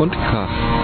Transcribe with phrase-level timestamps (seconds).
[0.00, 0.79] und Krach.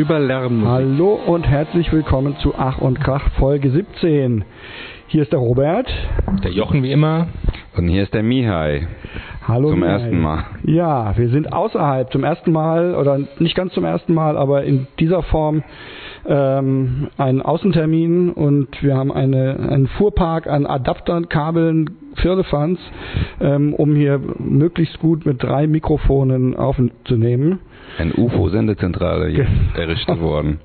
[0.00, 0.18] Über.
[0.64, 4.44] Hallo und herzlich willkommen zu Ach und Krach Folge 17.
[5.08, 5.88] Hier ist der Robert.
[6.42, 7.26] Der Jochen wie immer.
[7.76, 8.88] Und hier ist der Mihai.
[9.46, 9.68] Hallo.
[9.68, 9.92] Zum Mihai.
[9.92, 10.44] ersten Mal.
[10.64, 14.86] Ja, wir sind außerhalb zum ersten Mal oder nicht ganz zum ersten Mal, aber in
[14.98, 15.64] dieser Form
[16.26, 22.80] ähm, einen Außentermin und wir haben eine, einen Fuhrpark an Adaptern, Kabeln, Firlefanz,
[23.38, 27.58] ähm, um hier möglichst gut mit drei Mikrofonen aufzunehmen.
[28.00, 29.78] Ein UFO-Sendezentrale hier Genau.
[29.78, 30.60] errichtet worden.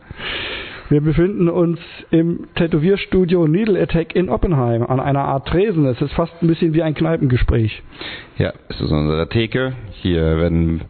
[0.88, 1.80] Wir befinden uns
[2.12, 5.86] im Tätowierstudio Needle Attack in Oppenheim an einer Art Tresen.
[5.86, 7.82] Es ist fast ein bisschen wie ein Kneipengespräch.
[8.38, 9.74] Ja, es ist unsere Theke.
[10.02, 10.82] Hier werden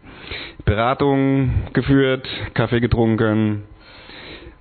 [0.64, 3.62] Beratungen geführt, Kaffee getrunken.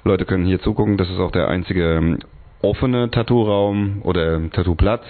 [0.04, 0.98] Leute können hier zugucken.
[0.98, 2.18] Das ist auch der einzige ähm,
[2.62, 5.04] offene Tattoo-Raum oder Tattoo-Platz.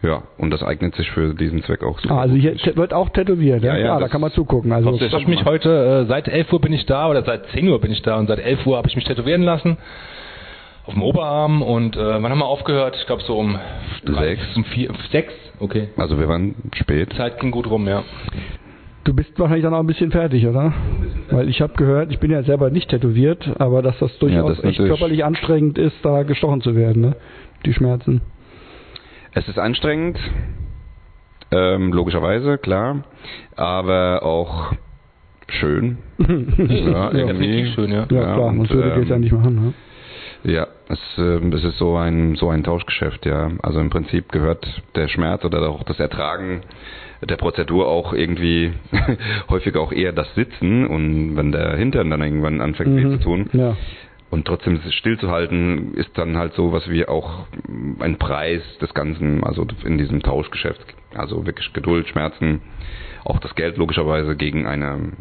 [0.00, 2.14] Ja, und das eignet sich für diesen Zweck auch super.
[2.14, 4.70] Ah, also hier wird auch tätowiert, ja, Ja, ja, klar, da das- kann man zugucken.
[4.72, 7.68] Also Ich habe mich heute, äh, seit 11 Uhr bin ich da oder seit 10
[7.68, 9.76] Uhr bin ich da und seit 11 Uhr habe ich mich tätowieren lassen.
[10.86, 12.96] Auf dem Oberarm und äh, wann haben wir aufgehört?
[12.98, 13.58] Ich glaube so um
[14.06, 14.42] Sechs.
[14.56, 15.34] um vier, um sechs.
[15.58, 15.88] Okay.
[15.96, 17.12] Also wir waren spät.
[17.12, 18.04] Die Zeit ging gut rum, ja.
[19.04, 20.72] du bist wahrscheinlich dann auch ein bisschen fertig, oder?
[21.30, 24.58] Weil ich habe gehört, ich bin ja selber nicht tätowiert, aber dass das durchaus das
[24.60, 27.16] ist echt körperlich anstrengend ist, da gestochen zu werden, ne?
[27.66, 28.20] Die Schmerzen.
[29.38, 30.18] Es ist anstrengend,
[31.52, 33.04] ähm, logischerweise, klar,
[33.54, 34.72] aber auch
[35.48, 35.98] schön.
[36.18, 38.00] ja, definitiv schön, ja.
[38.00, 39.54] Ja, klar, und, sonst würde ähm, ich ja nicht machen.
[39.54, 39.74] Ne?
[40.42, 43.52] Ja, es, ähm, es ist so ein so ein Tauschgeschäft, ja.
[43.62, 44.66] Also im Prinzip gehört
[44.96, 46.62] der Schmerz oder auch das Ertragen
[47.22, 48.72] der Prozedur auch irgendwie
[49.48, 53.50] häufig auch eher das Sitzen und wenn der Hintern dann irgendwann anfängt weh zu tun
[53.52, 53.76] Ja.
[54.30, 57.46] Und trotzdem es stillzuhalten, ist dann halt so was wie auch
[58.00, 60.84] ein Preis des Ganzen, also in diesem Tauschgeschäft.
[61.14, 62.60] Also wirklich Geduld, Schmerzen,
[63.24, 65.12] auch das Geld logischerweise gegen eine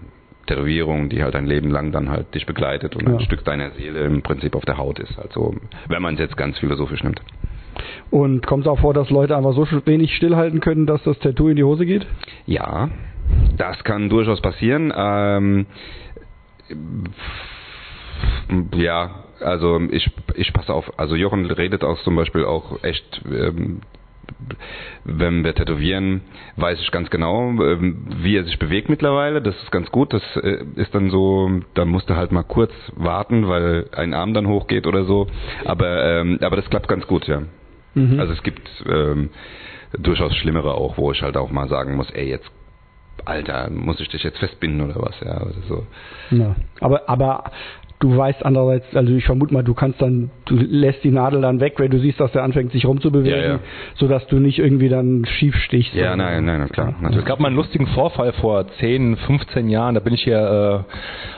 [0.47, 3.15] Tätowierung, die halt ein Leben lang dann halt dich begleitet und Ja.
[3.15, 5.17] ein Stück deiner Seele im Prinzip auf der Haut ist.
[5.19, 5.55] Also
[5.87, 7.21] wenn man es jetzt ganz philosophisch nimmt.
[8.09, 11.49] Und kommt es auch vor, dass Leute einfach so wenig stillhalten können, dass das Tattoo
[11.49, 12.05] in die Hose geht?
[12.45, 12.89] Ja,
[13.57, 14.91] das kann durchaus passieren.
[14.95, 15.65] Ähm,
[18.75, 20.99] ja, also ich, ich passe auf.
[20.99, 23.81] Also Jochen redet auch zum Beispiel auch echt, ähm,
[25.03, 26.21] wenn wir tätowieren,
[26.57, 29.41] weiß ich ganz genau, ähm, wie er sich bewegt mittlerweile.
[29.41, 30.13] Das ist ganz gut.
[30.13, 34.33] Das äh, ist dann so, da musst du halt mal kurz warten, weil ein Arm
[34.33, 35.27] dann hochgeht oder so.
[35.65, 37.43] Aber, ähm, aber das klappt ganz gut, ja.
[37.93, 38.19] Mhm.
[38.19, 39.29] Also es gibt ähm,
[39.97, 42.49] durchaus schlimmere auch, wo ich halt auch mal sagen muss, ey, jetzt,
[43.25, 45.87] Alter, muss ich dich jetzt festbinden oder was, ja, oder so.
[46.31, 46.55] Ja.
[46.79, 47.51] Aber, aber
[47.99, 51.59] du weißt andererseits, also ich vermute mal, du kannst dann, du lässt die Nadel dann
[51.59, 53.59] weg, wenn du siehst, dass der anfängt sich rumzubewegen, Ja, ja.
[53.95, 55.95] sodass du nicht irgendwie dann schief stichst.
[55.95, 57.25] Ja, nein, nein, klar, Es natürlich.
[57.25, 60.93] gab mal einen lustigen Vorfall vor 10, 15 Jahren, da bin ich hier äh,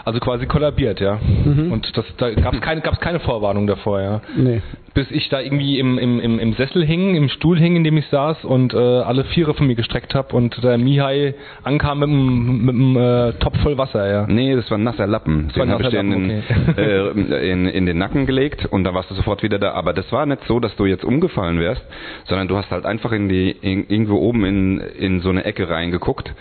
[0.06, 1.18] also quasi kollabiert, ja.
[1.46, 4.22] Und das, da gab es keine, gab's keine Vorwarnung davor, ja.
[4.36, 4.62] Nee.
[4.96, 7.96] Bis ich da irgendwie im, im, im, im Sessel hing, im Stuhl hing, in dem
[7.96, 12.10] ich saß und äh, alle Viere von mir gestreckt habe und der Mihai ankam mit
[12.10, 14.26] einem mit äh, Topf voll Wasser, ja.
[14.28, 15.46] Nee, das war ein nasser Lappen.
[15.46, 18.66] war Den ein habe ich dir in, den, nasser äh, in, in den Nacken gelegt
[18.66, 19.72] und dann warst du sofort wieder da.
[19.72, 21.82] Aber das war nicht so, dass du jetzt umgefallen wärst,
[22.26, 25.70] sondern du hast halt einfach in die in, irgendwo oben in, in so eine Ecke
[25.70, 26.34] reingeguckt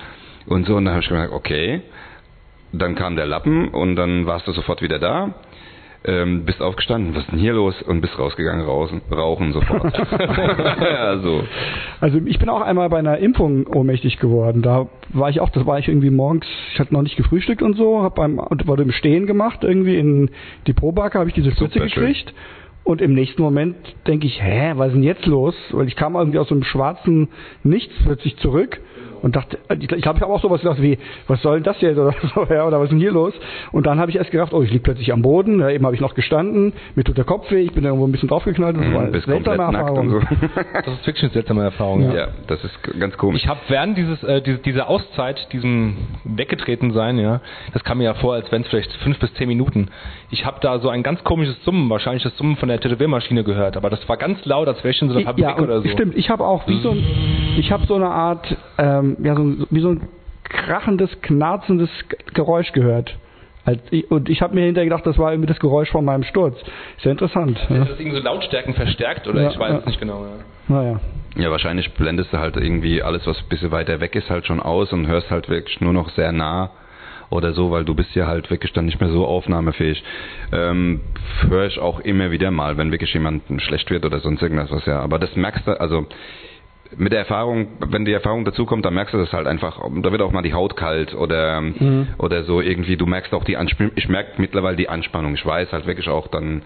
[0.47, 1.83] und so und dann habe ich gedacht, okay.
[2.71, 5.33] Dann kam der Lappen und dann warst du sofort wieder da.
[6.09, 7.75] Ähm, bist aufgestanden, was ist denn hier los?
[7.83, 9.93] Und bist rausgegangen, rauchen, rauchen sofort.
[10.81, 11.45] ja, so.
[12.01, 14.63] Also ich bin auch einmal bei einer Impfung ohnmächtig geworden.
[14.63, 17.77] Da war ich auch, das war ich irgendwie morgens, ich hatte noch nicht gefrühstückt und
[17.77, 20.31] so, hab beim und wurde im Stehen gemacht, irgendwie in
[20.67, 21.89] die Probacke habe ich diese Spritze schön.
[21.89, 22.33] gekriegt.
[22.85, 23.77] Und im nächsten Moment
[24.07, 25.55] denke ich, hä, was ist denn jetzt los?
[25.73, 27.29] Weil ich kam irgendwie aus so einem schwarzen
[27.63, 28.81] Nichts plötzlich zurück
[29.23, 31.99] und dachte, ich glaube, ich habe auch sowas gedacht wie, was soll denn das jetzt
[31.99, 33.35] oder so, ja, oder was ist denn hier los?
[33.73, 35.95] Und dann habe ich erst gedacht, oh, ich lieg plötzlich am Boden, ja, eben habe
[35.95, 38.93] ich noch gestanden, mir tut der Kopf weh, ich bin irgendwo ein bisschen draufgeknallt, das
[38.93, 40.11] war eine seltsame Erfahrung.
[40.11, 40.21] so.
[40.89, 42.03] Das ist wirklich eine seltsame Erfahrung.
[42.03, 42.15] Ja.
[42.15, 43.43] ja, das ist ganz komisch.
[43.43, 47.41] Ich habe während dieses, äh, diese, dieser Auszeit, diesem weggetreten sein, ja,
[47.73, 49.89] das kam mir ja vor, als wären es vielleicht fünf bis zehn Minuten.
[50.31, 53.77] Ich habe da so ein ganz komisches Summen, wahrscheinlich das Summen von der Tätowiermaschine gehört,
[53.77, 55.81] aber das war ganz laut, als wäre ich in so einer Fabrik ja, und oder
[55.81, 55.89] so.
[55.89, 57.05] stimmt, ich habe auch wie so ein,
[57.57, 60.09] ich habe so eine Art, ähm, ja, so, wie so ein
[60.45, 61.91] krachendes, knarzendes
[62.35, 63.17] Geräusch gehört.
[64.09, 66.57] Und ich habe mir hinterher gedacht, das war irgendwie das Geräusch von meinem Sturz.
[67.03, 67.59] Sehr interessant.
[67.59, 67.79] Ist Ja.
[67.85, 69.79] das irgendwie so Lautstärken verstärkt oder Ja, ich weiß ja.
[69.81, 70.25] es nicht genau.
[70.25, 70.75] Ja.
[70.75, 71.01] Naja.
[71.37, 74.61] Ja, wahrscheinlich blendest du halt irgendwie alles, was ein bisschen weiter weg ist, halt schon
[74.61, 76.71] aus und hörst halt wirklich nur noch sehr nah
[77.31, 80.03] oder so, weil du bist ja halt wirklich dann nicht mehr so aufnahmefähig.
[80.51, 81.03] Ähm,
[81.47, 84.87] höre ich auch immer wieder mal, wenn wirklich jemand schlecht wird oder sonst irgendwas, was
[84.87, 84.99] ja.
[85.01, 86.07] Aber das merkst du, also
[86.97, 90.11] mit der Erfahrung, wenn die Erfahrung dazu kommt, dann merkst du das halt einfach, da
[90.13, 91.63] wird auch mal die Haut kalt oder
[92.19, 95.73] oder so irgendwie, du merkst auch die Anspannung, ich merke mittlerweile die Anspannung, ich weiß
[95.73, 96.63] halt wirklich auch dann,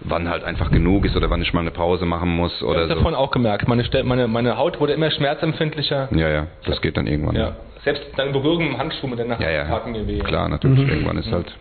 [0.00, 2.80] wann halt einfach genug ist oder wann ich mal eine Pause machen muss Ich oder
[2.82, 2.94] habe so.
[2.96, 3.66] davon auch gemerkt.
[3.66, 6.08] Meine, meine, meine Haut wurde immer schmerzempfindlicher.
[6.12, 7.36] Ja, ja, das geht dann irgendwann.
[7.36, 7.56] Ja.
[7.82, 9.64] Selbst dann Berührung im Handschuh mit der Nacht ja, ja.
[9.64, 10.18] taten mir weh.
[10.18, 10.88] Klar, natürlich.
[10.88, 11.52] Irgendwann ist halt,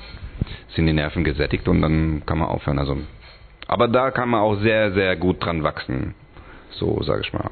[0.75, 2.79] sind die Nerven gesättigt und dann kann man aufhören.
[2.79, 2.97] Also,
[3.67, 6.13] aber da kann man auch sehr, sehr gut dran wachsen.
[6.71, 7.51] So, sage ich mal.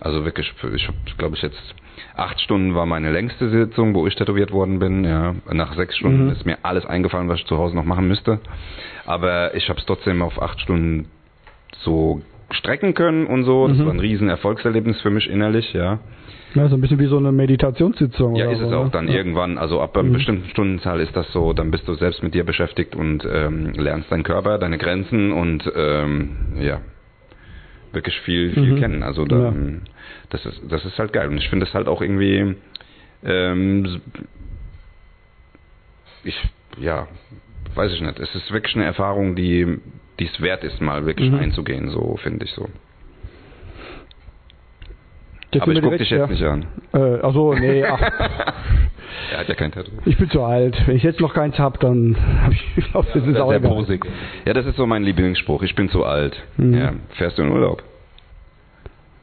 [0.00, 1.74] Also wirklich, ich habe, glaube ich, jetzt
[2.14, 5.04] acht Stunden war meine längste Sitzung, wo ich tätowiert worden bin.
[5.04, 8.40] Ja, nach sechs Stunden ist mir alles eingefallen, was ich zu Hause noch machen müsste.
[9.06, 11.06] Aber ich habe es trotzdem auf acht Stunden
[11.80, 12.20] so
[12.50, 13.68] strecken können und so.
[13.68, 15.98] Das war ein riesen Erfolgserlebnis für mich innerlich, ja.
[16.54, 18.34] Ja, so ein bisschen wie so eine Meditationssitzung.
[18.36, 18.90] Ja, ist es so, auch ne?
[18.90, 19.14] dann ja.
[19.14, 22.44] irgendwann, also ab einer bestimmten Stundenzahl ist das so, dann bist du selbst mit dir
[22.44, 26.80] beschäftigt und ähm, lernst deinen Körper, deine Grenzen und ähm, ja,
[27.96, 28.78] wirklich viel, viel Mhm.
[28.78, 29.02] kennen.
[29.02, 29.82] Also dann,
[30.30, 31.28] das ist, das ist halt geil.
[31.28, 32.54] Und ich finde es halt auch irgendwie,
[33.24, 34.00] ähm,
[36.22, 36.36] ich,
[36.78, 37.08] ja,
[37.74, 38.20] weiß ich nicht.
[38.20, 39.78] Es ist wirklich eine Erfahrung, die,
[40.20, 41.38] die es wert ist, mal wirklich Mhm.
[41.38, 42.68] einzugehen, so finde ich so.
[45.56, 46.26] Jetzt Aber ich wir gucke dich jetzt ja.
[46.26, 46.66] nicht an.
[46.92, 48.00] Äh, also nee, ach,
[49.32, 49.92] Er hat ja kein Tattoo.
[50.04, 50.76] ich bin zu alt.
[50.86, 53.52] Wenn ich jetzt noch keins hab, dann hab ich, ich glaube, das ist Sehr, auch
[53.52, 53.70] egal.
[53.72, 54.04] posig.
[54.44, 55.62] Ja, das ist so mein Lieblingsspruch.
[55.62, 56.36] Ich bin zu alt.
[56.58, 56.74] Mhm.
[56.74, 57.82] Ja, fährst du in Urlaub?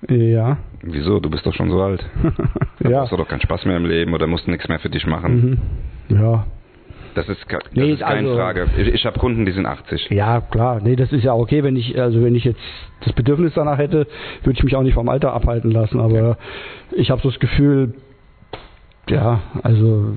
[0.09, 0.57] Ja.
[0.81, 1.19] Wieso?
[1.19, 2.03] Du bist doch schon so alt.
[2.89, 3.01] Ja.
[3.03, 5.59] hast du doch keinen Spaß mehr im Leben oder musst nichts mehr für dich machen.
[6.09, 6.17] Mhm.
[6.17, 6.45] Ja.
[7.15, 8.67] Das ist, das Nee, ist keine also- Frage.
[8.77, 10.09] Ich, ich habe Kunden, die sind 80.
[10.09, 10.79] Ja, klar.
[10.81, 12.59] Nee, das ist ja okay, wenn ich, also wenn ich jetzt
[13.05, 14.07] das Bedürfnis danach hätte,
[14.43, 15.99] würde ich mich auch nicht vom Alter abhalten lassen.
[15.99, 16.37] Aber
[16.91, 17.93] ich habe so das Gefühl,
[19.09, 20.15] ja, also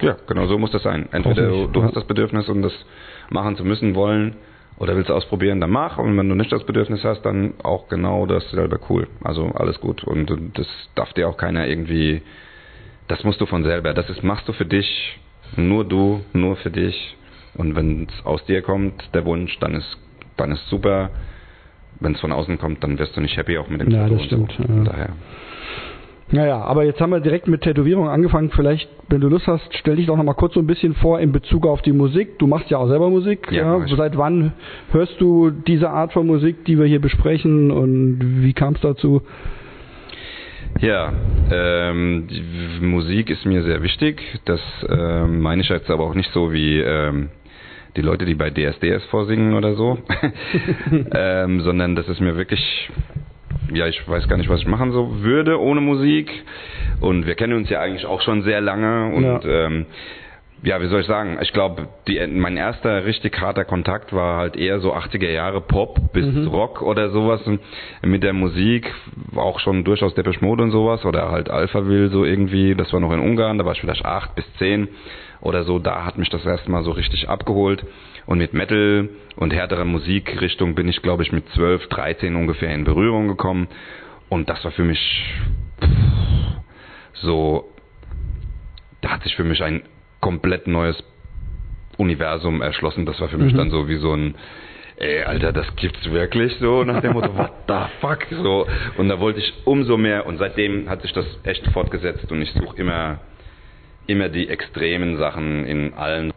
[0.00, 1.08] Ja, genau so muss das sein.
[1.12, 2.72] Entweder du, hast das Bedürfnis, um das
[3.30, 4.36] machen zu müssen, wollen,
[4.78, 5.98] oder willst du ausprobieren, dann mach.
[5.98, 9.08] Und wenn du nicht das Bedürfnis hast, dann auch genau dasselbe cool.
[9.22, 10.02] Also alles gut.
[10.04, 12.22] Und das darf dir auch keiner irgendwie,
[13.08, 13.92] das musst du von selber.
[13.92, 15.18] Das ist, machst du für dich,
[15.56, 17.16] nur du, nur für dich.
[17.54, 19.98] Und wenn es aus dir kommt, der Wunsch, dann ist,
[20.36, 21.10] dann ist super.
[21.98, 24.14] Wenn es von außen kommt, dann wirst du nicht happy auch mit dem Ja, Tattoo
[24.16, 24.62] das stimmt, So.
[24.62, 24.84] ja.
[24.84, 25.08] Daher.
[26.32, 28.50] Naja, aber jetzt haben wir direkt mit Tätowierung angefangen.
[28.54, 31.18] Vielleicht, wenn du Lust hast, stell dich doch noch mal kurz so ein bisschen vor
[31.18, 32.38] in Bezug auf die Musik.
[32.38, 33.50] Du machst ja auch selber Musik.
[33.50, 33.96] Ja, Ja.
[33.96, 34.52] Seit wann
[34.92, 39.22] hörst du diese Art von Musik, die wir hier besprechen und wie kam es dazu?
[40.78, 41.12] Ja,
[41.50, 42.28] ähm,
[42.80, 44.22] Musik ist mir sehr wichtig.
[44.44, 47.30] Das ähm, meine ich jetzt aber auch nicht so wie ähm,
[47.96, 49.98] die Leute, die bei DSDS vorsingen oder so,
[51.14, 52.88] ähm, sondern das ist mir wirklich,
[53.72, 56.30] ja, ich weiß gar nicht, was ich machen so würde ohne Musik.
[57.00, 59.40] Und wir kennen uns ja eigentlich auch schon sehr lange und Ja.
[59.66, 59.86] ähm,
[60.62, 61.38] ja, wie soll ich sagen?
[61.40, 61.88] Ich glaube,
[62.28, 67.10] mein erster richtig harter Kontakt war halt eher so 80er Jahre Pop bis Rock oder
[67.10, 67.40] sowas.
[68.02, 68.92] Mit der Musik,
[69.32, 73.00] war auch schon durchaus Depeche Mode und sowas oder halt Alphaville so irgendwie, das war
[73.00, 74.88] noch in Ungarn, da war ich vielleicht acht bis zehn
[75.40, 77.84] oder so, da hat mich das erste Mal so richtig abgeholt.
[78.26, 82.84] Und mit Metal und härterer Musikrichtung bin ich glaube ich mit 12, 13 ungefähr in
[82.84, 83.68] Berührung gekommen.
[84.28, 85.24] Und das war für mich
[87.14, 87.70] so
[89.00, 89.82] da hat sich für mich ein
[90.20, 91.02] komplett neues
[91.96, 93.06] Universum erschlossen.
[93.06, 94.34] Das war für mich dann so wie so ein,
[94.96, 98.66] ey, Alter, das gibt's wirklich so nach dem Motto, what the fuck, so.
[98.96, 102.52] Und da wollte ich umso mehr und seitdem hat sich das echt fortgesetzt und ich
[102.52, 103.20] suche immer,
[104.06, 106.32] immer die extremen Sachen in allen.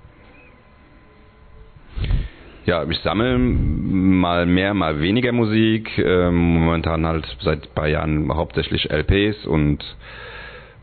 [2.65, 5.97] Ja, ich sammle mal mehr, mal weniger Musik.
[5.97, 9.83] Ähm, momentan halt seit ein paar Jahren hauptsächlich LPs und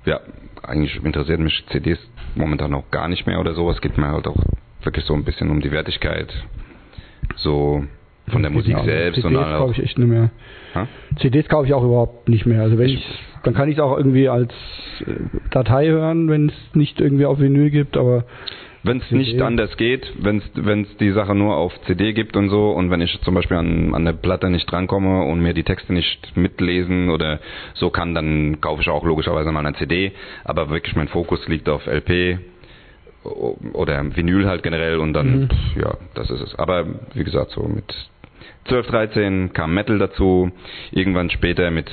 [0.04, 0.20] ja,
[0.62, 1.98] eigentlich interessiert mich CDs
[2.34, 3.70] momentan auch gar nicht mehr oder so.
[3.70, 4.42] Es geht mir halt auch
[4.82, 6.32] wirklich so ein bisschen um die Wertigkeit.
[7.36, 7.84] So
[8.28, 10.30] von der Musik selbst und CDs kaufe ich echt nicht mehr.
[10.74, 10.86] Ha?
[11.20, 12.62] CDs kaufe ich auch überhaupt nicht mehr.
[12.62, 13.04] Also wenn ich,
[13.42, 14.52] dann kann ich es auch irgendwie als
[15.00, 15.14] äh,
[15.50, 18.24] Datei hören, wenn es nicht irgendwie auf Vinyl gibt, aber
[18.82, 20.38] Wenn es nicht anders geht, wenn
[20.82, 23.94] es die Sache nur auf CD gibt und so und wenn ich zum Beispiel an,
[23.94, 27.40] an der Platte nicht drankomme und mir die Texte nicht mitlesen oder
[27.74, 30.12] so kann, dann kaufe ich auch logischerweise mal eine CD.
[30.44, 32.38] Aber wirklich mein Fokus liegt auf LP
[33.74, 35.48] oder Vinyl halt generell und dann, Mhm.
[35.50, 36.54] pff, ja, das ist es.
[36.58, 37.84] Aber wie gesagt, so mit
[38.66, 40.50] 12, 13 kam Metal dazu,
[40.90, 41.90] irgendwann später mit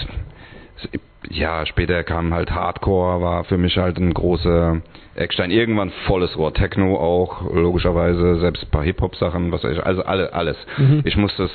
[1.30, 4.82] ja, später kam halt Hardcore, war für mich halt ein großer
[5.16, 5.52] Eckstein.
[5.52, 10.34] Irgendwann volles Rohr Techno auch, logischerweise, selbst ein paar Hip-Hop-Sachen, was weiß ich, also alle,
[10.34, 10.58] alles.
[10.78, 11.02] Mhm.
[11.06, 11.52] Ich muss das,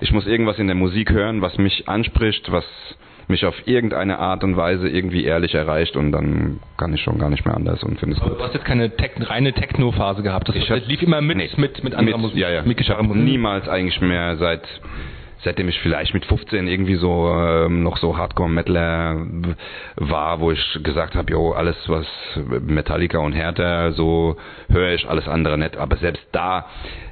[0.00, 2.64] ich muss irgendwas in der Musik hören, was mich anspricht, was
[3.28, 7.30] mich auf irgendeine Art und Weise irgendwie ehrlich erreicht und dann kann ich schon gar
[7.30, 8.40] nicht mehr anders und finde es Aber gut.
[8.40, 10.48] du hast jetzt keine Tech reine Techno-Phase gehabt.
[10.48, 11.48] Das, Ich hab- lief immer mit, Nee.
[11.56, 12.38] mit, mit anderer mit, Musik.
[12.40, 12.62] Ja, ja.
[12.62, 13.22] Mit Gitarrenmusik.
[13.22, 14.62] niemals eigentlich mehr seit
[15.44, 19.26] seitdem ich vielleicht mit 15 irgendwie so ähm, noch so Hardcore-Metaler
[19.96, 22.06] war, wo ich gesagt habe, jo, alles was
[22.60, 24.36] Metallica und Hertha, so
[24.68, 25.76] höre ich, alles andere nicht.
[25.76, 26.66] Aber selbst da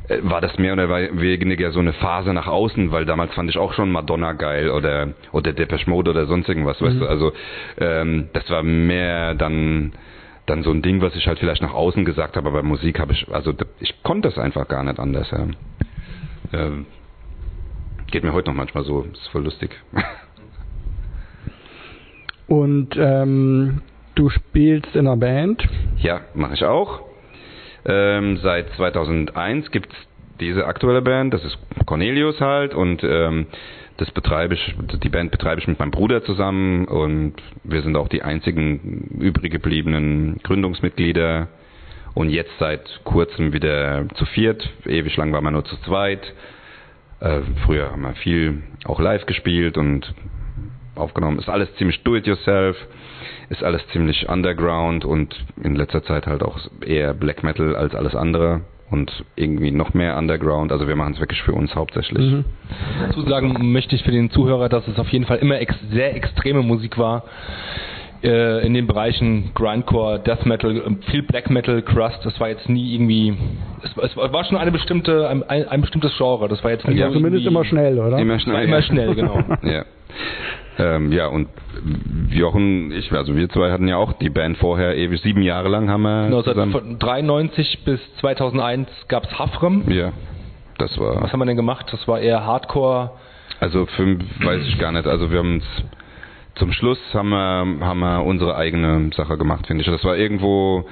[0.09, 3.59] äh, war das mehr oder weniger so eine Phase nach außen, weil damals fand ich
[3.59, 7.07] auch schon Madonna geil oder oder Depeche Mode oder sonst irgendwas, weißt du.
[7.07, 7.33] Also
[7.79, 9.93] ähm, das war mehr dann
[10.47, 12.99] dann so ein Ding, was ich halt vielleicht nach außen gesagt habe, aber bei Musik
[12.99, 15.31] habe ich, also ich konnte das einfach gar nicht anders.
[15.31, 15.47] Ja.
[16.55, 16.87] Ähm,
[18.11, 19.71] geht mir heute noch manchmal so, ist voll lustig.
[22.49, 23.83] und ähm,
[24.15, 25.67] du spielst in einer Band.
[25.99, 27.01] ja, mache ich auch.
[27.85, 29.95] Ähm, seit 2001 gibt's
[30.41, 33.47] diese aktuelle Band, das ist Cornelius halt und ähm,
[33.97, 37.35] das betreibe ich, die Band betreibe ich mit meinem Bruder zusammen und
[37.65, 41.49] wir sind auch die einzigen übrig gebliebenen Gründungsmitglieder
[42.15, 44.69] und jetzt seit kurzem wieder zu viert.
[44.87, 46.33] Ewig lang waren wir nur zu zweit.
[47.21, 50.15] Äh, früher haben wir viel auch live gespielt und
[50.95, 51.39] aufgenommen.
[51.39, 52.77] Ist alles ziemlich do-it-yourself,
[53.49, 58.15] ist alles ziemlich underground und in letzter Zeit halt auch eher Black Metal als alles
[58.15, 60.73] andere und irgendwie noch mehr underground.
[60.73, 62.25] Also wir machen es wirklich für uns hauptsächlich.
[62.25, 62.45] Mhm.
[63.01, 66.15] Dazu sagen möchte ich für den Zuhörer, dass es auf jeden Fall immer ex sehr
[66.15, 67.25] extreme Musik war.
[68.23, 72.69] Äh, in den Bereichen Grindcore, Death Metal, äh, viel Black Metal, Crust, das war jetzt
[72.69, 73.37] nie irgendwie,
[73.85, 76.97] es, es war schon eine bestimmte, ein, ein, ein bestimmtes Genre, das war jetzt nie
[76.97, 78.19] Ja, zumindest immer schnell, oder?
[78.19, 78.65] Immer schnell.
[78.65, 78.83] immer ja.
[78.83, 79.39] schnell, genau.
[79.63, 79.85] Ja.
[80.81, 81.49] Ähm, ja, und
[82.31, 85.89] Jochen, ich, also wir zwei hatten ja auch die Band vorher ewig, sieben Jahre lang
[85.91, 86.73] haben wir Genau, seit zusammen.
[86.73, 89.91] von 93 bis 2001 gab es Hafrem.
[89.91, 90.13] Ja,
[90.79, 91.21] das war.
[91.23, 91.87] Was haben wir denn gemacht?
[91.91, 93.11] Das war eher Hardcore.
[93.61, 95.07] Also fünf weiß ich gar nicht.
[95.07, 95.65] Also wir haben uns
[96.59, 99.91] zum Schluss haben wir, haben wir unsere eigene Sache gemacht, finde ich.
[99.91, 100.85] Das war irgendwo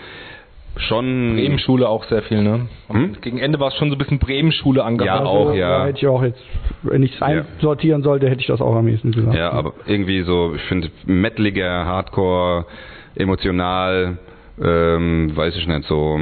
[0.79, 2.69] schon Bremen-Schule auch sehr viel, ne?
[2.89, 3.17] Hm?
[3.23, 5.21] Gegen Ende war es schon so ein bisschen Bremen-Schule angehaucht.
[5.21, 5.79] Ja, auch, ja.
[5.79, 6.43] Da hätte ich auch jetzt,
[6.83, 7.27] wenn ich es Ja.
[7.27, 9.37] einsortieren sollte, hätte ich das auch am ehesten gesagt.
[9.37, 12.67] Ja, aber irgendwie so, ich finde metaliger, Hardcore,
[13.15, 14.19] emotional,
[14.63, 16.19] ähm, weiß ich nicht, so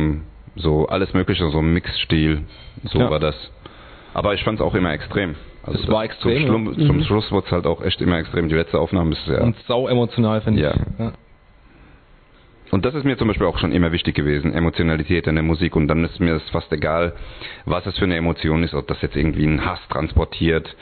[0.56, 2.42] so alles mögliche, so ein Mixstil,
[2.84, 3.10] so Ja.
[3.10, 3.34] war das.
[4.14, 5.34] Aber ich fand es auch immer extrem.
[5.66, 6.86] Also Es war extrem, Zum, Schluss, ja.
[6.86, 7.04] zum Mhm.
[7.04, 8.48] Schluss wurde es halt auch echt immer extrem.
[8.48, 9.40] Die letzte Aufnahme ist ja.
[9.40, 10.72] Und sau emotional, finde Ja.
[10.74, 10.80] ich.
[10.98, 11.12] Ja.
[12.70, 15.76] Und das ist mir zum Beispiel auch schon immer wichtig gewesen, Emotionalität in der Musik.
[15.76, 17.14] Und dann ist mir das fast egal,
[17.66, 20.74] was es für eine Emotion ist, ob das jetzt irgendwie einen Hass transportiert,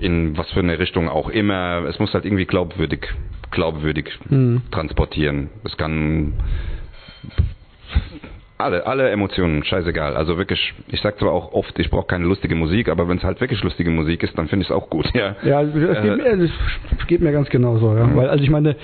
[0.00, 1.84] in was für eine Richtung auch immer.
[1.88, 3.08] Es muss halt irgendwie glaubwürdig,
[3.50, 4.62] glaubwürdig Mhm.
[4.72, 5.50] transportieren.
[5.64, 6.34] Es kann
[8.58, 10.16] alle, alle Emotionen, scheißegal.
[10.16, 13.24] Also wirklich, ich sag zwar auch oft, ich brauche keine lustige Musik, aber wenn es
[13.24, 15.36] halt wirklich lustige Musik ist, dann finde ich es auch gut, ja.
[15.42, 16.48] Ja, das geht, Äh, mir,
[16.96, 18.06] das geht mir ganz genauso, ja.
[18.06, 18.16] Mhm.
[18.16, 18.76] Weil, also ich meine,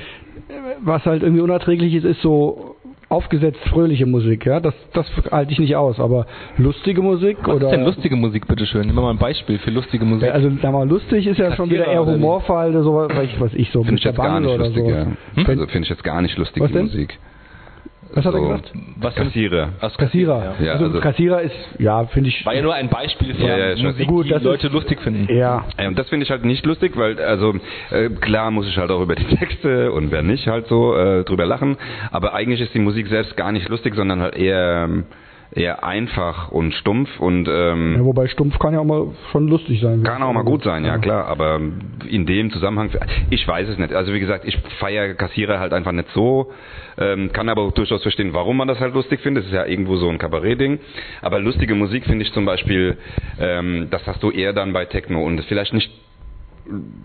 [0.82, 2.76] was halt irgendwie unerträglich ist, ist so
[3.08, 4.58] aufgesetzt fröhliche Musik, ja.
[4.60, 6.26] Das, das halte ich nicht aus, aber
[6.56, 7.66] lustige Musik Was oder.
[7.66, 8.86] ist denn lustige Musik, bitteschön?
[8.86, 10.28] Nimm mal ein Beispiel für lustige Musik.
[10.28, 12.18] Ja, also sag mal, lustig ist ja schon wieder eher oder
[12.82, 14.08] so, was ich, was ich so Finde ich Mr.
[14.10, 14.90] jetzt gar Bungle nicht oder lustig, so.
[14.90, 15.06] ja.
[15.34, 16.82] Wenn- Also finde ich jetzt gar nicht lustige Was denn?
[16.84, 17.18] Musik.
[18.14, 18.72] Was hat er So, gesagt?
[19.00, 19.14] Was?
[19.14, 19.68] Kassierer.
[19.98, 20.54] Kassierer.
[20.60, 20.72] Ja.
[20.72, 22.44] Also, also- Kassierer ist, ja, finde ich.
[22.44, 23.82] War ja nur ein Beispiel für Ja, ja.
[23.82, 25.32] Musik, Gut, die Leute ist- lustig finden.
[25.34, 27.54] Ja, Ja, und das finde ich halt nicht lustig, weil, also,
[27.90, 31.24] äh, klar muss ich halt auch über die Texte und wer nicht halt so äh,
[31.24, 31.76] drüber lachen,
[32.10, 35.04] aber eigentlich ist die Musik selbst gar nicht lustig, sondern halt eher, ähm,
[35.54, 39.80] eher einfach und stumpf und ähm, ja, wobei Stumpf kann ja auch mal schon lustig
[39.80, 40.02] sein.
[40.02, 41.60] Kann auch mal gut sein, ja klar, aber
[42.08, 42.90] in dem Zusammenhang,
[43.30, 43.92] ich weiß es nicht.
[43.92, 46.52] Also wie gesagt, ich feiere Kassierer halt einfach nicht so,
[46.98, 49.44] ähm, kann aber auch durchaus verstehen, warum man das halt lustig findet.
[49.44, 50.78] Es ist ja irgendwo so ein Kabarettding.
[51.20, 52.96] Aber lustige Musik finde ich zum Beispiel,
[53.38, 55.90] ähm, das hast du eher dann bei Techno und vielleicht nicht,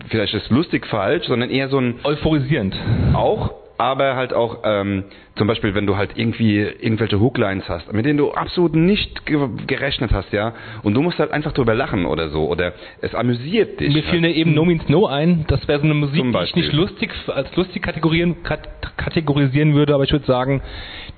[0.08, 2.74] vielleicht ist lustig falsch, sondern eher so ein Euphorisierend.
[3.12, 5.04] auch, aber halt auch ähm,
[5.36, 9.38] zum Beispiel, wenn du halt irgendwie irgendwelche Hooklines hast, mit denen du absolut nicht ge
[9.66, 13.78] gerechnet hast, ja, und du musst halt einfach drüber lachen oder so, oder es amüsiert
[13.80, 13.94] dich.
[13.94, 14.34] Mir fiel halt.
[14.34, 15.44] eben No Means No ein.
[15.48, 19.94] Das wäre so eine Musik, die ich nicht lustig als lustig kategorieren, kat kategorisieren würde,
[19.94, 20.60] aber ich würde sagen,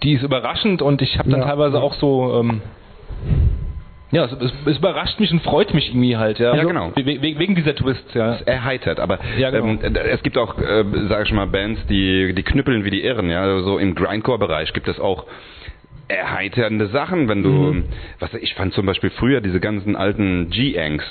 [0.03, 1.47] die ist überraschend und ich habe dann Ja.
[1.47, 2.61] teilweise auch so ähm,
[4.13, 4.33] ja, es,
[4.67, 6.55] es, überrascht mich und freut mich irgendwie halt, ja.
[6.55, 6.93] Ja, genau.
[6.97, 8.35] We we wegen dieser Twists, ja.
[8.37, 9.67] Es erheitert, aber Ja, genau.
[9.83, 13.31] ähm, es gibt auch, äh, sag ich mal, Bands, die, die knüppeln wie die Irren,
[13.31, 15.27] ja, also so im Grindcore-Bereich gibt es auch
[16.09, 17.85] erheiternde Sachen, wenn du, Mhm.
[18.19, 21.05] was ich fand zum Beispiel früher diese ganzen alten G-Angs,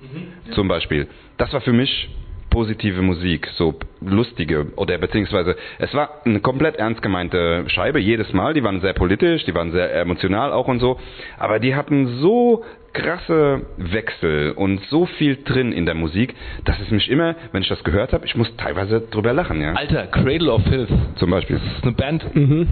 [0.00, 0.52] Mhm.
[0.54, 1.06] zum Beispiel,
[1.38, 2.08] das war für mich
[2.52, 8.52] positive Musik, so lustige oder beziehungsweise es war eine komplett ernst gemeinte Scheibe jedes Mal,
[8.52, 10.98] die waren sehr politisch, die waren sehr emotional auch und so,
[11.38, 16.34] aber die hatten so krasse Wechsel und so viel drin in der Musik,
[16.64, 19.72] dass es mich immer, wenn ich das gehört habe, ich muss teilweise drüber lachen, ja.
[19.72, 20.90] Alter, Cradle of Filth.
[21.16, 21.56] Zum Beispiel.
[21.56, 22.68] Das ist eine Band, Mhm.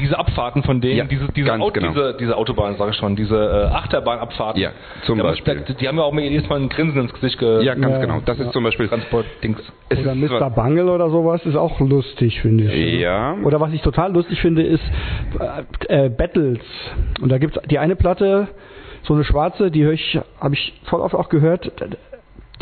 [0.00, 1.88] diese Abfahrten von denen, Ja, diese, diese, Au genau.
[1.88, 4.60] diese, diese Autobahn, sage ich schon, diese äh, Achterbahnabfahrten.
[4.62, 4.70] Ja,
[5.06, 5.64] zum die haben- Beispiel.
[5.68, 7.94] Die, die haben ja auch mir jedes Mal ein Grinsen ins Gesicht ge Ja, ganz
[7.94, 8.20] Ja, genau.
[8.24, 8.44] Das ja.
[8.44, 9.58] ist zum Beispiel Transport-Dings.
[9.88, 10.50] es Oder ist Mr.
[10.50, 13.00] Bungle oder sowas ist auch lustig, finde ich.
[13.00, 13.34] Ja.
[13.42, 14.82] Oder was ich total lustig finde, ist
[15.88, 16.60] äh, äh, Battles.
[17.20, 18.48] Und da gibt's die eine Platte,
[19.04, 21.70] so eine schwarze, die höre ich, habe ich voll oft auch gehört.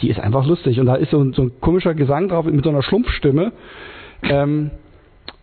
[0.00, 0.80] Die ist einfach lustig.
[0.80, 3.52] Und da ist so ein, so ein komischer Gesang drauf mit so einer Schlumpfstimme.
[4.22, 4.70] Ähm,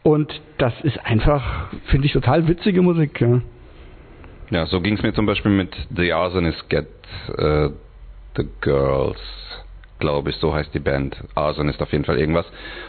[0.04, 3.22] und das ist einfach, finde ich, total witzige Musik.
[3.22, 3.42] Ja.
[4.52, 6.88] Ja, so ging es mir zum Beispiel mit The Arsonists Get
[7.38, 7.70] äh,
[8.36, 9.20] the Girls,
[10.00, 11.18] glaube ich, so heißt die Band.
[11.36, 12.46] Arson ist auf jeden Fall irgendwas.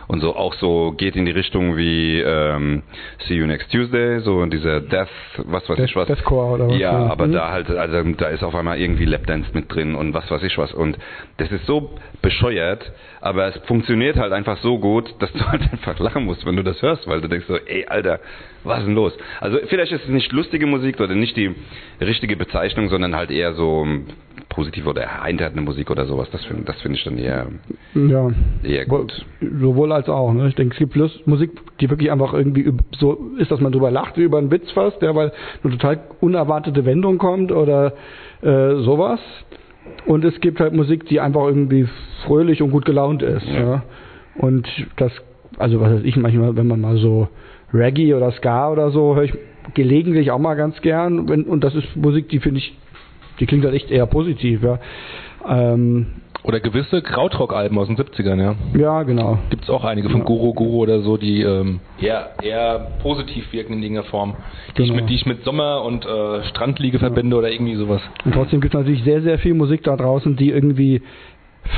[0.08, 2.82] Und so auch so geht in die Richtung wie ähm,
[3.26, 6.06] See You Next Tuesday, so dieser Death, was weiß ich was.
[6.06, 6.78] Deathcore oder was.
[6.78, 7.32] Ja, aber Mhm.
[7.32, 10.56] da halt, also da ist auf einmal irgendwie Lapdance mit drin und was weiß ich
[10.56, 10.72] was.
[10.72, 10.98] Und
[11.38, 15.98] das ist so bescheuert, aber es funktioniert halt einfach so gut, dass du halt einfach
[15.98, 18.20] lachen musst, wenn du das hörst, weil du denkst so, ey, Alter,
[18.64, 19.12] was ist denn los?
[19.40, 21.54] Also vielleicht ist es nicht lustige Musik oder nicht die
[22.00, 24.04] richtige Bezeichnung, sondern halt eher so ähm,
[24.48, 26.28] positive oder erheiternde Musik oder sowas.
[26.30, 27.46] Das finde das finde ich dann eher,
[27.94, 28.30] Ja.
[28.62, 29.24] eher gut.
[29.40, 30.32] Sowohl als auch.
[30.32, 30.48] Ne?
[30.48, 31.50] Ich denke, es gibt Lust, Musik,
[31.80, 35.00] die wirklich einfach irgendwie so ist, dass man drüber lacht, wie über einen Witz fast,
[35.02, 37.94] ja, weil eine total unerwartete Wendung kommt oder
[38.42, 39.20] äh, sowas.
[40.06, 41.88] Und es gibt halt Musik, die einfach irgendwie
[42.26, 43.46] fröhlich und gut gelaunt ist.
[43.46, 43.60] Ja.
[43.60, 43.82] Ja.
[44.36, 45.12] Und das,
[45.58, 47.28] also was weiß ich manchmal, wenn man mal so
[47.72, 49.34] Reggae oder Ska oder so, höre ich
[49.74, 51.28] gelegentlich auch mal ganz gern.
[51.30, 52.76] Und das ist Musik, die finde ich,
[53.38, 54.62] die klingt halt echt eher positiv.
[54.62, 54.78] Ja,
[55.48, 56.06] ähm,
[56.42, 58.54] Oder gewisse Krautrock-Alben aus den 70ern, ja.
[58.78, 59.38] ja genau.
[59.50, 60.24] Gibt es auch einige von Ja.
[60.26, 64.34] Guru Guru oder so, die ähm, eher, eher positiv wirken in irgendeiner Form.
[64.76, 65.00] Die, ich Genau.
[65.00, 68.00] mit, die ich mit Sommer und äh, Strandliege verbinde oder irgendwie sowas.
[68.24, 71.02] Und trotzdem gibt es natürlich sehr, sehr viel Musik da draußen, die irgendwie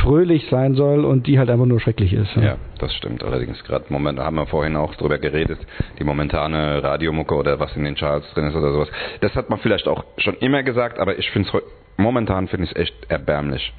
[0.01, 2.35] fröhlich sein soll und die halt einfach nur schrecklich ist.
[2.37, 3.23] Ja, das stimmt.
[3.23, 5.59] Allerdings gerade Moment, da haben wir vorhin auch drüber geredet,
[5.99, 8.89] die momentane Radiomucke oder was in den Charts drin ist oder sowas.
[9.21, 11.63] Das hat man vielleicht auch schon immer gesagt, aber ich finde es
[11.97, 13.73] momentan finde ich echt erbärmlich.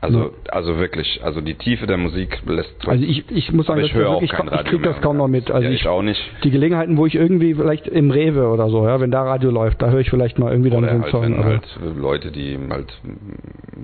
[0.00, 2.72] Also, also wirklich, also die Tiefe der Musik lässt.
[2.86, 4.92] Also ich, ich muss sagen, ich das höre auch wirklich, kein ich Radio kriege das
[4.94, 5.02] mehr.
[5.02, 5.50] kaum noch mit.
[5.50, 6.20] Also ja, ich, ich auch nicht.
[6.44, 9.82] die Gelegenheiten, wo ich irgendwie vielleicht im Rewe oder so, ja, wenn da Radio läuft,
[9.82, 11.22] da höre ich vielleicht mal irgendwie dann so Oder einen halt, Song.
[11.22, 12.92] wenn halt Leute, die halt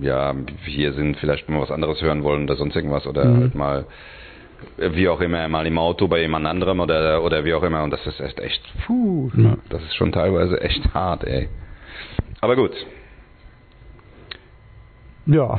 [0.00, 0.35] ja
[0.66, 3.40] hier sind, vielleicht mal was anderes hören wollen oder sonst irgendwas oder Mhm.
[3.40, 3.85] halt mal
[4.79, 7.90] wie auch immer mal im Auto bei jemand anderem oder oder wie auch immer und
[7.90, 9.57] das ist echt echt puh, Ja.
[9.68, 11.48] das ist schon teilweise echt hart, ey.
[12.40, 12.70] Aber gut.
[15.27, 15.59] Ja.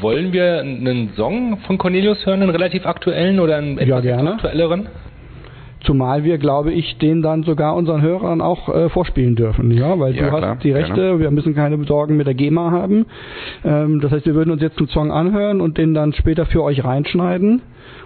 [0.00, 4.32] Wollen wir einen Song von Cornelius hören, einen relativ aktuellen oder einen etwas gerne.
[4.34, 4.88] aktuelleren?
[5.80, 10.16] Zumal wir, glaube ich, den dann sogar unseren Hörern auch äh, vorspielen dürfen, ja, weil
[10.16, 11.20] Ja, du klar, hast die Rechte, gerne.
[11.20, 13.06] wir müssen keine Sorgen mit der GEMA haben.
[13.64, 16.62] Ähm, das heißt, wir würden uns jetzt einen Song anhören und den dann später für
[16.62, 17.60] euch reinschneiden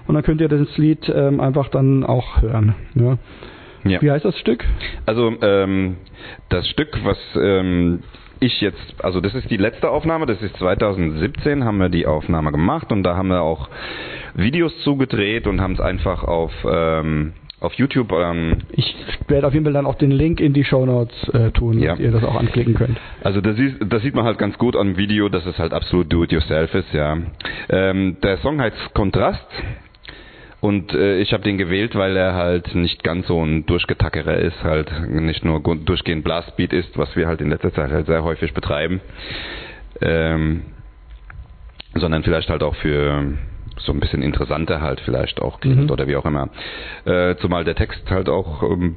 [0.06, 2.74] und dann könnt ihr das Lied ähm, einfach dann auch hören.
[2.96, 3.16] Ja.
[3.84, 4.02] Ja.
[4.02, 4.64] Wie heißt das Stück?
[5.06, 5.96] Also ähm,
[6.50, 8.00] das Stück, was ähm,
[8.40, 12.50] ich jetzt, also das ist die letzte Aufnahme, das ist 2017, haben wir die Aufnahme
[12.52, 13.68] gemacht und da haben wir auch
[14.34, 18.96] Videos zugedreht und haben es einfach auf ähm, auf YouTube ähm, Ich
[19.28, 21.90] werde auf jeden Fall dann auch den Link in die Shownotes äh, tun, Ja.
[21.90, 22.98] dass ihr das auch anklicken könnt.
[23.22, 26.10] Also das, ist, das sieht man halt ganz gut am Video, dass es halt absolut
[26.10, 27.18] do-it-yourself ist, ja.
[27.68, 29.44] Ähm, der Song heißt Kontrast
[30.60, 34.62] und äh, ich habe den gewählt, weil er halt nicht ganz so ein Durchgetackerer ist,
[34.62, 38.52] halt nicht nur durchgehend Blastbeat ist, was wir halt in letzter Zeit halt sehr häufig
[38.52, 39.00] betreiben,
[40.00, 40.62] ähm,
[41.94, 43.24] sondern vielleicht halt auch für
[43.78, 45.90] so ein bisschen interessanter halt vielleicht auch klingt Mhm.
[45.90, 46.50] oder wie auch immer.
[47.04, 48.96] Äh, zumal der Text halt auch ähm,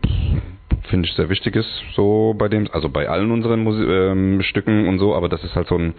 [0.89, 4.88] finde ich sehr wichtig ist, so bei dem, also bei allen unseren Musi ähm, Stücken
[4.88, 5.93] und so, aber das ist halt so ein,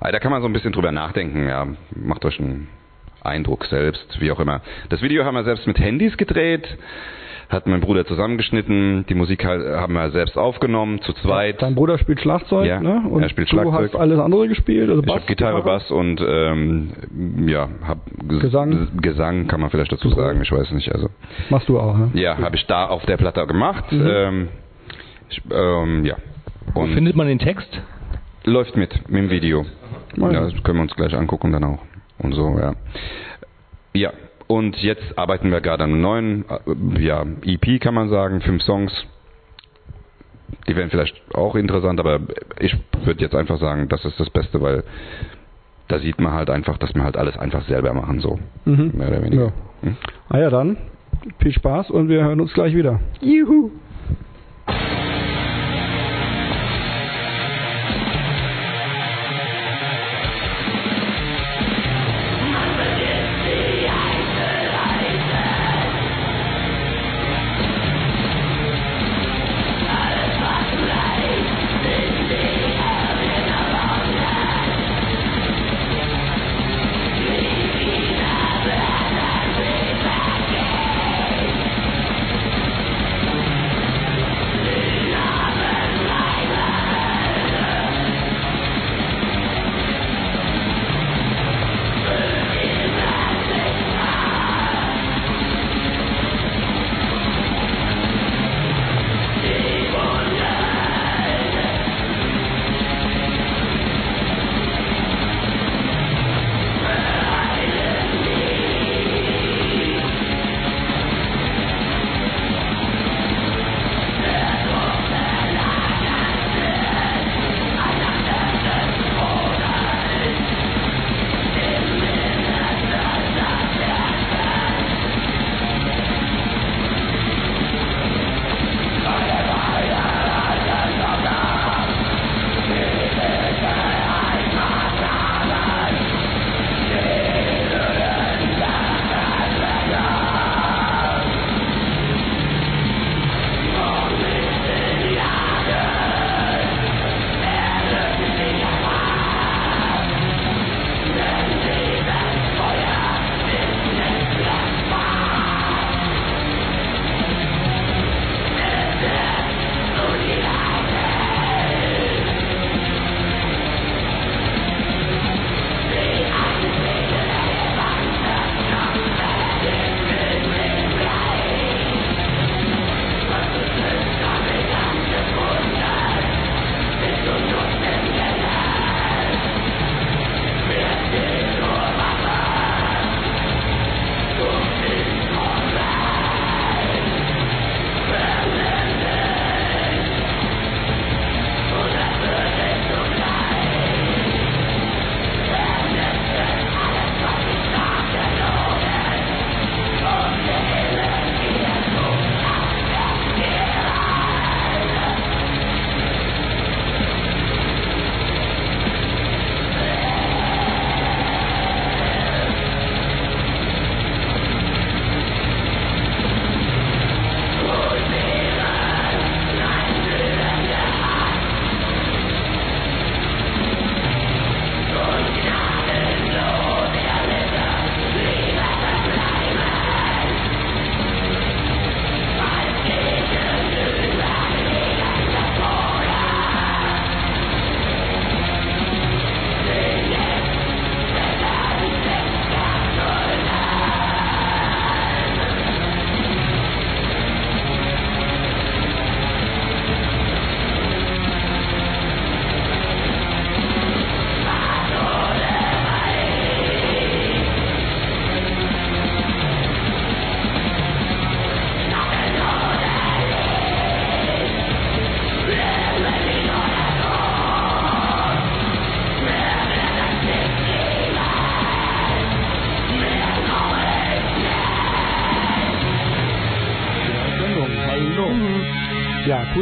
[0.00, 2.68] ah, da kann man so ein bisschen drüber nachdenken, ja, macht euch ein,
[3.22, 4.60] Eindruck selbst, wie auch immer.
[4.88, 6.66] Das Video haben wir selbst mit Handys gedreht,
[7.48, 11.62] hat mein Bruder zusammengeschnitten, die Musik haben wir selbst aufgenommen, zu zweit.
[11.62, 13.02] Dein Bruder spielt Schlagzeug, Ja, ne?
[13.08, 13.92] Und er spielt du Schlagzeug.
[13.94, 16.92] hast alles andere gespielt, also Ich Bass, habe Gitarre, Bass und ähm,
[17.48, 18.88] ja, hab Ges- Gesang.
[19.00, 20.92] Gesang kann man vielleicht dazu sagen, ich weiß nicht.
[20.92, 21.08] Also
[21.48, 22.10] Machst du auch, ne?
[22.14, 23.84] ja, habe ich da auf der Platte gemacht.
[23.92, 24.48] Ähm,
[25.30, 26.16] ich, ähm, ja.
[26.74, 27.80] Und findet man den Text?
[28.44, 29.64] läuft mit mit dem Video.
[30.16, 30.32] Ja.
[30.32, 31.78] das können wir uns gleich angucken dann auch
[32.18, 32.58] und so.
[32.58, 32.74] Ja.
[33.94, 34.12] Ja.
[34.46, 38.62] Und jetzt arbeiten wir gerade an einem neuen, äh, ja, EP kann man sagen, fünf
[38.62, 38.92] Songs.
[40.66, 42.20] Die wären vielleicht auch interessant, aber
[42.58, 44.84] ich würde jetzt einfach sagen, das ist das Beste, weil
[45.88, 48.38] da sieht man halt einfach, dass wir halt alles einfach selber machen, so.
[48.64, 48.92] Mhm.
[48.94, 49.44] Mehr oder weniger.
[49.44, 49.52] Ja.
[49.82, 49.96] Hm?
[50.28, 50.76] Ah ja, dann
[51.40, 53.00] viel Spaß und wir hören uns gleich wieder.
[53.20, 53.70] Juhu!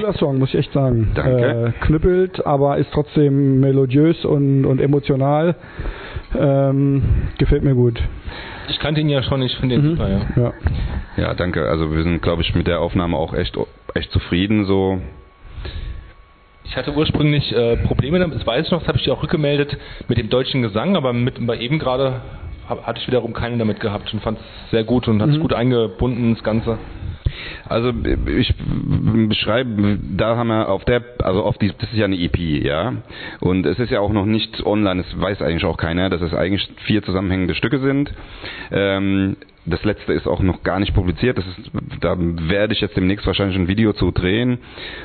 [0.06, 1.10] Cooler Song, muss ich echt sagen.
[1.14, 1.72] Danke.
[1.80, 5.56] Äh, knüppelt, aber ist trotzdem melodiös und, und emotional.
[6.38, 7.02] Ähm,
[7.38, 8.00] gefällt mir gut.
[8.68, 9.90] Ich kannte ihn ja schon, ich finde ihn Mhm.
[9.90, 10.20] super, ja.
[10.36, 10.52] Ja.
[11.16, 11.66] Ja, danke.
[11.68, 13.56] Also wir sind, glaube ich, mit der Aufnahme auch echt,
[13.94, 14.66] echt zufrieden.
[14.66, 14.98] So,
[16.64, 19.22] Ich hatte ursprünglich äh, Probleme damit, das weiß ich noch, das habe ich dir auch
[19.22, 19.76] rückgemeldet,
[20.08, 22.20] mit dem deutschen Gesang, aber mit, bei eben gerade
[22.68, 25.36] hab, hatte ich wiederum keine damit gehabt und fand es sehr gut und hat es
[25.36, 25.42] Mhm.
[25.42, 26.78] gut eingebunden, das Ganze.
[27.68, 27.92] Also
[28.26, 28.54] ich
[29.28, 32.94] beschreibe, da haben wir auf der, also auf die, das ist ja eine EP, ja,
[33.40, 36.35] und es ist ja auch noch nicht online, das weiß eigentlich auch keiner, dass es
[36.35, 38.12] eigentlich vier zusammenhängende Stücke sind.
[38.70, 42.96] Ähm, das letzte ist auch noch gar nicht publiziert, das ist, da werde ich jetzt
[42.96, 44.59] demnächst wahrscheinlich ein Video zu drehen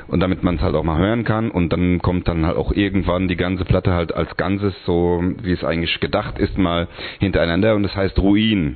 [0.08, 2.72] und damit man es halt auch mal hören kann und dann kommt dann halt auch
[2.72, 6.88] irgendwann die ganze Platte halt als Ganzes, so wie es eigentlich gedacht ist, mal
[7.20, 8.76] hintereinander und das heißt Ruin.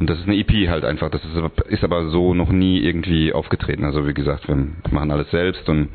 [0.00, 1.10] Und das ist eine EP halt einfach.
[1.10, 3.84] Das ist, aber- ist aber so noch nie irgendwie aufgetreten.
[3.84, 4.56] Also wie gesagt, wir
[4.90, 5.90] machen alles selbst und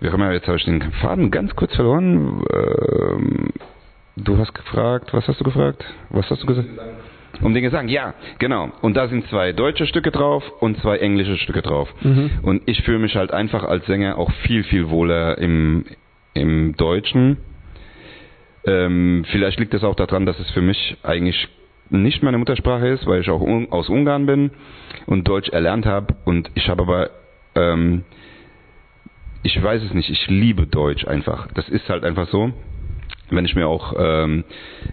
[0.00, 2.42] wir haben ja jetzt habe ich den Faden ganz kurz verloren.
[2.54, 3.48] Ähm,
[4.16, 5.84] du hast gefragt, was hast du gefragt?
[6.10, 6.68] Was hast du gesagt?
[7.42, 8.70] Um den Gesang, ja, genau.
[8.82, 11.92] Und da sind zwei deutsche Stücke drauf und zwei englische Stücke drauf.
[12.02, 12.30] Mhm.
[12.42, 15.84] Und ich fühle mich halt einfach als Sänger auch viel, viel wohler im,
[16.34, 17.36] im Deutschen.
[18.64, 21.48] Ähm, vielleicht liegt es auch daran, dass es für mich eigentlich
[21.90, 24.50] nicht meine Muttersprache ist, weil ich auch un aus Ungarn bin
[25.06, 26.14] und Deutsch erlernt habe.
[26.24, 27.10] Und ich habe aber,
[27.54, 28.04] ähm,
[29.42, 31.48] ich weiß es nicht, ich liebe Deutsch einfach.
[31.54, 32.52] Das ist halt einfach so.
[33.30, 34.44] Wenn ich mir auch ähm,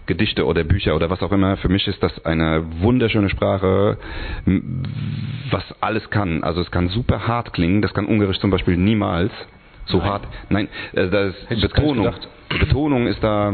[0.04, 3.96] Gedichte oder Bücher oder was auch immer, für mich ist das eine wunderschöne Sprache,
[5.50, 6.44] was alles kann.
[6.44, 9.32] Also es kann super hart klingen, das kann Ungarisch zum Beispiel niemals
[9.86, 10.06] so Nein.
[10.06, 10.28] hart.
[10.50, 12.12] Nein, äh, das Betonung.
[12.48, 13.52] Betonung ist da,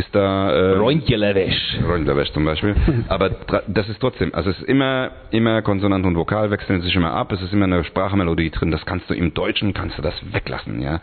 [0.00, 0.50] ist da.
[0.50, 1.78] Äh, Reunjelewesch.
[1.86, 2.74] Röntlerwäsch zum Beispiel.
[3.08, 3.30] Aber
[3.68, 7.32] das ist trotzdem, also es ist immer, immer Konsonant und Vokal wechseln sich immer ab.
[7.32, 8.70] Es ist immer eine Sprachmelodie drin.
[8.70, 11.00] Das kannst du im Deutschen, kannst du das weglassen, ja.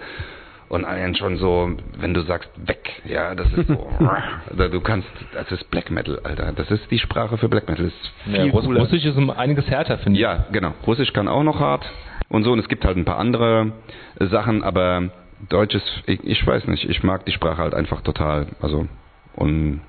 [0.69, 3.89] Und einen schon so, wenn du sagst weg, ja, das ist so,
[4.53, 6.51] oder du kannst, das ist Black Metal, Alter.
[6.53, 7.86] Das ist die Sprache für Black Metal.
[7.86, 8.81] Das ist Ja, viel Russ cooler.
[8.81, 10.23] Russisch ist um einiges härter, finde ich.
[10.23, 10.73] Ja, genau.
[10.86, 11.86] Russisch kann auch noch hart
[12.27, 12.51] und so.
[12.51, 13.71] Und es gibt halt ein paar andere
[14.19, 18.47] Sachen, aber Deutsch ist, ich, ich weiß nicht, ich mag die Sprache halt einfach total.
[18.60, 18.88] Also,
[19.34, 19.82] und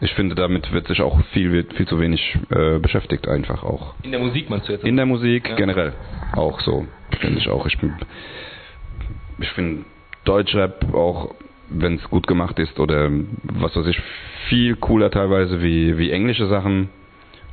[0.00, 3.94] ich finde, damit wird sich auch viel, wird viel zu wenig äh, beschäftigt, einfach auch.
[4.02, 4.84] In der Musik meinst du jetzt?
[4.84, 5.56] In der Musik Ja.
[5.56, 5.94] generell
[6.32, 6.86] auch so,
[7.20, 7.66] finde ich auch.
[7.66, 7.96] Ich, bin-
[9.38, 9.84] ich finde
[10.24, 11.34] Deutschrap auch,
[11.68, 13.10] wenn es gut gemacht ist oder
[13.42, 14.00] was weiß ich,
[14.48, 16.88] viel cooler teilweise wie, wie englische Sachen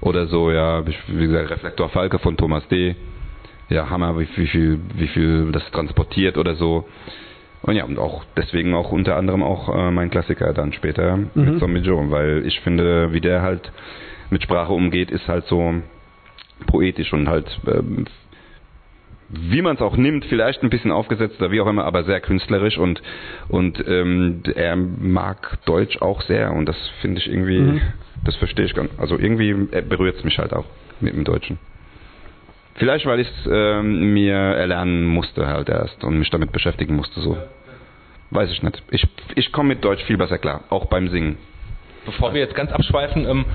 [0.02, 2.96] oder so, ja, wie gesagt, Reflektor Falke von Thomas D.
[3.70, 6.88] Ja, Hammer, wie, wie viel, wie viel das transportiert oder so.
[7.62, 11.30] Und ja, und auch deswegen auch unter anderem auch äh, mein Klassiker dann später Mhm.
[11.36, 13.72] mit Zombie Joe, weil ich finde, wie der halt
[14.30, 15.76] mit Sprache umgeht, ist halt so
[16.68, 18.06] poetisch und halt ähm,
[19.30, 22.20] wie man es auch nimmt, vielleicht ein bisschen aufgesetzt oder wie auch immer, aber sehr
[22.22, 23.02] künstlerisch und
[23.48, 27.82] und ähm, er mag Deutsch auch sehr und das finde ich irgendwie, Mhm.
[28.26, 29.54] das verstehe ich ganz, also irgendwie
[29.88, 30.66] berührt es mich halt auch
[31.00, 31.58] mit dem Deutschen.
[32.76, 37.20] Vielleicht, weil ich es ähm, mir erlernen musste halt erst und mich damit beschäftigen musste
[37.22, 37.38] so.
[38.32, 38.82] Weiß ich nicht.
[38.90, 39.06] Ich,
[39.36, 41.38] ich komme mit Deutsch viel besser klar, auch beim Singen.
[42.06, 43.46] Bevor wir jetzt ganz abschweifen ähm,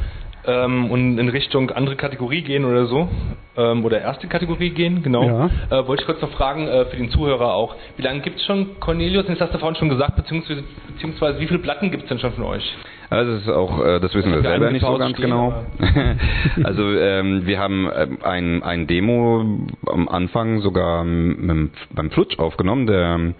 [0.47, 3.09] ähm, und in Richtung andere Kategorie gehen oder so,
[3.57, 5.47] ähm, oder erste Kategorie gehen, genau, Ja.
[5.81, 8.47] äh, wollte ich kurz noch fragen, äh, für den Zuhörer auch, wie lange gibt es
[8.47, 10.63] schon Cornelius, das hast du vorhin schon gesagt, beziehungsweise,
[10.95, 12.65] beziehungsweise wie viele Platten gibt es denn schon von euch?
[13.11, 15.65] Also das ist auch, äh, das wissen wir Ja, selber nicht so ganz stehen, genau.
[16.63, 22.87] also ähm, wir haben ähm, ein, ein Demo am Anfang sogar ähm, beim Flutsch aufgenommen.
[22.87, 23.33] Der,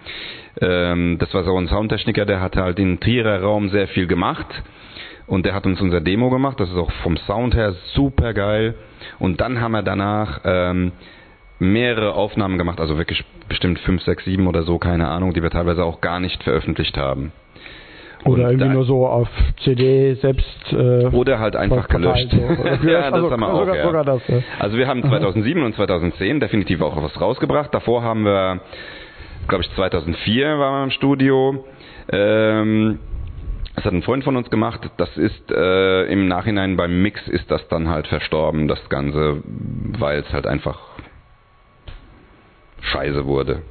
[0.61, 4.47] ähm, das war so ein Soundtechniker, der hat halt im Trierer Raum sehr viel gemacht.
[5.27, 6.59] Und der hat uns unser Demo gemacht.
[6.59, 8.73] Das ist auch vom Sound her super geil.
[9.19, 10.91] Und dann haben wir danach ähm,
[11.59, 15.49] mehrere Aufnahmen gemacht, also wirklich bestimmt fünf, sechs, sieben oder so, keine Ahnung, die wir
[15.49, 17.31] teilweise auch gar nicht veröffentlicht haben.
[18.25, 19.29] Oder Und irgendwie nur so auf
[19.63, 20.73] CD selbst.
[20.73, 22.29] Äh, Oder halt einfach gelöscht.
[22.31, 23.59] gelöscht, ja, das also haben wir auch.
[23.59, 23.83] sogar- ja.
[23.85, 24.39] sogar das, ja.
[24.59, 27.73] Also wir haben 2007 und 2010 definitiv auch was rausgebracht.
[27.73, 28.59] Davor haben wir,
[29.47, 31.65] glaube ich, 2004 waren wir im Studio.
[32.11, 32.99] Ähm,
[33.75, 34.81] das hat ein Freund von uns gemacht.
[34.97, 39.41] Das ist äh, im Nachhinein beim Mix ist das dann halt verstorben, das Ganze,
[39.97, 40.77] weil es halt einfach
[42.81, 43.61] scheiße wurde.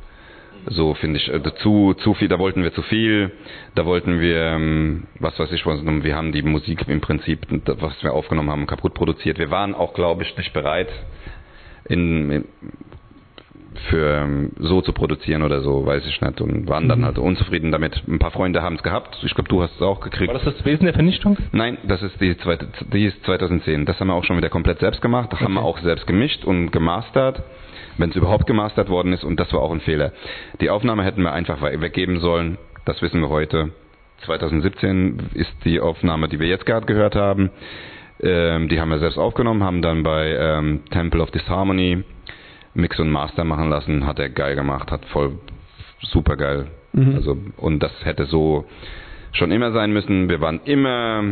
[0.70, 3.32] So finde ich, äh, zu, zu viel, da wollten wir zu viel,
[3.74, 8.02] da wollten wir, ähm, was weiß ich, was, wir haben die Musik im Prinzip, was
[8.02, 9.38] wir aufgenommen haben, kaputt produziert.
[9.38, 10.88] Wir waren auch, glaube ich, nicht bereit,
[11.88, 12.44] in, in,
[13.90, 17.70] für ähm, so zu produzieren oder so, weiß ich nicht, und waren dann halt unzufrieden
[17.70, 18.02] damit.
[18.06, 20.32] Ein paar Freunde haben es gehabt, ich glaube, du hast es auch gekriegt.
[20.32, 21.36] War das das Wesen der Vernichtung?
[21.52, 23.86] Nein, das ist die zweite, die ist 2010.
[23.86, 25.32] Das haben wir auch schon wieder komplett selbst gemacht.
[25.32, 27.42] Das haben wir auch selbst gemischt und gemastert,
[27.98, 29.24] wenn es überhaupt gemastert worden ist.
[29.24, 30.12] Und das war auch ein Fehler.
[30.60, 32.56] Die Aufnahme hätten wir einfach we- weggeben sollen.
[32.84, 33.70] Das wissen wir heute.
[34.24, 37.50] 2017 ist die Aufnahme, die wir jetzt gerade gehört haben.
[38.20, 42.02] Ähm, die haben wir selbst aufgenommen, haben dann bei ähm, Temple of Disharmony
[42.74, 44.06] Mix und Master machen lassen.
[44.06, 45.38] Hat er geil gemacht, hat voll
[46.00, 46.66] super geil.
[46.92, 47.14] Mhm.
[47.16, 48.64] Also, und das hätte so
[49.32, 50.28] schon immer sein müssen.
[50.28, 51.22] Wir waren immer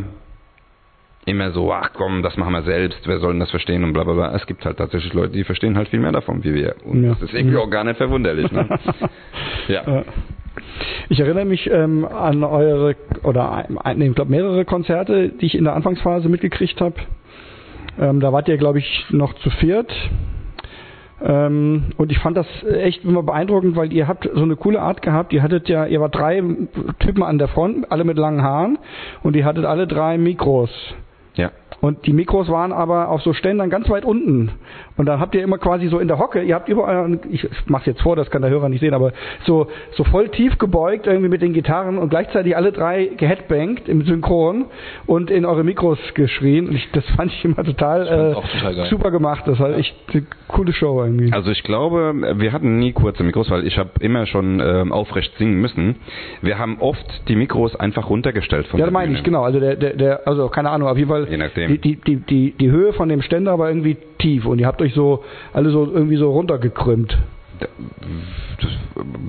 [1.27, 4.05] immer so, ach komm, das machen wir selbst, wer soll denn das verstehen und bla
[4.05, 4.35] bla bla.
[4.35, 6.77] Es gibt halt tatsächlich Leute, die verstehen halt viel mehr davon wie wir.
[6.85, 7.11] Und Ja.
[7.11, 8.51] das ist irgendwie auch gar nicht verwunderlich.
[8.53, 8.69] Ne?
[9.69, 10.05] ja.
[11.09, 15.65] Ich erinnere mich ähm, an eure, oder nee, ich glaube mehrere Konzerte, die ich in
[15.65, 16.95] der Anfangsphase mitgekriegt habe.
[18.01, 19.93] Ähm, da wart ihr, glaube ich, noch zu viert.
[21.25, 25.03] Ähm, und ich fand das echt immer beeindruckend, weil ihr habt so eine coole Art
[25.03, 25.33] gehabt.
[25.33, 26.43] Ihr hattet ja, ihr wart drei
[27.01, 28.79] Typen an der Front, alle mit langen Haaren,
[29.23, 30.71] und ihr hattet alle drei Mikros.
[31.37, 31.53] Ja.
[31.81, 34.51] Und die Mikros waren aber auf so Ständern ganz weit unten.
[34.97, 37.87] Und dann habt ihr immer quasi so in der Hocke, ihr habt überall, ich mach's
[37.87, 39.13] jetzt vor, das kann der Hörer nicht sehen, aber
[39.45, 44.03] so, so voll tief gebeugt irgendwie mit den Gitarren und gleichzeitig alle drei geheadbangt im
[44.03, 44.67] Synchron
[45.07, 46.69] und in eure Mikros geschrien.
[46.69, 49.43] Und ich, das fand ich immer total, äh, total super gemacht.
[49.47, 51.33] Das war echt eine coole Show irgendwie.
[51.33, 55.33] Also ich glaube, wir hatten nie kurze Mikros, weil ich habe immer schon ähm, aufrecht
[55.37, 55.97] singen müssen.
[56.41, 59.43] Wir haben oft die Mikros einfach runtergestellt von Ja, das meine ich, genau.
[59.43, 61.69] Also der, der, der, also keine Ahnung, auf jeden Fall Je nachdem.
[61.69, 64.81] Die, die, die, die, die Höhe von dem Ständer war irgendwie tief und ihr habt
[64.81, 67.17] euch so alle so irgendwie so runtergekrümmt.
[67.59, 67.69] Das,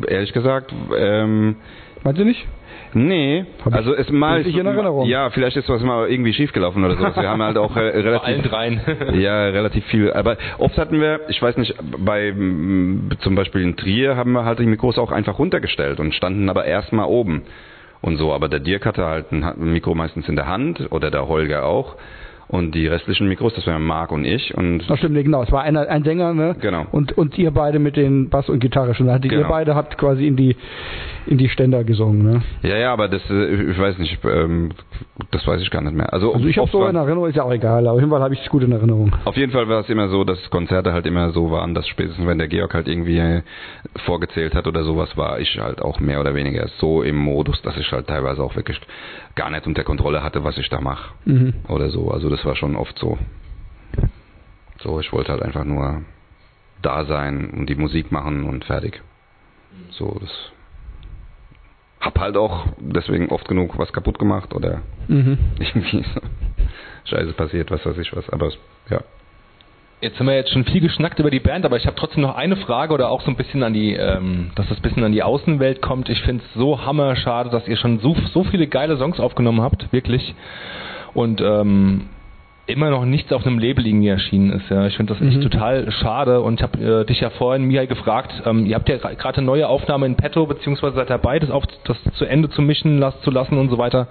[0.08, 1.56] ehrlich gesagt, ähm,
[2.04, 2.46] Meinst du nicht?
[2.94, 3.46] nee.
[3.64, 5.08] Hab ich also es mal nicht in Erinnerung.
[5.08, 7.22] Ja, vielleicht ist was mal irgendwie schiefgelaufen oder so.
[7.22, 8.82] Wir haben halt auch äh, relativ dreien.
[9.20, 10.12] Ja, relativ viel.
[10.14, 12.34] Aber oft hatten wir, ich weiß nicht, bei
[13.20, 16.66] zum Beispiel in Trier haben wir halt die Mikros auch einfach runtergestellt und standen aber
[16.66, 17.44] erstmal oben
[18.02, 18.34] und so.
[18.34, 21.28] Aber der Dirk hatte halt ein Ha- ein Mikro meistens in der Hand oder der
[21.28, 21.96] Holger auch.
[22.50, 24.56] Und die restlichen Mikros, das wären Marc und ich.
[24.56, 25.44] Und Ach stimmt, genau.
[25.44, 26.56] Es war einer, ein Sänger, ne?
[26.62, 26.86] Genau.
[26.92, 29.08] Und, und ihr beide mit den Bass und Gitarre schon.
[29.08, 29.50] Ihr Genau.
[29.50, 30.56] beide habt quasi in die,
[31.28, 32.44] in die Ständer gesungen, ne?
[32.64, 34.72] ja, ja, aber das, äh, ich weiß nicht, ähm,
[35.32, 36.12] das weiß ich gar nicht mehr.
[36.14, 38.22] Also, Also ich habe so in Erinnerung, ist ja auch egal, aber auf jeden Fall
[38.22, 39.16] habe ich es gut in Erinnerung.
[39.26, 42.26] Auf jeden Fall war es immer so, dass Konzerte halt immer so waren, dass spätestens
[42.26, 43.42] wenn der Georg halt irgendwie äh,
[44.06, 47.76] vorgezählt hat oder sowas, war ich halt auch mehr oder weniger so im Modus, dass
[47.78, 48.80] ich halt teilweise auch wirklich
[49.36, 51.54] gar nicht unter Kontrolle hatte, was ich da mache Mhm.
[51.68, 52.10] oder so.
[52.12, 53.18] Also das war schon oft so.
[54.80, 56.04] So, ich wollte halt einfach nur
[56.82, 59.02] da sein und die Musik machen und fertig.
[59.90, 60.30] So, das
[62.00, 65.38] hab halt auch deswegen oft genug was kaputt gemacht oder Mhm.
[65.60, 66.22] irgendwie so
[67.06, 68.30] Scheiße passiert, was weiß ich was.
[68.30, 68.58] Aber es-
[68.90, 69.00] ja.
[70.00, 72.36] Jetzt haben wir jetzt schon viel geschnackt über die Band, aber ich habe trotzdem noch
[72.36, 75.12] eine Frage oder auch so ein bisschen an die, ähm, dass das ein bisschen an
[75.12, 76.08] die Außenwelt kommt.
[76.10, 79.92] Ich finde es so hammerschade, dass ihr schon so, so viele geile Songs aufgenommen habt,
[79.92, 80.36] wirklich.
[81.16, 82.10] Und ähm,
[82.68, 84.70] immer noch nichts auf einem Label irgendwie erschienen ist.
[84.70, 84.86] Ja.
[84.88, 85.42] Ich finde das echt Mhm.
[85.42, 88.98] total schade und ich habe äh, dich ja vorhin, Mihai, gefragt, ähm, ihr habt ja
[88.98, 92.62] gerade eine neue Aufnahme in petto, beziehungsweise seid dabei, das, auf, das zu Ende zu
[92.62, 94.08] mischen las, zu lassen und so weiter.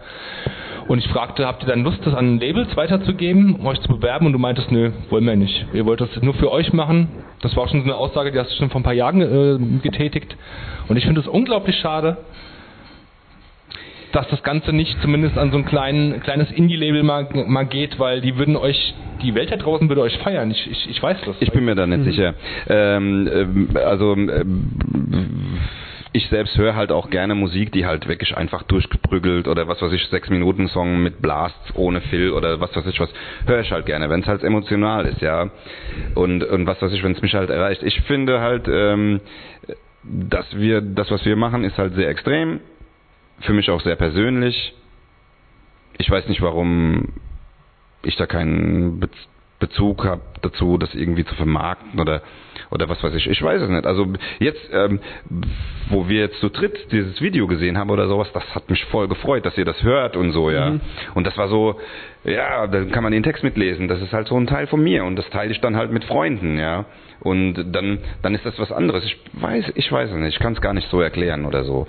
[0.89, 4.27] Und ich fragte, habt ihr dann Lust, das an Labels weiterzugeben, um euch zu bewerben?
[4.27, 5.67] Und du meintest, nö, wollen wir nicht.
[5.75, 7.09] Ihr wollt das nur für euch machen.
[7.43, 9.21] Das war auch schon so eine Aussage, die hast du schon vor ein paar Jahren
[9.21, 10.37] äh, getätigt.
[10.89, 12.19] Und ich finde es unglaublich schade,
[14.17, 18.23] dass das Ganze nicht zumindest an so ein kleinen, kleines Indie-Label mal, mal geht, weil
[18.23, 20.51] die würden euch, die Welt da draußen würde euch feiern.
[20.51, 21.37] Ich, ich, ich weiß das.
[21.41, 22.33] Ich bin mir da nicht sicher.
[22.67, 25.59] Ähm, ähm, also ähm,
[26.13, 29.93] ich selbst höre halt auch gerne Musik, die halt wirklich einfach durchgeprügelt oder was weiß
[29.93, 33.11] ich, sechs Minuten Song mit Blast ohne Fill oder was weiß ich was,
[33.45, 35.51] höre ich halt gerne, wenn es halt emotional ist, ja.
[36.15, 37.83] Und, und was weiß ich, wenn es mich halt erreicht.
[37.83, 39.21] Ich finde halt, ähm,
[40.05, 42.61] dass wir, das was wir machen, ist halt sehr extrem,
[43.41, 44.75] für mich auch sehr persönlich.
[45.99, 47.09] Ich weiß nicht, warum
[48.03, 49.09] ich da keinen Be
[49.59, 52.21] Bezug habe dazu, das irgendwie zu vermarkten oder
[52.71, 53.27] oder was weiß ich.
[53.27, 53.87] Ich weiß es nicht.
[53.87, 54.07] Also
[54.39, 55.01] jetzt, ähm,
[55.89, 59.09] wo wir jetzt zu dritt dieses Video gesehen haben oder sowas, das hat mich voll
[59.09, 60.71] gefreut, dass ihr das hört und so, ja.
[60.71, 60.81] Mhm.
[61.15, 61.81] Und das war so,
[62.25, 63.89] ja, dann kann man den Text mitlesen.
[63.89, 66.05] Das ist halt so ein Teil von mir und das teile ich dann halt mit
[66.05, 66.85] Freunden, ja.
[67.21, 69.05] Und dann dann ist das was anderes.
[69.05, 70.35] Ich weiß, ich weiß es nicht.
[70.35, 71.87] Ich kann es gar nicht so erklären oder so.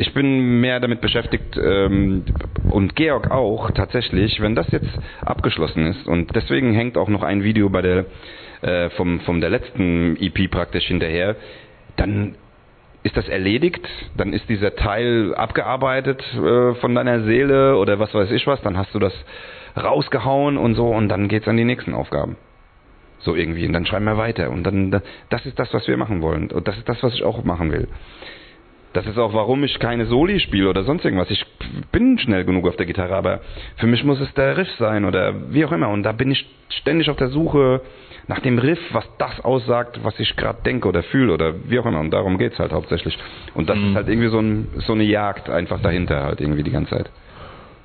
[0.00, 2.24] Ich bin mehr damit beschäftigt ähm,
[2.70, 7.42] und Georg auch tatsächlich, wenn das jetzt abgeschlossen ist und deswegen hängt auch noch ein
[7.42, 8.06] Video bei der
[8.62, 11.34] äh, vom vom der letzten EP praktisch hinterher,
[11.96, 12.36] dann
[13.02, 13.84] ist das erledigt,
[14.16, 18.76] dann ist dieser Teil abgearbeitet äh, von deiner Seele oder was weiß ich was, dann
[18.78, 19.14] hast du das
[19.76, 22.36] rausgehauen und so und dann geht's an die nächsten Aufgaben.
[23.18, 26.22] So irgendwie und dann schreiben wir weiter und dann das ist das, was wir machen
[26.22, 27.88] wollen und das ist das, was ich auch machen will.
[28.94, 31.30] Das ist auch, warum ich keine Soli spiele oder sonst irgendwas.
[31.30, 31.44] Ich
[31.92, 33.40] bin schnell genug auf der Gitarre, aber
[33.76, 35.88] für mich muss es der Riff sein oder wie auch immer.
[35.88, 37.82] Und da bin ich ständig auf der Suche
[38.28, 41.86] nach dem Riff, was das aussagt, was ich gerade denke oder fühle oder wie auch
[41.86, 42.00] immer.
[42.00, 43.18] Und darum geht's halt hauptsächlich.
[43.54, 43.88] Und das Mhm.
[43.90, 47.10] ist halt irgendwie so, ein, so eine Jagd einfach dahinter halt irgendwie die ganze Zeit.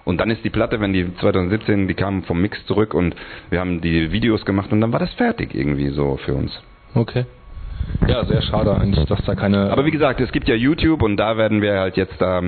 [0.05, 3.15] Und dann ist die Platte, wenn die 2017, die kam vom Mix zurück und
[3.49, 6.61] wir haben die Videos gemacht und dann war das fertig irgendwie so für uns.
[6.93, 7.25] Okay.
[8.07, 9.71] Ja, sehr schade eigentlich, dass da keine.
[9.71, 12.41] Aber wie gesagt, es gibt ja YouTube und da werden wir halt jetzt da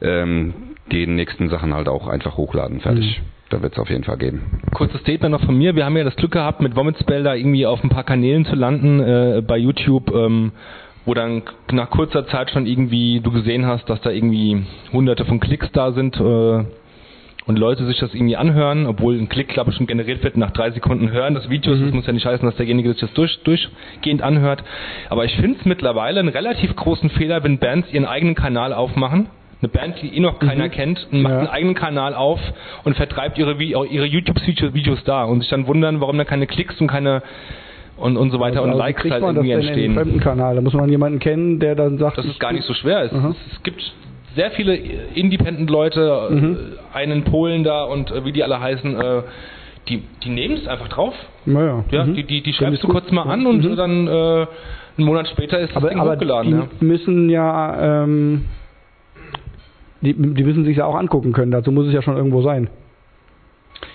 [0.00, 0.54] ähm,
[0.90, 2.80] die nächsten Sachen halt auch einfach hochladen.
[2.80, 3.20] Fertig.
[3.50, 4.60] da wird es auf jeden Fall geben.
[4.74, 5.74] Kurzes Statement noch von mir.
[5.76, 8.54] Wir haben ja das Glück gehabt, mit Vomit-Spell da irgendwie auf ein paar Kanälen zu
[8.54, 10.52] landen äh, bei YouTube, ähm,
[11.04, 15.40] wo dann nach kurzer Zeit schon irgendwie du gesehen hast, dass da irgendwie hunderte von
[15.40, 16.64] Klicks da sind äh,
[17.46, 20.52] und Leute sich das irgendwie anhören, obwohl ein Klick, glaube ich, schon generiert wird, nach
[20.52, 21.80] drei Sekunden hören des Videos.
[21.80, 24.62] Das muss ja nicht heißen, dass derjenige sich das durch, durchgehend anhört.
[25.10, 29.26] Aber ich finde es mittlerweile einen relativ großen Fehler, wenn Bands ihren eigenen Kanal aufmachen.
[29.60, 31.38] Eine Band, die eh noch keiner kennt, und macht Ja.
[31.38, 32.40] einen eigenen Kanal auf
[32.84, 36.88] und vertreibt ihre, ihre YouTube-Videos da und sich dann wundern, warum da keine Klicks und
[36.88, 37.22] keine
[37.96, 39.94] und, und so weiter und Also, Likes halt irgendwie in einen entstehen.
[39.94, 40.56] fremden Kanal?
[40.56, 43.02] Da muss man jemanden kennen, der dann sagt, Das ich- ist gar nicht so schwer.
[43.02, 43.34] Es, Aha.
[43.52, 43.92] es gibt
[44.34, 46.56] sehr viele Independent-Leute, Mhm.
[46.94, 49.22] äh, einen Polen da und äh, wie die alle heißen, äh,
[49.88, 51.14] die, die nehmen es einfach drauf.
[51.44, 51.84] Naja.
[51.90, 52.14] Ja, mhm.
[52.14, 53.76] die, die, die schreibst du kurz mal an und Mhm.
[53.76, 54.10] dann äh,
[54.96, 56.50] einen Monat später ist das aber, Ding aber hochgeladen.
[56.50, 56.66] die Ja.
[56.80, 58.44] müssen ja, ähm,
[60.00, 61.50] die, die müssen sich ja auch angucken können.
[61.52, 62.68] Dazu muss es ja schon irgendwo sein.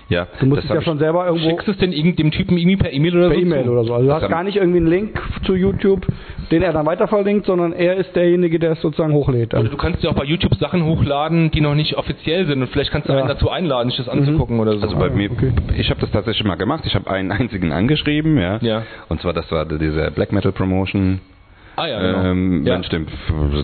[0.10, 2.58] Ja, Du musst das es ja schon selber irgendwo Schickst es den, irgend- dem Typen
[2.58, 3.41] irgendwie per E-Mail oder per so?
[3.41, 3.72] E-Mail zu?
[3.72, 3.93] oder so.
[3.93, 6.08] Also du hast gar nicht irgendwie einen Link zu YouTube,
[6.49, 9.53] den er dann weiter verlinkt, sondern er ist derjenige, der es sozusagen hochlädt.
[9.53, 12.70] Oder du kannst ja auch bei YouTube Sachen hochladen, die noch nicht offiziell sind und
[12.70, 13.20] vielleicht kannst du Ja.
[13.20, 14.84] einen dazu einladen, sich das anzugucken oder so.
[14.84, 15.51] Also bei Ah, mir, okay.
[15.78, 16.84] ich habe das tatsächlich mal gemacht.
[16.86, 18.60] Ich habe einen einzigen angeschrieben, ja.
[18.62, 18.84] Ja.
[19.10, 21.20] Und zwar, das war diese Black Metal Promotion.
[21.76, 22.24] ah ja, genau.
[22.32, 22.82] Ähm, ja.
[22.84, 23.10] Stimmt,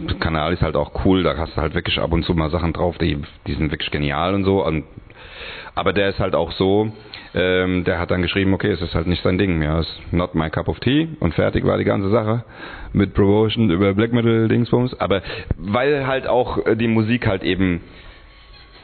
[0.10, 2.50] der Kanal ist halt auch cool, da hast du halt wirklich ab und zu mal
[2.52, 3.18] Sachen drauf, die,
[3.48, 4.64] die sind wirklich genial und so.
[4.66, 4.84] Und,
[5.76, 6.92] aber der ist halt auch so,
[7.34, 10.14] ähm, der hat dann geschrieben, okay, es ist halt nicht sein Ding, ja, es ist
[10.14, 12.44] not my cup of tea und fertig war die ganze Sache
[12.94, 15.00] mit Promotion über Black Metal Dingsbums.
[15.00, 15.22] Aber
[15.58, 17.82] weil halt auch äh, die Musik halt eben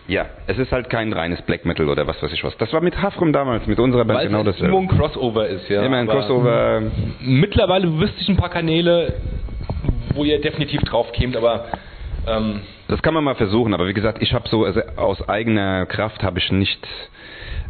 [0.07, 2.57] ja, es ist halt kein reines Black Metal oder was weiß ich was.
[2.57, 4.59] Das war mit Hafrum damals, mit unserer Band Weil genau das.
[4.59, 5.83] nur ein Crossover ist, ja.
[5.83, 6.81] Immer ein Crossover.
[7.21, 9.13] Mittlerweile wüsste ich ein paar Kanäle,
[10.15, 11.65] wo ihr definitiv drauf kämt, aber
[12.27, 15.85] ähm, Das kann man mal versuchen, aber wie gesagt, ich habe so also aus eigener
[15.85, 16.85] Kraft habe ich nicht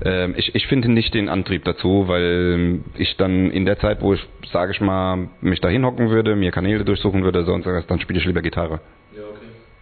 [0.03, 4.13] ähm, ich, ich finde nicht den Antrieb dazu, weil ich dann in der Zeit, wo
[4.13, 8.20] ich, sage ich mal, mich da hinhocken würde, mir Kanäle durchsuchen würde, sonst dann spiele
[8.20, 8.80] ich lieber Gitarre.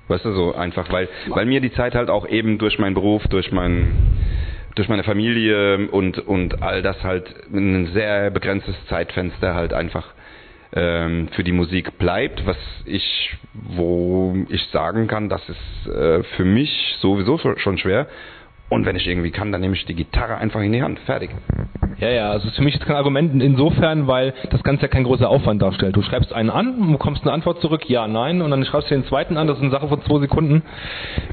[0.07, 3.27] Weißt du, so einfach, weil, weil mir die Zeit halt auch eben durch meinen Beruf,
[3.27, 3.93] durch mein,
[4.75, 10.07] durch meine Familie und, und all das halt ein sehr begrenztes Zeitfenster halt einfach
[10.77, 16.45] ähm, für die Musik bleibt, was ich, wo ich sagen kann, das ist äh, für
[16.45, 16.69] mich
[16.99, 18.07] sowieso schon schwer.
[18.69, 20.99] Und wenn ich irgendwie kann, dann nehme ich die Gitarre einfach in die Hand.
[20.99, 21.29] Fertig.
[21.99, 25.05] ja, ja, also ist für mich jetzt kein Argument insofern, weil das Ganze ja kein
[25.05, 25.95] großer Aufwand darstellt.
[25.95, 29.05] Du schreibst einen an, bekommst eine Antwort zurück, ja, nein, und dann schreibst du den
[29.05, 30.63] zweiten an, das ist eine Sache von zwei Sekunden,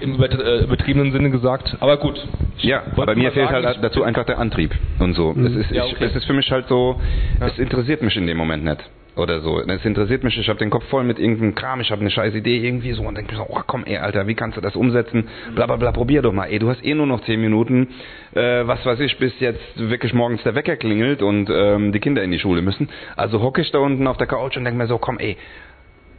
[0.00, 1.76] im äh, übertriebenen Sinne gesagt.
[1.80, 2.24] Aber gut.
[2.58, 4.70] Ja, aber mir fehlt sagen, halt dazu einfach der Antrieb
[5.00, 5.32] und so.
[5.32, 6.04] Es, ist, Ja, ich, okay.
[6.04, 7.00] es ist für mich halt so,
[7.40, 8.78] es interessiert mich in dem Moment nicht.
[9.16, 9.60] Oder so.
[9.60, 12.34] Es interessiert mich, ich habe den Kopf voll mit irgendeinem Kram, ich habe eine scheiß
[12.34, 14.74] Idee irgendwie so und denke mir so, oh komm ey, Alter, wie kannst du das
[14.74, 15.28] umsetzen?
[15.54, 17.88] Bla bla bla, probier doch mal, ey, du hast eh nur noch 10 Minuten,
[18.34, 22.24] äh, was weiß ich, bis jetzt wirklich morgens der Wecker klingelt und ähm, die Kinder
[22.24, 22.88] in die Schule müssen.
[23.14, 25.36] Also hocke ich da unten auf der Couch und denke mir so, komm ey,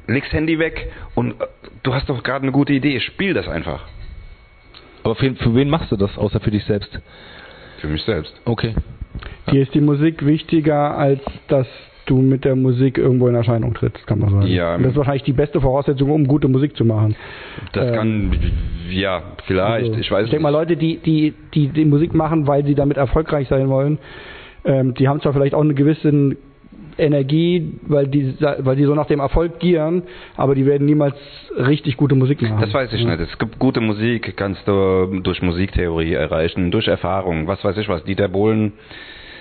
[0.07, 1.47] leg's Handy weg und äh,
[1.83, 3.83] du hast doch gerade eine gute Idee, spiel das einfach.
[5.03, 6.97] Aber für, für wen machst du das, außer für dich selbst?
[7.79, 8.33] Für mich selbst.
[8.45, 8.73] Okay.
[9.51, 11.67] Dir ist die Musik wichtiger, als dass
[12.05, 14.47] du mit der Musik irgendwo in Erscheinung trittst, kann man sagen.
[14.47, 14.75] Ja.
[14.75, 17.15] Und das ist wahrscheinlich die beste Voraussetzung, um gute Musik zu machen.
[17.73, 18.39] Das Ähm, kann,
[18.89, 20.49] ja, vielleicht, Also, ich weiß Ich denke mal.
[20.49, 23.97] Leute, die, die, die, die Musik machen, weil sie damit erfolgreich sein wollen,
[24.63, 26.35] ähm, die haben zwar vielleicht auch eine gewisse
[26.97, 30.03] Energie, weil die, weil die so nach dem Erfolg gieren,
[30.37, 31.15] aber die werden niemals
[31.57, 32.61] richtig gute Musik machen.
[32.61, 33.19] Das weiß ich nicht.
[33.19, 38.03] Es gibt gute Musik, kannst du durch Musiktheorie erreichen, durch Erfahrung, was weiß ich was.
[38.05, 38.73] Dieter Bohlen,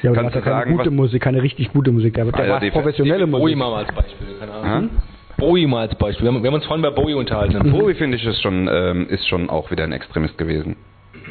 [0.04, 2.14] Ja, aber kannst du keine sagen, gute was- Musik, keine richtig gute Musik.
[2.14, 3.56] Der, der die- professionelle Bowie Musik.
[3.58, 4.80] mal als Beispiel, keine Ahnung.
[4.82, 4.90] Hm?
[5.36, 6.26] Bowie mal als Beispiel.
[6.26, 7.72] Wir haben, wir haben uns vorhin bei Bowie unterhalten.
[7.72, 10.76] Bowie finde ich ist schon, ähm, ist schon auch wieder ein Extremist gewesen.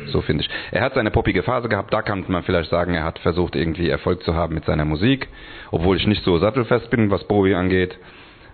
[0.07, 0.49] So finde ich.
[0.71, 3.89] Er hat seine poppige Phase gehabt, da kann man vielleicht sagen, er hat versucht irgendwie
[3.89, 5.28] Erfolg zu haben mit seiner Musik,
[5.71, 7.97] obwohl ich nicht so sattelfest bin, was Bowie angeht.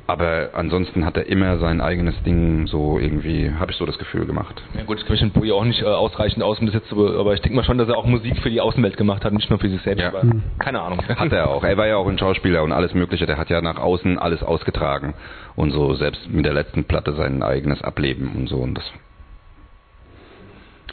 [0.10, 4.26] Aber ansonsten hat er immer sein eigenes Ding so irgendwie, habe ich so das Gefühl
[4.26, 4.62] gemacht.
[4.76, 6.90] Ja gut, ich kenne mich mit Bowie auch nicht äh, ausreichend aus, um das jetzt
[6.90, 9.34] zu, aber ich denke mal schon, dass er auch Musik für die Außenwelt gemacht hat,
[9.34, 10.02] nicht nur für sich selbst.
[10.02, 10.10] Ja.
[10.10, 10.42] Aber Hm.
[10.58, 11.00] keine Ahnung.
[11.08, 11.64] Hat er auch.
[11.64, 13.26] Er war ja auch ein Schauspieler und alles Mögliche.
[13.28, 15.14] Der hat ja nach außen alles ausgetragen
[15.56, 18.58] und so selbst mit der letzten Platte sein eigenes Ableben und so.
[18.58, 18.92] Und das,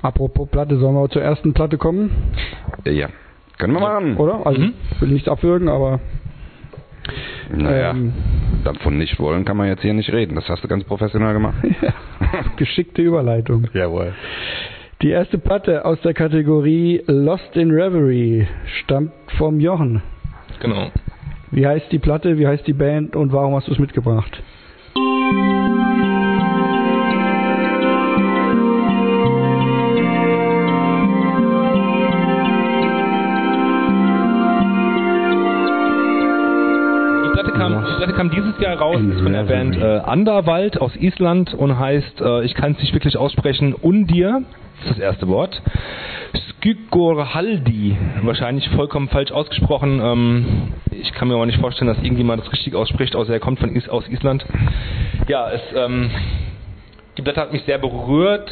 [0.02, 2.10] Apropos Platte, sollen wir zur ersten Platte kommen?
[2.84, 3.08] äh, ja,
[3.58, 4.16] können wir machen.
[4.18, 4.46] Oder?
[4.46, 4.74] Also, Mhm.
[4.92, 6.00] ich will nichts abwürgen, aber
[7.50, 8.12] Naja, Ähm.
[8.64, 10.34] davon nicht wollen kann man jetzt hier nicht reden.
[10.34, 11.56] Das hast du ganz professionell gemacht.
[12.56, 13.68] geschickte Überleitung.
[13.72, 14.14] Jawohl.
[15.02, 18.46] Die erste Platte aus der Kategorie Lost in Reverie
[18.80, 20.02] stammt vom Jochen.
[20.60, 20.90] Genau.
[21.50, 24.42] Wie heißt die Platte, wie heißt die Band und warum hast du es mitgebracht?
[38.26, 42.44] Kam dieses Jahr raus, ist von der Band äh, Anderwald aus Island und heißt, äh,
[42.44, 44.42] ich kann es nicht wirklich aussprechen, Undir,
[44.80, 45.60] ist das erste Wort.
[46.50, 50.00] Skygorhaldi, wahrscheinlich vollkommen falsch ausgesprochen.
[50.02, 53.60] Ähm, ich kann mir aber nicht vorstellen, dass irgendjemand das richtig ausspricht, außer er kommt
[53.60, 54.44] von Is aus Island.
[55.28, 56.10] Ja, es, ähm,
[57.16, 58.50] die Blätter hat mich sehr berührt,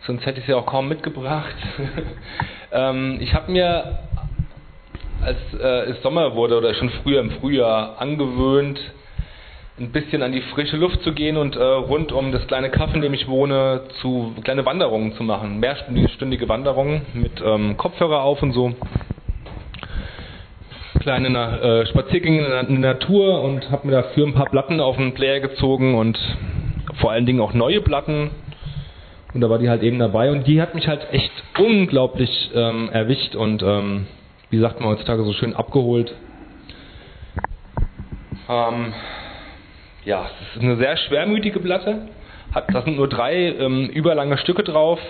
[0.00, 1.56] sonst hätte ich sie auch kaum mitgebracht.
[2.72, 3.98] ähm, ich habe mir,
[5.26, 8.80] als äh, es Sommer wurde oder schon früher im Frühjahr angewöhnt,
[9.78, 12.94] ein bisschen an die frische Luft zu gehen und äh, rund um das kleine Kaff,
[12.94, 15.58] in dem ich wohne, zu kleine Wanderungen zu machen.
[15.58, 18.72] Mehrstündige Wanderungen mit ähm, Kopfhörer auf und so.
[21.00, 25.12] Kleine äh, Spaziergänge in der, Natur und habe mir dafür ein paar Platten auf den
[25.12, 26.18] Player gezogen und
[27.00, 28.30] vor allen Dingen auch neue Platten.
[29.34, 32.88] Und da war die halt eben dabei und die hat mich halt echt unglaublich ähm,
[32.90, 34.06] erwischt und ähm,
[34.50, 36.14] wie sagt man heutzutage so schön abgeholt.
[38.48, 38.92] Ähm,
[40.04, 42.08] ja, es ist eine sehr schwermütige Platte.
[42.54, 45.00] Hat, da sind nur drei ähm, überlange Stücke drauf,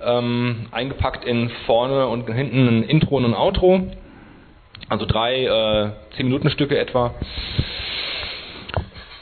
[0.00, 3.88] ähm, eingepackt in vorne und hinten ein Intro und ein Outro.
[4.88, 7.14] Also drei äh, 10 Minuten Stücke etwa.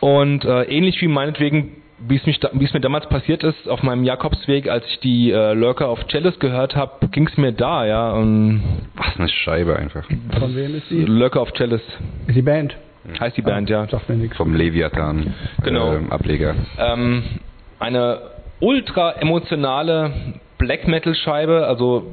[0.01, 3.69] Und äh, ähnlich wie meinetwegen, wie es, mich da, wie es mir damals passiert ist,
[3.69, 7.53] auf meinem Jakobsweg, als ich die äh, Lurker of Chalice gehört habe, ging es mir
[7.53, 8.11] da, ja.
[8.13, 8.63] Und
[8.97, 10.05] Was eine Scheibe einfach.
[10.39, 11.03] Von wem ist die?
[11.05, 11.81] Lurker of Chalice
[12.27, 12.77] Ist die Band?
[13.21, 13.87] heißt die Band, ja.
[13.89, 14.37] Sagt mir nichts.
[14.37, 15.33] Vom Leviathan
[15.63, 15.95] Genau.
[15.95, 16.55] ähm, Ableger.
[16.79, 17.23] Ähm,
[17.79, 18.19] eine
[18.61, 20.13] ultra emotionale
[20.59, 22.07] Black Metal Scheibe, also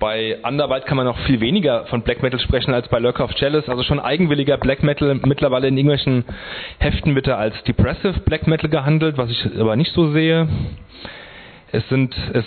[0.00, 3.34] bei Underwald kann man noch viel weniger von Black Metal sprechen als bei Lurker of
[3.34, 5.14] Chalice, also schon eigenwilliger Black Metal.
[5.24, 6.24] Mittlerweile in irgendwelchen
[6.78, 10.48] Heften wird er als Depressive Black Metal gehandelt, was ich aber nicht so sehe.
[11.70, 12.44] Es sind, es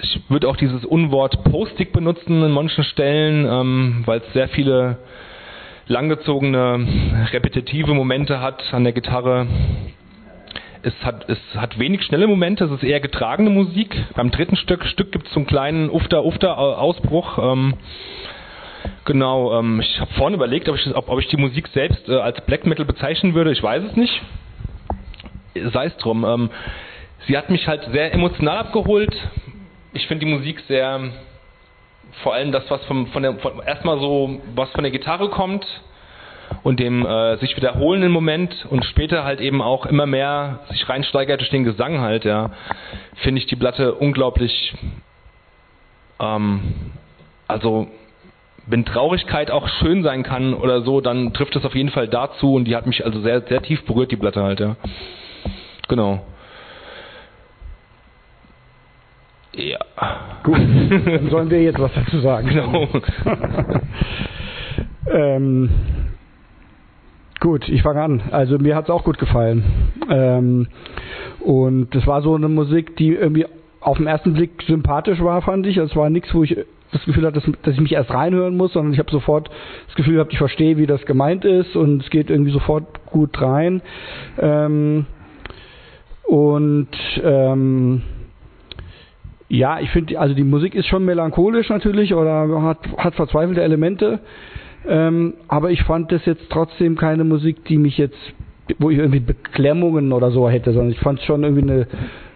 [0.00, 4.98] ich würde auch dieses Unwort Postig benutzen in manchen Stellen, ähm, weil es sehr viele
[5.86, 6.86] langgezogene,
[7.30, 9.46] repetitive Momente hat an der Gitarre.
[10.86, 13.96] Es hat, es hat wenig schnelle Momente, es ist eher getragene Musik.
[14.16, 17.38] Beim dritten Stück, Stück gibt es so einen kleinen Ufter-Ufter-Ausbruch.
[17.38, 17.74] Ähm,
[19.06, 22.16] genau, ähm, ich habe vorhin überlegt, ob ich, ob, ob ich die Musik selbst äh,
[22.16, 23.50] als Black Metal bezeichnen würde.
[23.52, 24.20] Ich weiß es nicht.
[25.72, 26.22] Sei es drum.
[26.22, 26.50] Ähm,
[27.26, 29.16] sie hat mich halt sehr emotional abgeholt.
[29.94, 31.00] Ich finde die Musik sehr,
[32.22, 35.64] vor allem das, was vom, von der, von, erstmal so, was von der Gitarre kommt
[36.62, 41.40] und dem äh, sich wiederholenden Moment und später halt eben auch immer mehr sich reinsteigert
[41.40, 42.50] durch den Gesang halt, ja,
[43.16, 44.74] finde ich die Platte unglaublich,
[46.20, 46.60] ähm,
[47.48, 47.88] also
[48.66, 52.54] wenn Traurigkeit auch schön sein kann oder so, dann trifft es auf jeden Fall dazu
[52.54, 54.76] und die hat mich also sehr, sehr tief berührt, die Platte halt, ja.
[55.88, 56.24] Genau.
[59.54, 59.78] Ja.
[60.42, 60.58] Gut,
[61.06, 62.48] dann sollen wir jetzt was dazu sagen.
[62.48, 62.88] Genau.
[65.10, 65.68] Ähm,
[67.44, 68.22] gut, ich fange an.
[68.30, 69.64] Also mir hat es auch gut gefallen.
[70.08, 70.66] Ähm,
[71.40, 73.44] und das war so eine Musik, die irgendwie
[73.80, 75.76] auf den ersten Blick sympathisch war, fand ich.
[75.76, 76.56] Es war nichts, wo ich
[76.90, 79.50] das Gefühl hatte, dass, dass ich mich erst reinhören muss, sondern ich habe sofort
[79.88, 83.38] das Gefühl gehabt, ich verstehe, wie das gemeint ist und es geht irgendwie sofort gut
[83.42, 83.82] rein.
[84.38, 85.04] Ähm,
[86.26, 86.88] und
[87.22, 88.00] ähm,
[89.50, 94.20] ja, ich finde, also die Musik ist schon melancholisch natürlich oder hat, hat verzweifelte Elemente.
[94.88, 98.18] Ähm, aber ich fand das jetzt trotzdem keine Musik, die mich jetzt,
[98.78, 101.86] wo ich irgendwie Beklemmungen oder so hätte, sondern ich fand es schon irgendwie eine,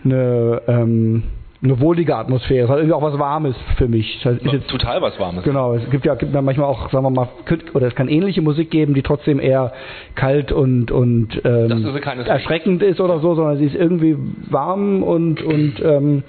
[0.05, 1.23] eine, ähm,
[1.63, 2.65] eine wohlige Atmosphäre.
[2.65, 4.25] Es hat irgendwie auch was Warmes für mich.
[4.25, 5.43] Es ist jetzt, Total was Warmes.
[5.43, 7.29] Genau, es gibt ja, gibt ja manchmal auch, sagen wir mal,
[7.75, 9.73] oder es kann ähnliche Musik geben, die trotzdem eher
[10.15, 14.17] kalt und, und ähm, Das ist erschreckend ist oder so, sondern sie ist irgendwie
[14.49, 16.23] warm und, und ähm,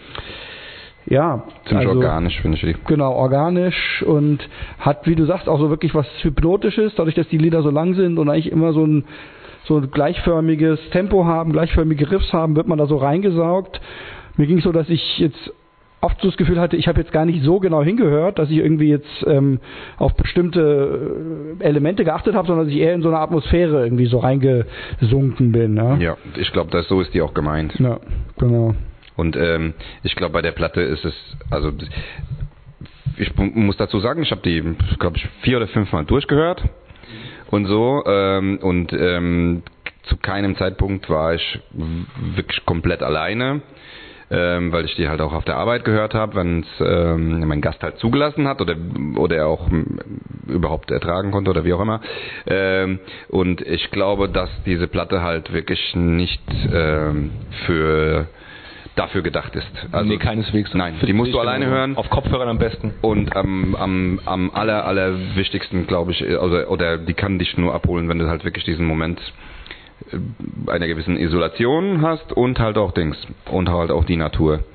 [1.09, 1.43] ja.
[1.67, 2.75] Ziemlich also- organisch, finde ich die.
[2.87, 4.47] Genau, organisch und
[4.79, 7.95] hat, wie du sagst, auch so wirklich was Hypnotisches, dadurch, dass die Lieder so lang
[7.95, 9.03] sind und eigentlich immer so ein,
[9.65, 13.81] so ein gleichförmiges Tempo haben, gleichförmige Riffs haben, wird man da so reingesaugt.
[14.37, 15.51] Mir ging es so, dass ich jetzt
[16.01, 18.57] oft so das Gefühl hatte, ich habe jetzt gar nicht so genau hingehört, dass ich
[18.57, 19.59] irgendwie jetzt ähm,
[19.97, 24.05] auf bestimmte äh, Elemente geachtet habe, sondern dass ich eher in so eine Atmosphäre irgendwie
[24.05, 25.75] so reingesunken bin.
[25.75, 27.73] Ja, Ja, ich glaube, das so ist die auch gemeint.
[27.79, 27.99] ja
[28.37, 28.75] genau.
[29.19, 31.13] Und ähm, ich glaube, bei der Platte ist es,
[31.51, 31.71] also
[33.17, 34.61] ich mu- muss dazu sagen, ich habe die,
[34.97, 36.63] glaube ich, vier oder fünf Mal durchgehört
[37.51, 38.03] und so.
[38.07, 39.63] Ähm, und ähm,
[40.03, 41.59] zu keinem Zeitpunkt war ich
[42.35, 43.61] wirklich komplett alleine.
[44.31, 47.61] Ähm, weil ich die halt auch auf der Arbeit gehört habe, wenn es ähm, mein
[47.61, 48.75] Gast halt zugelassen hat oder
[49.17, 49.67] oder er auch
[50.47, 51.99] überhaupt ertragen konnte oder wie auch immer.
[52.45, 52.99] Ähm,
[53.29, 57.31] und ich glaube, dass diese Platte halt wirklich nicht ähm,
[57.65, 58.27] für
[58.99, 59.71] dafür gedacht ist.
[59.91, 60.73] Also, nee, keineswegs.
[60.73, 61.95] Nein, die musst du alleine hören.
[61.95, 62.93] Auf Kopfhörern am besten.
[63.01, 67.73] Und am, am, am aller, aller wichtigsten, glaube ich, also, oder die kann dich nur
[67.73, 69.19] abholen, wenn du halt wirklich diesen Moment
[70.11, 73.17] äh, einer gewissen Isolation hast und halt auch Dings.
[73.49, 74.65] Und halt auch die Natur.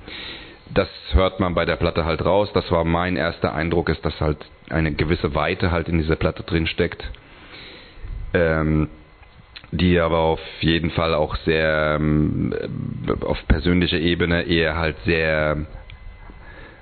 [0.72, 2.48] Das hört man bei der Platte halt raus.
[2.54, 4.38] Das war mein erster Eindruck, ist, dass halt
[4.70, 7.04] eine gewisse Weite halt in dieser Platte drin steckt.
[8.32, 8.88] Ähm,
[9.72, 12.54] die aber auf jeden Fall auch sehr ähm,
[13.22, 15.66] auf persönlicher Ebene eher halt sehr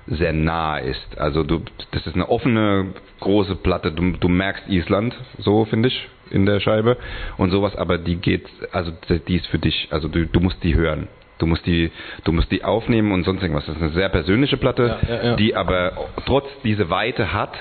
[0.07, 1.17] sehr nah ist.
[1.17, 1.61] Also du,
[1.91, 3.91] das ist eine offene große Platte.
[3.91, 6.97] Du, du merkst Island, so finde ich in der Scheibe
[7.37, 8.91] und sowas, aber die geht, also
[9.27, 11.07] die ist für dich, also du, du musst die hören.
[11.39, 11.91] Du musst die,
[12.23, 13.65] du musst die aufnehmen und sonst irgendwas.
[13.65, 15.35] Das ist eine sehr persönliche Platte, ja, ja, ja.
[15.35, 15.91] die aber
[16.25, 17.51] trotz diese Weite hat,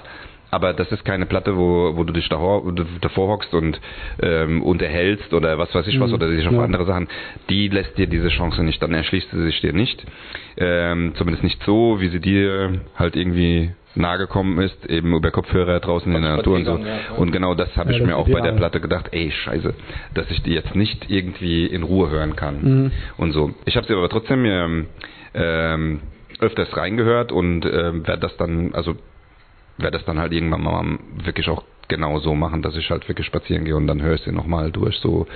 [0.53, 2.62] aber das ist keine Platte, wo, wo du dich davor,
[3.00, 3.80] davor hockst und
[4.20, 6.14] ähm, unterhältst oder was weiß ich was mhm.
[6.14, 6.62] oder dich auf ja.
[6.62, 7.09] andere Sachen.
[7.48, 10.05] Die lässt dir diese Chance nicht, dann erschließt sie sich dir nicht.
[10.59, 15.80] Ähm, zumindest nicht so, wie sie dir halt irgendwie nahe gekommen ist, eben über Kopfhörer
[15.80, 16.78] draußen in der Natur und so.
[17.16, 19.72] Und genau das habe ja, ich mir auch bei der Platte gedacht, ey, scheiße,
[20.12, 22.62] dass ich die jetzt nicht irgendwie in Ruhe hören kann.
[22.62, 22.92] Mhm.
[23.16, 23.53] Und so.
[23.64, 24.86] Ich habe sie aber trotzdem ähm,
[25.32, 26.00] ähm,
[26.40, 28.96] öfters reingehört und ähm, werde das dann, also
[29.79, 33.27] werde das dann halt irgendwann mal wirklich auch genau so machen, dass ich halt wirklich
[33.27, 35.27] spazieren gehe und dann höre ich sie nochmal durch, so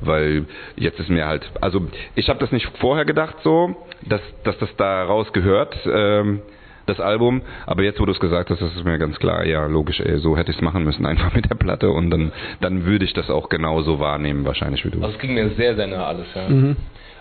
[0.00, 0.44] weil
[0.76, 4.74] jetzt ist mir halt, also ich habe das nicht vorher gedacht so, dass, dass das
[4.76, 6.42] da raus gehört, ähm,
[6.86, 9.66] das Album, aber jetzt, wo du es gesagt hast, ist es mir ganz klar, ja,
[9.66, 12.84] logisch, ey, so hätte ich es machen müssen, einfach mit der Platte und dann, dann
[12.84, 15.02] würde ich das auch genauso wahrnehmen, wahrscheinlich wie du.
[15.02, 16.48] Also es ging mir sehr, sehr nah alles, ja.
[16.48, 16.76] Mhm.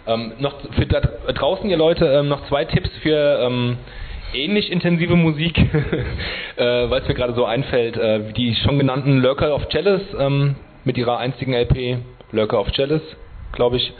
[0.07, 3.77] Ähm, noch für da draußen, ihr Leute, ähm, noch zwei Tipps für ähm,
[4.35, 5.57] ähnlich intensive Musik,
[6.57, 7.97] äh, weil es mir gerade so einfällt.
[7.97, 11.97] Äh, die schon genannten Lurker of Jealous ähm, mit ihrer einzigen LP,
[12.31, 13.01] Lurker of Jealous,
[13.53, 13.93] glaube ich.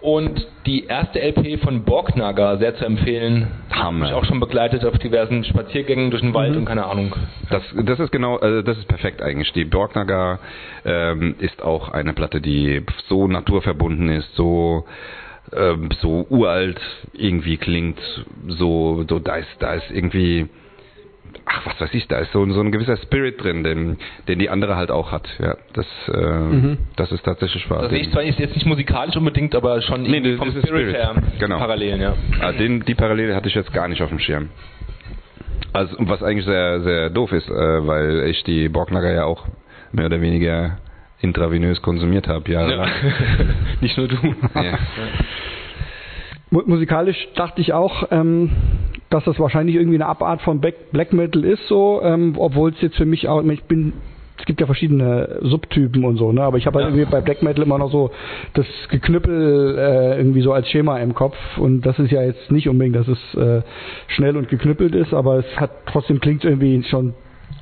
[0.00, 3.48] Und die erste LP von Borgnagar, sehr zu empfehlen.
[3.70, 4.04] Hammer.
[4.04, 6.58] Mich auch schon begleitet auf diversen Spaziergängen durch den Wald mhm.
[6.58, 7.16] und keine Ahnung.
[7.48, 9.50] Das, das ist genau, also das ist perfekt eigentlich.
[9.54, 10.40] Die Borgnagar
[10.84, 14.84] ähm, ist auch eine Platte, die so naturverbunden ist, so
[15.56, 16.80] ähm, so uralt
[17.12, 17.98] irgendwie klingt,
[18.46, 20.48] so, so da ist, da ist irgendwie,
[21.44, 23.98] ach was weiß ich, da ist so, so ein gewisser Spirit drin, den,
[24.28, 25.28] den die andere halt auch hat.
[25.38, 26.78] Ja, das, äh, mhm.
[26.96, 27.82] das ist tatsächlich wahr.
[27.82, 31.14] Das sehe ich zwar jetzt nicht musikalisch unbedingt, aber schon nee, vom Spirit, Spirit, her
[31.38, 31.58] genau.
[31.58, 32.14] Parallelen, ja.
[32.40, 34.50] Ah, den, die Parallele hatte ich jetzt gar nicht auf dem Schirm.
[35.72, 39.46] Also was eigentlich sehr, sehr doof ist, äh, weil ich die Borgnager ja auch
[39.92, 40.78] mehr oder weniger
[41.24, 42.68] intravenös konsumiert habe, ja.
[42.68, 42.86] ja.
[43.80, 44.16] Nicht nur du.
[44.54, 44.78] Ja.
[46.50, 48.50] Musikalisch dachte ich auch, ähm,
[49.10, 52.96] dass das wahrscheinlich irgendwie eine Abart von Black Metal ist, so, ähm, obwohl es jetzt
[52.96, 53.94] für mich auch, ich bin
[54.36, 56.42] es gibt ja verschiedene Subtypen und so, ne?
[56.42, 58.10] Aber ich habe halt irgendwie bei Black Metal immer noch so
[58.54, 62.68] das Geknüppel äh, irgendwie so als Schema im Kopf und das ist ja jetzt nicht
[62.68, 63.62] unbedingt, dass es äh,
[64.08, 67.14] schnell und geknüppelt ist, aber es hat trotzdem klingt irgendwie schon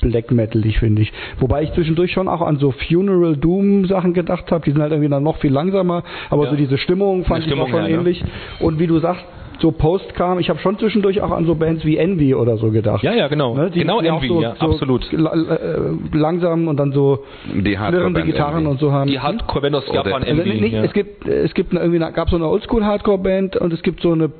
[0.03, 1.13] Black Metal, ich finde ich.
[1.39, 4.93] Wobei ich zwischendurch schon auch an so Funeral Doom Sachen gedacht habe, die sind halt
[4.93, 6.51] irgendwie dann noch viel langsamer, aber ja.
[6.51, 8.21] so diese Stimmung fand Stimmung, ich auch schon ja, ähnlich.
[8.21, 8.67] Ja.
[8.67, 9.25] Und wie du sagst,
[9.63, 12.71] so Post kam, ich habe schon zwischendurch auch an so Bands wie Envy oder so
[12.71, 13.03] gedacht.
[13.03, 13.55] Ja, ja, genau.
[13.55, 13.71] Ne?
[13.71, 15.11] Die, genau die Envy, so, ja, so absolut.
[15.13, 15.17] Äh,
[16.13, 17.25] langsam und dann so
[17.55, 18.71] die Hardcore Gitarren Envy.
[18.71, 19.09] und so haben.
[19.09, 20.51] Die Hardcore Band aus Japan Envy.
[20.51, 20.83] Also nicht, ja.
[20.83, 24.01] Es gibt es gibt eine, irgendwie gab so eine Oldschool Hardcore Band und es gibt
[24.03, 24.31] so eine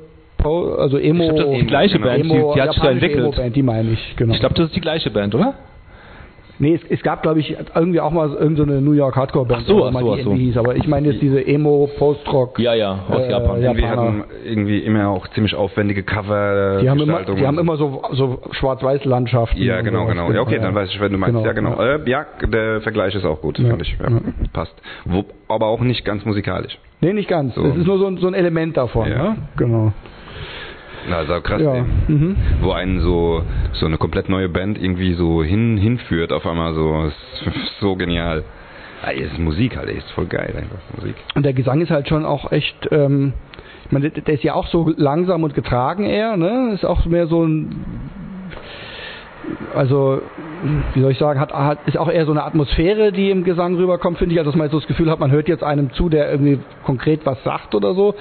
[0.45, 1.23] also Emo.
[1.23, 2.07] Ich glaub, das ist die gleiche genau.
[2.07, 3.19] Band, Emo, die, die hat sich da entwickelt.
[3.19, 4.33] Emo-Band, die meine ich, genau.
[4.33, 5.55] Ich glaube, das ist die gleiche Band, oder?
[6.59, 9.85] Nee, es, es gab, glaube ich, irgendwie auch mal irgendeine so New York Hardcore-Band, so,
[9.85, 10.33] ach so, die ach so.
[10.33, 10.57] hieß.
[10.57, 12.59] Aber ich meine jetzt diese Emo, Post-Rock.
[12.59, 13.61] Ja, ja, aus äh, Japan.
[13.61, 16.79] Wir hatten irgendwie immer auch ziemlich aufwendige Cover.
[16.81, 19.61] Die haben immer, die haben immer so, so Schwarz-Weiß-Landschaften.
[19.61, 20.31] Ja, genau, genau.
[20.31, 21.35] Ja, okay, dann weiß ich, wenn du meinst.
[21.35, 21.81] Genau, ja, genau.
[21.81, 21.95] Ja.
[21.95, 23.69] Äh, ja, der Vergleich ist auch gut, ja.
[23.69, 23.97] fand ich.
[23.99, 24.07] Ja,
[24.53, 24.75] Passt.
[25.05, 26.77] Wo, aber auch nicht ganz musikalisch.
[27.01, 27.57] Nee, nicht ganz.
[27.57, 29.09] Es ist nur so, so ein Element davon.
[29.09, 29.35] Ne?
[29.57, 29.91] Genau.
[31.09, 31.85] Na, also krass, ja.
[32.07, 32.35] mhm.
[32.61, 33.43] wo einen so
[33.73, 38.43] so eine komplett neue Band irgendwie so hin hinführt auf einmal so ist so genial.
[39.03, 41.15] Ja, ist Musik halt, ist voll geil einfach Musik.
[41.35, 43.33] Und der Gesang ist halt schon auch echt ähm,
[43.85, 46.71] ich meine, der ist ja auch so langsam und getragen eher, ne?
[46.73, 47.75] Ist auch mehr so ein
[49.75, 50.21] also
[50.93, 53.75] wie soll ich sagen, hat, hat, ist auch eher so eine Atmosphäre, die im Gesang
[53.75, 54.39] rüberkommt, finde ich.
[54.39, 57.25] Also dass man so das Gefühl hat, man hört jetzt einem zu, der irgendwie konkret
[57.25, 58.15] was sagt oder so.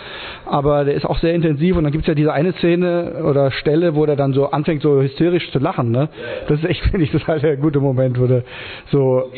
[0.44, 3.50] Aber der ist auch sehr intensiv und dann gibt es ja diese eine Szene oder
[3.52, 5.92] Stelle, wo der dann so anfängt, so hysterisch zu lachen.
[5.92, 6.08] Ne?
[6.48, 8.42] Das ist echt, finde ich, das halt der gute Moment, wo der
[8.90, 9.30] so.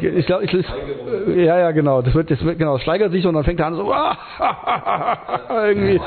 [0.00, 0.52] Ich glaube, ich,
[1.36, 2.02] ja, ja, genau.
[2.02, 3.92] Das wird, das wird, genau, das steigert sich und dann fängt er an so
[5.50, 6.00] irgendwie.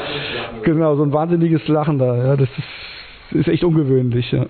[0.64, 2.18] Genau, so ein wahnsinniges Lachen da.
[2.18, 4.46] Ja, das ist, ist echt ungewöhnlich, ja.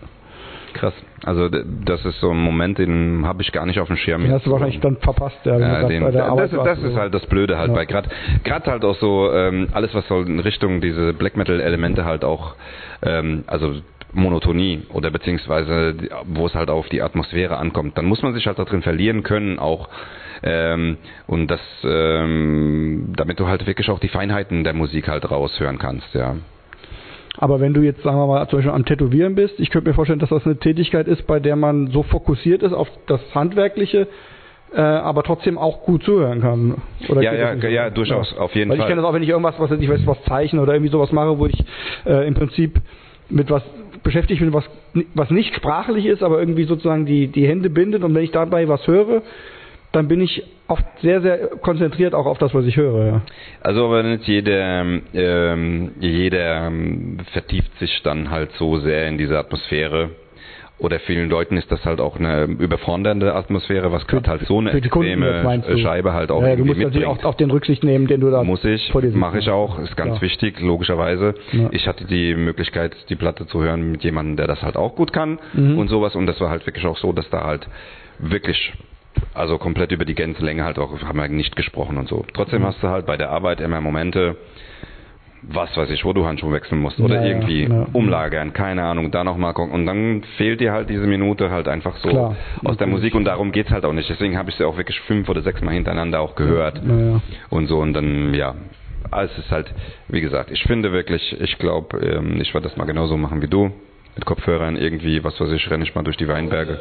[0.73, 0.93] Krass.
[1.23, 4.23] Also das ist so ein Moment, den habe ich gar nicht auf dem Schirm.
[4.23, 7.25] Den hast du wahrscheinlich dann verpasst, ja, Ja, den, das, das oder ist halt das
[7.27, 7.75] Blöde halt Ja.
[7.75, 8.09] bei gerade
[8.43, 12.23] gerade halt auch so ähm, alles was so in Richtung diese Black Metal Elemente halt
[12.23, 12.55] auch
[13.03, 13.75] ähm, also
[14.13, 15.95] Monotonie oder beziehungsweise
[16.25, 19.23] wo es halt auf die Atmosphäre ankommt, dann muss man sich halt da drin verlieren
[19.23, 19.89] können auch
[20.43, 20.97] ähm,
[21.27, 26.13] und das ähm, damit du halt wirklich auch die Feinheiten der Musik halt raushören kannst,
[26.13, 26.35] ja.
[27.37, 29.93] Aber wenn du jetzt, sagen wir mal, zum Beispiel am Tätowieren bist, ich könnte mir
[29.93, 34.07] vorstellen, dass das eine Tätigkeit ist, bei der man so fokussiert ist auf das Handwerkliche,
[34.73, 36.75] äh, aber trotzdem auch gut zuhören kann.
[37.09, 38.89] Oder Ja, ja, ja, durchaus, auf jeden Weil ich Fall.
[38.89, 41.37] kenne das auch, wenn ich irgendwas, was ich weiß, was zeichne oder irgendwie sowas mache,
[41.37, 41.63] wo ich
[42.05, 42.79] äh, im Prinzip
[43.29, 43.63] mit was
[44.03, 44.69] beschäftigt bin, was,
[45.13, 48.67] was nicht sprachlich ist, aber irgendwie sozusagen die, die Hände bindet und wenn ich dabei
[48.67, 49.21] was höre,
[49.91, 53.05] dann bin ich oft sehr, sehr konzentriert auch auf das, was ich höre.
[53.05, 53.21] Ja.
[53.61, 59.37] Also aber nicht jeder, ähm, jeder ähm, vertieft sich dann halt so sehr in diese
[59.37, 60.11] Atmosphäre.
[60.79, 64.71] Oder vielen Leuten ist das halt auch eine überfordernde Atmosphäre, was gerade halt so eine
[64.89, 65.77] Kunden extreme du?
[65.77, 68.43] Scheibe halt auch ja, du musst natürlich auch auf den Rücksicht nehmen, den du da
[68.43, 70.21] Muss ich, mache ich auch, ist ganz Klar.
[70.23, 71.35] wichtig, logischerweise.
[71.51, 71.69] Ja.
[71.71, 75.13] Ich hatte die Möglichkeit, die Platte zu hören mit jemandem, der das halt auch gut
[75.13, 75.77] kann Mhm.
[75.77, 76.15] und sowas.
[76.15, 77.67] Und das war halt wirklich auch so, dass da halt
[78.17, 78.73] wirklich,
[79.33, 82.17] also komplett über die Gänselänge halt auch, haben wir nicht gesprochen und so.
[82.17, 82.33] Mhm.
[82.33, 84.37] Trotzdem hast du halt bei der Arbeit immer Momente,
[85.43, 87.87] was weiß ich, wo du Handschuhe wechseln musst oder Ja, ja, irgendwie ja.
[87.93, 89.73] umlagern, keine Ahnung, da nochmal gucken.
[89.73, 92.85] Und dann fehlt dir halt diese Minute halt einfach so Klar, aus der.
[92.87, 94.07] Musik und darum geht's halt auch nicht.
[94.09, 96.81] Deswegen habe ich sie auch wirklich fünf oder sechs Mal hintereinander auch gehört
[97.49, 98.53] und so und dann ja
[99.13, 99.73] es ist halt
[100.07, 103.47] wie gesagt ich finde wirklich ich glaube ähm, ich werde das mal genauso machen wie
[103.47, 103.71] du
[104.15, 106.79] mit Kopfhörern irgendwie was weiß ich renne ich mal durch die Weinberge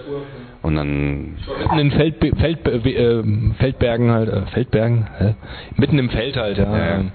[0.63, 3.23] und dann Mitten in Feldbe Feld äh,
[3.59, 5.35] Feldbergen halt, äh, Feldbergen, hä?
[5.77, 6.65] mitten im Feld halt, ja.
[6.77, 6.95] Ja, ja.
[7.01, 7.13] ähm,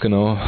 [0.00, 0.38] Genau.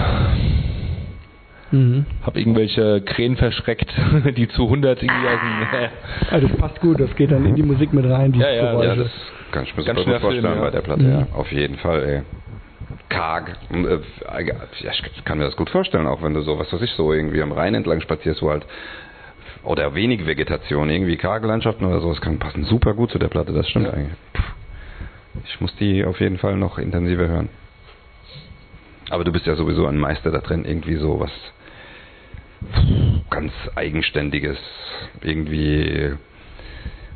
[1.70, 2.04] Mhm.
[2.22, 3.90] Hab irgendwelche Krähen verschreckt,
[4.36, 5.88] die zu 100 irgendwie aus dem,
[6.34, 8.70] Also das passt gut, das geht dann in die Musik mit rein, die Ja, ja,
[8.72, 8.88] Geräusche.
[8.88, 9.12] ja das
[9.52, 10.64] kann ich mir Ganz super gut vorstellen Film, ja.
[10.64, 11.10] bei der Platte Mhm.
[11.12, 12.22] ja auf jeden Fall ey
[13.12, 13.56] karg.
[13.70, 13.98] Äh,
[14.80, 17.12] ja, ich kann mir das gut vorstellen auch wenn du so was weiß ich so
[17.12, 18.66] irgendwie am Rhein entlang spazierst wo halt
[19.62, 23.28] oder wenig Vegetation irgendwie karge Landschaften oder so das kann passen super gut zu der
[23.28, 23.92] Platte das stimmt Ja.
[23.92, 24.16] eigentlich.
[25.44, 27.48] Ich muss die auf jeden Fall noch intensiver hören.
[29.10, 31.30] Aber du bist ja sowieso ein Meister da drin irgendwie so was
[33.30, 34.58] ganz eigenständiges
[35.22, 36.14] irgendwie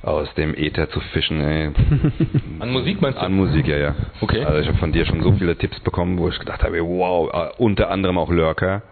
[0.06, 1.70] aus dem Äther zu fischen, ey.
[2.60, 3.24] An Musik meinst du?
[3.24, 3.94] An Musik, ja, ja.
[4.20, 4.44] Okay.
[4.44, 7.28] Also ich habe von dir schon so viele Tipps bekommen, wo ich gedacht habe, wow,
[7.32, 8.82] äh, unter anderem auch Lurker.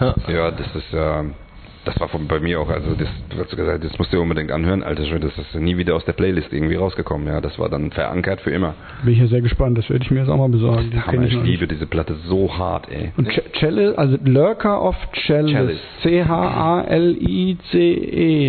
[0.00, 0.50] Ja.
[0.50, 1.24] Das ist ja,
[1.84, 4.22] das war von, bei mir auch, also das, du hast gesagt, das musst du dir
[4.22, 7.58] unbedingt anhören, Alter Schwede, das ist nie wieder aus der Playlist irgendwie rausgekommen, ja, das
[7.58, 8.74] war dann verankert für immer.
[9.04, 10.90] Bin ich ja sehr gespannt, das werde ich mir jetzt auch mal besorgen.
[10.90, 11.44] Die Hammer, ich nicht.
[11.44, 13.12] liebe diese Platte so hart, ey.
[13.16, 15.52] Und Ch- Chalice, also Lurker of Chalice.
[15.52, 15.80] Chalice.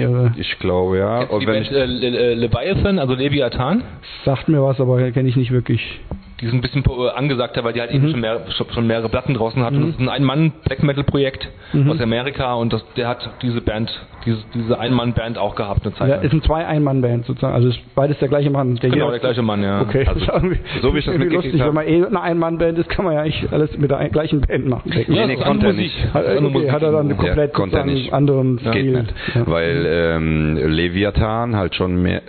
[0.08, 0.34] Oder?
[0.38, 1.20] Ich glaube, ja.
[1.24, 3.84] Und wenn Band ich, äh, Le Le Leviathan, also Leviathan?
[4.24, 6.00] Sagt mir was, aber kenne ich nicht wirklich.
[6.42, 8.42] Die sind ein bisschen äh, angesagter, weil die halt eben schon, mehr,
[8.74, 9.80] schon mehrere Platten draußen hatten.
[9.82, 11.92] Das ist ein Ein-Mann-Black-Metal-Projekt Mhm.
[11.92, 13.92] aus Amerika und das, der hat diese Band,
[14.26, 16.24] diese, diese Ein-Mann-Band auch gehabt eine Zeit Ja, lang.
[16.26, 17.54] ist ein Zwei-Ein-Mann-Band sozusagen.
[17.54, 18.76] Also ist beides der gleiche Mann.
[18.76, 19.82] Der Genau, der gleiche Mann, ja.
[19.82, 21.62] Okay, Also, das ist irgendwie, so wie ich das irgendwie mitgekriegt lustig.
[21.62, 21.68] hab.
[21.68, 24.68] Wenn man eh eine Ein-Mann-Band ist, kann man ja eigentlich alles mit der gleichen Band
[24.68, 24.92] machen.
[25.08, 25.86] Ja, nee, ist konnte er Musik.
[25.96, 26.14] nicht.
[26.14, 27.18] Hat, okay, hat er dann Musik.
[27.26, 28.14] komplett konnte sozusagen nicht.
[28.14, 28.92] anderen geht Stil.
[29.02, 29.14] nicht.
[29.34, 29.48] Ja.
[29.48, 32.22] Weil ähm, Leviathan halt schon mehr,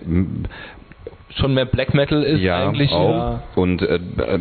[1.39, 2.91] Schon mehr Black Metal ist ja, eigentlich.
[2.93, 3.11] auch.
[3.11, 3.43] Ja.
[3.57, 4.39] Und äh, äh,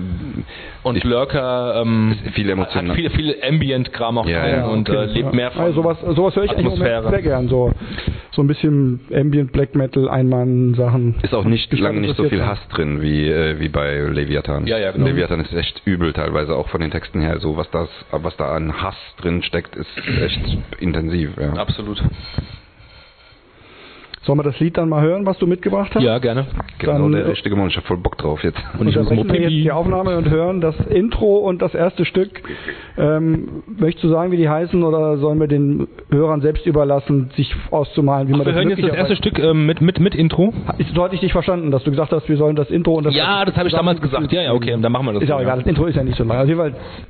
[0.84, 4.90] Und Ich- Lurker ähm, viel emotional- hat viel, viel Ambient-Kram auch Ja, drin ja, und
[4.90, 5.04] okay.
[5.04, 7.10] äh, lebt mehr von Also sowas, sowas höre ich eigentlich Atmosphäre.
[7.10, 7.48] sehr gern.
[7.50, 7.72] So,
[8.32, 11.16] so ein bisschen Ambient, Black Metal, Einmann-Sachen.
[11.22, 14.66] ist auch nicht lange nicht so viel Hass drin wie äh, wie bei Leviathan.
[14.68, 15.06] Ja, ja, genau.
[15.08, 17.40] Leviathan ist echt übel teilweise auch von den Texten her.
[17.40, 19.90] So was das, was da an Hass drin steckt, ist
[20.24, 21.32] echt intensiv.
[21.40, 21.54] Ja.
[21.54, 22.02] Absolut.
[24.26, 26.02] Sollen wir das Lied dann mal hören, was du mitgebracht hast?
[26.02, 26.48] Ja, gerne.
[26.80, 27.68] Genau Dann, der richtige Mann.
[27.68, 28.58] Ich hab voll Bock drauf jetzt.
[28.80, 32.42] Und ich muss wir jetzt die Aufnahme und hören das Intro und das erste Stück.
[32.98, 37.56] Ähm, möchtest du sagen, wie die heißen, oder sollen wir den Hörern selbst überlassen, sich
[37.70, 40.52] auszumalen, wie man Wir das hören jetzt das erste Stück ähm, mit, mit, mit Intro.
[40.96, 43.14] So hatte ich dich verstanden, dass du gesagt hast, wir sollen das Intro und das
[43.14, 44.32] Ja, das habe ich damals gesagt.
[44.32, 45.22] Ja, ja, okay, dann machen wir das.
[45.22, 46.38] Ist auch egal, das Intro ist ja nicht so lang.
[46.38, 46.52] Also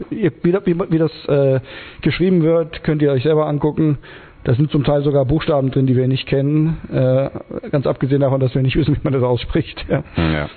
[0.10, 1.62] ihr, wie, wie, wie das äh,
[2.02, 4.00] geschrieben wird, könnt ihr euch selber angucken.
[4.46, 6.78] Da sind zum Teil sogar Buchstaben drin, die wir nicht kennen.
[6.92, 9.84] Äh, ganz abgesehen davon, dass wir nicht wissen, wie man das ausspricht.
[9.90, 10.04] Ja.
[10.16, 10.50] Ja.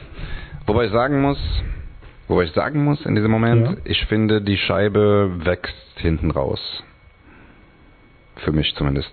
[0.67, 1.39] Wobei ich sagen muss,
[2.29, 3.77] wobei ich sagen muss in diesem Moment, Ja.
[3.85, 6.61] ich finde die Scheibe wächst hinten raus.
[8.37, 9.11] Für mich zumindest.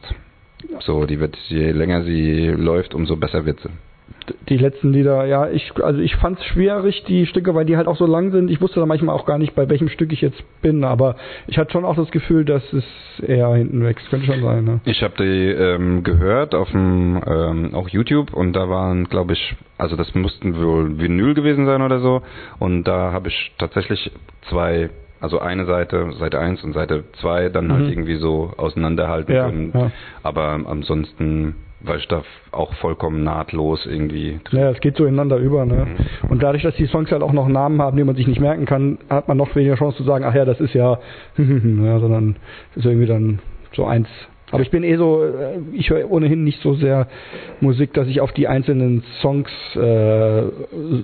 [0.81, 3.69] So, die wird, je länger sie läuft, umso besser wird sie.
[4.49, 7.87] Die letzten Lieder, ja, ich, also ich fand es schwierig, die Stücke, weil die halt
[7.87, 8.49] auch so lang sind.
[8.49, 11.15] Ich wusste dann manchmal auch gar nicht, bei welchem Stück ich jetzt bin, aber
[11.47, 12.83] ich hatte schon auch das Gefühl, dass es
[13.19, 14.09] eher hinten wächst.
[14.09, 14.79] Könnte schon sein, ne?
[14.85, 19.55] Ich habe die ähm, gehört auf dem ähm, auch YouTube und da waren, glaube ich,
[19.77, 22.21] also das mussten wohl Vinyl gewesen sein oder so
[22.57, 24.11] und da habe ich tatsächlich
[24.49, 24.89] zwei
[25.21, 27.89] also eine Seite, Seite 1 und Seite 2 dann halt Mhm.
[27.89, 29.71] irgendwie so auseinanderhalten Ja, können.
[29.73, 29.91] ja.
[30.23, 34.59] Aber ansonsten war ich da auch vollkommen nahtlos irgendwie drin.
[34.59, 35.85] Ja, es geht so ineinander über, ne?
[35.85, 36.29] Mhm.
[36.29, 38.65] Und dadurch, dass die Songs halt auch noch Namen haben, die man sich nicht merken
[38.65, 40.99] kann, hat man noch weniger Chance zu sagen, ach ja, das ist ja,
[41.37, 42.37] ja sondern
[42.75, 43.39] ist irgendwie dann
[43.73, 44.07] so eins.
[44.51, 47.07] Aber ich bin eh so, äh, ich höre ohnehin nicht so sehr
[47.61, 49.79] Musik, dass ich auf die einzelnen Songs, äh,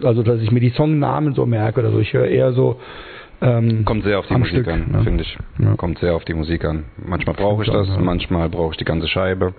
[0.04, 2.00] also dass ich mir die Songnamen so merke oder so.
[2.00, 2.80] Ich höre eher so
[3.42, 5.04] ähm, Kommt sehr auf die Musik Stück, an, ne?
[5.04, 5.38] finde ich.
[5.58, 5.76] Ja.
[5.76, 6.86] Kommt sehr auf die Musik an.
[7.04, 7.98] Manchmal brauche ich das, ja.
[7.98, 9.54] manchmal brauche ich die ganze Scheibe.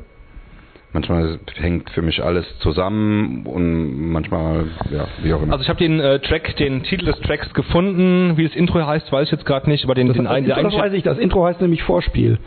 [0.94, 5.52] Manchmal hängt für mich alles zusammen und manchmal, ja, wie auch immer.
[5.52, 8.36] Also ich habe den äh, Track, den Titel des Tracks gefunden.
[8.36, 10.48] Wie das Intro heißt, weiß ich jetzt gerade nicht, aber den, Das, den das, Intro,
[10.50, 12.38] das eigentlich weiß ich, das Intro heißt nämlich Vorspiel.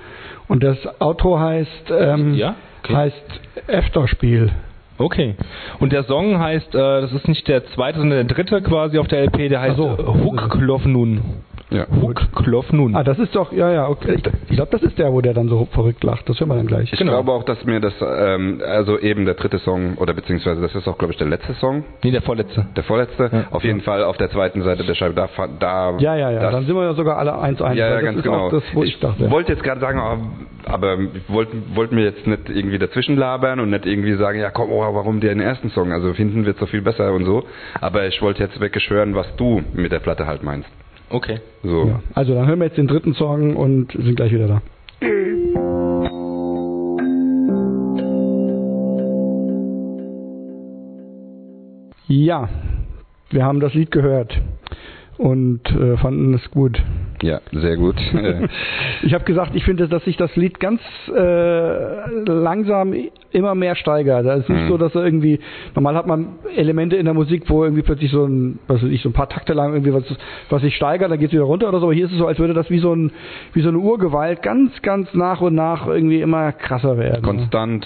[0.47, 2.55] Und das Outro heißt, ähm, Ja?
[2.83, 2.95] Okay.
[2.95, 4.51] heißt Afterspiel.
[4.97, 5.35] Okay.
[5.79, 9.07] Und der Song heißt, äh, das ist nicht der zweite, sondern der dritte quasi auf
[9.07, 9.87] der LP, der heißt so.
[9.87, 11.21] äh, Hook Klov Nun.
[11.69, 11.85] ja.
[12.01, 12.95] Hook Klov Nun.
[12.95, 14.13] Ah, das ist doch, ja, ja, okay.
[14.15, 16.29] Ich, ich glaube, das ist der, wo der dann so verrückt lacht.
[16.29, 16.93] Das hören wir dann gleich.
[16.93, 17.11] Ich Genau.
[17.11, 20.87] glaube auch, dass mir das, ähm, also eben der dritte Song, oder beziehungsweise das ist
[20.87, 22.65] auch, glaube ich, der letzte Song, Nee, der vorletzte.
[22.75, 23.29] der vorletzte.
[23.31, 23.45] Ja.
[23.51, 26.39] auf jeden Fall auf der zweiten Seite der Scheibe, da, fa- da Ja, ja, ja.
[26.39, 27.73] das, dann sind wir ja sogar alle 1-1.
[27.73, 28.49] ja, ja, das ganz ist genau.
[28.49, 29.29] Das, wo ich, dachte.
[29.29, 30.21] wollte jetzt gerade sagen, aber,
[30.67, 34.51] aber ich wollte wollt mir jetzt nicht irgendwie dazwischen labern und nicht irgendwie sagen, ja
[34.51, 35.91] komm, oh, warum den ersten Song?
[35.91, 37.43] Also hinten wird so viel besser und so.
[37.81, 40.69] Aber ich wollte jetzt wirklich hören, was du mit der Platte halt meinst.
[41.09, 41.39] Okay.
[41.63, 41.87] So.
[41.87, 42.01] Ja.
[42.13, 44.61] Also, dann hören wir jetzt den dritten Song und sind gleich wieder da.
[52.07, 52.49] Ja,
[53.29, 54.39] wir haben das Lied gehört
[55.17, 56.81] und äh, fanden es gut.
[57.21, 57.95] Ja, sehr gut.
[59.03, 60.81] Ich habe gesagt, ich finde, dass sich das Lied ganz
[61.13, 62.93] äh, langsam
[63.31, 64.25] immer mehr steigert.
[64.25, 64.69] Es ist nicht Mhm.
[64.69, 65.39] so, dass er irgendwie,
[65.75, 69.01] normal hat man Elemente in der Musik, wo irgendwie plötzlich so ein, was weiß ich,
[69.01, 70.03] so ein paar Takte lang irgendwie was,
[70.49, 71.85] was sich steigert, dann geht es wieder runter oder so.
[71.87, 73.11] Aber hier ist es so, als würde das wie so ein,
[73.53, 77.21] wie so eine Urgewalt ganz, ganz nach und nach irgendwie immer krasser werden.
[77.21, 77.85] konstant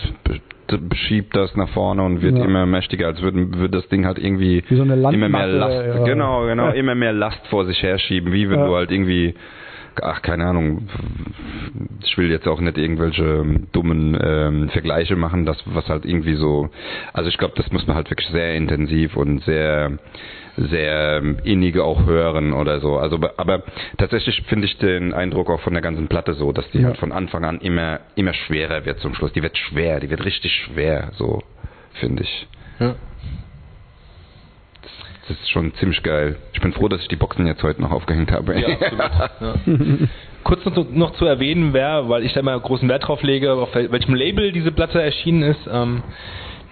[0.77, 2.45] beschiebt das nach vorne und wird Ja.
[2.45, 4.95] immer mächtiger, als würde, würde das Ding halt irgendwie Wie so immer
[5.29, 6.03] mehr Last, ja.
[6.05, 9.33] genau, genau, immer mehr Last vor sich herschieben, wie wenn du halt irgendwie,
[10.01, 10.87] ach, keine Ahnung,
[12.03, 16.35] ich will jetzt auch nicht irgendwelche ähm, dummen ähm, Vergleiche machen, das, was halt irgendwie
[16.35, 16.69] so,
[17.13, 19.97] also ich glaube, das muss man halt wirklich sehr intensiv und sehr,
[20.67, 22.97] sehr ähm, innige auch hören oder so.
[22.97, 23.63] Also, aber
[23.97, 26.87] tatsächlich finde ich den Eindruck auch von der ganzen Platte so, dass die Ja.
[26.87, 29.31] halt von Anfang an immer, immer schwerer wird zum Schluss.
[29.33, 31.41] Die wird schwer, die wird richtig schwer, so
[31.93, 32.47] finde ich.
[32.79, 32.95] Ja.
[35.27, 36.37] Das ist schon ziemlich geil.
[36.53, 38.59] Ich bin froh, dass ich die Boxen jetzt heute noch aufgehängt habe.
[38.59, 39.11] Ja, absolut.
[40.01, 40.07] Ja.
[40.43, 43.91] Kurz noch, zu- erwähnen, wer, weil ich da immer großen Wert drauf lege, auf wel-
[43.91, 45.69] welchem Label diese Platte erschienen ist.
[45.71, 46.01] Ähm,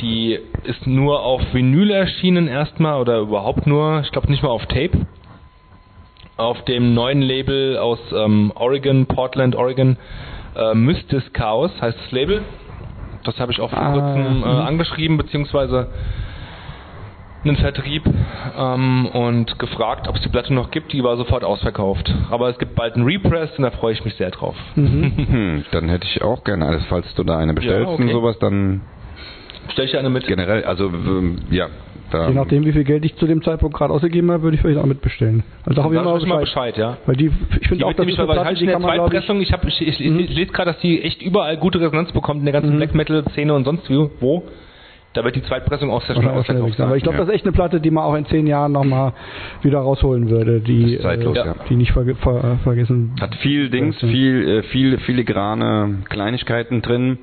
[0.01, 4.65] die ist nur auf Vinyl erschienen erstmal oder überhaupt nur, ich glaube nicht mal auf
[4.67, 5.05] Tape.
[6.37, 9.97] Auf dem neuen Label aus ähm, Oregon, Portland, Oregon,
[10.55, 12.43] äh, Mystis Chaos heißt das Label.
[13.23, 14.45] Das habe ich auch vor Ah, kurzem äh, mhm.
[14.45, 15.89] angeschrieben, beziehungsweise
[17.43, 18.03] einen Vertrieb
[18.57, 20.93] ähm, und gefragt, ob es die Platte noch gibt.
[20.93, 22.13] Die war sofort ausverkauft.
[22.29, 24.55] Aber es gibt bald einen Repress und da freue ich mich sehr drauf.
[24.75, 28.03] Hm, dann hätte ich auch gerne alles, falls du da eine bestellst Ja, okay.
[28.03, 28.81] und sowas, dann
[29.74, 30.26] Stell ich eine mit.
[30.28, 31.68] generell, also ähm, ja,
[32.11, 34.61] da, Je nachdem, wie viel Geld ich zu dem Zeitpunkt gerade ausgegeben habe, würde ich
[34.61, 35.43] vielleicht auch mitbestellen.
[35.65, 36.74] Also Sag sag ich ich immer mal Bescheid.
[36.76, 36.97] Bescheid, ja.
[37.05, 38.74] Weil die, ich finde auch, wird das nämlich ist eine bei Platte, die in der
[38.76, 40.18] kann man, glaube ich, Zweitpressung, ich, hab, ich, ich, ich Mhm.
[40.20, 42.78] lese gerade, dass die echt überall gute Resonanz bekommt, in der ganzen Mhm.
[42.78, 44.43] Black Metal-Szene und sonst wo.
[45.18, 46.86] Da wird die Zweitpressung auch sehr schnell ausverkauft sein.
[46.86, 47.24] Aber ich glaube, Ja.
[47.24, 49.13] das ist echt eine Platte, die man auch in zehn Jahren nochmal
[49.63, 51.55] wieder rausholen würde, die, zeitlos, äh, ja.
[51.68, 54.09] die nicht verge ver vergessen Hat viel Dings, Ja.
[54.09, 57.18] viel, äh, viel filigrane Kleinigkeiten drin.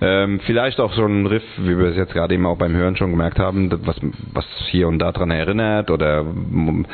[0.00, 2.94] Ähm, vielleicht auch so ein Riff, wie wir es jetzt gerade eben auch beim Hören
[2.94, 3.96] schon gemerkt haben, was,
[4.32, 6.86] was hier und da dran erinnert oder mm,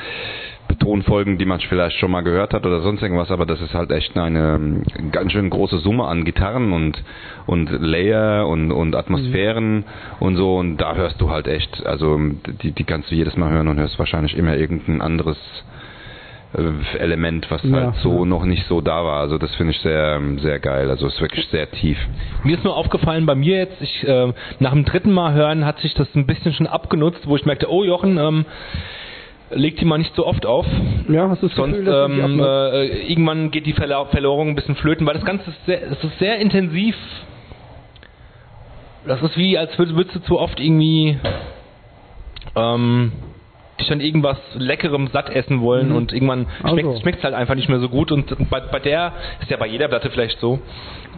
[0.76, 3.90] Tonfolgen, die man vielleicht schon mal gehört hat oder sonst irgendwas, aber das ist halt
[3.90, 7.02] echt eine ähm, ganz schön große Summe an Gitarren und,
[7.46, 9.84] und Layer und, und Atmosphären
[10.20, 12.18] und so und da hörst du halt echt, also
[12.62, 15.38] die, die kannst du jedes Mal hören und hörst wahrscheinlich immer irgendein anderes
[16.54, 18.24] äh, Element, was Ja, halt so ja.
[18.24, 19.20] noch nicht so da war.
[19.20, 20.88] Also das finde ich sehr, sehr geil.
[20.90, 21.98] Also es ist wirklich sehr tief.
[22.42, 25.78] Mir ist nur aufgefallen bei mir jetzt, ich, äh, nach dem dritten Mal hören hat
[25.80, 28.46] sich das ein bisschen schon abgenutzt, wo ich merkte, oh Jochen, ähm,
[29.50, 30.66] leg die mal nicht so oft auf.
[31.08, 34.76] Ja, hast du das Sonst Gefühl, ähm, äh, irgendwann geht die Verla Verlorung ein bisschen
[34.76, 36.94] flöten, weil das Ganze ist sehr, es ist sehr intensiv.
[39.06, 41.16] Das ist wie, als würd- würdest du zu oft irgendwie
[42.56, 43.12] ähm,
[43.80, 45.96] die schon irgendwas Leckerem satt essen wollen Mhm.
[45.96, 47.02] und irgendwann schmeckt Also.
[47.06, 49.86] es halt einfach nicht mehr so gut und bei, bei der, ist ja bei jeder
[49.88, 50.58] Platte vielleicht so,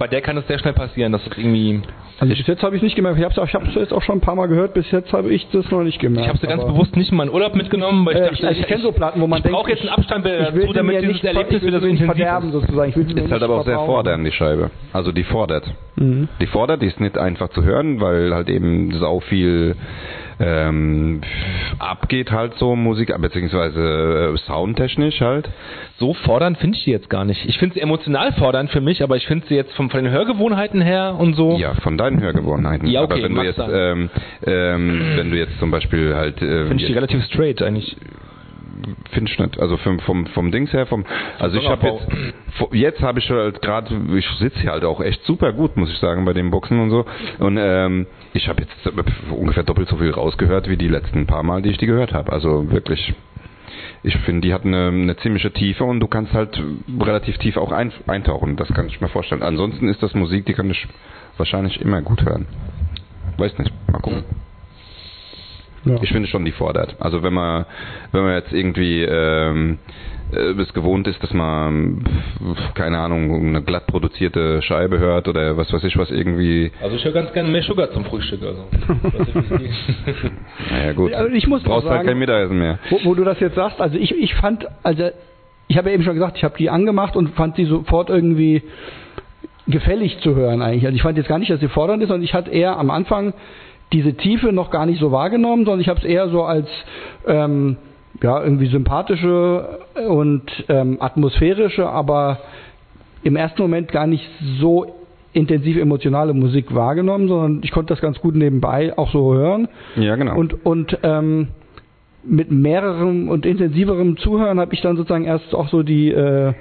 [0.01, 1.83] bei der kann es sehr schnell passieren, dass es irgendwie,
[2.19, 3.19] Also bis jetzt habe ich nicht gemerkt.
[3.19, 4.75] Ich habe es ich hab's jetzt auch schon ein paar Mal gehört.
[4.75, 6.25] Bis jetzt habe ich das noch nicht gemerkt.
[6.25, 8.47] ich habe sie ganz bewusst nicht in meinen Urlaub mitgenommen, weil ich Äh, dachte, ich,
[8.49, 10.63] also ich kenne so Platten, wo man ich denkt, brauche jetzt einen Abstand ich will
[10.63, 12.53] dazu, damit dieses nicht, Erlebnis ich wieder so intensiv verderben ist.
[12.55, 12.91] sozusagen.
[12.91, 14.71] Ich Ist halt aber auch sehr fordernd, die Scheibe.
[14.95, 15.71] Also die fordert.
[15.97, 16.29] Mhm.
[16.41, 19.77] Die fordert, die ist nicht einfach zu hören, weil halt eben sau viel
[20.41, 21.21] ähm,
[21.79, 25.49] abgeht halt so Musik, beziehungsweise äh, soundtechnisch halt.
[25.99, 27.45] So fordernd finde ich die jetzt gar nicht.
[27.47, 30.13] Ich finde sie emotional fordernd für mich, aber ich finde sie jetzt vom, von den
[30.13, 31.59] Hörgewohnheiten her und so.
[31.59, 32.89] Ja, von deinen Hörgewohnheiten.
[32.89, 34.11] Ja, okay, aber wenn du jetzt, ähm,
[34.47, 37.97] ähm, wenn du jetzt zum Beispiel halt, äh, Finde ich die relativ straight eigentlich.
[39.11, 39.61] Finde ich nicht.
[39.61, 41.05] Also vom, vom, vom Dings her, vom,
[41.39, 45.23] also ich habe jetzt, jetzt habe ich halt gerade, ich sitze hier halt auch echt
[45.25, 47.05] super gut, muss ich sagen, bei den Boxen und so.
[47.39, 51.43] Und ähm, ich habe jetzt äh, ungefähr doppelt so viel rausgehört wie die letzten paar
[51.43, 52.33] Mal, die ich die gehört habe.
[52.33, 53.15] Also wirklich.
[54.03, 56.61] Ich finde, die hat eine, eine ziemliche Tiefe und du kannst halt
[56.99, 58.57] relativ tief auch ein, eintauchen.
[58.57, 59.43] Das kann ich mir vorstellen.
[59.43, 60.87] Ansonsten ist das Musik, die kann ich
[61.37, 62.47] wahrscheinlich immer gut hören.
[63.37, 63.73] Weiß nicht.
[63.91, 64.25] Mal gucken.
[65.85, 65.97] Ja.
[66.03, 66.97] Ich finde schon, die fordert.
[66.99, 67.67] Also wenn man,
[68.13, 72.05] wenn man jetzt irgendwie ähm, äh, es gewohnt ist, dass man,
[72.75, 76.71] keine Ahnung, eine glatt produzierte Scheibe hört oder was weiß ich was irgendwie.
[76.83, 78.41] Also ich höre ganz gerne mehr Sugar zum Frühstück.
[78.43, 78.65] Also.
[80.71, 81.13] Naja gut.
[81.13, 82.79] Also ich muss Brauchst auch halt sagen- kein Mittagessen mehr.
[82.91, 85.11] Wo, wo du das jetzt sagst, also ich, ich fand, also
[85.69, 88.63] ich habe ja eben schon gesagt, ich habe die angemacht und fand sie sofort irgendwie
[89.67, 90.85] gefällig zu hören eigentlich.
[90.85, 92.91] Also ich fand jetzt gar nicht, dass sie fordernd ist, sondern ich hatte eher am
[92.91, 93.35] Anfang
[93.93, 96.69] diese Tiefe noch gar nicht so wahrgenommen, sondern ich habe es eher so als
[97.27, 97.77] ähm,
[98.23, 102.39] ja irgendwie sympathische und ähm, atmosphärische, aber
[103.23, 104.29] im ersten Moment gar nicht
[104.61, 104.95] so
[105.33, 109.69] intensiv emotionale Musik wahrgenommen, sondern ich konnte das ganz gut nebenbei auch so hören.
[109.97, 110.37] Ja, genau.
[110.37, 111.49] Und, und ähm,
[112.25, 116.53] mit mehrerem und intensiverem Zuhören habe ich dann sozusagen erst auch so die äh,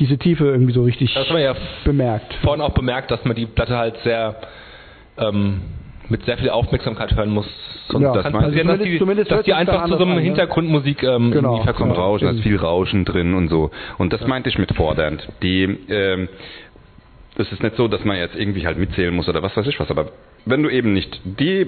[0.00, 2.32] diese Tiefe irgendwie so richtig Das haben wir ja bemerkt.
[2.42, 4.36] vorhin auch bemerkt, dass man die Platte halt sehr
[5.18, 5.60] ähm,
[6.08, 7.46] mit sehr viel Aufmerksamkeit hören muss.
[7.88, 10.02] Sonst Ja, kann es also passieren, dass zumindest- die, zumindest dass die einfach zu so
[10.02, 10.22] einem an, ne?
[10.22, 11.22] Hintergrundmusik ähm, Genau.
[11.32, 11.96] irgendwie Kommt verkommt.
[11.98, 13.70] Rauschen, da ist viel Rauschen drin und so.
[13.98, 15.26] Und das meinte ich mit fordernd.
[15.42, 16.28] Die, ähm,
[17.36, 19.78] es ist nicht so, dass man jetzt irgendwie halt mitzählen muss oder was weiß ich
[19.78, 20.08] was, aber
[20.44, 21.66] wenn du eben nicht die,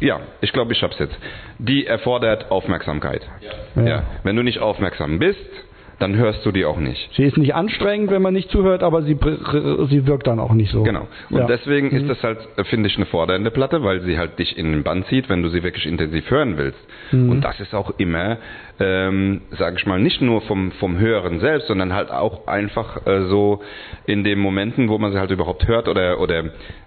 [0.00, 1.16] ja, ich glaube, ich hab's jetzt.
[1.58, 3.22] Die erfordert Aufmerksamkeit.
[3.76, 3.82] Ja.
[3.82, 4.02] Ja.
[4.22, 5.38] Wenn du nicht aufmerksam bist,
[5.98, 7.10] dann hörst du die auch nicht.
[7.14, 9.16] Sie ist nicht anstrengend, wenn man nicht zuhört, aber sie,
[9.88, 10.82] sie wirkt dann auch nicht so.
[10.82, 11.06] Genau.
[11.30, 11.46] Und Ja.
[11.46, 11.96] deswegen Mhm.
[11.96, 12.38] ist das halt,
[12.68, 15.48] finde ich, eine fordernde Platte, weil sie halt dich in den Bann zieht, wenn du
[15.48, 16.78] sie wirklich intensiv hören willst.
[17.12, 17.30] Mhm.
[17.30, 18.38] Und das ist auch immer,
[18.80, 23.22] ähm, sage ich mal, nicht nur vom, vom Hören selbst, sondern halt auch einfach äh,
[23.26, 23.60] so
[24.06, 26.44] in den Momenten, wo man sie halt überhaupt hört oder, oder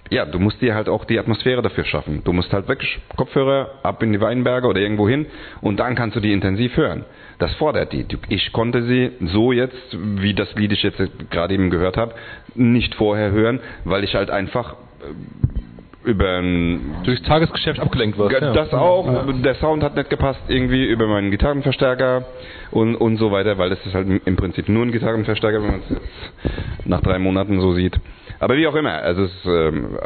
[0.10, 2.22] ja, du musst dir halt auch die Atmosphäre dafür schaffen.
[2.24, 5.26] Du musst halt wirklich Kopfhörer ab in die Weinberge oder irgendwo hin
[5.62, 7.04] und dann kannst du die intensiv hören.
[7.40, 8.06] Das fordert die.
[8.30, 12.16] Ich konnte sie so jetzt, wie das Lied ich jetzt gerade eben gehört habe,
[12.56, 15.67] nicht vorher hören, weil ich halt einfach äh,
[16.08, 18.32] über ein Durchs Tagesgeschäft abgelenkt wird.
[18.32, 18.54] ja.
[18.54, 22.26] das auch, der Sound hat nicht gepasst, irgendwie über meinen Gitarrenverstärker
[22.72, 25.80] und, und so weiter, weil das ist halt im Prinzip nur ein Gitarrenverstärker, wenn man
[25.82, 28.00] es jetzt nach drei Monaten so sieht.
[28.40, 29.98] Aber wie auch immer, also es ist, ähm,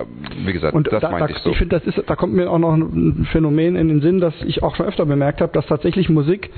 [0.45, 1.51] wie gesagt, Und das da, da, meinte ich so.
[1.51, 4.33] ich finde, das ist, da kommt mir auch noch ein Phänomen in den Sinn, das
[4.45, 6.49] ich auch schon öfter bemerkt habe, dass tatsächlich Musik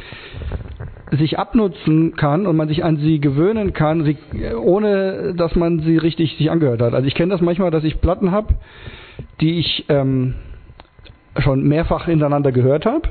[1.11, 4.17] sich abnutzen kann und man sich an sie gewöhnen kann, sie,
[4.55, 6.93] ohne dass man sie richtig sich angehört hat.
[6.93, 8.53] Also ich kenne das manchmal, dass ich Platten habe,
[9.41, 10.36] die ich ähm,
[11.39, 13.09] schon mehrfach hintereinander gehört habe,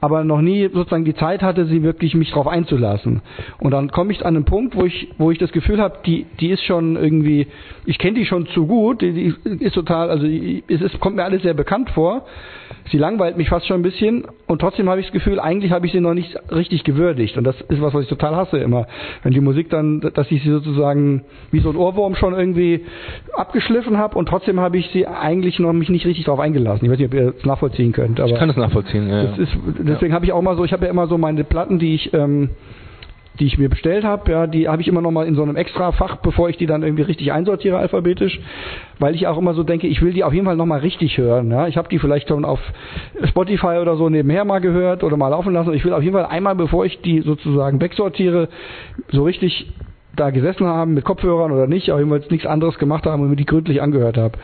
[0.00, 3.22] aber noch nie sozusagen die Zeit hatte, sie wirklich mich darauf einzulassen.
[3.60, 6.26] Und dann komme ich an einen Punkt, wo ich, wo ich das Gefühl habe, die,
[6.40, 7.46] die ist schon irgendwie,
[7.86, 9.12] ich kenne die schon zu gut, die,
[9.44, 12.26] die ist total, also es ist, kommt mir alles sehr bekannt vor.
[12.92, 15.86] Sie langweilt mich fast schon ein bisschen und trotzdem habe ich das Gefühl, eigentlich habe
[15.86, 17.38] ich sie noch nicht richtig gewürdigt.
[17.38, 18.86] Und das ist was, was ich total hasse immer.
[19.22, 22.84] Wenn die Musik dann, dass ich sie sozusagen wie so ein Ohrwurm schon irgendwie
[23.32, 26.84] abgeschliffen habe und trotzdem habe ich sie eigentlich noch mich nicht richtig darauf eingelassen.
[26.84, 28.20] Ich weiß nicht, ob ihr es nachvollziehen könnt.
[28.20, 29.08] Aber Ich kann das nachvollziehen.
[29.08, 29.42] Ja, das ja.
[29.44, 31.94] ist, deswegen habe ich auch mal so, ich habe ja immer so meine Platten, die
[31.94, 32.50] ich, ähm,
[33.40, 35.56] die ich mir bestellt habe, ja, die habe ich immer noch mal in so einem
[35.56, 38.38] extra Fach, bevor ich die dann irgendwie richtig einsortiere alphabetisch,
[38.98, 41.16] weil ich auch immer so denke, ich will die auf jeden Fall noch mal richtig
[41.18, 41.50] hören.
[41.50, 41.66] Ja.
[41.66, 42.60] Ich habe die vielleicht schon auf
[43.24, 45.72] Spotify oder so nebenher mal gehört oder mal laufen lassen.
[45.74, 48.48] Ich will auf jeden Fall einmal, bevor ich die sozusagen wegsortiere,
[49.10, 49.72] so richtig
[50.14, 53.36] da gesessen haben mit Kopfhörern oder nicht, auch jedenfalls nichts anderes gemacht haben und mir
[53.36, 54.36] die gründlich angehört habe.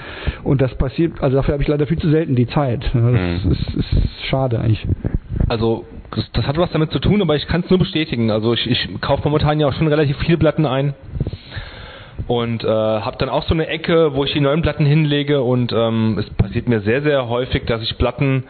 [0.43, 2.85] Und das passiert, also dafür habe ich leider viel zu selten die Zeit.
[2.95, 3.53] Ja, das Mhm.
[3.53, 4.87] ist, ist schade eigentlich.
[5.47, 8.31] Also das, das hat was damit zu tun, aber ich kann es nur bestätigen.
[8.31, 10.95] Also ich, ich kaufe momentan ja auch schon relativ viele Platten ein
[12.27, 15.73] und äh, habe dann auch so eine Ecke, wo ich die neuen Platten hinlege und
[15.73, 18.45] ähm, es passiert mir sehr, sehr häufig, dass ich Platten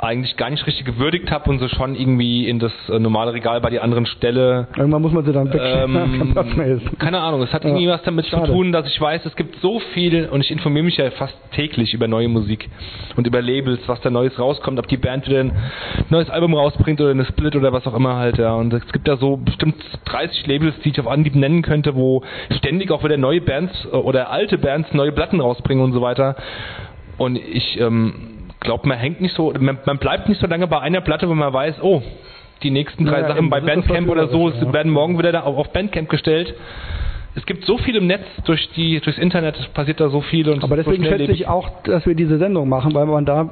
[0.00, 3.60] eigentlich gar nicht richtig gewürdigt habe und sie schon irgendwie in das äh, normale Regal
[3.60, 4.68] bei die anderen stelle.
[4.76, 6.98] Irgendwann muss man sie dann Ähm, kein mehr ist.
[7.00, 8.46] keine Ahnung, es hat Ja, irgendwie was damit schade.
[8.46, 11.34] zu tun, dass ich weiß, es gibt so viel und ich informiere mich ja fast
[11.52, 12.68] täglich über neue Musik
[13.16, 15.52] und über Labels, was da Neues rauskommt, ob die Band wieder ein
[16.10, 18.54] neues Album rausbringt oder eine Split oder was auch immer halt, ja.
[18.54, 19.74] Und es gibt da so bestimmt
[20.04, 22.22] 30 Labels, die ich auf Anhieb nennen könnte, wo
[22.56, 26.36] ständig auch wieder neue Bands äh, oder alte Bands neue Platten rausbringen und so weiter.
[27.16, 28.14] Und ich ähm,
[28.60, 31.36] glaube, man hängt nicht so, man, man bleibt nicht so lange bei einer Platte, wenn
[31.38, 32.02] man weiß, oh,
[32.62, 34.72] die nächsten drei Ja, Sachen bei Bandcamp oder so ja.
[34.72, 36.54] werden morgen wieder da auf Bandcamp gestellt.
[37.34, 40.64] Es gibt so viel im Netz durch die durchs Internet passiert da so viel und
[40.64, 41.40] Aber so deswegen schätze schnelllebig.
[41.42, 43.50] ich auch, dass wir diese Sendung machen, weil man da,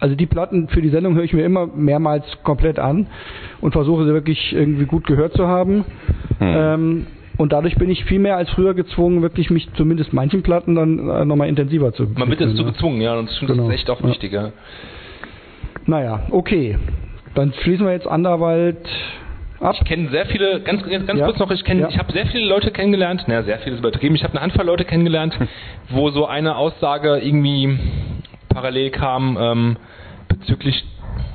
[0.00, 3.06] also die Platten für die Sendung höre ich mir immer mehrmals komplett an
[3.60, 5.84] und versuche sie wirklich irgendwie gut gehört zu haben.
[6.38, 6.56] Hm.
[6.56, 7.06] Ähm,
[7.38, 11.08] und dadurch bin ich viel mehr als früher gezwungen, wirklich mich zumindest manchen Platten dann
[11.08, 12.72] äh, nochmal intensiver zu man wird jetzt zu widmen, ja.
[12.72, 13.66] gezwungen, ja, und finde, Genau.
[13.68, 14.08] das ist echt auch Ja.
[14.08, 14.50] wichtig, ja.
[15.86, 16.76] Naja, okay.
[17.34, 18.76] Dann schließen wir jetzt Anderwald
[19.60, 19.76] ab.
[19.80, 21.24] Ich kenne sehr viele, ganz, ganz Ja.
[21.26, 21.88] kurz noch, ich kenne, Ja.
[21.88, 24.66] ich habe sehr viele Leute kennengelernt, naja, sehr viel ist übertrieben, ich habe eine Handvoll
[24.66, 25.38] Leute kennengelernt,
[25.90, 27.78] wo so eine Aussage irgendwie
[28.48, 29.76] parallel kam ähm,
[30.28, 30.84] bezüglich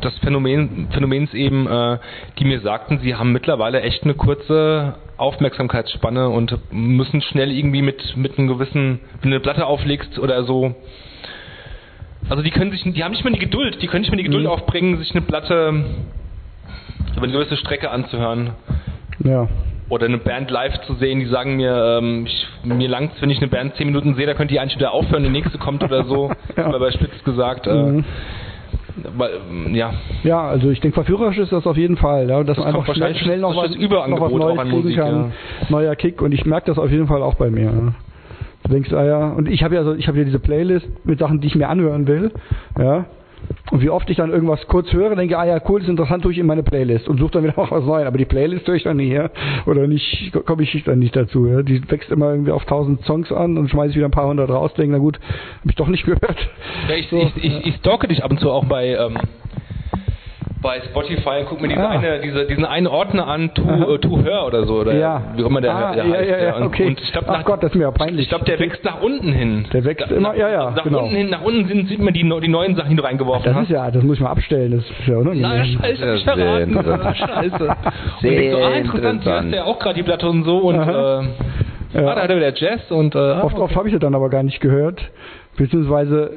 [0.03, 1.97] des Phänomen, Phänomens eben, äh,
[2.39, 8.15] die mir sagten, sie haben mittlerweile echt eine kurze Aufmerksamkeitsspanne und müssen schnell irgendwie mit,
[8.17, 10.75] mit einem gewissen, wenn du eine Platte auflegst oder so,
[12.29, 14.23] also die können sich, die haben nicht mehr die Geduld, die können nicht mehr die
[14.23, 14.49] Geduld Mhm.
[14.49, 15.83] aufbringen, sich eine Platte
[17.15, 18.51] über eine gewisse Strecke anzuhören
[19.23, 19.47] Ja.
[19.89, 23.37] oder eine Band live zu sehen, die sagen mir, ähm, ich, mir langt's, wenn ich
[23.39, 26.05] eine Band zehn Minuten sehe, da könnt ihr eigentlich wieder aufhören, die nächste kommt oder
[26.05, 26.69] so, Ja.
[26.69, 27.67] mal bei Spitz gesagt.
[27.67, 28.05] Äh, Mhm.
[29.71, 32.75] Ja, Ja, also ich denke, verführerisch ist das auf jeden Fall, ja, dass Das man
[32.75, 35.31] einfach schnell, schnell noch was, noch was Neues an Musik, kann.
[35.69, 37.63] Neuer Kick und ich merke das auf jeden Fall auch bei mir.
[37.63, 37.93] Ja.
[38.63, 41.19] Du denkst, ah ja, und ich habe ja so, ich habe ja diese Playlist mit
[41.19, 42.31] Sachen, die ich mir anhören will,
[42.77, 43.05] ja.
[43.71, 46.21] Und wie oft ich dann irgendwas kurz höre, denke, ah ja, cool, das ist interessant,
[46.21, 48.05] tue ich in meine Playlist und suche dann wieder auch was Neues.
[48.05, 49.31] Aber die Playlist höre ich dann nie her
[49.65, 51.47] oder nicht, komme ich dann nicht dazu.
[51.47, 51.63] Ja.
[51.63, 54.49] Die wächst immer irgendwie auf tausend Songs an und schmeiße ich wieder ein paar hundert
[54.49, 55.19] raus, denke, na gut,
[55.61, 56.37] habe ich doch nicht gehört.
[56.87, 59.17] ja ich, So, ich, ich, ich stalke dich ab und zu auch bei ähm,
[60.63, 61.89] bei Spotify und guck mir diese Ah.
[61.89, 63.93] eine, diese, diesen einen Ordner an, To, Aha.
[63.93, 65.21] äh, to Her oder so, oder Ja.
[65.35, 66.29] wie auch immer der, Ah, der ja, heißt.
[66.29, 66.85] ja, ja, Und- okay.
[66.87, 68.23] Und ich glaub, Ach nach- Gott, das ist mir ja peinlich.
[68.23, 69.65] Ich glaube, der wächst nach unten hin.
[69.73, 71.03] Der wächst Da- immer- nach, ja, ja, Nach genau.
[71.03, 73.53] unten hin, nach unten sind, sieht man die, die neuen Sachen, die du reingeworfen Das
[73.55, 73.63] hast.
[73.63, 75.41] ist ja, das muss ich mal abstellen, das ist ja unangenehm.
[75.41, 76.77] Na, scheiße, ich verraten.
[76.77, 77.63] Ah, scheiße.
[77.67, 77.75] Und
[78.21, 79.45] Sehr ich so, ah, interessant, interessant.
[79.47, 81.21] hast ja auch gerade die Platte und so und Aha.
[81.21, 81.23] äh,
[81.99, 82.07] Ja.
[82.07, 84.15] ah, da hat er wieder Jazz und äh, ah, Oft, oft habe ich sie dann
[84.15, 85.01] aber gar nicht gehört.
[85.57, 86.31] Beziehungsweise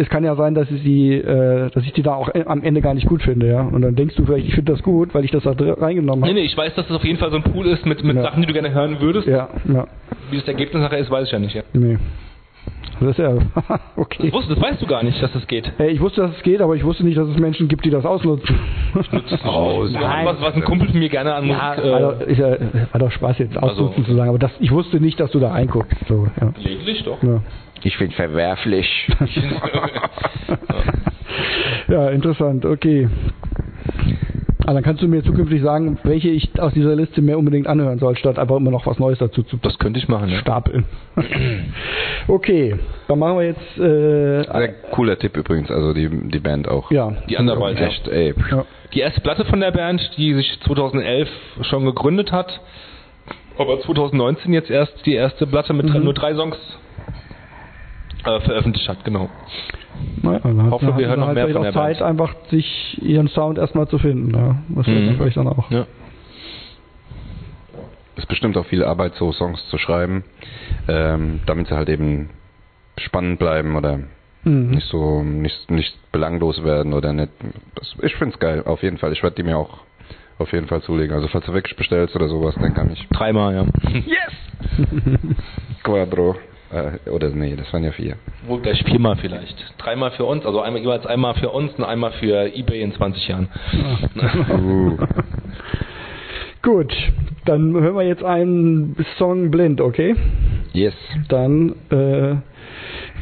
[0.00, 2.62] es kann ja sein, dass ich die, äh, dass ich die da auch äh, am
[2.62, 3.60] Ende gar nicht gut finde, ja.
[3.62, 6.28] Und dann denkst du vielleicht, ich finde das gut, weil ich das da reingenommen Nee,
[6.28, 6.40] habe.
[6.40, 8.22] nee, ich weiß, dass das auf jeden Fall so ein Pool ist mit, mit Ja.
[8.22, 9.26] Sachen, die du gerne hören würdest.
[9.26, 9.86] Ja, ja,
[10.30, 11.54] Wie das Ergebnis nachher ist, weiß ich ja nicht.
[11.54, 11.62] Ja.
[11.74, 11.98] nee.
[13.00, 13.32] Das ist ja
[13.96, 14.24] okay.
[14.24, 15.70] Das, wusst, das weißt du gar nicht, dass das geht.
[15.78, 17.90] Äh, ich wusste, dass es geht, aber ich wusste nicht, dass es Menschen gibt, die
[17.90, 18.56] das ausnutzen.
[19.44, 21.84] Oh, Ja, was, was ein Kumpel von mir gerne an Ja, Musik...
[21.92, 22.48] war, Äh, doch, ist ja,
[22.92, 25.38] war doch Spaß jetzt ausnutzen Also- zu sagen, aber das, ich wusste nicht, dass du
[25.38, 25.96] da reinguckst.
[26.08, 26.50] So, ja.
[26.62, 27.22] gelegentlich doch.
[27.22, 27.40] Ja.
[27.84, 29.08] Ich finde verwerflich.
[31.88, 33.08] ja, interessant, okay.
[34.66, 37.98] Ah, dann kannst du mir zukünftig sagen, welche ich aus dieser Liste mehr unbedingt anhören
[37.98, 40.40] soll, statt einfach immer noch was Neues dazu zu Das könnte ich machen, ja.
[40.40, 40.84] stapeln.
[42.28, 42.76] okay,
[43.06, 46.90] dann machen wir jetzt äh, Sehr cooler Tipp übrigens, also die, die Band auch.
[46.90, 47.86] ja, Die Underwald, ja.
[47.86, 48.34] Echt, ey.
[48.50, 48.66] ja.
[48.92, 51.28] Die erste Platte von der Band, die sich 2011
[51.62, 52.60] schon gegründet hat,
[53.58, 56.04] aber 2019 jetzt erst die erste Platte mit Mhm.
[56.04, 56.56] nur drei Songs
[58.24, 59.28] äh, veröffentlicht hat, genau.
[60.22, 62.10] Naja, dann hat, Hoffe, wir hören noch halt mehr von auch der Zeit, Band.
[62.10, 64.34] einfach sich ihren Sound erstmal zu finden.
[64.34, 64.56] Ja.
[64.74, 65.06] Das Mhm.
[65.06, 65.70] dann vielleicht dann auch.
[65.70, 65.86] Ja.
[68.16, 70.24] Ist bestimmt auch viel Arbeit, so Songs zu schreiben,
[70.88, 72.30] ähm, damit sie halt eben
[72.98, 73.98] spannend bleiben oder
[74.44, 74.70] Mhm.
[74.70, 77.30] nicht so nicht, nicht belanglos werden oder nicht.
[77.74, 79.12] Das, ich find's geil, auf jeden Fall.
[79.12, 79.78] Ich werde die mir auch
[80.38, 81.14] auf jeden Fall zulegen.
[81.14, 83.06] Also falls du wirklich bestellst oder sowas, dann kann ich.
[83.08, 83.66] Dreimal, ja.
[85.82, 86.36] Quadro.
[86.70, 88.16] Äh, oder nee, das waren ja vier.
[88.46, 89.56] Wohl gleich viermal vielleicht.
[89.78, 93.28] Dreimal für uns, also einmal jeweils einmal für uns und einmal für Ebay in 20
[93.28, 93.48] Jahren.
[94.52, 94.96] Uh,
[96.62, 96.92] Gut,
[97.46, 100.14] dann hören wir jetzt einen Song blind, okay?
[100.72, 100.94] yes.
[101.28, 102.36] Dann, äh,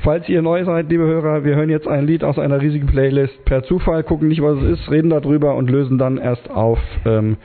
[0.02, 3.44] falls ihr neu seid, liebe Hörer, wir hören jetzt ein Lied aus einer riesigen Playlist
[3.44, 6.78] per Zufall, gucken nicht, was es ist, reden darüber und lösen dann erst auf.
[7.04, 7.36] Ähm,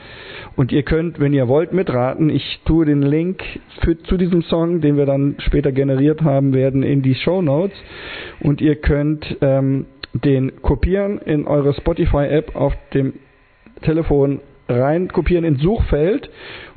[0.56, 2.30] und ihr könnt, wenn ihr wollt, mitraten.
[2.30, 3.42] Ich tue den Link
[3.82, 7.78] für, zu diesem Song, den wir dann später generiert haben werden, in die Show Notes.
[8.40, 13.14] Und ihr könnt ähm, den kopieren in eure Spotify-App auf dem
[13.82, 16.30] Telefon rein kopieren ins Suchfeld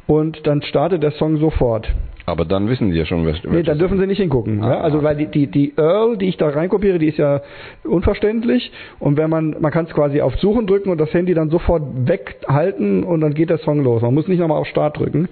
[0.06, 1.88] und dann startet der Song sofort.
[2.26, 4.62] Aber dann wissen die ja schon, wer Nee, dann dürfen sie nicht hingucken.
[4.62, 4.70] Ah.
[4.70, 4.80] Ja?
[4.80, 7.42] Also weil die, die, die Earl, die ich da reinkopiere, die ist ja
[7.84, 8.72] unverständlich.
[8.98, 11.82] Und wenn man, man kann es quasi auf Suchen drücken und das Handy dann sofort
[12.06, 14.01] weghalten und dann geht der Song los.
[14.01, 15.28] Man muss nicht nochmal auf Start drücken,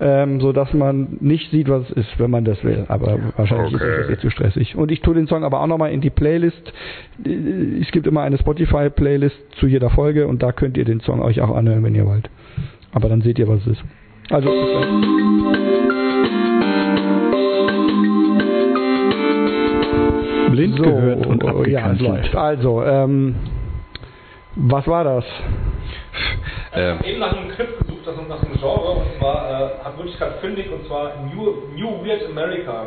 [0.00, 2.86] ähm, so dass man nicht sieht, was es ist, wenn man das will.
[2.88, 3.84] Aber wahrscheinlich Okay.
[3.92, 4.76] ist das jetzt zu stressig.
[4.76, 6.72] Und ich tue den Song aber auch nochmal in die Playlist.
[7.24, 11.40] Es gibt immer eine Spotify-Playlist zu jeder Folge und da könnt ihr den Song euch
[11.40, 12.28] auch anhören, wenn ihr wollt.
[12.92, 13.82] Aber dann seht ihr, was es ist.
[14.30, 16.01] Also, bis gleich.
[20.52, 22.08] Blind So, gehört und ja, es abgekanzelt.
[22.08, 22.36] läuft.
[22.36, 23.34] Also, ähm,
[24.54, 25.24] was war das?
[26.74, 29.84] Äh, Ich habe eben nach einem Clip gesucht, das nach einem Genre, und zwar äh,
[30.10, 32.86] ich gerade fündig, und zwar New, New Weird America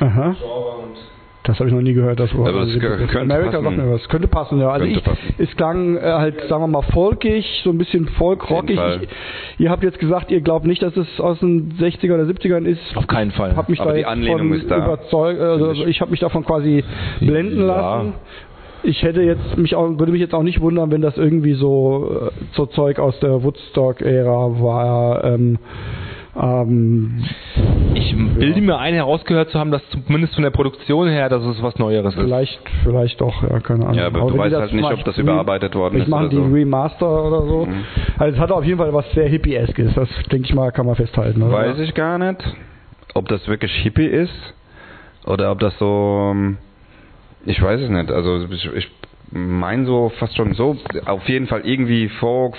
[0.00, 0.76] Aha, Genre.
[0.82, 0.96] Und
[1.44, 2.32] das habe ich noch nie gehört, das.
[2.32, 3.76] Aber das Also, kö- könnte America sagt passen.
[3.76, 4.08] mir was.
[4.08, 4.70] Könnte passen, ja.
[4.70, 5.34] Also Könnte ich, passen.
[5.38, 8.78] es klang äh, halt, sagen wir mal, folkig, so ein bisschen folk-rockig.
[9.58, 12.80] Ihr habt jetzt gesagt, ihr glaubt nicht, dass es aus den 60er oder 70ern ist.
[12.96, 13.54] auf keinen Fall.
[13.56, 15.88] Hab mich Aber da die Anlehnung ist da, überzeugt, also finde ich.
[15.96, 16.82] ich habe mich davon quasi
[17.20, 17.96] blenden Ja.
[17.96, 18.12] lassen.
[18.86, 22.20] Ich hätte jetzt mich auch, würde mich jetzt auch nicht wundern, wenn das irgendwie so,
[22.26, 25.24] äh, so Zeug aus der Woodstock-Ära war.
[25.24, 25.58] Ähm,
[26.40, 27.24] ähm,
[27.94, 31.62] Ich bilde mir ein, herausgehört zu haben, dass zumindest von der Produktion her, dass es
[31.62, 32.20] was Neueres ist.
[32.20, 33.94] vielleicht, vielleicht doch, ja, keine Ahnung.
[33.98, 36.26] Ja, aber du wenn die weißt halt nicht, ob das überarbeitet worden vielleicht ist machen
[36.26, 36.42] oder die so.
[36.48, 36.54] Mhm.
[36.54, 37.68] Remaster oder so.
[38.18, 39.94] Also es hat auf jeden Fall was sehr hippie-eskes.
[39.94, 41.42] Das denke ich mal, kann man festhalten.
[41.42, 41.52] Oder?
[41.52, 42.42] Weiß ich gar nicht,
[43.14, 44.54] ob das wirklich Hippie ist
[45.26, 46.30] oder ob das so.
[46.32, 46.58] ähm,
[47.46, 48.10] Ich weiß es nicht.
[48.10, 48.90] Also ich, ich
[49.30, 50.76] meine so fast schon so.
[51.06, 52.54] Auf jeden Fall irgendwie Folk,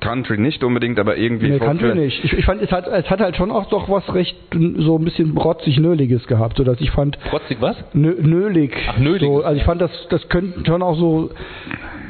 [0.00, 1.70] Country nicht unbedingt, aber irgendwie Nee, Folk.
[1.78, 2.22] Country nicht.
[2.24, 4.36] Ich, ich fand, es hat, es hat halt schon auch doch was recht
[4.76, 7.76] so ein bisschen rotzig-nöliges gehabt, so dass ich fand, Trotzig was?
[7.94, 8.74] nö, nölig.
[8.88, 9.22] Ach, nölig.
[9.22, 11.30] So, also ich fand, das, das könnten schon auch so,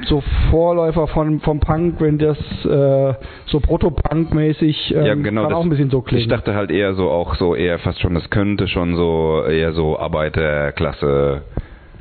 [0.06, 3.14] so Vorläufer von, vom Punk, wenn das äh,
[3.46, 5.42] so Proto-Punk-mäßig ähm, Ja, genau.
[5.42, 6.22] kann Das, auch ein bisschen so klingen.
[6.22, 9.72] ich dachte halt eher so auch so eher fast schon, das könnte schon so eher
[9.72, 11.42] so Arbeiterklasse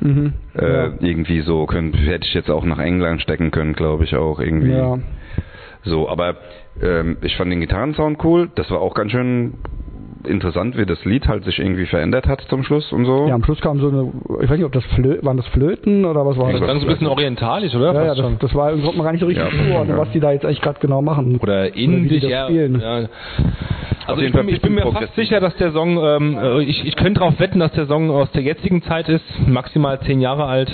[0.00, 0.32] mhm.
[0.54, 0.92] äh, ja.
[1.00, 4.72] irgendwie so könnte hätte ich jetzt auch nach England stecken können, glaube ich auch irgendwie.
[4.72, 4.98] ja.
[5.84, 6.36] So, aber
[6.82, 8.50] ähm, ich fand den Gitarrensound cool.
[8.54, 9.54] Das war auch ganz schön
[10.26, 13.26] interessant, wie das Lied halt sich irgendwie verändert hat zum Schluss und so.
[13.28, 14.12] ja, am Schluss kam so eine,
[14.42, 16.66] ich weiß nicht, ob das Flö waren das Flöten oder was war Das das?
[16.68, 17.94] klang so ein bisschen orientalisch, oder?
[17.94, 19.50] Ja, ja, das, das war, konnte man gar nicht so richtig Ja.
[19.72, 21.38] zuordnen, was die da jetzt eigentlich gerade genau machen.
[21.42, 22.44] Oder indisch, das ja.
[22.46, 22.80] spielen.
[22.80, 23.08] ja.
[24.06, 26.96] Also ich bin, ich bin mir fast sicher, dass der Song, ähm, äh, ich, ich
[26.96, 30.72] könnte darauf wetten, dass der Song aus der jetzigen Zeit ist, maximal zehn Jahre alt.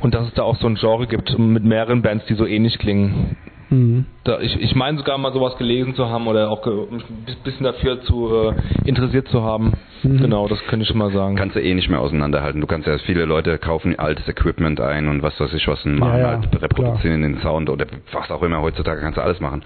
[0.00, 2.78] Und dass es da auch so ein Genre gibt mit mehreren Bands, die so ähnlich
[2.78, 3.36] klingen.
[3.70, 4.06] Mhm.
[4.24, 7.64] Da, ich, ich meine sogar mal sowas gelesen zu haben oder auch mich ein bisschen
[7.64, 8.52] dafür zu äh,
[8.88, 9.74] interessiert zu haben.
[10.02, 10.18] Mhm.
[10.18, 11.36] Genau, das könnte ich schon mal sagen.
[11.36, 12.60] Kannst du eh nicht mehr auseinanderhalten.
[12.60, 15.98] Du kannst ja, viele Leute kaufen altes Equipment ein und was weiß ich was und
[15.98, 18.60] machen Ja, ja, halt, reproduzieren den Sound oder was auch immer.
[18.62, 19.62] Heutzutage kannst du alles machen.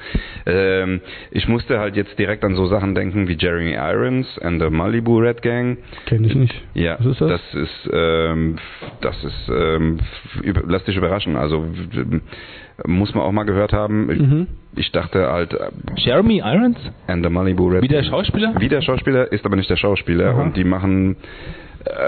[0.46, 1.00] Ähm,
[1.30, 5.18] ich musste halt jetzt direkt an so Sachen denken wie Jeremy Irons and the Malibu
[5.18, 5.78] Red Gang.
[6.06, 6.54] Kenne ich nicht.
[6.74, 7.30] Ja, Was ist das?
[7.30, 8.56] das ist, ähm,
[9.00, 9.98] das ist, ähm,
[10.42, 11.36] über, lass dich überraschen.
[11.36, 11.66] Also
[12.86, 14.10] muss man auch mal gehört haben.
[14.10, 14.46] Ich, Mhm.
[14.76, 16.78] ich dachte halt, äh, Jeremy Irons?
[17.06, 18.54] and the Malibu Red Wie der Schauspieler?
[18.58, 20.30] Wie der Schauspieler, ist aber nicht der Schauspieler.
[20.30, 20.42] Aha.
[20.42, 21.16] Und die machen,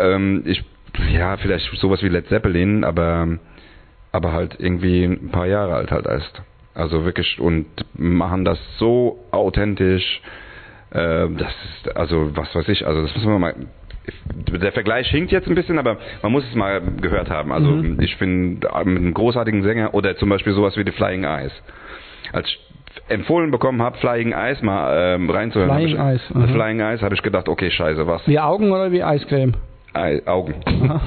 [0.03, 0.65] ähm, ich,
[1.13, 3.39] ja, vielleicht sowas wie Led Zeppelin, aber,
[4.13, 6.43] aber halt irgendwie ein paar Jahre alt halt erst.
[6.75, 10.21] Also wirklich, und machen das so authentisch,
[10.91, 11.53] äh, das
[11.85, 13.55] ist, also was weiß ich, also das müssen wir mal,
[14.51, 17.53] der Vergleich hinkt jetzt ein bisschen, aber man muss es mal gehört haben.
[17.53, 18.01] Also Mhm.
[18.01, 21.53] ich finde, mit einem großartigen Sänger oder zum Beispiel sowas wie The Flying Eyes.
[22.33, 22.59] Als ich
[23.09, 26.47] empfohlen bekommen habe, Flying Eyes mal ähm, reinzuhören, Flying ich, Eyes, The aha.
[26.49, 28.27] Flying Eyes, habe ich gedacht, okay, scheiße, was?
[28.29, 29.55] Wie Augen oder wie Eiscreme?
[29.95, 30.55] Ei, Augen.
[30.67, 31.01] Aha.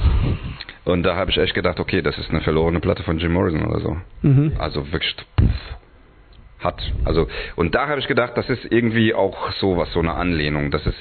[0.85, 3.65] Und da habe ich echt gedacht, okay, das ist eine verlorene Platte von Jim Morrison
[3.65, 3.97] oder so.
[4.21, 4.53] Mhm.
[4.57, 6.81] Also wirklich pff, hat.
[7.05, 10.71] Also und da habe ich gedacht, das ist irgendwie auch sowas, so eine Anlehnung.
[10.71, 10.97] Das ist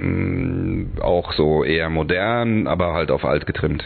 [0.00, 3.84] mh, auch so eher modern, aber halt auf alt getrimmt.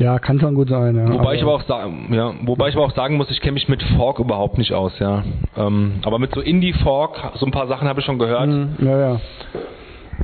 [0.00, 0.94] Ja, kann schon gut sein.
[0.96, 1.12] Ja.
[1.12, 3.68] Wobei ich aber auch sagen, ja, wobei ich aber auch sagen muss, ich kenne mich
[3.68, 5.24] mit Fork überhaupt nicht aus, ja.
[5.56, 8.46] Ähm, aber mit so Indie Fork, so ein paar Sachen habe ich schon gehört.
[8.48, 9.20] Mhm, Ja, ja.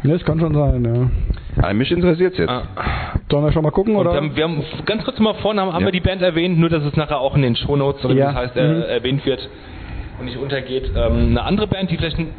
[0.02, 1.62] Ja, das kann schon sein, ja.
[1.65, 2.48] Aber mich interessiert jetzt.
[2.51, 2.62] Ah.
[3.31, 4.12] Sollen wir schon mal gucken, Und oder?
[4.12, 5.86] wir, haben, wir haben ganz kurz mal vorne haben, haben Ja.
[5.89, 8.27] wir die Band erwähnt, nur dass es nachher auch in den Shownotes, oder wie Ja.
[8.27, 8.82] das heißt, äh, Mhm.
[8.82, 9.48] erwähnt wird
[10.20, 10.90] und nicht untergeht.
[10.97, 12.32] Ähm, eine andere Band, die vielleicht ein-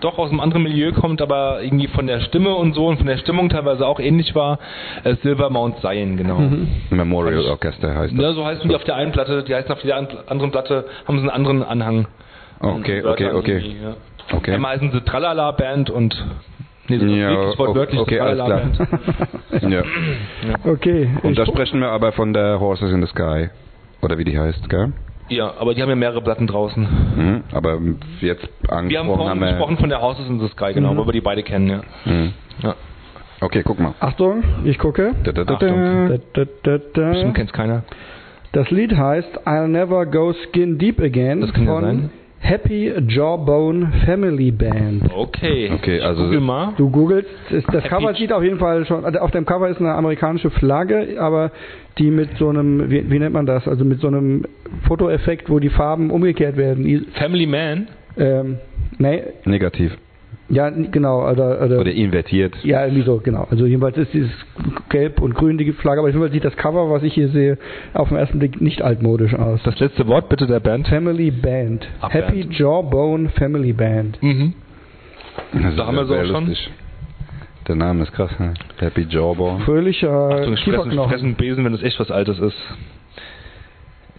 [0.00, 3.06] doch aus einem anderen Milieu kommt, aber irgendwie von der Stimme und so und von
[3.06, 4.58] der Stimmung teilweise auch ähnlich war,
[5.04, 6.38] äh, Silver Mount Zion, genau.
[6.38, 6.68] Mhm.
[6.90, 8.20] Memorial Orchester heißt das.
[8.22, 10.84] Ja, so heißen die auf der einen Platte, die heißen auf der an- anderen Platte,
[11.06, 12.06] haben sie einen anderen Anhang.
[12.60, 13.58] Okay, okay, okay.
[13.82, 13.94] Ja.
[14.36, 14.52] Okay.
[14.54, 16.14] Einmal heißen sie Tralala Band und
[16.88, 18.86] nee, so Ja, wirklich wortwörtlich okay, alles Tralala klar.
[19.50, 19.72] Band.
[19.72, 19.82] Ja.
[20.64, 21.10] okay.
[21.22, 23.50] Und da sprechen wir aber von der Horses in the Sky.
[24.02, 24.92] Oder wie die heißt, gell?
[25.30, 26.82] Ja, aber die haben ja mehrere Platten draußen.
[27.16, 27.42] Mhm.
[27.52, 27.78] Aber
[28.20, 29.46] jetzt Wir haben angesprochen vorhin haben wir.
[29.52, 30.98] gesprochen von der Houses in the Sky, genau, Mhm.
[30.98, 31.80] weil wir die beide kennen, ja.
[32.04, 32.32] Mhm.
[32.62, 32.74] ja.
[33.40, 33.94] Okay, guck mal.
[34.00, 35.14] Achtung, ich gucke.
[35.24, 36.08] Da, da, da, Achtung.
[36.08, 36.18] da.
[36.44, 37.84] Da, da, da, Bestimmt kennt's keiner.
[38.52, 42.10] Das Lied heißt I'll Never Go Skin Deep Again Das kann ja von sein.
[42.40, 45.02] Happy Jawbone Family Band.
[45.14, 45.70] Okay.
[45.72, 46.72] Okay, also- Google mal.
[46.76, 49.68] Du googelst, ist, das Happy Cover sieht auf jeden Fall schon, also auf dem Cover
[49.68, 51.52] ist eine amerikanische Flagge, aber
[51.98, 54.44] die mit so einem, wie, wie nennt man das, also mit so einem
[54.88, 57.06] Fotoeffekt, wo die Farben umgekehrt werden.
[57.14, 57.88] Family Man.
[58.16, 58.56] Ähm,
[58.98, 59.96] nee, Negativ.
[60.50, 62.54] Ja, n- genau, oder, oder, Oder invertiert.
[62.64, 63.46] ja, irgendwie so, genau.
[63.50, 64.30] Also jedenfalls ist dieses
[64.90, 67.56] Gelb und Grün die Flagge, aber jedenfalls sieht das Cover, was ich hier sehe,
[67.94, 69.60] auf den ersten Blick nicht altmodisch aus.
[69.64, 70.88] Das letzte Wort bitte der Band.
[70.88, 71.86] Family Band.
[72.00, 72.58] Ah, Happy Band.
[72.58, 74.22] Jawbone Family Band.
[74.22, 74.54] Mhm.
[75.52, 76.46] Das Da haben wir ist so auch schon.
[76.48, 76.70] lustig.
[77.68, 78.54] Der Name ist krass, ne?
[78.78, 79.60] Happy Jawbone.
[79.60, 82.56] Fröhlicher Achtung, ich fressen, fressen Besen, wenn das echt was Altes ist.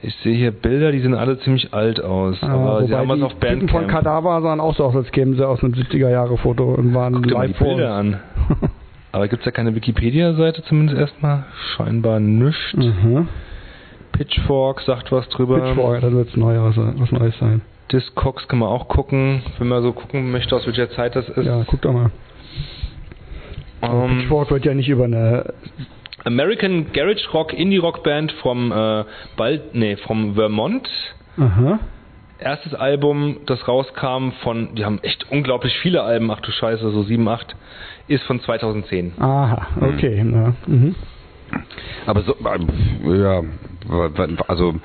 [0.03, 2.37] Ich sehe hier Bilder, die sehen alle ziemlich alt aus.
[2.41, 4.03] Ah, aber sie haben was die auf Typen von Bandcamp.
[4.03, 7.33] Kadaver sahen auch so aus, als kämen sie aus einem 70er-Jahre-Foto und waren Guck dir
[7.35, 8.19] mal die live Bilder an.
[9.11, 11.43] Aber gibt's ja keine Wikipedia-Seite zumindest erstmal?
[11.75, 12.73] Scheinbar nichts.
[12.73, 13.27] Mhm.
[14.13, 15.59] Pitchfork sagt was drüber.
[15.59, 17.61] Pitchfork, dann wird es was Neues sein.
[17.91, 21.45] Discogs kann man auch gucken, wenn man so gucken möchte, aus welcher Zeit das ist.
[21.45, 22.11] Ja, guck doch mal.
[23.81, 25.53] Ähm, Pitchfork wird ja nicht über eine.
[26.25, 29.05] American Garage Rock Indie Rock Band vom äh,
[29.37, 30.87] bald nee, vom Vermont.
[31.37, 31.79] Aha.
[32.39, 37.03] Erstes Album, das rauskam von, die haben echt unglaublich viele Alben, ach du Scheiße, so
[37.03, 37.55] sieben, acht,
[38.07, 39.13] ist von 2010.
[39.19, 40.23] Aha, okay.
[40.23, 40.95] Na, mhm.
[42.07, 43.41] Aber so, äh, ja,
[44.47, 44.75] also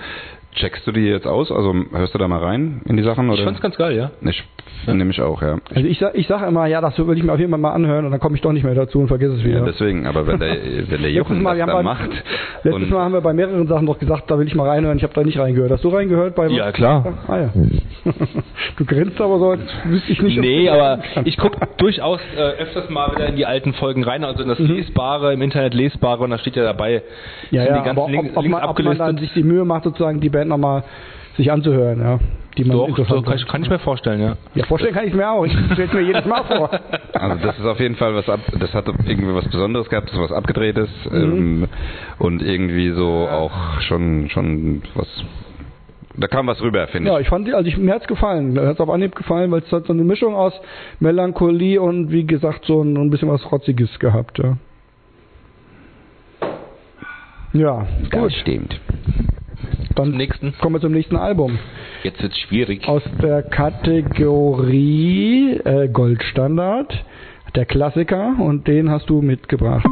[0.56, 1.52] checkst du die jetzt aus?
[1.52, 3.28] Also hörst du da mal rein in die Sachen?
[3.28, 3.38] Oder?
[3.38, 4.10] Ich fand's ganz geil, ja.
[4.22, 4.42] Ich
[4.84, 5.58] finde mich auch, ja.
[5.74, 7.72] Also ich sag, ich sag immer, ja, das will ich mir auf jeden Fall mal
[7.72, 9.48] anhören und dann komme ich doch nicht mehr dazu und vergesse es ja.
[9.48, 9.64] wieder.
[9.64, 10.56] Deswegen, aber wenn der,
[10.88, 12.10] wenn der Jochen Mal, das wir haben da bei- macht
[12.62, 14.96] Letztes Mal haben wir bei mehreren Sachen doch gesagt, da will ich mal reinhören.
[14.96, 15.70] Ich habe da nicht reingehört.
[15.70, 16.34] Hast du reingehört?
[16.34, 17.14] Bei Ja, klar.
[17.28, 17.50] Ah ja.
[18.76, 20.40] du grinst aber so, als wüsste ich nicht.
[20.40, 24.42] Nee, aber ich gucke durchaus äh, öfters mal wieder in die alten Folgen rein, also
[24.42, 27.02] in das Lesbare, im Internet Lesbare und da steht ja dabei,
[27.50, 29.32] Ja, sind ja, die ganzen aber Links, ob, ob, Links man, ob man dann sich
[29.34, 30.84] die Mühe macht, sozusagen die Band nochmal
[31.36, 32.18] sich anzuhören, ja.
[32.56, 34.36] Die man Doch, doch kann, ich, kann ich mir vorstellen, ja.
[34.54, 35.44] Ja, vorstellen kann ich mir auch.
[35.44, 36.70] Ich stelle mir jedes Mal vor.
[37.12, 40.14] Also das ist auf jeden Fall was ab, das hat irgendwie was Besonderes gehabt, das
[40.16, 41.14] ist was abgedrehtes Mhm.
[41.14, 41.68] ähm,
[42.18, 45.06] und irgendwie so auch schon schon was
[46.18, 47.24] da kam was rüber, finde Ja, ich.
[47.24, 48.54] ich fand die, also ich, mir hat's gefallen.
[48.54, 50.54] Mir hat's auf Anhieb gefallen, weil es hat so eine Mischung aus
[50.98, 54.56] Melancholie und wie gesagt so ein, ein bisschen was Rotziges gehabt, ja.
[57.52, 58.32] Ja, gut.
[58.32, 58.78] stimmt.
[59.96, 60.54] Dann Zum nächsten.
[60.58, 61.58] kommen wir zum nächsten Album.
[62.04, 62.86] Jetzt wird's schwierig.
[62.86, 63.94] Aus der Kategorie
[65.64, 67.02] äh, Goldstandard,
[67.54, 69.86] der Klassiker, und den hast du mitgebracht.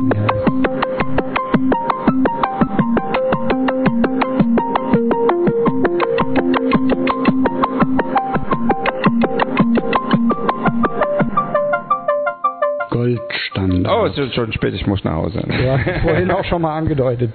[12.91, 13.95] Goldstandard.
[13.97, 15.43] Oh, es ist schon spät, ich muss nach Hause.
[15.65, 17.33] Ja, vorhin auch schon mal angedeutet.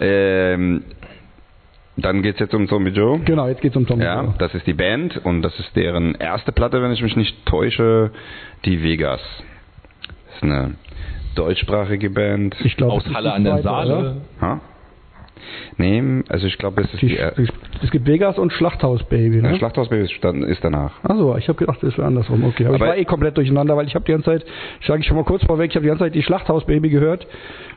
[0.00, 0.84] ähm,
[1.96, 3.20] dann geht's jetzt um Zombie Joe.
[3.20, 4.00] Genau, jetzt geht's um Tom.
[4.00, 7.44] Ja, das ist die Band und das ist deren erste Platte, wenn ich mich nicht
[7.46, 8.10] täusche,
[8.64, 9.20] die Vegas.
[10.26, 10.74] Das ist eine
[11.34, 12.56] deutschsprachige Band.
[12.64, 14.16] Ich glaube, Aus es Halle die an der Saale.
[15.76, 17.34] Nee, also ich glaube, es ist Die, die, er-
[17.82, 19.56] es gibt Vegas und Schlachthaus-Baby, ne?
[19.56, 20.92] Schlachthausbaby ist, dann- ist danach.
[21.04, 22.44] Achso, ich habe gedacht, das wäre andersrum.
[22.44, 24.44] Okay, aber, ich Aber- war eh komplett durcheinander, weil ich habe die ganze Zeit,
[24.86, 27.26] sage ich schon mal kurz vorweg, ich habe die ganze Zeit die Schlachthaus-Baby gehört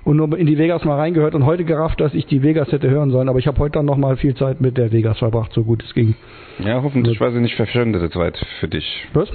[0.04, 2.90] und nur in die Vegas mal reingehört und heute gerafft, dass ich die Vegas hätte
[2.90, 3.30] hören sollen.
[3.30, 5.84] Aber ich habe heute dann noch mal viel Zeit mit der Vegas verbracht, so gut
[5.84, 6.16] es ging.
[6.60, 9.08] Ja, hoffentlich war sie nicht verschwendete Zeit für dich.
[9.14, 9.30] Was?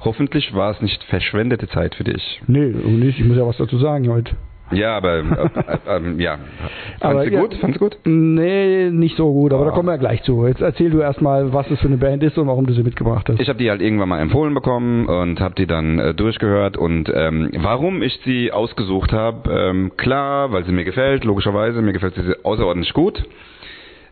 [0.00, 2.40] Hoffentlich war es nicht verschwendete Zeit für dich.
[2.46, 3.18] Nee, nicht.
[3.20, 4.32] Ich muss ja was dazu sagen heute.
[4.74, 6.38] Ja, aber äh, äh, ja.
[7.00, 7.40] Fandst du ja.
[7.40, 7.54] gut?
[7.54, 7.96] Fandst du gut?
[8.04, 9.74] Nee, nicht so gut, aber da Ah.
[9.74, 10.46] kommen wir ja gleich zu.
[10.46, 13.28] Jetzt erzähl du erstmal, was das für eine Band ist und warum du sie mitgebracht
[13.28, 13.40] hast.
[13.40, 17.10] Ich habe die halt irgendwann mal empfohlen bekommen und habe die dann äh, durchgehört und
[17.14, 22.14] ähm, warum ich sie ausgesucht habe, ähm, klar, weil sie mir gefällt, logischerweise, mir gefällt
[22.14, 23.22] sie außerordentlich gut.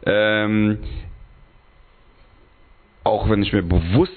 [0.05, 0.78] Ähm,
[3.05, 4.12] auch wenn ich mir bewusst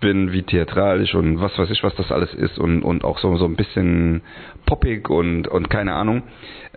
[0.00, 3.36] bin, wie theatralisch und was weiß ich, was das alles ist und, und auch so,
[3.36, 4.22] so ein bisschen
[4.66, 6.22] poppig und, und keine Ahnung.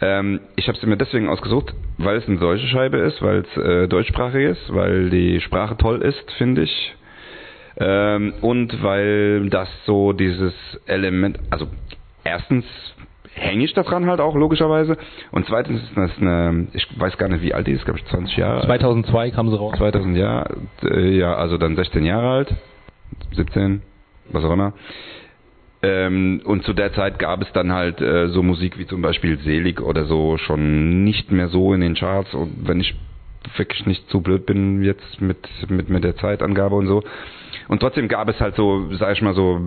[0.01, 3.57] Ähm, ich habe sie mir deswegen ausgesucht, weil es eine deutsche Scheibe ist, weil es
[3.57, 6.95] äh, deutschsprachig ist, weil die Sprache toll ist, finde ich.
[7.77, 10.53] Ähm, und weil das so dieses
[10.85, 11.67] Element, also
[12.23, 12.65] erstens
[13.33, 14.97] hänge ich daran halt auch logischerweise
[15.31, 18.05] und zweitens ist das eine, ich weiß gar nicht wie alt die ist, glaube ich
[18.07, 18.65] 20 Jahre alt.
[18.65, 19.75] 2002 kam sie raus.
[19.77, 22.55] 2000 Jahre, äh, ja, also dann 16 Jahre alt,
[23.33, 23.81] 17,
[24.31, 24.73] was auch immer.
[25.81, 29.39] Ähm, und zu der Zeit gab es dann halt äh, so Musik wie zum Beispiel
[29.39, 32.33] Selig oder so schon nicht mehr so in den Charts.
[32.33, 32.95] Und wenn ich
[33.55, 35.37] wirklich nicht zu blöd bin jetzt mit,
[35.69, 37.03] mit, mit der Zeitangabe und so.
[37.67, 39.61] Und trotzdem gab es halt so, sag ich mal so,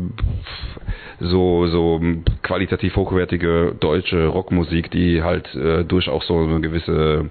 [1.20, 2.00] so, so
[2.42, 7.30] qualitativ hochwertige deutsche Rockmusik, die halt äh, durchaus so eine gewisse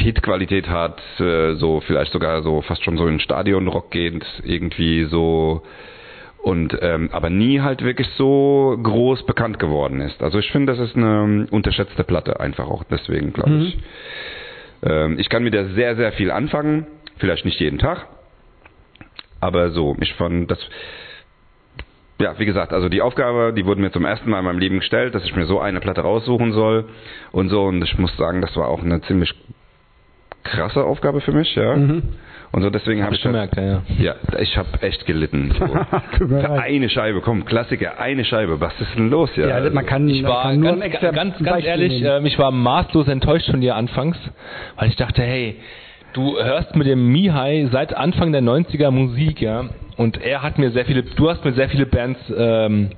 [0.00, 5.62] Hitqualität hat, äh, so vielleicht sogar so fast schon so in Stadionrock gehend, irgendwie so
[6.42, 10.22] und ähm, aber nie halt wirklich so groß bekannt geworden ist.
[10.22, 13.60] Also ich finde, das ist eine unterschätzte Platte einfach auch deswegen, glaube Mhm.
[13.62, 13.78] ich.
[14.82, 16.86] Ähm, ich kann mit der sehr, sehr viel anfangen,
[17.18, 18.06] vielleicht nicht jeden Tag,
[19.40, 20.58] aber so, ich fand das
[22.20, 24.80] ja, wie gesagt, also die Aufgabe, die wurde mir zum ersten Mal in meinem Leben
[24.80, 26.84] gestellt, dass ich mir so eine Platte raussuchen soll
[27.32, 27.62] und so.
[27.64, 29.34] Und ich muss sagen, das war auch eine ziemlich
[30.44, 31.76] krasse Aufgabe für mich, ja.
[31.76, 32.02] Mhm.
[32.52, 33.82] Und so deswegen habe Hab ich ich gemerkt, ja, ja.
[34.00, 35.54] ja, ich habe echt gelitten.
[35.56, 35.66] So.
[36.60, 38.60] Eine Scheibe, komm, Klassiker, eine Scheibe.
[38.60, 39.30] Was ist denn los?
[39.36, 42.16] Ja, Ja, man kann, Ich man war kann nur ganz, ganz, ganz Beispiel ehrlich, nehmen.
[42.22, 44.16] ähm, ich war maßlos enttäuscht von dir anfangs,
[44.76, 45.60] weil ich dachte, hey,
[46.12, 50.72] du hörst mit dem Mihai seit Anfang der 90er Musik, ja, und er hat mir
[50.72, 52.90] sehr viele, du hast mir sehr viele Bands ähm,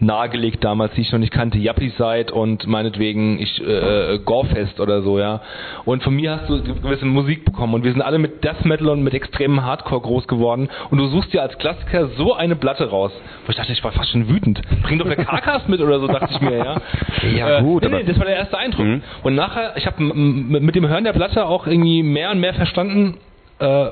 [0.00, 1.92] nahegelegt damals, die ich noch nicht kannte, Yuppie
[2.32, 5.40] und meinetwegen ich äh, Gorefest oder so, ja.
[5.84, 8.88] Und von mir hast du gewisse Musik bekommen und wir sind alle mit Death Metal
[8.88, 12.88] und mit extremem Hardcore groß geworden und du suchst dir als Klassiker so eine Platte
[12.88, 13.12] raus.
[13.44, 14.60] Wo ich dachte, ich war fast schon wütend.
[14.82, 16.76] Bring doch eine Karkas mit oder so, dachte ich mir, ja.
[17.28, 18.86] Ja, gut, nee, nee, das war der erste Eindruck.
[18.86, 19.02] Mhm.
[19.22, 23.18] Und nachher, ich habe mit dem Hören der Platte auch irgendwie mehr und mehr verstanden,
[23.58, 23.86] äh,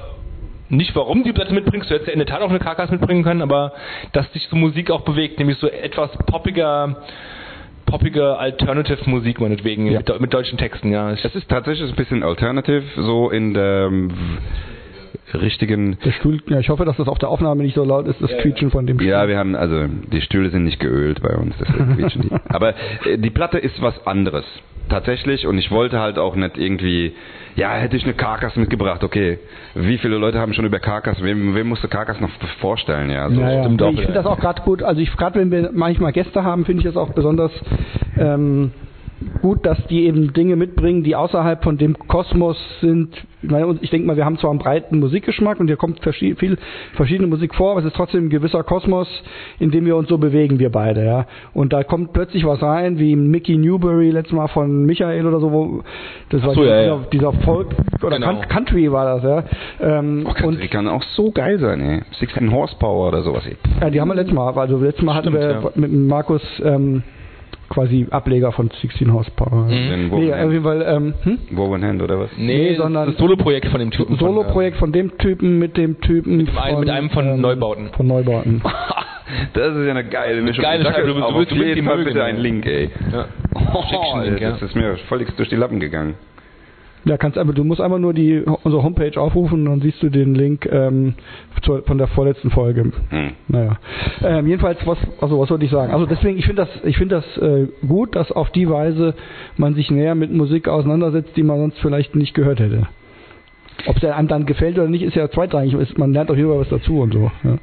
[0.68, 3.22] nicht warum die Platte mitbringst, du hättest ja in der Tat auch eine Karkas mitbringen
[3.22, 3.72] können, aber
[4.12, 7.02] dass dich so Musik auch bewegt, nämlich so etwas poppiger,
[7.86, 9.98] poppige Alternative-Musik meinetwegen, Ja.
[10.00, 11.10] mit, mit deutschen Texten, ja.
[11.12, 14.10] Es ist tatsächlich ein bisschen alternative, so in der ähm,
[15.34, 15.98] richtigen.
[16.04, 18.30] Der Stuhl, ja, ich hoffe, dass das auf der Aufnahme nicht so laut ist, das
[18.38, 19.08] Quietschen von dem Stuhl.
[19.08, 22.30] Ja, wir haben, also die Stühle sind nicht geölt bei uns, deswegen quietschen die.
[22.48, 22.74] Aber
[23.04, 24.44] äh, die Platte ist was anderes.
[24.88, 25.46] Tatsächlich.
[25.46, 27.12] Und ich wollte halt auch nicht irgendwie,
[27.56, 29.38] ja, hätte ich eine Karkas mitgebracht, okay.
[29.74, 32.30] Wie viele Leute haben schon über Karkas, wem, wem musste Karkas noch
[32.60, 33.28] vorstellen, ja?
[33.28, 33.40] So.
[33.40, 33.64] Ja, ja.
[33.64, 34.82] stimmt auch ich finde das auch gerade gut.
[34.82, 37.50] Also ich gerade wenn wir manchmal Gäste haben, finde ich das auch besonders
[38.16, 38.70] ähm,
[39.40, 43.14] gut, dass die eben Dinge mitbringen, die außerhalb von dem Kosmos sind.
[43.42, 46.34] Ich, meine, ich denke mal, wir haben zwar einen breiten Musikgeschmack und hier kommt verschi
[46.34, 46.58] viel
[46.94, 49.08] verschiedene Musik vor, aber es ist trotzdem ein gewisser Kosmos,
[49.58, 51.26] in dem wir uns so bewegen, wir beide, ja.
[51.54, 55.50] Und da kommt plötzlich was rein, wie Mickey Newbury letztes Mal von Michael oder so,
[55.52, 55.82] wo
[56.28, 57.00] das war so, dieser, ja, ja.
[57.12, 57.68] dieser Folk
[58.02, 58.32] oder Genau.
[58.32, 59.22] Coun- Country war das,
[59.80, 59.98] ja.
[59.98, 62.02] Ähm, Oh, Country kann auch so geil sein, ey.
[62.18, 63.56] 16 Horsepower oder sowas, ey.
[63.80, 64.52] Ja, die haben wir letztes Mal.
[64.58, 65.70] Also letztes Mal hatten Stimmt, wir ja.
[65.74, 67.02] mit Markus ähm,
[67.68, 69.64] quasi Ableger von 16 Horsepower.
[69.64, 69.68] Mhm.
[69.68, 71.38] Nee, Woven auf Hand, jeden Fall, ähm, hm?
[71.50, 72.30] Woven Hand oder was?
[72.36, 74.16] nee, nee, das sondern- ist das Solo-Projekt von dem Typen.
[74.18, 77.88] von, Solo-Projekt von dem Typen mit dem Typen dem einen- mit einem von Neubauten.
[77.96, 78.62] Von Neubauten.
[79.54, 80.62] Das ist ja eine geile Mischung.
[80.62, 82.24] geile Scheibe, du- auch du du mögen, bitte ja.
[82.26, 82.90] einen Link, ey.
[83.12, 83.24] Ja.
[83.74, 84.66] Oh, Schickst einen Link, das ja.
[84.66, 86.14] ist mir völlig durch die Lappen gegangen.
[87.06, 90.08] Ja, kannst aber, du musst einfach nur die unsere Homepage aufrufen und dann siehst du
[90.08, 91.14] den Link ähm,
[91.62, 92.90] zur, von der vorletzten Folge.
[93.10, 93.30] Hm.
[93.46, 93.78] Naja.
[94.24, 95.92] Ähm, jedenfalls, was, also was wollte ich sagen?
[95.92, 99.14] Also deswegen, ich finde das, ich finde das äh, gut, dass auf die Weise
[99.56, 102.88] man sich näher mit Musik auseinandersetzt, die man sonst vielleicht nicht gehört hätte.
[103.86, 105.76] Ob es einem dann gefällt oder nicht, ist ja zweitrangig.
[105.96, 107.30] Man lernt auch hierbei was dazu und so.
[107.44, 107.58] Ja.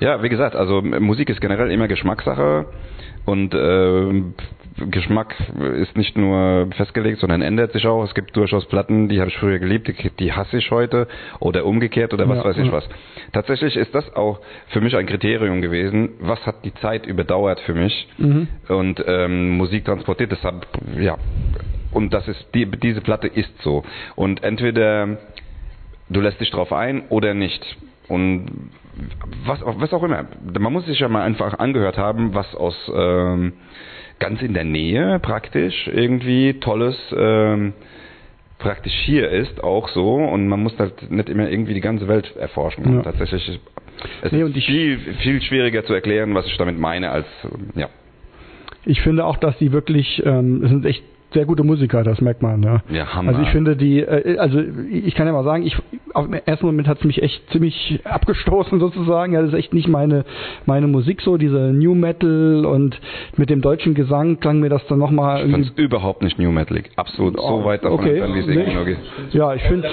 [0.00, 2.66] Ja, wie gesagt, also Musik ist generell immer Geschmackssache
[3.24, 4.22] und äh,
[4.76, 5.34] Geschmack
[5.80, 8.02] ist nicht nur festgelegt, sondern ändert sich auch.
[8.04, 11.06] Es gibt durchaus Platten, die habe ich früher geliebt, die, die hasse ich heute
[11.38, 12.72] oder umgekehrt oder was Ja, weiß ich ja.
[12.72, 12.88] was.
[13.32, 17.74] Tatsächlich ist das auch für mich ein Kriterium gewesen, was hat die Zeit überdauert für
[17.74, 18.48] mich Mhm.
[18.68, 20.32] und ähm, Musik transportiert.
[20.32, 20.66] Deshalb,
[20.98, 21.16] ja,
[21.92, 23.84] und das ist die, diese Platte ist so.
[24.16, 25.18] Und entweder
[26.08, 27.64] du lässt dich drauf ein oder nicht.
[28.08, 28.46] Und
[29.46, 30.26] was auch, was auch immer.
[30.58, 33.54] Man muss sich ja mal einfach angehört haben, was aus ähm,
[34.18, 37.72] ganz in der Nähe praktisch irgendwie tolles ähm,
[38.58, 40.14] praktisch hier ist, auch so.
[40.14, 42.96] Und man muss halt nicht immer irgendwie die ganze Welt erforschen.
[42.96, 43.02] Ja.
[43.02, 43.60] Tatsächlich
[44.22, 47.26] es Nee, ist viel, viel schwieriger zu erklären, was ich damit meine, als
[47.74, 47.88] ja.
[48.86, 51.02] Ich finde auch, dass die wirklich, ähm, es sind echt
[51.34, 52.62] sehr gute Musiker, das merkt man.
[52.62, 52.82] Ja.
[52.90, 53.30] Ja, Hammer.
[53.30, 55.76] Also ich finde die, äh, also ich kann ja mal sagen, ich
[56.14, 59.32] auf den ersten Moment hat es mich echt ziemlich abgestoßen sozusagen.
[59.32, 60.24] Ja, das ist echt nicht meine
[60.64, 62.98] meine Musik so, diese New Metal und
[63.36, 66.50] mit dem deutschen Gesang klang mir das dann nochmal Ich fand es überhaupt nicht New
[66.52, 66.90] Metalik.
[66.96, 68.18] Absolut Oh, so weit davon okay.
[68.18, 68.98] entfernt, wie es irgendwie nur geht.
[69.32, 69.88] Ja, ich finde,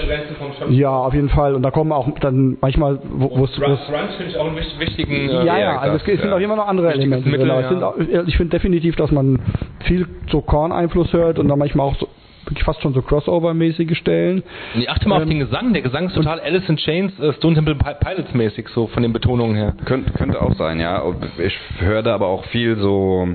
[0.69, 1.55] ja, auf jeden Fall.
[1.55, 3.77] Und da kommen auch dann manchmal, wo es Grunge
[4.17, 5.29] finde ich auch einen wichtig- wichtigen.
[5.29, 6.35] äh, ja, ja, also es, es sind ja.
[6.35, 7.87] auch immer noch andere Wichtiges Elemente Mittel, es ja.
[7.87, 9.39] auch, ich finde definitiv, dass man
[9.85, 12.07] viel so Korn-Einfluss hört und dann manchmal auch so
[12.45, 14.41] wirklich fast schon so Crossover-mäßige Stellen.
[14.73, 15.73] Und ich achte mal auf Ähm, den Gesang.
[15.73, 19.03] Der Gesang ist total Alice in Chains, äh, Stone Temple Pi- Pilots mäßig, so von
[19.03, 19.75] den Betonungen her.
[19.85, 21.03] Könnte, könnte auch sein, ja.
[21.37, 23.27] Ich höre da aber auch viel so,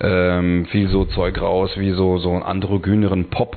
[0.00, 3.56] ähm, viel so Zeug raus, wie so, so einen androgyneren Pop,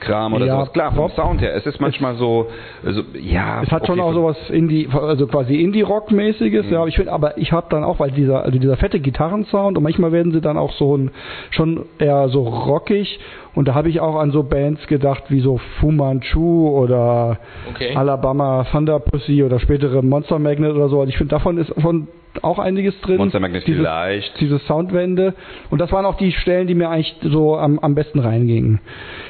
[0.00, 0.72] Kram oder Ja, sowas.
[0.72, 1.12] Klar, vom Pop.
[1.12, 1.54] Sound her.
[1.54, 2.46] Es ist manchmal so,
[2.84, 3.62] also, ja.
[3.62, 6.72] Es hat schon okay, auch so- sowas Indie, also quasi Indie-Rock-mäßiges, Mhm.
[6.72, 9.76] ja, aber ich finde, aber ich habe dann auch, weil dieser, also dieser fette Gitarrensound
[9.76, 11.10] und manchmal werden sie dann auch so ein,
[11.50, 13.18] schon eher so rockig
[13.54, 17.38] und da habe ich auch an so Bands gedacht wie so Fu Manchu oder
[17.70, 17.94] Okay.
[17.96, 21.00] Alabama Thunder Pussy oder spätere Monster Magnet oder so.
[21.00, 22.08] Also ich finde, davon ist schon
[22.42, 23.16] auch einiges drin.
[23.18, 24.40] Monster Magnet Diese- vielleicht.
[24.40, 25.34] diese Soundwände.
[25.70, 28.80] Und das waren auch die Stellen, die mir eigentlich so am, am besten reingingen.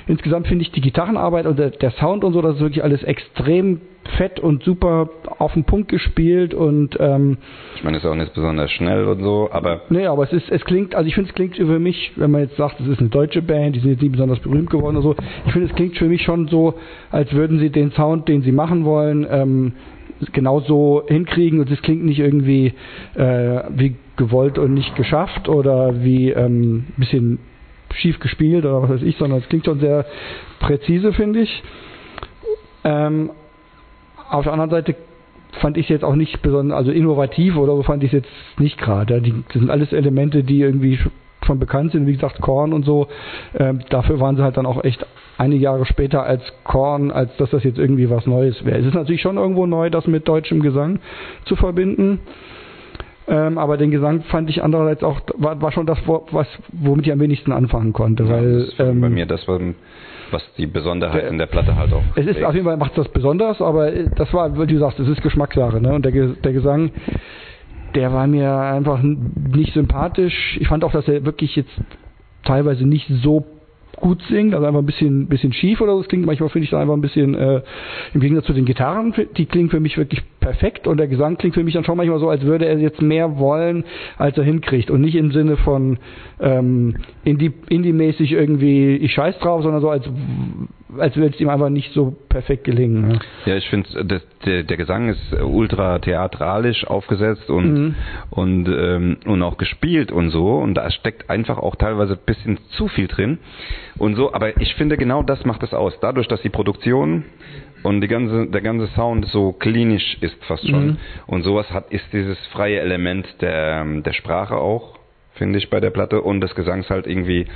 [0.06, 3.02] Insgesamt finde ich die Gitarrenarbeit und der, der Sound und so, das ist wirklich alles
[3.02, 3.80] extrem
[4.16, 7.36] fett und super auf den Punkt gespielt und ähm,
[7.76, 10.50] Ich meine, es ist auch nicht besonders schnell und so, aber nee, aber es ist,
[10.50, 13.00] es klingt, also ich finde es klingt für mich, wenn man jetzt sagt, es ist
[13.00, 15.14] eine deutsche Band, die sind jetzt nicht besonders berühmt geworden oder so,
[15.44, 16.74] ich finde es klingt für mich schon so,
[17.10, 19.72] als würden sie den Sound, den sie machen wollen, ähm,
[20.32, 22.74] genauso hinkriegen und es klingt nicht irgendwie
[23.14, 27.38] äh, wie gewollt und nicht geschafft oder wie ähm, bisschen
[27.94, 30.04] schief gespielt oder was weiß ich, sondern es klingt schon sehr
[30.60, 31.62] präzise, finde ich.
[32.84, 33.30] Ähm,
[34.30, 34.94] auf der anderen Seite
[35.60, 38.60] fand ich es jetzt auch nicht besonders, also innovativ oder so fand ich es jetzt
[38.60, 39.20] nicht gerade.
[39.22, 41.10] Das sind alles Elemente, die irgendwie sch-
[41.46, 43.08] schon bekannt sind, wie gesagt, Korn und so.
[43.58, 45.04] Ähm, dafür waren sie halt dann auch echt
[45.38, 48.78] einige Jahre später als Korn, als dass das jetzt irgendwie was Neues wäre.
[48.78, 50.98] Es ist natürlich schon irgendwo neu, das mit deutschem Gesang
[51.46, 52.20] zu verbinden.
[53.30, 57.12] Ähm, aber den Gesang fand ich andererseits auch, war, war schon das, was, womit ich
[57.12, 58.24] am wenigsten anfangen konnte.
[58.24, 59.60] ja, weil, das bei ähm, mir das, was,
[60.30, 62.02] was die Besonderheit der- in der Platte halt auch.
[62.16, 65.08] es ist auf jeden Fall macht das besonders, aber das war, wie du sagst, es
[65.08, 65.92] ist Geschmackssache, ne?
[65.92, 66.90] Und der, der Gesang,
[67.94, 70.56] der war mir einfach nicht sympathisch.
[70.60, 71.70] Ich fand auch, dass er wirklich jetzt
[72.44, 73.44] teilweise nicht so
[74.00, 75.98] gut singt, also einfach ein bisschen, bisschen schief oder so.
[75.98, 77.62] Das klingt manchmal finde ich da einfach ein bisschen äh,
[78.14, 81.54] im Gegensatz zu den Gitarren, die klingen für mich wirklich perfekt und der Gesang klingt
[81.54, 83.84] für mich dann schon manchmal so, als würde er jetzt mehr wollen,
[84.16, 85.98] als er hinkriegt und nicht im Sinne von
[86.40, 90.04] ähm, Indie- Indie-mäßig irgendwie ich scheiß drauf, sondern so als
[90.96, 93.08] als würde es ihm einfach nicht so perfekt gelingen.
[93.08, 93.18] Ne?
[93.44, 94.04] Ja, ich finde,
[94.44, 97.94] der, der Gesang ist ultra theatralisch aufgesetzt und Mhm.
[98.30, 102.58] und ähm, und auch gespielt und so und da steckt einfach auch teilweise ein bisschen
[102.70, 103.38] zu viel drin
[103.98, 104.32] und so.
[104.32, 105.98] Aber ich finde genau das macht es aus.
[106.00, 107.24] Dadurch, dass die Produktion
[107.82, 110.96] und die ganze der ganze Sound so klinisch ist fast schon Mhm.
[111.26, 114.97] und sowas hat ist dieses freie Element der der Sprache auch
[115.38, 117.46] finde ich bei der Platte und des Gesangs halt irgendwie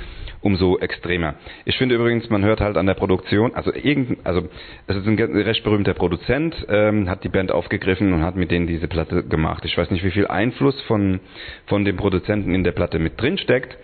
[0.41, 1.35] umso extremer.
[1.65, 4.47] Ich finde übrigens, man hört halt an der Produktion, also irgend, also
[4.87, 8.67] es ist ein recht berühmter Produzent, ähm, hat die Band aufgegriffen und hat mit denen
[8.67, 9.63] diese Platte gemacht.
[9.65, 11.19] Ich weiß nicht, wie viel Einfluss von
[11.67, 13.77] von dem Produzenten in der Platte mit drin steckt,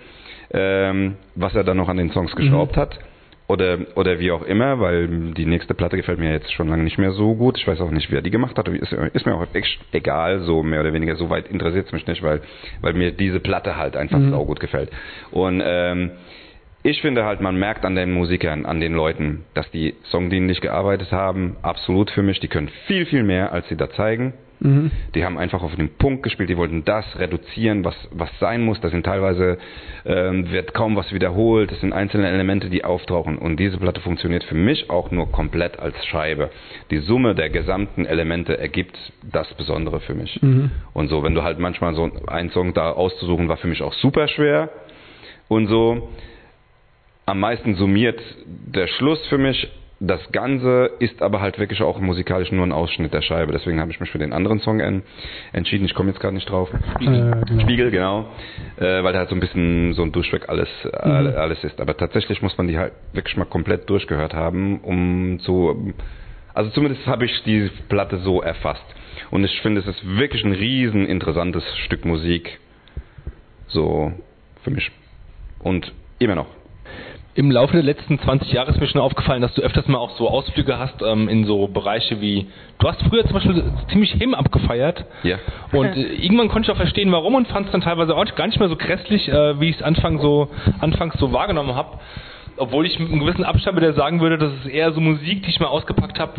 [0.52, 3.00] ähm, was er dann noch an den Songs geschraubt hat.
[3.50, 7.00] Oder, oder wie auch immer, weil die nächste Platte gefällt mir jetzt schon lange nicht
[7.00, 7.58] mehr so gut.
[7.58, 8.68] Ich weiß auch nicht, wer die gemacht hat.
[8.68, 11.16] Ist, ist mir auch echt egal, so mehr oder weniger.
[11.16, 12.42] So weit interessiert es mich nicht, weil,
[12.82, 14.34] weil mir diese Platte halt einfach Mhm.
[14.46, 14.92] gut gefällt.
[15.32, 16.12] Und ähm,
[16.84, 21.12] ich finde halt, man merkt an den Musikern, an den Leuten, dass die songdienlich gearbeitet
[21.12, 21.58] haben.
[21.64, 22.40] Absolut für mich.
[22.40, 24.34] Die können viel, viel mehr, als sie da zeigen.
[24.60, 24.92] Mhm.
[25.16, 28.80] Die haben einfach auf den Punkt gespielt, die wollten das reduzieren, was, was sein muss.
[28.82, 29.58] Das sind teilweise,
[30.06, 33.38] ähm, wird kaum was wiederholt, das sind einzelne Elemente, die auftauchen.
[33.38, 36.50] Und diese Platte funktioniert für mich auch nur komplett als Scheibe.
[36.92, 40.42] Die Summe der gesamten Elemente ergibt das Besondere für mich.
[40.42, 40.72] Mhm.
[40.94, 43.94] Und so, wenn du halt manchmal so einen Song da auszusuchen, war für mich auch
[43.94, 44.70] super schwer.
[45.48, 46.10] Und so,
[47.26, 49.70] am meisten summiert der Schluss für mich.
[50.02, 53.52] Das Ganze ist aber halt wirklich auch musikalisch nur ein Ausschnitt der Scheibe.
[53.52, 55.04] Deswegen habe ich mich für den anderen Song en
[55.52, 55.84] entschieden.
[55.84, 56.70] Ich komme jetzt gerade nicht drauf.
[57.02, 57.62] Äh, genau.
[57.62, 58.30] Spiegel, genau.
[58.78, 61.82] Äh, weil da halt so ein bisschen so ein Durchweg alles, äh, alles ist.
[61.82, 65.94] Aber tatsächlich muss man die halt wirklich mal komplett durchgehört haben, um zu.
[66.54, 68.86] Also zumindest habe ich die Platte so erfasst.
[69.32, 72.60] Und ich finde, es ist wirklich ein riesen interessantes Stück Musik.
[73.68, 74.14] So
[74.64, 74.92] für mich.
[75.60, 76.59] Und immer noch.
[77.40, 80.10] Im Laufe der letzten 20 Jahre ist mir schon aufgefallen, dass du öfters mal auch
[80.18, 82.48] so Ausflüge hast ähm, in so Bereiche wie.
[82.80, 85.06] Du hast früher zum Beispiel ziemlich Him abgefeiert.
[85.24, 85.38] Ja.
[85.72, 88.46] Und äh, irgendwann konnte ich auch verstehen, warum und fand es dann teilweise auch gar
[88.46, 90.50] nicht mehr so grässlich, äh, wie ich es Anfang so,
[90.82, 92.00] anfangs so wahrgenommen habe.
[92.58, 95.50] Obwohl ich mit einem gewissen Abstand wieder sagen würde, dass es eher so Musik, die
[95.50, 96.34] ich mal ausgepackt habe,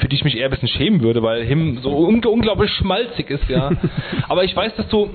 [0.00, 3.30] für die ich mich eher ein bisschen schämen würde, weil Him so un unglaublich schmalzig
[3.30, 3.70] ist, ja.
[4.28, 5.08] aber ich weiß, dass du,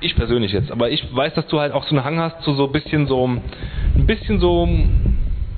[0.00, 2.52] ich persönlich jetzt, aber ich weiß, dass du halt auch so einen Hang hast zu
[2.54, 4.68] so ein bisschen so, ein bisschen so,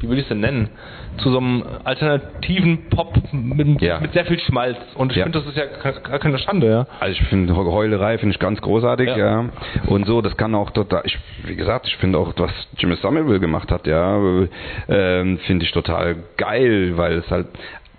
[0.01, 0.71] wie will ich es denn nennen?
[1.19, 4.01] Zu so einem alternativen Pop mit, Ja.
[4.01, 4.79] mit sehr viel Schmalz.
[4.95, 5.25] Und ich Ja.
[5.25, 6.87] finde, das ist ja gar keine Schande, ja.
[7.01, 9.17] Also ich finde Heulerei finde ich ganz großartig, ja.
[9.19, 9.45] Ja.
[9.87, 13.41] Und so, das kann auch total, ich, wie gesagt, ich finde auch, was Jimmy Somerville
[13.41, 14.19] gemacht hat, ja,
[14.89, 17.49] ähm, finde ich total geil, weil es halt,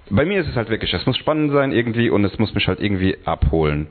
[0.10, 2.68] bei mir ist es halt wirklich, es muss spannend sein irgendwie und es muss mich
[2.68, 3.88] halt irgendwie abholen.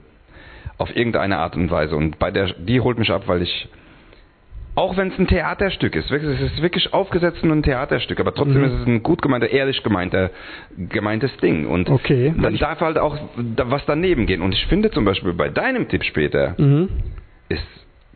[0.81, 1.94] Auf irgendeine Art und Weise.
[1.94, 3.69] Und bei der, die holt mich ab, weil ich
[4.77, 6.11] Auch wenn es ein Theaterstück ist.
[6.11, 9.82] Es ist wirklich aufgesetzt und ein Theaterstück, aber trotzdem ist es ein gut gemeinter, ehrlich
[9.82, 10.31] gemeinter,
[10.77, 11.66] gemeintes Ding.
[11.66, 12.32] Und Okay.
[12.40, 13.19] dann darf halt auch
[13.57, 14.40] was daneben gehen.
[14.40, 16.89] Und ich finde zum Beispiel bei deinem Tipp später, Mhm.
[17.48, 17.66] ist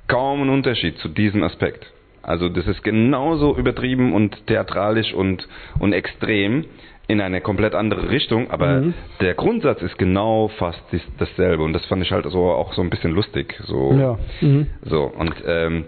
[0.07, 1.93] kaum ein Unterschied zu diesem Aspekt.
[2.23, 5.47] Also das ist genauso übertrieben und theatralisch und,
[5.81, 6.65] und extrem
[7.07, 8.95] in eine komplett andere Richtung, aber Mhm.
[9.21, 12.81] der Grundsatz ist genau fast dies, dasselbe und das fand ich halt so auch so
[12.83, 13.55] ein bisschen lustig.
[13.65, 14.19] So, Ja.
[14.41, 14.67] Mhm.
[14.85, 15.85] so und ähm,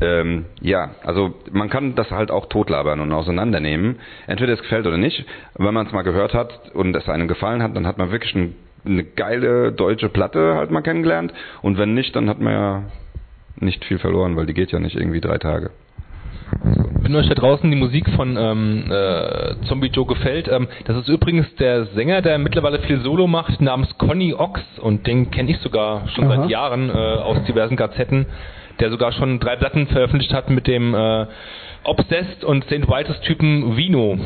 [0.00, 3.96] ähm, ja, also man kann das halt auch totlabern und auseinandernehmen.
[4.26, 5.24] Entweder es gefällt oder nicht.
[5.56, 8.34] Wenn man es mal gehört hat und es einem gefallen hat, dann hat man wirklich
[8.34, 8.54] ein,
[8.84, 11.32] eine geile deutsche Platte halt mal kennengelernt.
[11.62, 12.82] Und wenn nicht, dann hat man ja
[13.60, 15.70] nicht viel verloren, weil die geht ja nicht irgendwie drei Tage.
[17.02, 21.08] Wenn euch da draußen die Musik von ähm, äh, Zombie Joe gefällt, ähm, das ist
[21.08, 25.58] übrigens der Sänger, der mittlerweile viel Solo macht, namens Conny Ox und den kenne ich
[25.58, 26.36] sogar schon Aha.
[26.42, 28.26] seit Jahren äh, aus diversen Gazetten,
[28.80, 31.26] der sogar schon drei Platten veröffentlicht hat mit dem äh,
[31.84, 32.88] Obsessed und St.
[32.88, 34.18] Vitus Typen Vino.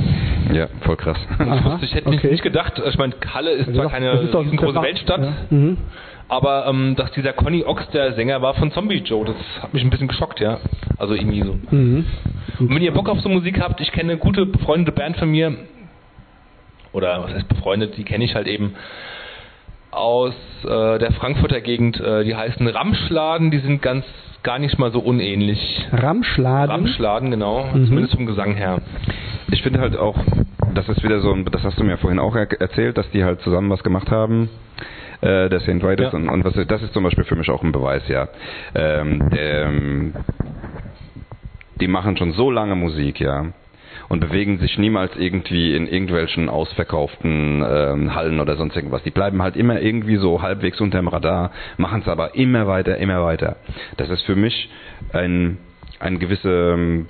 [0.52, 1.18] Ja, voll krass.
[1.34, 2.30] Ich, Aha, wusste, ich hätte okay.
[2.30, 5.32] nicht gedacht, ich meine, Halle ist zwar Das keine ist macht- Weltstadt, Ja.
[5.50, 5.78] Mhm.
[6.28, 9.82] Aber ähm, dass dieser Conny Ox der Sänger war von Zombie Joe, das hat mich
[9.82, 10.59] ein bisschen geschockt, ja.
[10.98, 11.56] Also irgendwie so.
[11.70, 12.05] Mhm.
[12.60, 15.30] Und wenn ihr Bock auf so Musik habt, ich kenne eine gute befreundete Band von
[15.30, 15.56] mir,
[16.92, 18.74] oder was heißt befreundet, die kenne ich halt eben
[19.90, 20.34] aus
[20.64, 24.05] äh, der Frankfurter Gegend, äh, die heißen Ramschladen, die sind ganz
[24.42, 25.86] gar nicht mal so unähnlich.
[25.92, 26.70] Ramschladen.
[26.70, 27.86] Ramschladen, genau, Mhm.
[27.86, 28.80] zumindest vom Gesang her.
[29.50, 30.16] Ich finde halt auch,
[30.74, 33.24] das ist wieder so, ein- das hast du mir vorhin auch er erzählt, dass die
[33.24, 34.50] halt zusammen was gemacht haben.
[35.20, 35.82] Äh, der St.
[35.82, 36.19] Vitus Ja.
[36.19, 38.28] und, und was, das ist zum Beispiel für mich auch ein Beweis, ja.
[38.74, 40.15] Ähm, ähm,
[41.81, 43.47] die machen schon so lange Musik, ja.
[44.09, 49.03] Und bewegen sich niemals irgendwie in irgendwelchen ausverkauften ähm, Hallen oder sonst irgendwas.
[49.03, 53.23] Die bleiben halt immer irgendwie so halbwegs unterm Radar, machen es aber immer weiter, immer
[53.24, 53.57] weiter.
[53.97, 54.70] Das ist für mich
[55.12, 55.59] ein,
[55.99, 57.07] ein gewisse ähm,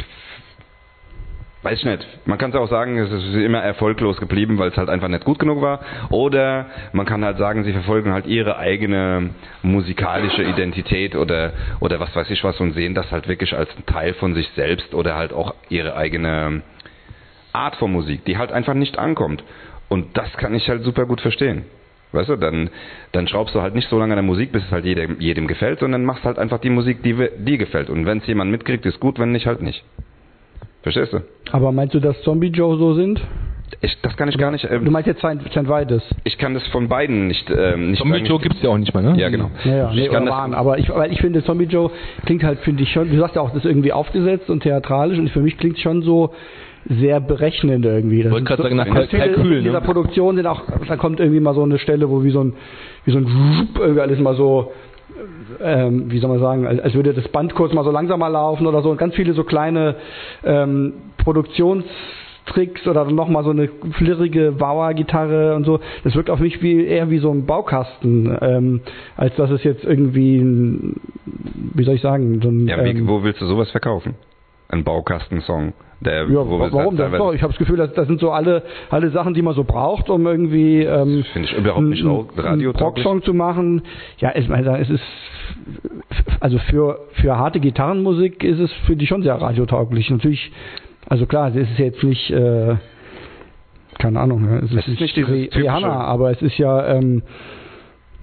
[1.63, 2.07] Weiß ich nicht.
[2.25, 5.25] Man kann es auch sagen, es ist immer erfolglos geblieben, weil es halt einfach nicht
[5.25, 5.81] gut genug war.
[6.11, 9.31] Oder man kann halt sagen, sie verfolgen halt ihre eigene
[9.63, 14.15] musikalische Identität oder, oder was weiß ich was und sehen das halt wirklich als Teil
[14.15, 16.63] von sich selbst oder halt auch ihre eigene
[17.53, 19.43] Art von Musik, die halt einfach nicht ankommt.
[19.89, 21.65] Und das kann ich halt super gut verstehen.
[22.13, 22.71] Weißt du, dann,
[23.11, 25.49] dann schraubst du halt nicht so lange an der Musik, bis es halt jedem, jedem
[25.49, 27.91] gefällt, sondern machst halt einfach die Musik, die dir gefällt.
[27.91, 29.85] Und wenn es jemand mitkriegt, ist gut, wenn nicht, halt nicht.
[30.83, 31.19] Verstehst du?
[31.53, 33.21] Aber meinst du, dass Zombie Joe so sind?
[33.83, 34.65] Ich, das kann ich gar nicht.
[34.65, 35.43] Du Ähm, meinst jetzt St.
[35.51, 35.69] St.
[35.69, 36.03] Vitus.
[36.25, 37.51] ich kann das von beiden nicht.
[37.51, 38.19] Ähm, nicht Zombie.
[38.19, 39.21] Joe gibt's ja auch nicht mehr, ne?
[39.21, 39.51] Ja, genau.
[39.65, 40.55] Ja, ja, nee, ich kann das, waren.
[40.55, 41.91] Aber ich, weil ich finde, Zombie Joe
[42.25, 45.19] klingt halt, finde ich schon, du sagst ja auch, das ist irgendwie aufgesetzt und theatralisch
[45.19, 46.33] und für mich klingt schon so
[46.89, 48.23] sehr berechnend irgendwie.
[48.23, 49.85] Das Wollte gerade so, sagen, nach Kalkül, in dieser ne?
[49.87, 52.55] Produktion sind auch, da kommt irgendwie mal so eine Stelle, wo wie so ein,
[53.05, 54.73] wie so ein Wupp irgendwie alles mal so,
[55.61, 58.83] ähm, wie soll man sagen, als, würde das Band kurz mal so langsamer laufen oder
[58.83, 58.91] so.
[58.91, 59.97] Und ganz viele so kleine
[60.45, 65.81] ähm, Produktionstricks oder dann nochmal so eine flirrige Bauer-Gitarre und so.
[66.05, 68.81] Das wirkt auf mich wie eher wie so ein Baukasten, ähm,
[69.17, 71.01] als dass es jetzt irgendwie, ein,
[71.75, 72.67] wie soll ich sagen, so ein.
[72.67, 74.15] ja, wie, ähm, wo willst du sowas verkaufen?
[74.69, 75.73] Ein Baukastensong.
[76.01, 76.97] Der, ja, wo warum?
[76.97, 79.55] Das, doch, ich habe das Gefühl, das, das sind so alle, alle Sachen, die man
[79.55, 83.05] so braucht, um irgendwie ähm, Finde ich überhaupt nicht radiotauglich.
[83.05, 83.83] Rocksong zu machen.
[84.19, 85.03] Ja, ich meine, es ist
[86.39, 90.09] also für für harte Gitarrenmusik ist es für die schon sehr radiotauglich.
[90.11, 90.53] Natürlich,
[91.09, 92.77] also klar, es ist jetzt nicht äh,
[93.99, 97.23] keine Ahnung, ja, es, Es ist nicht dieses Rihanna, aber es ist ja ähm,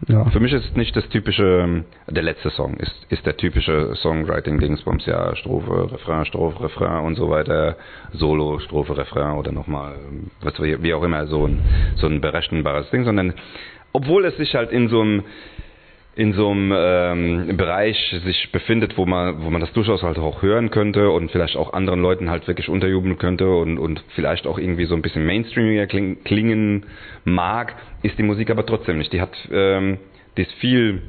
[0.07, 0.26] ja.
[0.26, 5.05] Für mich ist nicht das typische, ähm, der letzte Song ist, ist der typische Songwriting-Dingsbums,
[5.05, 7.77] ja, Strophe, Refrain, Strophe, Refrain und so weiter,
[8.13, 11.61] Solo, Strophe, Refrain oder nochmal, ähm, was wie auch immer, so ein,
[11.95, 13.34] so ein berechenbares Ding, sondern
[13.93, 15.23] obwohl es sich halt in so einem
[16.18, 20.42] in so einem ähm, Bereich sich befindet, wo man, wo man das durchaus halt auch
[20.42, 24.58] hören könnte und vielleicht auch anderen Leuten halt wirklich unterjubeln könnte und, und vielleicht auch
[24.58, 26.86] irgendwie so ein bisschen mainstreamiger kling, klingen
[27.26, 29.12] mag, ist die Musik aber trotzdem nicht.
[29.12, 29.98] Die hat, ähm,
[30.38, 31.02] die ist viel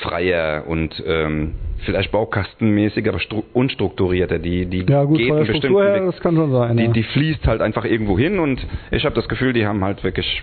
[0.00, 1.54] freier und ähm,
[1.84, 4.40] vielleicht baukastenmäßiger, aber stru- unstrukturierter.
[4.40, 6.06] Die, die Ja gut, geht von der Struktur her, Weg.
[6.06, 6.76] das kann schon sein.
[6.76, 6.90] Die, ja.
[6.90, 10.42] die fließt halt einfach irgendwo hin und ich habe das Gefühl, die haben halt wirklich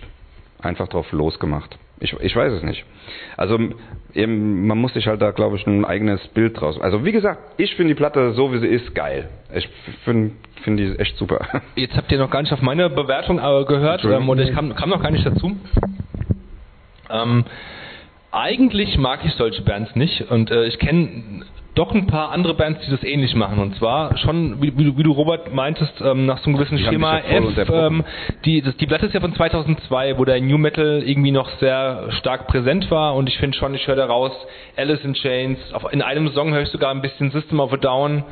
[0.61, 1.77] einfach drauf losgemacht.
[2.01, 2.83] Ich, ich weiß es nicht.
[3.37, 3.57] Also
[4.13, 6.81] eben, man muss sich halt da, glaube ich, ein eigenes Bild draus.
[6.81, 9.29] Also wie gesagt, ich finde die Platte so wie sie ist geil.
[9.53, 9.69] Ich
[10.03, 10.31] finde
[10.63, 11.61] find die echt super.
[11.75, 14.75] Jetzt habt ihr noch gar nicht auf meine Bewertung äh, gehört ähm, oder ich kam,
[14.75, 15.55] kam noch gar nicht dazu.
[17.09, 17.45] Ähm,
[18.31, 22.81] Eigentlich mag ich solche Bands nicht und äh, ich kenne doch ein paar andere Bands,
[22.85, 23.59] die das ähnlich machen.
[23.59, 26.83] Und zwar schon, wie, wie, wie du Robert meintest, ähm, nach so einem gewissen Die
[26.83, 27.69] Schema F.
[27.69, 28.03] Ähm,
[28.43, 32.09] die, das, die Platte ist ja von 2002, wo der New Metal irgendwie noch sehr
[32.19, 33.15] stark präsent war.
[33.15, 34.33] Und ich finde schon, ich höre da raus
[34.75, 35.59] Alice in Chains.
[35.73, 38.23] Auf, in einem Song höre ich sogar ein bisschen System of a Down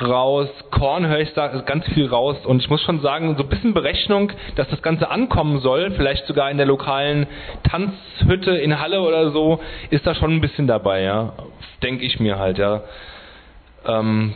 [0.00, 0.48] raus.
[0.70, 2.36] Korn höre ich da ganz viel raus.
[2.44, 6.26] Und ich muss schon sagen, so ein bisschen Berechnung, dass das Ganze ankommen soll, vielleicht
[6.26, 7.26] sogar in der lokalen
[7.64, 9.60] Tanzhütte in Halle oder so,
[9.90, 11.32] ist da schon ein bisschen dabei, ja.
[11.82, 12.82] Denke ich mir halt, ja.
[13.86, 14.34] Ähm,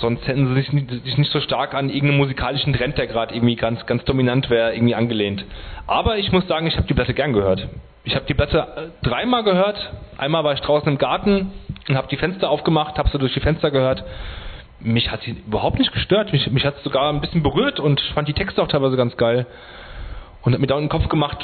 [0.00, 3.34] sonst hätten sie sich nicht, sich nicht so stark an irgendeinen musikalischen Trend, der gerade
[3.34, 5.44] irgendwie ganz, ganz dominant wäre, irgendwie angelehnt.
[5.86, 7.68] Aber ich muss sagen, ich habe die Platte gern gehört.
[8.04, 9.92] Ich habe die Platte äh, dreimal gehört.
[10.18, 11.52] Einmal war ich draußen im Garten
[11.88, 14.02] und habe die Fenster aufgemacht, habe sie durch die Fenster gehört.
[14.80, 16.32] Mich hat sie überhaupt nicht gestört.
[16.32, 19.16] Mich, mich hat es sogar ein bisschen berührt und fand die Texte auch teilweise ganz
[19.16, 19.46] geil.
[20.42, 21.38] Und hat mir da in den Kopf gemacht,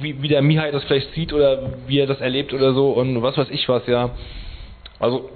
[0.00, 3.22] wie, wie der Mihai das vielleicht sieht oder wie er das erlebt oder so und
[3.22, 4.10] was weiß ich was, ja.
[5.00, 5.30] Also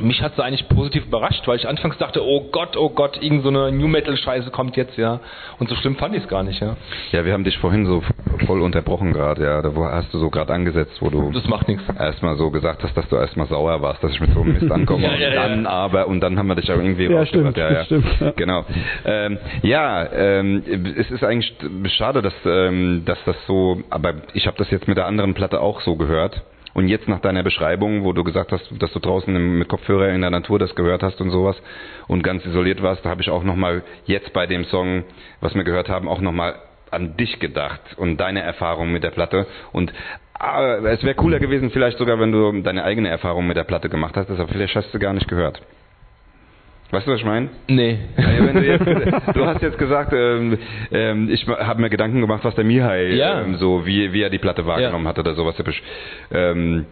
[0.00, 3.42] mich hat sie eigentlich positiv überrascht, weil ich anfangs dachte, oh Gott, oh Gott, irgend
[3.42, 5.18] so eine New Metal Scheiße kommt jetzt, ja.
[5.58, 6.76] Und so schlimm fand ich es gar nicht, ja.
[7.10, 8.02] Ja, wir haben dich vorhin so
[8.46, 9.60] voll unterbrochen gerade, ja.
[9.62, 11.82] Da wo hast du so gerade angesetzt, wo du Das macht nichts.
[11.98, 14.70] erstmal so gesagt hast, dass du erstmal sauer warst, dass ich mit so einem Mist
[14.70, 15.02] ankomme.
[15.08, 15.70] Ja, ja, und dann ja.
[15.70, 17.56] aber, und dann haben wir dich auch irgendwie Ja, rausgehört.
[17.56, 18.30] stimmt, das stimmt, ja.
[18.36, 18.64] Genau.
[19.04, 20.62] Ähm, ja, ähm,
[20.96, 21.56] es ist eigentlich
[21.96, 25.60] schade, dass, ähm, dass das so, aber ich habe das jetzt mit der anderen Platte
[25.60, 26.40] auch so gehört.
[26.78, 30.20] Und jetzt nach deiner Beschreibung, wo du gesagt hast, dass du draußen mit Kopfhörer in
[30.20, 31.60] der Natur das gehört hast und sowas
[32.06, 35.02] und ganz isoliert warst, da habe ich auch nochmal jetzt bei dem Song,
[35.40, 36.54] was wir gehört haben, auch nochmal
[36.92, 39.48] an dich gedacht und deine Erfahrung mit der Platte.
[39.72, 39.92] Und
[40.40, 43.88] äh, es wäre cooler gewesen, vielleicht sogar, wenn du deine eigene Erfahrung mit der Platte
[43.88, 45.60] gemacht hast, aber vielleicht hast du gar nicht gehört.
[46.90, 47.50] Weißt du, was ich meine?
[47.68, 47.98] Nee.
[48.16, 48.86] Ja, du, jetzt,
[49.36, 50.56] du hast jetzt gesagt, ähm,
[50.90, 53.42] ähm, ich habe mir Gedanken gemacht, was der Mihai Ja.
[53.42, 55.54] ähm, so, wie, wie er die Platte wahrgenommen hat oder sowas.
[56.32, 56.86] Ähm,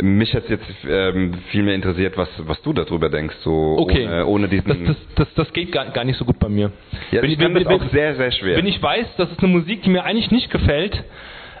[0.00, 4.06] mich hat jetzt ähm, viel mehr interessiert, was, was du darüber denkst, so Okay.
[4.06, 4.86] ohne, ohne diesen.
[4.86, 6.72] Das, das, das, das geht gar, gar nicht so gut bei mir.
[7.12, 8.56] ja, wenn ich ich- wenn- das auch sehr, sehr schwer.
[8.56, 11.04] Wenn ich weiß, das ist eine Musik, die mir eigentlich nicht gefällt,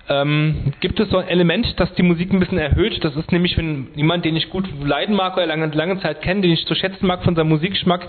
[0.08, 3.02] ähm, gibt es so ein Element, das die Musik ein bisschen erhöht.
[3.04, 6.42] Das ist nämlich, wenn jemand, den ich gut leiden mag oder lange, lange Zeit kenne,
[6.42, 8.06] den ich zu schätzen mag von seinem Musikgeschmack,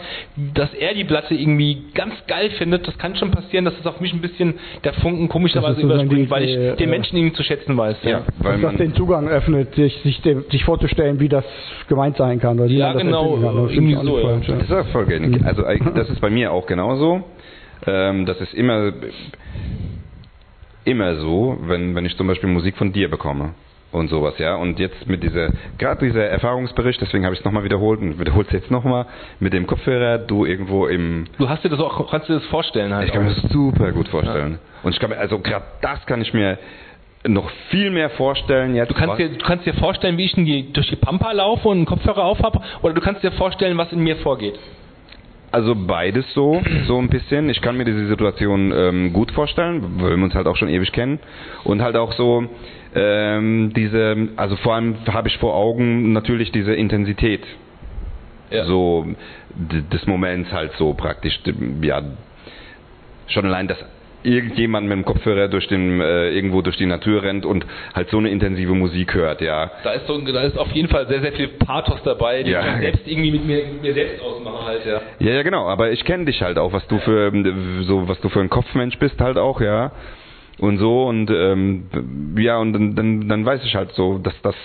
[0.53, 2.85] dass er die Platte irgendwie ganz geil findet.
[2.87, 6.27] Das kann schon passieren, dass es auf mich ein bisschen der Funken komischerweise sozusagen überspringt,
[6.27, 7.97] die- weil ich den äh, Menschen irgendwie zu schätzen weiß.
[8.03, 11.45] ja, weil Dass den Zugang öffnet, sich, sich, dem, sich vorzustellen, wie das
[11.87, 12.59] gemeint sein kann.
[12.59, 13.55] Oder wie Ja, genau, kann.
[13.55, 14.35] Das irgendwie so, ja.
[14.81, 15.39] ist voll geil.
[15.45, 17.23] Also eigentlich- das ist bei mir auch genauso.
[17.87, 18.91] Ähm, das ist immer
[20.85, 23.53] immer so, wenn wenn ich zum Beispiel Musik von dir bekomme
[23.91, 24.55] und sowas, ja.
[24.55, 28.47] Und jetzt mit dieser gerade dieser Erfahrungsbericht, deswegen habe ich es nochmal wiederholt und wiederholt
[28.47, 29.05] es jetzt nochmal
[29.39, 32.93] mit dem Kopfhörer, du irgendwo im Du hast dir das auch, kannst dir das vorstellen
[32.93, 33.07] halt.
[33.07, 34.59] ich kann mir das super gut vorstellen.
[34.83, 36.57] Und ich kann mir, also gerade das kann ich mir
[37.27, 38.89] noch viel mehr vorstellen jetzt.
[38.91, 41.67] Du kannst, was- dir, du kannst dir vorstellen, wie ich die, durch die Pampa laufe
[41.69, 44.59] und einen Kopfhörer auf habe, oder du kannst dir vorstellen, was in mir vorgeht.
[45.55, 47.49] Also beides so, so ein bisschen.
[47.49, 50.91] Ich kann mir diese Situation ähm, gut vorstellen, weil wir uns halt auch schon ewig
[50.91, 51.17] kennen.
[51.63, 52.43] Und halt auch so
[52.93, 57.39] ähm, diese, also vor allem habe ich vor Augen natürlich diese Intensität.
[58.49, 58.65] Ja.
[58.65, 59.05] So
[59.55, 61.39] des Moments halt so praktisch,
[61.81, 62.01] ja,
[63.27, 63.77] schon allein, dass
[64.25, 68.17] irgendjemand mit dem Kopfhörer durch den, äh, irgendwo durch die Natur rennt und halt so
[68.17, 69.71] eine intensive Musik hört, ja.
[69.83, 72.75] Da ist, so, da ist auf jeden Fall sehr, sehr viel Pathos dabei, den Ja.
[72.75, 75.01] ich selbst irgendwie mit mir, mit mir selbst ausmache halt, ja.
[75.19, 75.67] Ja, ja, genau.
[75.67, 77.31] Aber ich kenne dich halt auch, was du für
[77.83, 79.91] so, was du für ein Kopfmensch bist halt auch, ja.
[80.57, 81.85] Und so und ähm,
[82.37, 84.55] ja und dann, dann, dann weiß ich halt so, dass das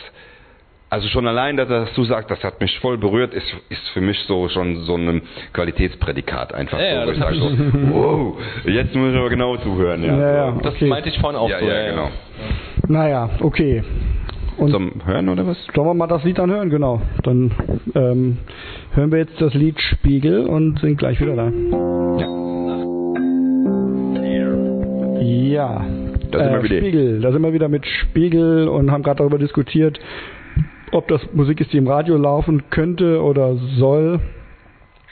[0.91, 4.01] also schon allein, dass, dass du sagst, das hat mich voll berührt, ist, ist für
[4.01, 5.23] mich so schon so ein
[5.53, 6.79] Qualitätsprädikat einfach.
[6.79, 7.51] Ja, ja, so, das ich so,
[7.93, 10.19] wow, jetzt muss ich aber genau zuhören, ja.
[10.19, 10.51] Ja, ja.
[10.63, 10.87] Das Okay.
[10.87, 11.67] meinte ich vorhin auch ja, so.
[11.67, 12.11] ja, genau.
[12.89, 13.85] Naja, okay.
[14.57, 15.57] Und Zum Hören oder was?
[15.75, 16.69] sollen wir mal das Lied dann hören?
[16.69, 17.01] Genau.
[17.23, 17.51] Dann
[17.95, 18.39] ähm,
[18.93, 21.51] hören wir jetzt das Lied Spiegel und sind gleich wieder da.
[25.21, 25.85] Ja.
[26.31, 26.77] Da sind wir wieder.
[26.79, 27.21] Spiegel.
[27.21, 29.99] Da sind wir wieder mit Spiegel und haben gerade darüber diskutiert,
[30.93, 34.21] ob das Musik ist, die im Radio laufen könnte oder soll.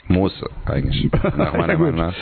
[0.07, 1.77] Muss eigentlich, nach meiner Ja.
[1.79, 2.15] Meinung nach.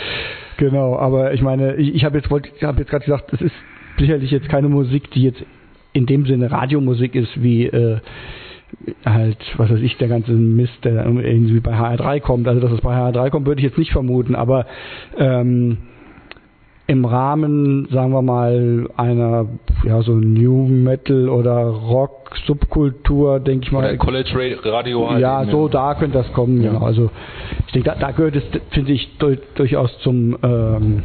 [0.58, 3.56] Genau, aber ich meine, ich, ich habe jetzt ich habe jetzt gerade gesagt, es ist
[3.98, 5.44] sicherlich jetzt keine Musik, die jetzt
[5.94, 8.00] in dem Sinne Radiomusik ist, wie äh,
[9.06, 12.48] halt, was weiß ich, der ganze Mist, der irgendwie bei HR3 kommt.
[12.48, 14.66] Also dass es bei HR3 kommt, würde ich jetzt nicht vermuten, aber
[15.18, 15.78] ähm,
[16.90, 19.46] im Rahmen, sagen wir mal, einer
[19.84, 25.20] ja so New Metal oder Rock Subkultur, denke ich mal, Oder College Ra- Radio halt.
[25.22, 26.72] ja, so da könnte das kommen, Ja.
[26.72, 26.86] genau.
[26.86, 27.10] Also
[27.68, 31.04] ich denke, da, da gehört es, finde ich, du, durchaus zum ähm,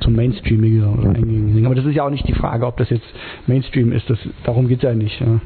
[0.00, 1.66] zum singen.
[1.66, 3.04] Aber das ist ja auch nicht die Frage, ob das jetzt
[3.46, 4.08] Mainstream ist.
[4.08, 5.20] Das, darum geht's ja nicht.
[5.20, 5.40] Ja.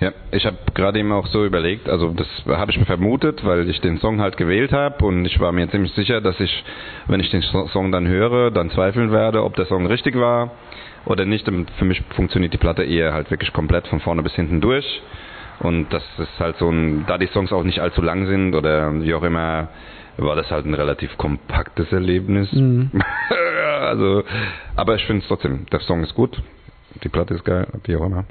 [0.00, 3.68] Ja, ich habe gerade eben auch so überlegt, also das habe ich mir vermutet, weil
[3.68, 6.64] ich den Song halt gewählt habe und ich war mir ziemlich sicher, dass ich,
[7.06, 10.50] wenn ich den Song dann höre, dann zweifeln werde, ob der Song richtig war
[11.06, 11.48] oder nicht.
[11.48, 15.02] Und für mich funktioniert die Platte eher halt wirklich komplett von vorne bis hinten durch.
[15.60, 18.92] Und das ist halt so ein, da die Songs auch nicht allzu lang sind oder
[19.02, 19.68] wie auch immer,
[20.18, 22.52] war das halt ein relativ kompaktes Erlebnis.
[22.52, 22.90] Mhm.
[23.80, 24.22] also,
[24.74, 26.42] aber ich finde es trotzdem, der Song ist gut,
[27.02, 28.24] die Platte ist geil, wie auch immer.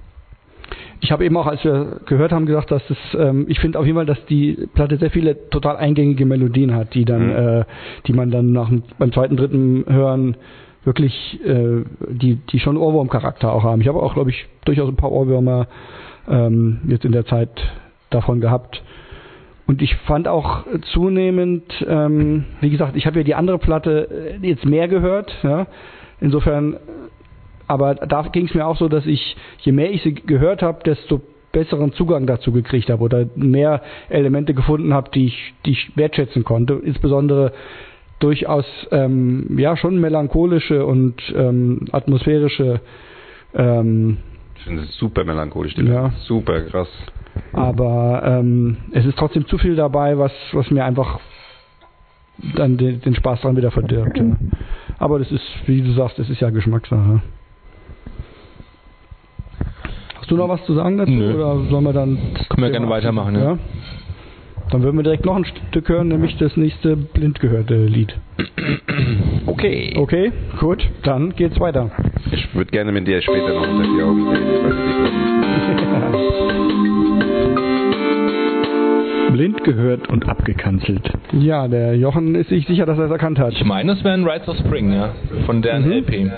[1.02, 3.86] Ich habe eben auch, als wir gehört haben, gesagt, dass es, ähm, ich finde auf
[3.86, 7.60] jeden Fall, dass die Platte sehr viele total eingängige Melodien hat, die dann, Mhm.
[7.62, 7.66] äh,
[8.08, 10.38] die man dann nach dem, beim zweiten, dritten Hören
[10.84, 13.82] wirklich, äh, die, die schon Ohrwurmcharakter auch haben.
[13.82, 15.68] Ich habe auch, glaube ich, durchaus ein paar Ohrwürmer
[16.30, 17.50] ähm, jetzt in der Zeit
[18.10, 18.82] davon gehabt.
[19.68, 20.64] Und ich fand auch
[20.94, 25.66] zunehmend, ähm, wie gesagt, ich habe ja die andere Platte äh, jetzt mehr gehört, ja.
[26.22, 26.78] Insofern,
[27.68, 30.84] aber da ging es mir auch so, dass ich, je mehr ich sie gehört habe,
[30.84, 31.22] desto
[31.52, 36.44] besseren Zugang dazu gekriegt habe oder mehr Elemente gefunden habe, die ich, die ich wertschätzen
[36.44, 36.74] konnte.
[36.84, 37.54] Insbesondere
[38.20, 42.82] durchaus ähm, ja schon melancholische und ähm, atmosphärische
[43.54, 44.18] ähm,
[44.58, 46.12] Ich finde es super melancholisch, die Ja.
[46.28, 46.90] Super krass.
[47.54, 51.20] aber ähm, es ist trotzdem zu viel dabei, was, was mir einfach
[52.56, 54.18] dann den, den Spaß dran wieder verdirbt.
[54.18, 54.26] Ja.
[54.98, 57.22] Aber das ist, wie du sagst, das ist ja Geschmackssache.
[60.26, 61.12] Hast du noch was zu sagen dazu?
[61.12, 61.36] Nö.
[61.36, 62.18] Oder sollen wir dann.
[62.50, 63.60] Können wir gerne weitermachen, ja.
[64.72, 68.16] Dann würden wir direkt noch ein Stück hören, nämlich das nächste blind gehörte Lied.
[69.46, 69.94] Okay.
[69.96, 71.92] Okay, gut, dann geht's weiter.
[72.32, 74.46] Ich würde gerne mit dir später noch unter die Augen sehen.
[79.34, 81.12] Blind gehört und abgekanzelt.
[81.34, 83.54] Ja, der Jochen ist sich sicher, dass er es erkannt hat.
[83.54, 85.10] Ich meine, es wäre ein Rides of Spring, ja.
[85.46, 85.92] Von deren Mhm.
[85.92, 86.32] LP.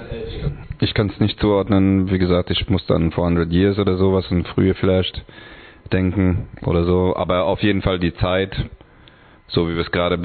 [0.79, 2.11] Ich kann es nicht zuordnen.
[2.11, 5.23] Wie gesagt, ich muss dann 400 Years oder sowas in frühe vielleicht
[5.91, 7.15] denken oder so.
[7.15, 8.55] Aber auf jeden Fall die Zeit,
[9.47, 10.19] so wie wir es gerade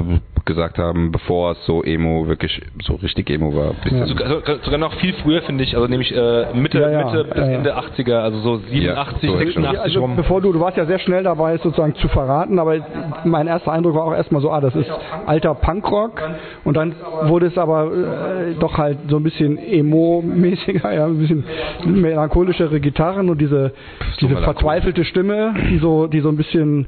[0.44, 3.74] gesagt haben, bevor es so Emo wirklich so richtig Emo war.
[3.90, 4.06] Ja.
[4.06, 5.74] Sogar, sogar- noch viel früher, finde ich.
[5.76, 7.52] Also nämlich äh, Mitte, Ja, ja, Mitte bis ja, ja.
[7.58, 10.16] Ende 80er, also so 87, so 86 also, rum.
[10.16, 12.76] bevor du, du warst ja sehr schnell dabei, es sozusagen zu verraten, aber
[13.24, 14.90] mein erster Eindruck war auch erstmal so, ah, das ist
[15.26, 16.20] alter Punkrock
[16.64, 16.94] und dann
[17.24, 21.44] wurde es aber äh, doch halt so ein bisschen emo-mäßiger, ja, ein bisschen
[21.84, 23.72] melancholischere Gitarren und diese,
[24.20, 26.86] diese verzweifelte Stimme, die so, die so ein bisschen,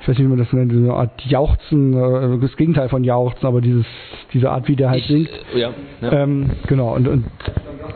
[0.00, 3.04] ich weiß nicht, wie man das nennt, so eine Art Jauchzen, äh, das Gegenteil von
[3.04, 3.86] Jauchzen, aber dieses,
[4.32, 5.28] diese Art, wie der halt singt.
[5.54, 5.70] äh, ja,
[6.00, 6.12] ja.
[6.12, 7.24] Ähm, genau, und, und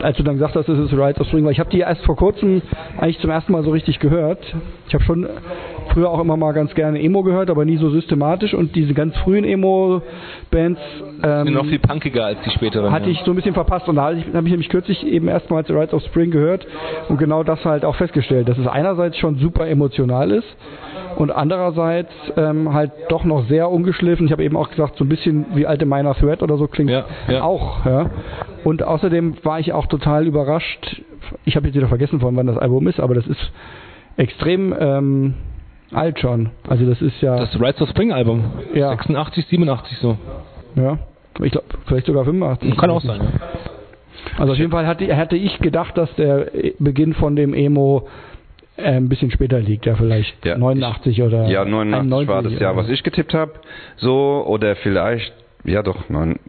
[0.01, 2.03] als du dann gesagt hast, das ist Rides of Spring, weil ich habe die erst
[2.05, 2.61] vor kurzem
[2.97, 4.39] eigentlich zum ersten Mal so richtig gehört.
[4.87, 5.27] Ich habe schon
[5.89, 9.15] früher auch immer mal ganz gerne Emo gehört, aber nie so systematisch und diese ganz
[9.17, 12.91] frühen Emo-Bands sind ähm, noch viel punkiger als die späteren.
[12.91, 15.27] hatte ich so ein bisschen verpasst und da habe ich, hab ich nämlich kürzlich eben
[15.27, 16.65] erstmals Rides of Spring gehört
[17.09, 20.47] und genau das halt auch festgestellt, dass es einerseits schon super emotional ist
[21.15, 24.25] und andererseits ähm, halt doch noch sehr ungeschliffen.
[24.25, 26.89] Ich habe eben auch gesagt, so ein bisschen wie alte Minor Threat oder so klingt
[26.89, 27.43] Ja, ja.
[27.43, 27.85] auch.
[27.85, 28.09] Ja.
[28.63, 31.01] Und außerdem war ich auch total überrascht.
[31.45, 33.51] Ich habe jetzt wieder vergessen, von wann das Album ist, aber das ist
[34.17, 35.33] extrem ähm,
[35.93, 36.49] alt schon.
[36.67, 38.43] Also das ist ja, Das Rides of Spring Album.
[38.73, 38.89] Ja.
[38.89, 40.17] 86, 87 so.
[40.75, 40.97] ja
[41.41, 42.77] ich glaube, vielleicht sogar 85.
[42.77, 43.29] Kann auch sein, ja.
[44.37, 46.47] Also auf jeden Fall hatte, hatte ich gedacht, dass der
[46.79, 48.07] Beginn von dem Emo
[48.77, 52.59] äh, ein bisschen später liegt, ja vielleicht Ja, 89 oder Ja, 89 war das 91
[52.59, 53.53] Jahr, was ich getippt habe.
[53.97, 55.33] So, oder vielleicht,
[55.65, 56.39] ja doch, neun,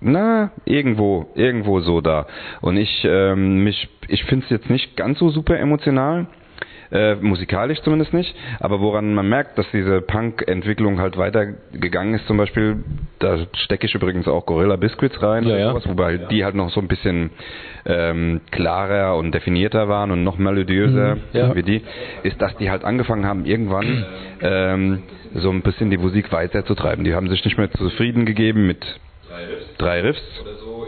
[0.00, 2.26] na, irgendwo, irgendwo so da.
[2.60, 6.26] Und ich, ähm, mich, ich finde es jetzt nicht ganz so super emotional.
[6.92, 12.36] Äh, musikalisch zumindest nicht, aber woran man merkt, dass diese Punk-Entwicklung halt weitergegangen ist, zum
[12.36, 12.84] Beispiel,
[13.18, 15.68] da stecke ich übrigens auch Gorilla Biscuits rein, Ja, ja.
[15.70, 17.30] sowas, wobei die halt noch so ein bisschen
[17.86, 21.54] ähm, klarer und definierter waren und noch melodiöser Mhm, ja.
[21.54, 21.82] wie die,
[22.24, 24.04] ist, dass die halt angefangen haben, irgendwann
[24.42, 25.02] ähm,
[25.34, 27.04] so ein bisschen die Musik weiterzutreiben.
[27.04, 28.84] Die haben sich nicht mehr zufrieden gegeben mit
[29.78, 30.22] drei Riffs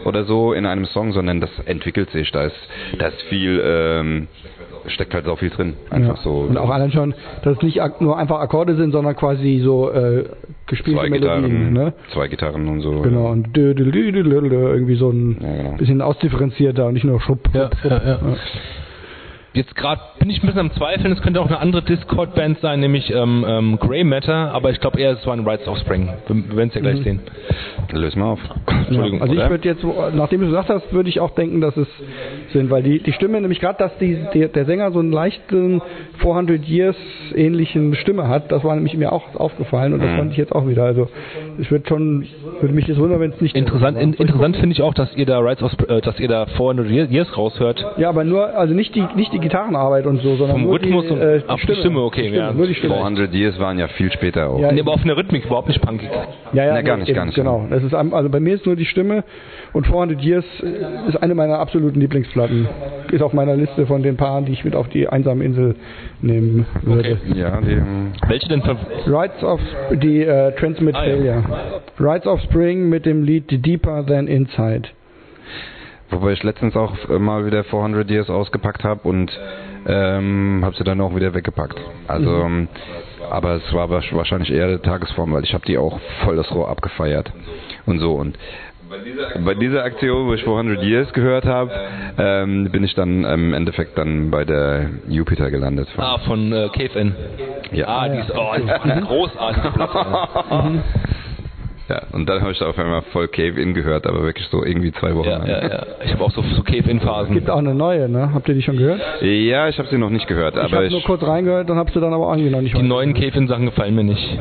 [0.05, 2.31] oder so in einem Song, sondern das entwickelt sich.
[2.31, 2.55] Da ist,
[2.99, 4.27] da ist viel, ähm,
[4.87, 5.73] steckt halt so viel drin.
[5.89, 6.21] Einfach ja.
[6.23, 6.31] so.
[6.49, 7.13] Und auch allein schon,
[7.43, 10.25] dass es nicht nur einfach Akkorde sind, sondern quasi so äh,
[10.67, 11.41] gespielte zwei Melodien.
[11.43, 11.93] Gitarren, Ne?
[12.13, 13.01] zwei Gitarren und so.
[13.01, 14.11] Genau, und dö, dö, dö,
[14.73, 15.77] irgendwie so ein Ja, genau.
[15.77, 17.49] bisschen ausdifferenzierter und nicht nur schupp.
[17.53, 18.19] Ja, ja, ja.
[19.55, 22.81] Jetzt gerade bin ich ein bisschen am Zweifeln, es könnte auch eine andere Discord-Band sein,
[22.81, 26.09] nämlich ähm, ähm, Grey Matter, aber ich glaube eher, es war ein Rights Offspring.
[26.27, 27.03] Wir wir werden es ja gleich Mhm.
[27.03, 27.19] sehen.
[27.93, 28.39] Löse mal auf.
[28.87, 29.21] Entschuldigung.
[29.21, 29.49] Also ich oder?
[29.49, 31.87] würde jetzt, nachdem du gesagt hast, würde ich auch denken, dass es
[32.51, 35.81] sind, weil die, die Stimme, nämlich gerade, dass die, der, der Sänger so einen leichten
[36.17, 36.97] 400 Years
[37.33, 40.17] ähnlichen Stimme hat, das war nämlich mir auch aufgefallen und das Mhm.
[40.17, 40.83] fand ich jetzt auch wieder.
[40.83, 41.07] Also
[41.57, 42.25] ich würde schon,
[42.59, 45.25] würde mich jetzt wundern, wenn es nicht Interessant, in, interessant finde ich auch, dass ihr
[45.25, 47.85] da Rights Offspring, äh, dass ihr da 400 Years raushört.
[47.97, 51.05] Ja, aber nur, also nicht die, nicht die Gitarrenarbeit und so, sondern Vom nur Rhythmus
[51.05, 52.53] die, und- äh, ach, die Stimme, okay, die Stimme, ja.
[52.53, 52.95] nur die Stimme.
[52.95, 54.59] 400 Years waren ja viel später auch.
[54.59, 56.09] Ja, Nee, aber auf einer Rhythmik überhaupt nicht punkig.
[56.53, 57.35] Ja, ja, Nee, gar nicht, eben, gar nicht.
[57.35, 57.65] Genau.
[57.69, 59.23] Das ist, also bei mir ist nur die Stimme
[59.73, 60.45] und 400 Years
[61.07, 62.67] ist eine meiner absoluten Lieblingsplatten.
[63.11, 65.75] Ist auf meiner Liste von den Paaren, die ich mit auf die einsame Insel
[66.21, 67.17] nehmen würde.
[67.23, 67.39] Okay.
[67.39, 68.77] Ja, die, ähm, Welche denn von,
[69.07, 69.59] Rights of
[69.93, 71.15] die äh, Transmit Ah, ja.
[71.15, 71.43] Failure.
[71.99, 74.89] Rights of Spring mit dem Lied Deeper Than Inside.
[76.15, 79.31] Wobei ich letztens auch äh, mal wieder 400 Years ausgepackt habe und
[79.87, 81.79] ähm, habe sie dann auch wieder weggepackt.
[82.07, 82.67] Also, ähm,
[83.29, 86.69] aber es war wahrscheinlich eher der Tagesform, weil ich habe die auch voll das Rohr
[86.69, 87.31] abgefeiert
[87.85, 88.37] und so und
[89.43, 91.71] bei dieser Aktion, wo ich 400 Years gehört habe,
[92.17, 95.87] ähm, bin ich dann im Endeffekt dann bei der Jupiter gelandet.
[95.97, 97.15] ah, von äh, Cave In.
[97.71, 97.87] Ja.
[97.87, 100.83] Ah, die ist, oh, die ist eine großartige Platte.
[101.87, 104.91] Ja, und dann habe ich auf einmal voll Cave In gehört, aber wirklich so irgendwie
[104.93, 105.47] zwei Wochen Ja, lang.
[105.47, 105.85] ja, ja.
[106.03, 107.33] Ich habe auch so, so Cave In Phasen.
[107.35, 108.31] Gibt auch eine neue, ne?
[108.33, 108.99] Habt ihr die schon gehört?
[109.21, 111.91] Ja, ich habe sie noch nicht gehört, ich aber habe nur kurz reingehört und habe
[111.91, 114.39] sie dann aber irgendwie noch nicht Die neuen Cave In Sachen gefallen mir nicht.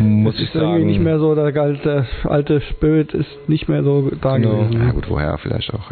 [0.00, 0.86] Muss ich ist irgendwie sagen.
[0.86, 4.64] nicht mehr so, der alte, alte Spirit ist nicht mehr so da Genau.
[4.64, 4.82] gewesen.
[4.86, 5.90] ja gut, woher vielleicht auch.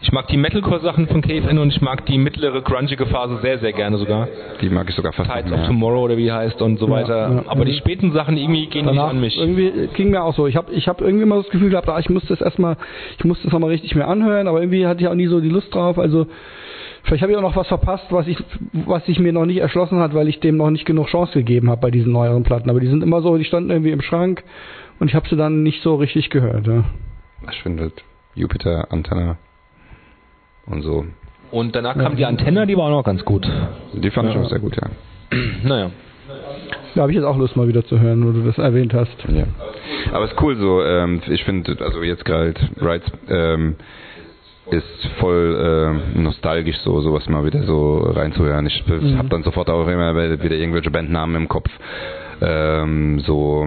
[0.00, 3.58] Ich mag die Metalcore-Sachen von Cave In und ich mag die mittlere grungige Phase sehr,
[3.58, 4.28] sehr gerne sogar.
[4.60, 5.66] Die mag ich sogar fast Tides of mehr.
[5.66, 7.32] Tomorrow oder wie die heißt und so Ja, weiter.
[7.32, 9.36] ja, Aber die späten Sachen irgendwie gehen nicht an mich.
[9.36, 10.46] irgendwie ging mir auch so.
[10.46, 12.76] Ich habe ich hab irgendwie mal das Gefühl gehabt, ah, ich muss das erstmal,
[13.18, 15.48] ich muss das nochmal richtig mir anhören, aber irgendwie hatte ich auch nie so die
[15.48, 15.98] Lust drauf.
[15.98, 16.28] Also
[17.02, 18.38] vielleicht habe ich auch noch was verpasst, was ich,
[18.72, 21.70] was sich mir noch nicht erschlossen hat, weil ich dem noch nicht genug Chance gegeben
[21.70, 22.70] habe bei diesen neueren Platten.
[22.70, 24.44] Aber die sind immer so, die standen irgendwie im Schrank
[25.00, 26.68] und ich habe sie dann nicht so richtig gehört.
[26.68, 26.84] Ja.
[27.50, 28.04] Ich finde halt
[28.36, 29.38] Jupiter, Antenne
[30.70, 31.04] und so.
[31.50, 33.48] Und danach kam die Antenne, die war auch noch ganz gut.
[33.94, 34.88] Die fand ich auch sehr gut, ja.
[35.64, 35.90] Naja.
[36.94, 39.16] Da habe ich jetzt auch Lust mal wieder zu hören, wo du das erwähnt hast.
[39.28, 39.44] ja.
[40.12, 43.76] Aber es ist cool so, ähm, ich finde, also jetzt gerade Rights ähm,
[44.70, 45.58] ist voll
[46.16, 48.66] ähm, nostalgisch so, sowas mal wieder so reinzuhören.
[48.66, 49.16] Ich Mhm.
[49.18, 51.70] habe dann sofort auch immer wieder irgendwelche Bandnamen im Kopf,
[52.40, 53.66] ähm, so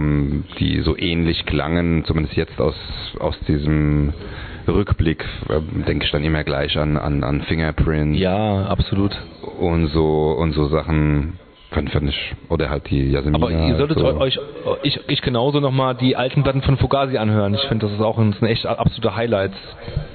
[0.58, 2.76] die so ähnlich klangen, zumindest jetzt aus
[3.18, 4.12] aus diesem
[4.68, 9.16] Rückblick äh, denke ich dann immer gleich an an, an Fingerprint Ja, absolut.
[9.58, 11.38] und so und so Sachen
[11.72, 13.36] fand ich oder halt die Jasmina.
[13.38, 14.06] Aber ihr solltet so.
[14.18, 14.38] euch,
[14.82, 17.54] ich, ich genauso nochmal die alten Platten von Fugazi anhören.
[17.54, 19.56] Ich finde, das ist auch ein, das echt absolute Highlights,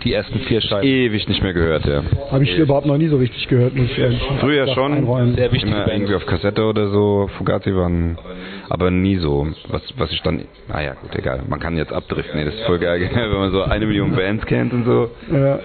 [0.04, 0.88] die ersten vier Scheiben.
[0.88, 2.04] ewig nicht mehr gehört, ja.
[2.32, 5.36] Habe ich überhaupt noch nie so richtig gehört, muss ich ehrlich Früher schon, einräumen.
[5.36, 8.18] Sehr wichtige immer irgendwie auf Kassette oder so, Fugazi waren,
[8.70, 12.46] aber nie so, was, was ich dann, naja, gut, egal, man kann jetzt abdriften, nee,
[12.46, 15.60] das ist voll geil, wenn man so eine Million Bands kennt und so, Ja.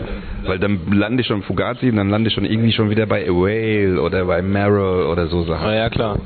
[0.46, 3.24] weil dann lande ich schon Fugazi und dann lande ich schon irgendwie schon wieder bei
[3.28, 6.18] A Whale oder bei Meryl oder so Sachen, Ah ja, klar.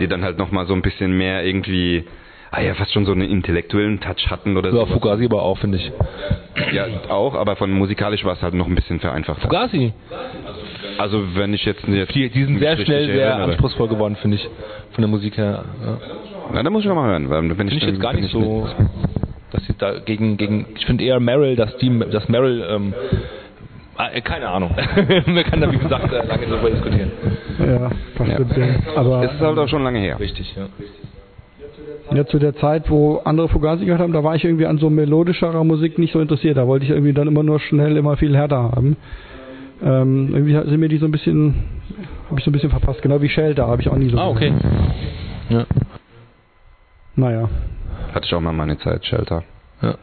[0.00, 2.04] die dann halt nochmal so ein bisschen mehr irgendwie,
[2.50, 4.86] ah ja, fast schon so einen intellektuellen Touch hatten oder Ja, so.
[4.86, 5.92] Fugazi aber auch, finde ich.
[6.72, 9.40] Ja, auch, aber von musikalisch war es halt noch ein bisschen vereinfacht.
[9.42, 9.92] Fugazi,
[10.98, 13.50] Also wenn ich jetzt, jetzt die, die sind sehr schnell sehr erinnere.
[13.52, 14.48] anspruchsvoll geworden, finde ich.
[14.92, 15.64] Von der Musik her.
[15.84, 15.98] Ja.
[16.52, 18.32] Na, da muss ich noch mal hören, weil wenn ich, ich jetzt gar nicht ich
[18.32, 18.66] so,
[19.52, 23.16] dass sie da gegen, gegen ich finde eher Meryl, dass die, dass Meryl, ähm, äh,
[24.24, 24.70] keine Ahnung.
[25.26, 27.10] Man kann da, wie gesagt, äh, lange darüber diskutieren.
[27.58, 28.96] Ja, passt Ja.
[28.96, 30.18] Aber Es ist halt auch schon lange her.
[30.18, 30.66] Richtig, ja.
[32.12, 34.90] Ja, zu der Zeit, wo andere Fugazi gehört haben, da war ich irgendwie an so
[34.90, 36.56] melodischerer Musik nicht so interessiert.
[36.56, 38.96] Da wollte ich irgendwie dann immer nur schnell, immer viel härter haben.
[39.82, 41.54] Ähm, irgendwie sind mir die so ein bisschen,
[42.28, 43.00] habe ich so ein bisschen verpasst.
[43.02, 44.18] Genau wie Shelter habe ich auch nie so.
[44.18, 44.52] Ah, okay.
[45.48, 45.66] Ja.
[47.16, 47.48] Naja.
[48.12, 49.44] Hatte ich auch mal meine Zeit, Shelter.
[49.82, 49.94] ja.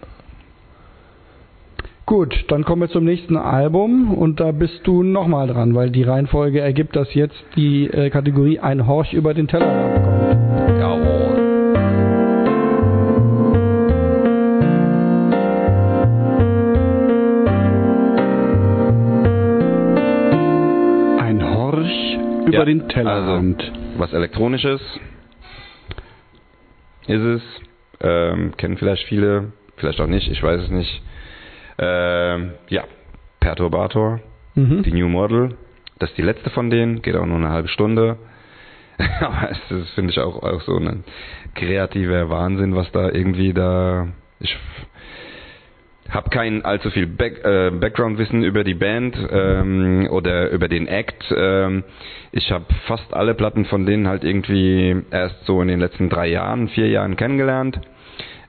[2.07, 6.03] Gut, dann kommen wir zum nächsten Album und da bist du nochmal dran, weil die
[6.03, 10.79] Reihenfolge ergibt, dass jetzt die äh, Kategorie Ein Horch über den Tellerrand kommt.
[10.79, 11.35] Jawohl.
[21.19, 23.59] Ein Horch über Ja, den Tellerrand.
[23.61, 24.79] Also, was Elektronisches
[27.07, 27.41] ist es.
[27.99, 31.01] Ähm, kennen vielleicht viele, vielleicht auch nicht, ich weiß es nicht.
[31.79, 32.83] Ähm, ja,
[33.39, 34.19] Perturbator,
[34.55, 34.83] Mhm.
[34.83, 35.55] die New Model.
[35.99, 38.17] Das ist die letzte von denen, geht auch nur eine halbe Stunde.
[39.19, 41.03] Aber es ist, finde ich, auch, auch so ein
[41.55, 44.07] kreativer Wahnsinn, was da irgendwie da.
[44.39, 44.57] Ich,
[46.09, 51.23] habe kein allzu viel Back, äh, Background-Wissen über die Band ähm, oder über den Act.
[51.35, 51.83] Ähm,
[52.31, 56.27] ich habe fast alle Platten von denen halt irgendwie erst so in den letzten drei
[56.27, 57.81] Jahren, vier Jahren kennengelernt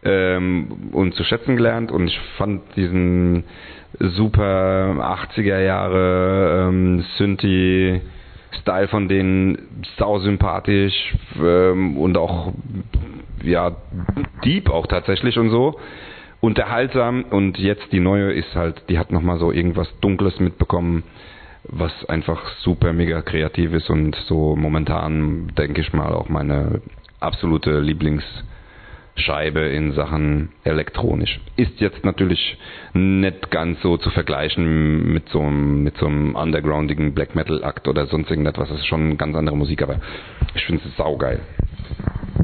[0.05, 1.91] ähm, und zu schätzen gelernt.
[1.91, 3.45] Und ich fand diesen
[3.99, 4.97] super
[5.37, 8.01] 80er Jahre ähm, Synthi
[8.61, 9.59] Style von denen
[9.99, 12.53] sau sympathisch ähm, und auch
[13.43, 13.77] ja
[14.45, 15.79] deep auch tatsächlich und so.
[16.41, 17.25] Unterhaltsam.
[17.25, 21.03] Und jetzt die neue ist halt, die hat nochmal so irgendwas Dunkles mitbekommen,
[21.65, 26.81] was einfach super mega kreativ ist und so momentan, denke ich mal, auch meine
[27.21, 27.81] absolute
[29.19, 31.41] Lieblingsscheibe in Sachen elektronisch.
[31.57, 32.57] Ist jetzt natürlich
[32.95, 37.89] nicht ganz so zu vergleichen mit so einem, mit so einem undergroundigen Black Metal Akt
[37.89, 38.69] oder sonst irgendetwas.
[38.69, 39.99] Das ist schon ganz andere Musik, aber
[40.55, 41.41] ich finde es saugeil.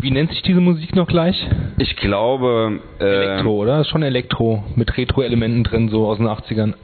[0.01, 1.37] Wie nennt sich diese Musik noch gleich?
[1.79, 2.81] Ich glaube.
[3.01, 3.79] Äh, Elektro, oder?
[3.79, 6.75] Das ist schon Elektro mit Retro-Elementen drin, so aus den 80ern.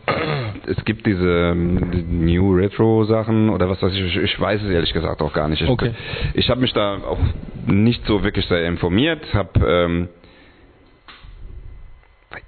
[0.66, 4.16] Es gibt diese ähm, New Retro-Sachen oder was weiß ich.
[4.16, 5.62] Ich weiß es ehrlich gesagt auch gar nicht.
[5.62, 5.92] Ich, okay.
[6.34, 7.18] ich habe mich da auch
[7.66, 9.22] nicht so wirklich sehr informiert.
[9.34, 10.08] Hab, ähm,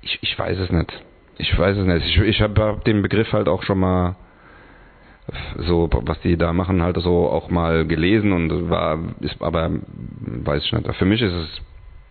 [0.02, 0.92] ich, ich weiß es nicht.
[1.38, 2.06] Ich weiß es nicht.
[2.06, 4.16] Ich, ich habe hab den Begriff halt auch schon mal
[5.66, 9.70] so was die da machen halt so auch mal gelesen und war ist aber
[10.20, 11.60] weiß ich nicht für mich ist es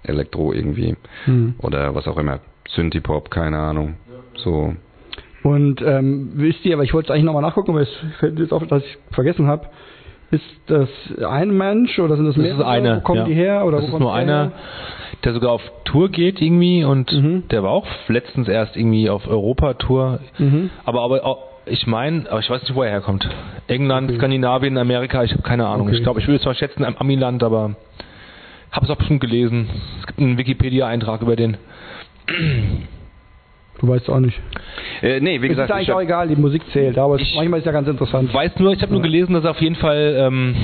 [0.04, 1.56] Elektro irgendwie hm.
[1.60, 2.40] oder was auch immer
[2.70, 3.96] Synthie-Pop keine Ahnung
[4.36, 4.76] so
[5.44, 8.54] und ähm, wisst ihr aber ich wollte es eigentlich nochmal nachgucken aber es fällt jetzt
[8.54, 9.68] auf dass ich vergessen habe
[10.32, 10.88] ist das
[11.28, 12.62] ein Mensch oder sind das, das mehrere?
[12.62, 13.26] Ist eine, wo kommen ja.
[13.26, 14.54] die her oder das ist nur einer
[15.26, 17.44] der sogar auf Tour geht irgendwie und mhm.
[17.50, 20.70] der war auch letztens erst irgendwie auf Europa-Tour mhm.
[20.86, 23.28] aber aber auch ich meine, aber ich weiß nicht, wo er herkommt.
[23.68, 24.18] England, okay.
[24.18, 25.88] Skandinavien, Amerika, ich habe keine Ahnung.
[25.88, 25.98] Okay.
[25.98, 27.76] Ich glaube, ich würde es mal schätzen, am Amiland, aber
[28.72, 29.70] habe es auch bestimmt gelesen.
[30.02, 31.58] Es gibt einen Wikipedia-Eintrag über den.
[33.80, 34.40] Du weißt auch nicht.
[35.02, 35.70] Äh, nee, wie gesagt.
[35.70, 38.30] Ist eigentlich auch egal, die Musik zählt, aber manchmal ist ja ganz interessant.
[38.30, 40.56] Ich weiß nur, ich habe nur gelesen, dass er auf jeden Fall ähm,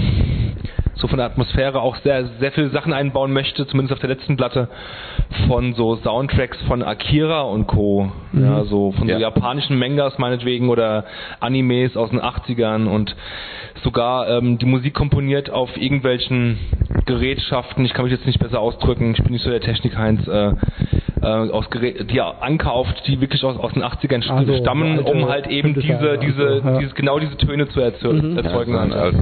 [0.97, 4.35] so von der Atmosphäre auch sehr, sehr viele Sachen einbauen möchte, zumindest auf der letzten
[4.35, 4.69] Platte,
[5.47, 8.11] von so Soundtracks von Akira und Co.
[8.31, 8.43] Mhm.
[8.43, 9.15] Ja, so von ja.
[9.15, 11.05] so japanischen Mangas meinetwegen oder
[11.39, 13.15] Animes aus den 80ern und
[13.83, 16.57] sogar ähm, die Musik komponiert auf irgendwelchen
[17.05, 20.53] Gerätschaften, ich kann mich jetzt nicht besser ausdrücken, ich bin nicht so der Technik-Heinz, äh,
[21.21, 25.27] äh, aus Gerät, die er ankauft, die wirklich aus, aus den 80ern also, stammen, um
[25.27, 26.77] halt eben diese, diese, ja.
[26.79, 28.37] dieses, genau diese Töne zu mhm.
[28.37, 28.73] erzeugen.
[28.73, 29.19] Ja, also.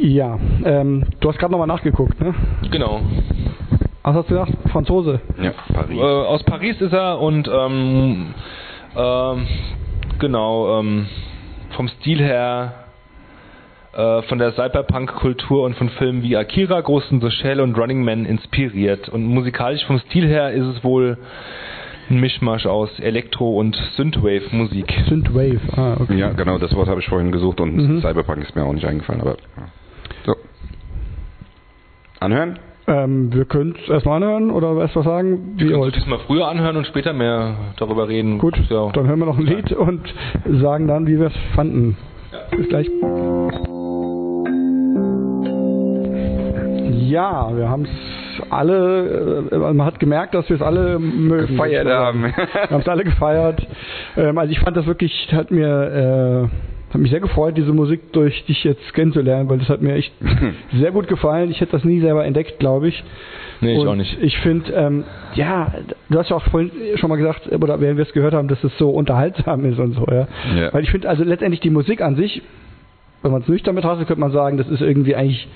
[0.00, 2.34] Ja, ähm, du hast gerade nochmal nachgeguckt, ne?
[2.70, 3.00] Genau.
[4.02, 4.52] Was hast du gesagt?
[4.70, 5.20] Franzose?
[5.42, 5.98] Ja, Paris.
[5.98, 8.34] Äh, aus Paris ist er und ähm,
[8.96, 9.46] ähm,
[10.18, 11.06] genau, ähm,
[11.70, 12.84] vom Stil her
[13.94, 18.04] äh, von der Cyberpunk-Kultur und von Filmen wie Akira, Ghost in the Shell und Running
[18.04, 19.08] Man inspiriert.
[19.08, 21.18] Und musikalisch vom Stil her ist es wohl
[22.10, 24.92] ein Mischmasch aus Elektro- und Synthwave-Musik.
[25.08, 26.18] Synthwave, ah, okay.
[26.18, 28.00] Ja, genau, das Wort habe ich vorhin gesucht und mhm.
[28.00, 29.36] Cyberpunk ist mir auch nicht eingefallen, aber
[30.26, 30.34] so.
[32.20, 32.58] Anhören?
[32.86, 35.54] Ähm, wir können es erstmal anhören oder erst was sagen?
[35.56, 38.38] Wie wir können es mal früher anhören und später mehr darüber reden.
[38.38, 38.90] Gut, ja.
[38.92, 40.02] dann hören wir noch ein Lied und
[40.60, 41.96] sagen dann, wie wir es fanden.
[42.32, 42.56] Ja.
[42.56, 42.90] Bis gleich.
[47.08, 51.48] Ja, wir haben es alle, äh, man hat gemerkt, dass wir es alle mögen.
[51.48, 52.22] Gefeiert haben.
[52.22, 53.66] wir haben es alle gefeiert.
[54.16, 58.12] Ähm, also ich fand das wirklich, hat mir äh, hat mich sehr gefreut, diese Musik
[58.12, 60.12] durch dich jetzt kennenzulernen, weil das hat mir echt
[60.72, 61.50] sehr gut gefallen.
[61.50, 63.04] Ich hätte das nie selber entdeckt, glaube ich.
[63.60, 64.16] Nee, ich Und auch nicht.
[64.20, 65.04] Ich finde, ähm,
[65.34, 65.72] ja,
[66.08, 68.62] du hast ja auch vorhin schon mal gesagt, oder während wir es gehört haben, dass
[68.62, 70.28] es so unterhaltsam ist und so, ja.
[70.56, 70.72] ja.
[70.72, 72.42] Weil ich finde, also letztendlich die Musik an sich,
[73.22, 75.48] wenn man es nüchtern betrachtet, könnte man sagen, das ist irgendwie eigentlich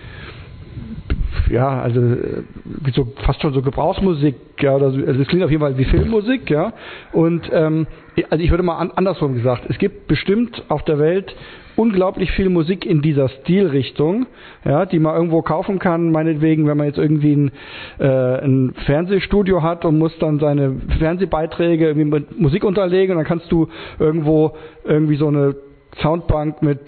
[1.50, 5.50] ja, also wie so fast schon so Gebrauchsmusik, ja, oder so, also es klingt auf
[5.50, 6.72] jeden Fall wie Filmmusik, ja.
[7.12, 7.86] Und ähm,
[8.30, 11.34] also ich würde mal an, andersrum gesagt, es gibt bestimmt auf der Welt
[11.76, 14.26] unglaublich viel Musik in dieser Stilrichtung,
[14.64, 17.50] ja, die man irgendwo kaufen kann, meinetwegen, wenn man jetzt irgendwie ein,
[18.00, 23.26] äh, ein Fernsehstudio hat und muss dann seine Fernsehbeiträge irgendwie mit Musik unterlegen und dann
[23.26, 23.68] kannst du
[24.00, 25.54] irgendwo irgendwie so eine
[26.02, 26.80] Soundbank mit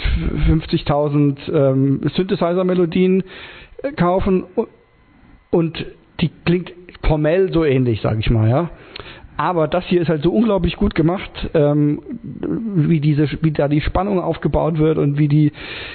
[0.48, 3.24] 50.000 ähm, Synthesizer-Melodien
[3.96, 4.44] kaufen
[5.50, 5.86] und
[6.20, 8.70] die klingt formell so ähnlich, sage ich mal, ja.
[9.40, 12.02] Aber das hier ist halt so unglaublich gut gemacht, ähm,
[12.74, 15.52] wie diese, wie da die Spannung aufgebaut wird und wie die,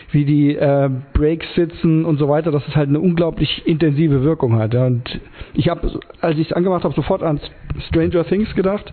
[0.09, 4.55] wie die äh, Breaks sitzen und so weiter, dass es halt eine unglaublich intensive Wirkung
[4.55, 4.73] hat.
[4.73, 4.87] Ja.
[4.87, 5.19] Und
[5.53, 5.91] ich habe,
[6.21, 7.39] als ich es angemacht habe, sofort an
[7.87, 8.91] Stranger Things gedacht,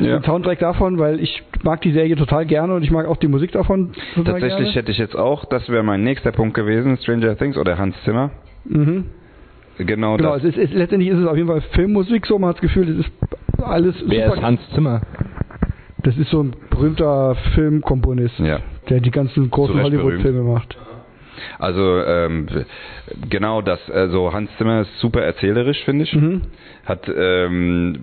[0.00, 0.18] ja.
[0.18, 3.28] den Soundtrack davon, weil ich mag die Serie total gerne und ich mag auch die
[3.28, 4.72] Musik davon total Tatsächlich gerne.
[4.76, 8.30] hätte ich jetzt auch, das wäre mein nächster Punkt gewesen, Stranger Things oder Hans Zimmer.
[8.64, 9.04] Mhm.
[9.78, 12.56] Genau, genau es ist, es, letztendlich ist es auf jeden Fall Filmmusik so, man hat
[12.56, 13.12] das Gefühl, es ist
[13.62, 14.36] alles Wer super.
[14.38, 15.00] ist Hans Zimmer?
[16.02, 18.60] Das ist so ein berühmter Filmkomponist, Ja.
[18.90, 20.76] der die ganzen großen Hollywood-Filme macht.
[21.58, 22.46] Also ähm,
[23.30, 23.90] genau das.
[23.90, 26.12] Also Hans Zimmer ist super erzählerisch, finde ich.
[26.14, 26.42] Mhm.
[26.84, 27.98] Hat ähm,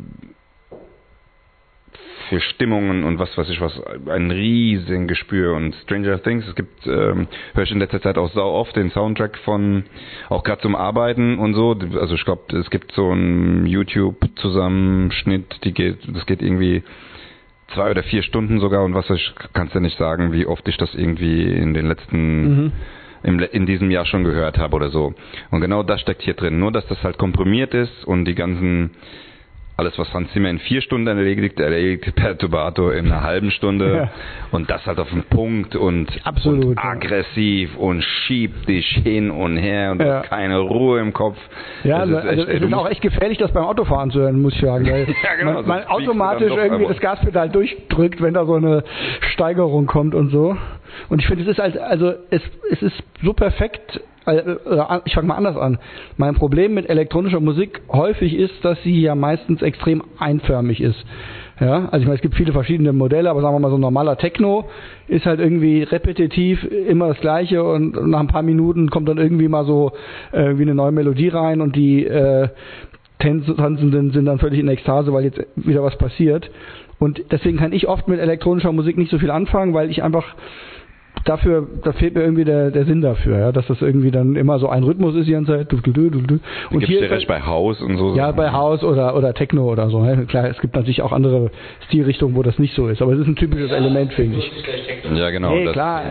[2.32, 3.74] für Stimmungen und was weiß ich was
[4.08, 6.48] ein riesen Gespür und Stranger Things.
[6.48, 9.84] Es gibt ähm, höre ich in letzter Zeit auch sau oft den Soundtrack von
[10.30, 11.76] auch gerade zum Arbeiten und so.
[12.00, 16.84] Also ich glaube, es gibt so einen YouTube Zusammenschnitt, die geht, das geht irgendwie
[17.76, 20.66] zwei oder vier Stunden sogar und was weiß ich kannst ja nicht sagen, wie oft
[20.70, 22.72] ich das irgendwie in den letzten Mhm.
[23.24, 25.14] im, in diesem Jahr schon gehört habe oder so.
[25.50, 26.60] Und genau das steckt hier drin.
[26.60, 28.92] Nur, dass das halt komprimiert ist und die ganzen,
[29.78, 33.96] alles, was Hans Zimmer in vier Stunden erledigt, erledigt Perturbato in einer halben Stunde.
[33.96, 34.12] Ja.
[34.52, 39.58] Und das halt auf den Punkt und, Absolut, und aggressiv und schiebt dich hin und
[39.58, 40.20] her und Ja.
[40.20, 41.38] hast keine Ruhe im Kopf.
[41.84, 44.20] Ja, Das also, also ey, es du ist auch echt gefährlich, das beim Autofahren zu
[44.20, 44.86] hören, muss ich sagen.
[44.86, 48.84] Weil Ja, genau, man, man automatisch irgendwie das Gaspedal durchdrückt, wenn da so eine
[49.34, 50.56] Steigerung kommt und so.
[51.10, 52.42] Und ich finde, es ist halt, also es,
[52.72, 55.80] es ist so perfekt, ich fange mal anders an.
[56.18, 61.04] Mein Problem mit elektronischer Musik häufig ist, dass sie ja meistens extrem einförmig ist.
[61.60, 63.82] Ja, also ich meine, es gibt viele verschiedene Modelle, aber sagen wir mal, so ein
[63.82, 64.66] normaler Techno
[65.08, 69.48] ist halt irgendwie repetitiv immer das Gleiche und nach ein paar Minuten kommt dann irgendwie
[69.48, 69.92] mal so
[70.32, 72.50] äh, irgendwie eine neue Melodie rein und die äh,
[73.20, 76.50] Tanzenden sind dann völlig in Ekstase, weil jetzt wieder was passiert.
[76.98, 80.36] Und deswegen kann ich oft mit elektronischer Musik nicht so viel anfangen, weil ich einfach
[81.26, 84.60] dafür, da fehlt mir irgendwie der, der Sinn dafür, ja, dass das irgendwie dann immer
[84.60, 85.72] so ein Rhythmus ist die ganze Zeit.
[85.72, 86.40] Du, du, du, du.
[86.72, 88.16] Und gibst hier recht bei Haus und so.
[88.16, 90.02] ja, bei House oder, oder Techno oder so.
[90.04, 90.26] Ne?
[90.26, 91.52] Klar, es gibt natürlich auch andere
[91.88, 94.52] Stilrichtungen, wo das nicht so ist, aber es ist ein typisches Element, finde ich.
[95.16, 95.52] Ja, genau.
[95.54, 96.04] nee, das, klar.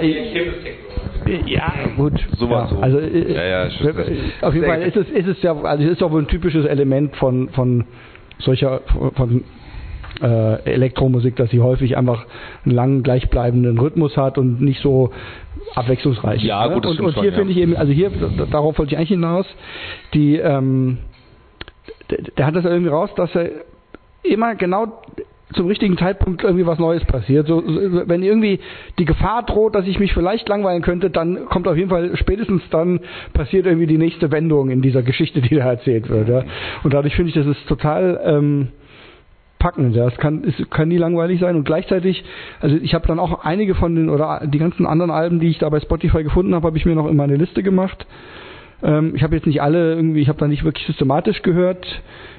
[1.47, 2.15] Ja, gut.
[2.37, 2.83] Sowas ja, so.
[2.83, 3.97] also, äh, Ja, ja, ich- das-
[4.43, 6.65] auf jeden Fall ist es, ist es ja, also es ist doch wohl ein typisches
[6.65, 7.85] Element von, von
[8.39, 8.81] solcher,
[9.15, 9.45] von
[10.23, 12.27] äh, Elektromusik, dass sie häufig einfach
[12.65, 15.11] einen langen, gleichbleibenden Rhythmus hat und nicht so
[15.75, 16.43] abwechslungsreich.
[16.43, 16.75] Ja, ist, ne?
[16.75, 17.37] gut, das und, und hier ja.
[17.37, 18.11] finde ich eben, also hier,
[18.51, 19.47] darauf wollte ich eigentlich hinaus,
[20.15, 20.99] die, ähm,
[22.11, 23.51] der, der hat das irgendwie raus, dass er
[24.23, 25.03] immer genau
[25.55, 27.47] zum richtigen Zeitpunkt irgendwie was Neues passiert.
[27.47, 28.61] So, so, wenn irgendwie
[28.99, 32.63] die Gefahr droht, dass ich mich vielleicht langweilen könnte, dann kommt auf jeden Fall spätestens
[32.71, 33.01] dann
[33.33, 36.29] passiert irgendwie die nächste Wendung in dieser Geschichte, die da erzählt wird.
[36.29, 36.45] Ja.
[36.85, 38.69] Und dadurch finde ich, das ist total ähm,
[39.61, 39.95] packend.
[39.95, 40.09] Ja.
[40.09, 42.25] Es kann, es kann nie langweilig sein und gleichzeitig,
[42.59, 45.59] also ich habe dann auch einige von den oder die ganzen anderen Alben, die ich
[45.59, 48.05] da bei Spotify gefunden habe, habe ich mir noch in meine Liste gemacht.
[48.83, 51.87] Ähm, ich habe jetzt nicht alle irgendwie, ich habe da nicht wirklich systematisch gehört.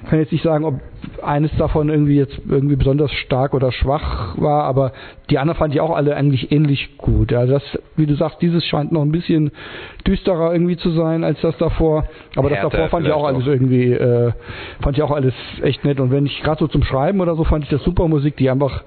[0.09, 0.79] Kann jetzt nicht sagen, ob
[1.21, 4.93] eines davon irgendwie jetzt irgendwie besonders stark oder schwach war, aber
[5.29, 7.31] die anderen fand ich auch alle eigentlich ähnlich gut.
[7.31, 7.61] Ja, das,
[7.95, 9.51] wie du sagst, dieses scheint noch ein bisschen
[10.07, 12.05] düsterer irgendwie zu sein als das davor.
[12.35, 13.47] Aber das Härter davor fand ich auch alles auch.
[13.47, 14.31] irgendwie, äh,
[14.81, 15.99] fand ich auch alles echt nett.
[15.99, 18.49] Und wenn ich gerade so zum Schreiben oder so, fand ich das super Musik, die
[18.49, 18.83] einfach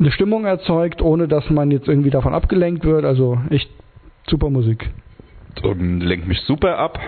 [0.00, 3.04] eine Stimmung erzeugt, ohne dass man jetzt irgendwie davon abgelenkt wird.
[3.04, 3.70] Also echt
[4.26, 4.90] super Musik.
[5.62, 6.98] Und lenkt mich super ab.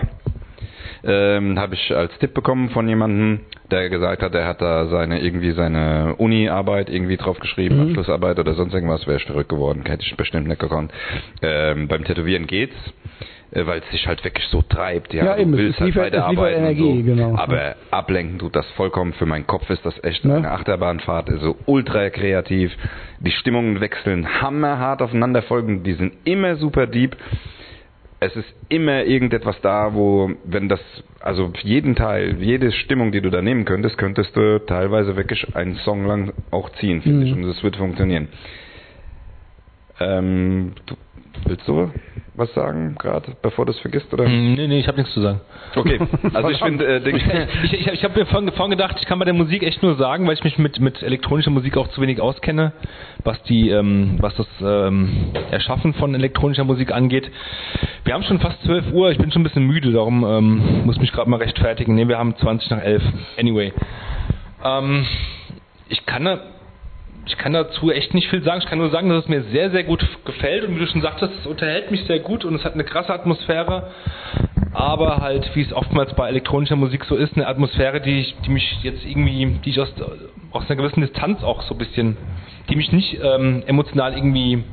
[1.05, 3.41] Ähm, Habe ich als Tipp bekommen von jemandem,
[3.71, 7.81] der gesagt hat, er hat da seine irgendwie seine Uni-Arbeit irgendwie drauf geschrieben, Mhm.
[7.89, 10.93] Abschlussarbeit oder sonst irgendwas, wäre ich verrückt geworden, hätte ich bestimmt nicht gekonnt.
[11.41, 12.75] Ähm, beim Tätowieren geht's,
[13.51, 15.13] äh, weil es sich halt wirklich so treibt.
[15.13, 17.15] Ja, Ja, du eben, es willst halt liefert- es liefert weiterarbeiten und Energie, so.
[17.15, 17.35] genau.
[17.35, 19.11] Aber ablenken tut das vollkommen.
[19.13, 20.35] Für meinen Kopf ist das echt Ne?
[20.37, 22.71] eine Achterbahnfahrt, also ultra kreativ.
[23.19, 27.17] Die Stimmungen wechseln hammerhart aufeinander folgen, die sind immer super deep
[28.25, 30.79] es ist immer irgendetwas da, wo, wenn das,
[31.19, 35.75] also jeden Teil, jede Stimmung, die du da nehmen könntest, könntest du teilweise wirklich einen
[35.77, 37.23] Song lang auch ziehen, finde Mhm.
[37.25, 38.29] ich, und das wird funktionieren.
[39.99, 40.95] Ähm, du,
[41.45, 41.91] willst du
[42.35, 44.27] was sagen, gerade, bevor du es vergisst, oder?
[44.27, 45.41] Mm, Nee, nee, ich habe nichts zu sagen.
[45.75, 45.99] Okay,
[46.33, 49.25] also ich finde, äh, Ich, ich, ich habe mir vorhin, vorhin gedacht, ich kann bei
[49.25, 52.19] der Musik echt nur sagen, weil ich mich mit, mit elektronischer Musik auch zu wenig
[52.19, 52.73] auskenne,
[53.23, 57.29] was die, ähm, was das ähm, Erschaffen von elektronischer Musik angeht.
[58.03, 60.99] Wir haben schon fast 12 Uhr, ich bin schon ein bisschen müde, darum ähm, muss
[60.99, 61.93] mich gerade mal rechtfertigen.
[61.95, 63.03] Ne, wir haben 20 nach 11.
[63.37, 63.73] Anyway.
[64.63, 65.05] Ähm,
[65.89, 66.23] ich kann
[67.25, 68.61] ich kann dazu echt nicht viel sagen.
[68.61, 71.01] Ich kann nur sagen, dass es mir sehr, sehr gut gefällt und wie du schon
[71.01, 73.91] sagtest, es unterhält mich sehr gut und es hat eine krasse Atmosphäre.
[74.73, 78.49] Aber halt, wie es oftmals bei elektronischer Musik so ist, eine Atmosphäre, die, ich, die
[78.49, 79.93] mich jetzt irgendwie, die ich aus,
[80.51, 82.17] aus einer gewissen Distanz auch so ein bisschen,
[82.69, 84.63] die mich nicht ähm, emotional irgendwie,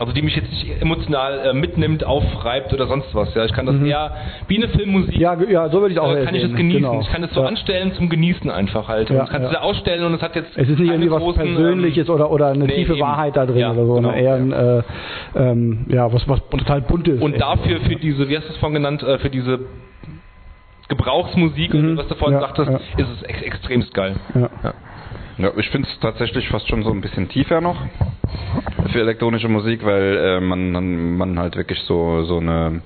[0.00, 3.34] also die mich jetzt nicht emotional äh, mitnimmt, aufreibt oder sonst was.
[3.34, 4.12] Ja, ich kann das eher
[4.48, 6.82] wie eine Filmmusik Ja, ja, so würde ich auch äh, kann ich es genießen.
[6.82, 7.00] Genau.
[7.02, 7.46] Ich kann es so ja.
[7.46, 9.10] anstellen zum Genießen einfach halt.
[9.10, 9.60] Ja, und ich kann es ja.
[9.60, 12.48] ausstellen und es hat jetzt Es ist nicht irgendwie was großen, ähm, Persönliches oder, oder
[12.48, 13.02] eine nee, tiefe eben.
[13.02, 14.82] Wahrheit da drin Ja, oder so, genau, sondern eher ein, äh,
[15.36, 17.20] ähm, ja, was, was total buntes.
[17.20, 19.60] Und dafür für diese, wie hast du es vorhin genannt, äh, für diese
[20.88, 21.96] Gebrauchsmusik und Mhm.
[21.98, 24.16] was du vorhin Ja, sagtest, ist es ex extremst geil.
[24.34, 24.48] Ja.
[25.40, 27.80] Ja, ich finde es tatsächlich fast schon so ein bisschen tiefer noch
[28.92, 32.82] für elektronische Musik, weil äh, man, man halt wirklich so so eine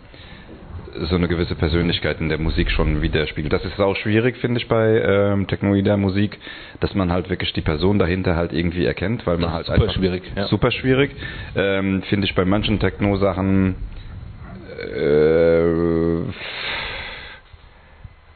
[1.09, 3.52] so eine gewisse Persönlichkeit in der Musik schon widerspiegelt.
[3.52, 6.39] Das ist auch schwierig, finde ich, bei ähm, technoider Musik,
[6.78, 9.82] dass man halt wirklich die Person dahinter halt irgendwie erkennt, weil man Das halt super
[9.82, 10.47] einfach schwierig, ja.
[10.47, 11.10] super schwierig.
[11.56, 13.74] Ähm, finde ich bei manchen Techno-Sachen
[14.94, 16.32] äh,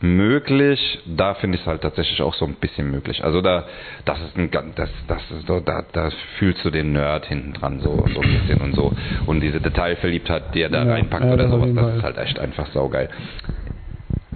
[0.00, 3.24] möglich, da finde ich es halt tatsächlich auch so ein bisschen möglich.
[3.24, 3.64] Also da,
[4.04, 7.52] das ist ein ganz, das, das ist so, da, da fühlst du den Nerd hinten
[7.52, 8.92] dran so, so ein bisschen und so.
[9.26, 12.18] Und diese Detailverliebtheit, die er da Ja, reinpackt ja, oder das sowas, das ist halt
[12.18, 13.08] echt einfach saugeil.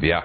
[0.01, 0.25] Ja,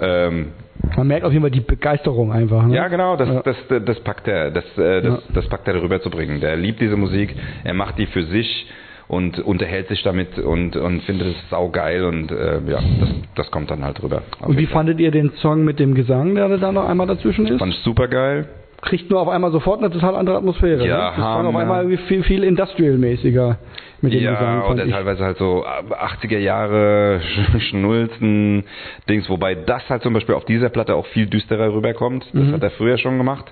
[0.00, 0.52] ähm,
[0.96, 2.64] Man merkt auf jeden Fall die Begeisterung einfach.
[2.64, 2.76] Ne?
[2.76, 3.42] ja, genau, das, Ja.
[3.42, 5.18] das, das packt er, das, äh, das, Ja.
[5.34, 6.40] das packt er darüber zu bringen.
[6.40, 7.34] Der liebt diese Musik,
[7.64, 8.66] er macht die für sich
[9.08, 13.70] und unterhält sich damit und, und findet es saugeil und äh, ja, das, das kommt
[13.70, 14.22] dann halt rüber.
[14.40, 17.58] Und wie fandet ihr den Song mit dem Gesang, der da noch einmal dazwischen ist?
[17.58, 18.48] Fand ich super geil.
[18.82, 20.86] Kriegt nur auf einmal sofort eine total andere Atmosphäre.
[20.86, 21.12] Ja, ne?
[21.16, 23.58] Das war auf einmal viel, viel industrial-mäßiger
[24.02, 24.58] mit dem Gesang.
[24.60, 27.20] Ja, oder teilweise halt so 80er Jahre
[27.70, 28.64] Schnulzen
[29.08, 32.26] Dings, wobei das halt zum Beispiel auf dieser Platte auch viel düsterer rüberkommt.
[32.32, 32.52] Das Mhm.
[32.52, 33.46] hat er früher schon gemacht.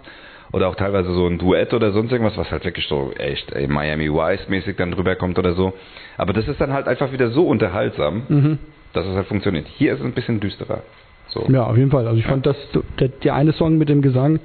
[0.52, 3.66] Oder auch teilweise so ein Duett oder sonst irgendwas, was halt wirklich so echt ey,
[3.66, 5.72] Miami Vice mäßig dann rüberkommt oder so.
[6.16, 8.58] Aber das ist dann halt einfach wieder so unterhaltsam, Mhm.
[8.92, 9.66] dass es halt funktioniert.
[9.66, 10.82] Hier ist es ein bisschen düsterer.
[11.28, 11.44] So.
[11.48, 12.06] Ja, auf jeden Fall.
[12.06, 12.56] Also ich fand das,
[13.00, 14.38] der, der eine Song mit dem Gesang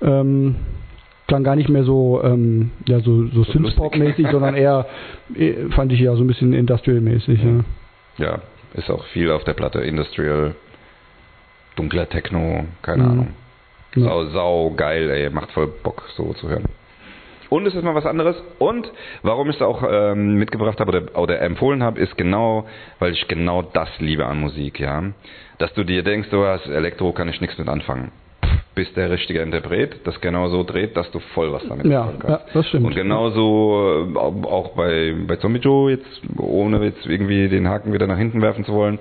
[0.00, 0.56] ähm,
[1.26, 4.86] klang gar nicht mehr so, ähm, ja, so, so Synthpop-mäßig, sondern eher,
[5.34, 7.40] eh, fand ich ja so ein bisschen industrial-mäßig.
[8.18, 8.24] Ja.
[8.24, 8.38] Ja,
[8.74, 9.80] ist auch viel auf der Platte.
[9.80, 10.54] Industrial,
[11.76, 13.10] dunkler Techno, keine Mhm.
[13.10, 13.28] Ahnung.
[13.94, 14.04] Ja.
[14.04, 15.30] Sau, sau geil, ey.
[15.30, 16.64] Macht voll Bock, so zu hören.
[17.50, 18.36] Und es ist mal was anderes.
[18.58, 18.90] Und
[19.22, 22.64] warum ich es auch ähm, mitgebracht habe oder, oder empfohlen habe, ist genau,
[22.98, 25.02] weil ich genau das liebe an Musik, ja.
[25.58, 28.10] Dass du dir denkst, du hast Elektro, kann ich nichts mit anfangen.
[28.74, 32.18] Bist der richtige Interpret, das genau so dreht, dass du voll was damit Ja, anfangen
[32.20, 32.46] kannst.
[32.46, 32.86] ja, das stimmt.
[32.86, 37.92] Und genauso äh, auch auch bei, bei Zombie Joe, jetzt, ohne jetzt irgendwie den Haken
[37.92, 38.98] wieder nach hinten werfen zu wollen,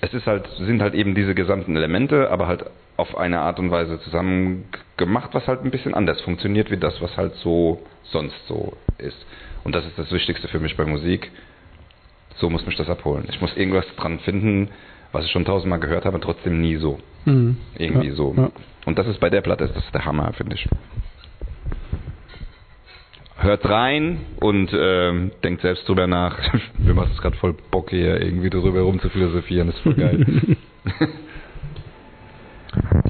[0.00, 2.66] es ist halt, sind halt eben diese gesamten Elemente, aber halt
[2.98, 4.64] auf eine Art und Weise zusammen
[4.96, 9.24] gemacht, was halt ein bisschen anders funktioniert, wie das, was halt so sonst so ist.
[9.62, 11.30] Und das ist das Wichtigste für mich bei Musik.
[12.36, 13.24] So muss mich das abholen.
[13.30, 14.70] Ich muss irgendwas dran finden,
[15.12, 16.98] was ich schon tausendmal gehört habe, trotzdem nie so.
[17.24, 17.56] Mhm.
[17.78, 18.34] Irgendwie ja, so.
[18.36, 18.50] Ja.
[18.84, 20.68] Und das ist bei der Platte, das ist der Hammer, finde ich.
[23.36, 26.36] Hört rein und ähm, denkt selbst drüber nach.
[26.78, 29.94] Mir macht es gerade voll Bock hier irgendwie drüber rum zu philosophieren, das ist voll
[29.94, 30.56] geil.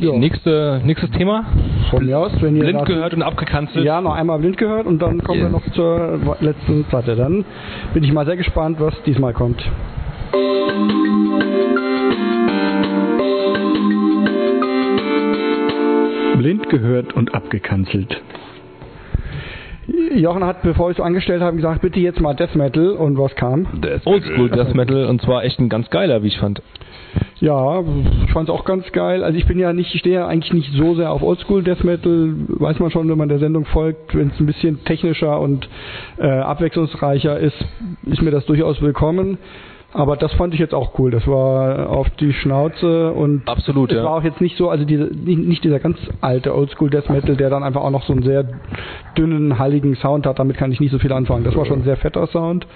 [0.00, 0.12] Ja.
[0.12, 1.44] Nächste, nächstes Thema.
[1.90, 3.84] Von mir aus, wenn ihr Blind gehört und abgekanzelt.
[3.84, 5.52] Ja, noch einmal blind gehört und dann kommen wir Yes.
[5.52, 7.16] noch zur letzten Platte.
[7.16, 7.44] Dann
[7.94, 9.60] bin ich mal sehr gespannt, was diesmal kommt.
[16.38, 18.22] Blind gehört und abgekanzelt.
[20.14, 23.34] Jochen hat, bevor ich es angestellt habe, gesagt, bitte jetzt mal Death Metal und was
[23.34, 23.80] kam?
[23.80, 26.62] Death Oldschool Death Metal und zwar echt ein ganz geiler, wie ich fand.
[27.40, 27.80] Ja,
[28.24, 29.24] ich fand es auch ganz geil.
[29.24, 31.84] Also ich bin ja nicht, ich stehe ja eigentlich nicht so sehr auf Oldschool Death
[31.84, 35.68] Metal, weiß man schon, wenn man der Sendung folgt, wenn es ein bisschen technischer und
[36.18, 37.56] äh, abwechslungsreicher ist,
[38.06, 39.38] ist mir das durchaus willkommen.
[39.92, 41.10] Aber das fand ich jetzt auch cool.
[41.10, 44.04] Das war auf die Schnauze und Absolut, es ja.
[44.04, 47.36] war auch jetzt nicht so, also diese, nicht, nicht dieser ganz alte Oldschool Death Metal,
[47.36, 48.44] der dann einfach auch noch so einen sehr
[49.16, 50.38] dünnen, halligen Sound hat.
[50.38, 51.44] Damit kann ich nicht so viel anfangen.
[51.44, 52.66] Das war schon ein sehr fetter Sound.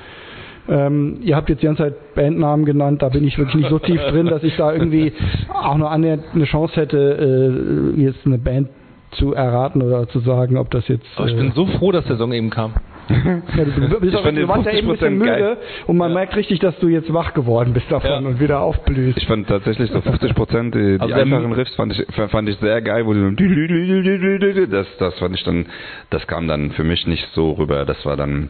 [0.68, 3.80] Ähm, ihr habt jetzt die ganze Zeit Bandnamen genannt, da bin ich wirklich nicht so
[3.80, 5.12] tief drin, dass ich da irgendwie
[5.52, 8.68] auch nur annähernd eine Chance hätte, äh, jetzt eine Band
[9.10, 11.04] zu erraten oder zu sagen, ob das jetzt.
[11.16, 12.74] Aber ich äh, bin so froh, dass der Song eben kam.
[13.12, 15.38] Ja, du, du, bist Ich auch, fand du warst ja eben ein bisschen 50% geil.
[15.42, 15.56] müde
[15.86, 18.18] und man merkt richtig, dass du jetzt wach geworden bist davon Ja.
[18.18, 19.18] und wieder aufblühst.
[19.18, 22.48] Ich fand tatsächlich so 50 Prozent, die, die Also der einfachen Riffs fand ich, fand
[22.48, 25.66] ich sehr geil, wo die so das, das fand ich dann,
[26.10, 27.84] das kam dann für mich nicht so rüber.
[27.84, 28.48] Das war dann,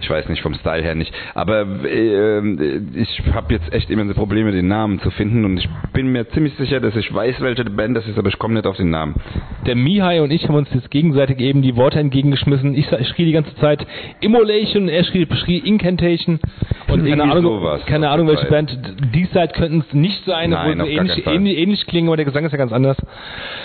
[0.00, 1.12] ich weiß nicht, vom Style her nicht.
[1.34, 6.08] Aber äh, ich habe jetzt echt immense Probleme, den Namen zu finden und ich bin
[6.12, 8.76] mir ziemlich sicher, dass ich weiß, welche Band das ist, aber ich komme nicht auf
[8.76, 9.14] den Namen.
[9.66, 12.74] Der Mihai und ich haben uns jetzt gegenseitig eben die Worte entgegengeschmissen.
[12.74, 13.85] Ich, ich schrie die ganze Zeit
[14.20, 16.40] Immolation, er schrie, schrie Incantation
[16.88, 18.46] und keine Irgendwie Ahnung, sowas keine Ahnung welche.
[18.46, 18.78] Band.
[19.14, 22.26] Die Side könnten es nicht sein, Nein, obwohl sie ähnlich, ähnlich, ähnlich klingen, aber der
[22.26, 22.96] Gesang ist ja ganz anders.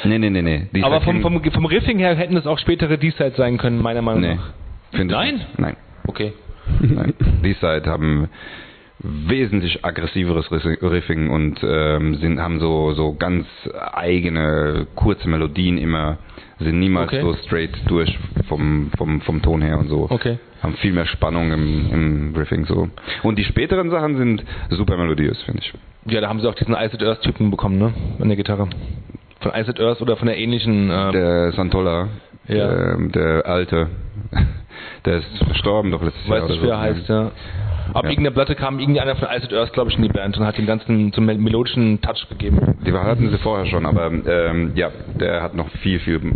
[0.03, 0.67] Nee, nee, nee, nee.
[0.73, 4.01] Die aber vom, vom, vom Riffing her hätten es auch spätere D-Side sein können, meiner
[4.01, 5.05] Meinung Nee, nach.
[5.05, 5.35] Nein?
[5.35, 5.59] nicht.
[5.59, 5.75] Nein.
[6.07, 6.33] Okay.
[6.79, 7.13] Nein.
[7.43, 8.29] Die Side haben
[9.03, 13.47] wesentlich aggressiveres Riffing und ähm, sind, haben so, so ganz
[13.93, 16.17] eigene kurze Melodien immer,
[16.63, 17.21] sind niemals Okay.
[17.21, 18.17] so straight durch
[18.47, 20.07] vom, vom, vom Ton her und so.
[20.09, 20.37] Okay.
[20.61, 22.89] haben viel mehr Spannung im, im Riffing so.
[23.23, 25.73] Und die späteren Sachen sind super melodiös, finde ich.
[26.05, 27.93] Ja, da haben sie auch diesen Ice Earth Typen bekommen, ne?
[28.19, 28.67] An der Gitarre.
[29.39, 30.89] Von Ice Earth oder von der ähnlichen.
[30.91, 32.07] Ähm, Der Santola,
[32.47, 32.55] Ja.
[32.67, 33.87] der, der alte,
[35.05, 36.47] der ist verstorben doch letztes Jahr.
[36.47, 36.79] nicht, oder wer so.
[36.81, 37.31] heißt, ja.
[37.93, 38.09] Ab Ja.
[38.11, 40.65] irgendeiner Platte kam irgendeiner von Ice Earth, glaube ich, in die Band und hat den
[40.65, 42.75] ganzen einen melodischen Touch gegeben.
[42.85, 46.33] Die hatten sie vorher schon, aber ähm, ja, der hat noch viel, viel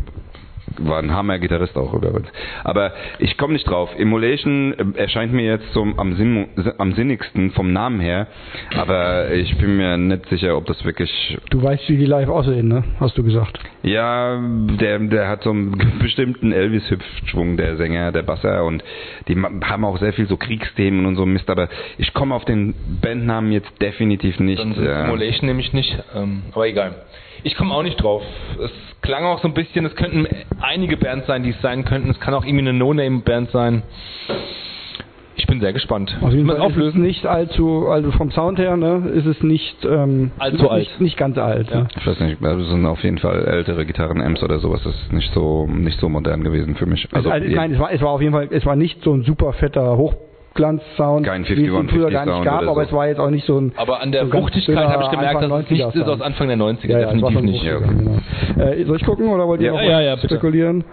[0.80, 2.28] war ein Hammer-Gitarrist auch übrigens.
[2.64, 3.90] Aber ich komme nicht drauf.
[3.98, 6.48] Immolation äh, erscheint mir jetzt so am, Sinn,
[6.78, 8.28] am sinnigsten vom Namen her,
[8.76, 11.38] aber ich bin mir nicht sicher, ob das wirklich.
[11.50, 12.84] Du weißt, wie die live aussehen, ne?
[13.00, 13.60] Hast du gesagt.
[13.84, 14.40] Ja,
[14.80, 18.84] der, der hat so einen bestimmten Elvis-Hüpfschwung, der Sänger, der Basser, und
[19.28, 22.46] die ma- haben auch sehr viel so Kriegsthemen und so Mist, aber ich komme auf
[22.46, 24.60] den Bandnamen jetzt definitiv nicht.
[24.60, 25.06] Dann ja.
[25.06, 26.96] Simulation nämlich nicht, ähm, aber egal.
[27.46, 28.24] Ich komme auch nicht drauf.
[28.60, 28.72] Es
[29.04, 30.28] klang auch so ein bisschen, es könnten
[30.62, 32.10] einige Bands sein, die es sein könnten.
[32.10, 33.84] Es kann auch irgendwie eine No-Name-Band sein.
[35.36, 36.18] Ich bin sehr gespannt.
[36.22, 37.02] Auf jeden Fall es ist es auflösen?
[37.04, 40.90] nicht allzu, also vom Sound her, ne, ist es nicht ähm, Allzu nicht, alt.
[41.02, 41.70] Nicht ganz alt.
[41.70, 41.82] Ja.
[41.82, 41.88] Ne?
[41.96, 44.82] Ich weiß nicht, das sind auf jeden Fall ältere Gitarren-Amps oder sowas.
[44.84, 47.08] Das ist nicht so, nicht so modern gewesen für mich.
[47.12, 49.22] Also, also, nein, es war, es war auf jeden Fall, es war nicht so ein
[49.22, 49.98] super fetter
[50.56, 52.88] Hochglanz-Sound, Kein wie es ihn 5150 früher gar nicht gab, oder aber so.
[52.88, 55.36] es war jetzt auch nicht so ein Aber an der so Wuchtigkeit habe ich gemerkt,
[55.36, 56.22] Anfang dass es nichts 90er ist aus.
[56.22, 57.64] Anfang der 90er, Ja, ja, definitiv nicht.
[57.64, 58.18] Ja, genau.
[58.58, 60.84] Äh, soll ich gucken oder wollt ihr Ja, noch ja, was spekulieren?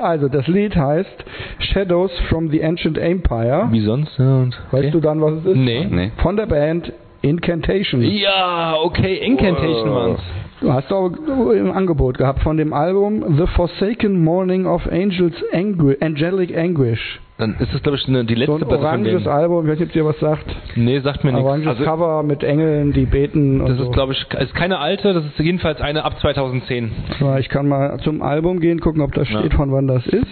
[0.00, 1.24] Also, das Lied heißt
[1.72, 3.68] Shadows from the Ancient Empire.
[3.70, 4.18] Wie sonst?
[4.18, 5.56] Ja, und Weißt du dann, was es ist?
[5.56, 5.86] Nee.
[5.88, 6.10] Nee.
[6.16, 8.02] Von der Band Incantation.
[8.02, 9.94] Ja, okay, Incantation Wow.
[9.94, 10.20] waren's.
[10.60, 11.10] Du hast auch
[11.54, 17.20] im Angebot gehabt von dem Album The Forsaken Morning of Angels Angui Angelic Anguish.
[17.42, 19.26] Dann ist das, glaube ich, eine, die letzte So ein Platte von oranges denen.
[19.34, 20.44] Album, ich weiß nicht, ob dir was sagt.
[20.76, 21.44] Nee, sagt mir nichts.
[21.46, 23.84] Oranges Also, Cover mit Engeln, die beten und das so.
[23.84, 26.92] ist, glaube ich, ist keine alte, das ist jedenfalls eine ab 2010.
[27.18, 29.40] So, ich kann mal zum Album gehen, gucken, ob da Ja.
[29.40, 30.26] steht, von wann das ist.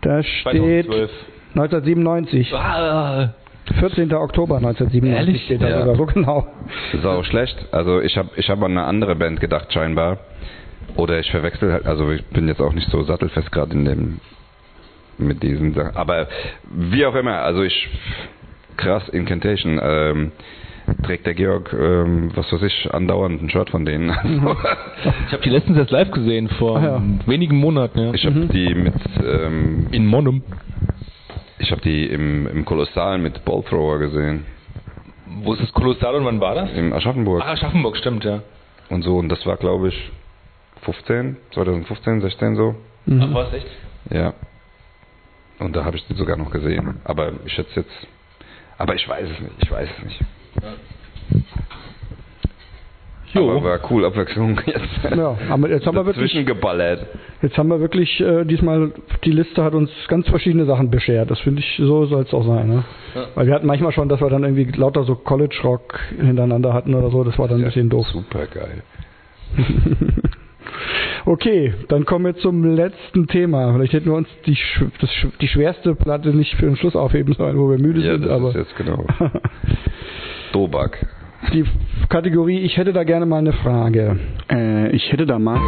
[0.00, 1.10] Da steht 2012.
[1.54, 2.52] 1997.
[2.54, 3.30] Ah,
[3.78, 4.12] 14.
[4.14, 5.44] Oktober 1997 Ehrlich?
[5.44, 5.80] steht da Ja.
[5.80, 6.46] sogar so genau.
[6.92, 7.56] Das ist auch schlecht.
[7.72, 10.18] Also ich habe ich hab an eine andere Band gedacht scheinbar.
[10.96, 14.20] Oder ich verwechsel halt, also ich bin jetzt auch nicht so sattelfest gerade in dem
[15.18, 15.96] mit diesen Sachen.
[15.96, 16.28] Aber
[16.70, 17.88] wie auch immer, also ich
[18.76, 19.80] krass Incantation.
[19.82, 20.32] Ähm,
[21.04, 24.08] trägt der Georg, ähm, was weiß ich, andauernd ein Shirt von denen.
[24.24, 24.56] Also,
[25.26, 27.02] ich habe die letztens erst live gesehen, vor Ah, ja.
[27.26, 27.98] wenigen Monaten.
[27.98, 28.14] Ja.
[28.14, 30.42] ich habe die mit ähm, In Monum.
[31.58, 34.46] ich habe die im, im Kolossal mit Ballthrower gesehen.
[35.42, 36.72] Wo ist das Kolossal und wann war das?
[36.72, 37.42] Im Aschaffenburg.
[37.44, 38.40] Ah, Aschaffenburg, stimmt, ja.
[38.88, 40.10] Und so, und das war glaube ich
[40.84, 42.74] 15, 2015, 16 so.
[43.04, 43.22] Mhm.
[43.24, 43.66] Ach, was, echt?
[44.10, 44.32] Ja.
[45.58, 47.00] Und da habe ich die sogar noch gesehen.
[47.04, 48.06] Aber ich schätze jetzt.
[48.78, 49.54] Aber ich weiß es nicht.
[49.62, 50.20] Ich weiß es nicht.
[53.34, 53.50] Jo.
[53.50, 55.16] Aber war cool, Abwechslung jetzt.
[55.16, 57.06] Ja, aber jetzt haben wir wirklich, geballert.
[57.42, 58.92] jetzt haben wir wirklich äh, diesmal,
[59.24, 61.30] die Liste hat uns ganz verschiedene Sachen beschert.
[61.30, 62.68] Das finde ich, so soll es auch sein.
[62.68, 62.84] Ne?
[63.14, 63.26] Ja.
[63.34, 67.10] Weil wir hatten manchmal schon, dass wir dann irgendwie lauter so College-Rock hintereinander hatten oder
[67.10, 67.22] so.
[67.22, 68.06] Das war dann ein bisschen doof.
[68.08, 68.82] Super geil.
[71.26, 73.72] Okay, dann kommen wir zum letzten Thema.
[73.74, 74.56] Vielleicht hätten wir uns die,
[75.00, 75.10] das,
[75.40, 78.24] die schwerste Platte nicht für den Schluss aufheben sollen, wo wir müde Ja, sind.
[78.24, 79.04] das aber ist jetzt genau.
[80.52, 81.06] Dobak.
[81.52, 81.64] die
[82.08, 84.18] Kategorie, ich hätte da gerne mal eine Frage.
[84.50, 85.58] Äh, ich hätte da mal.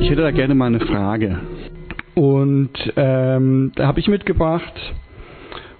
[0.00, 1.38] Ich hätte da gerne mal eine Frage.
[2.18, 4.72] Und ähm, da habe ich mitgebracht.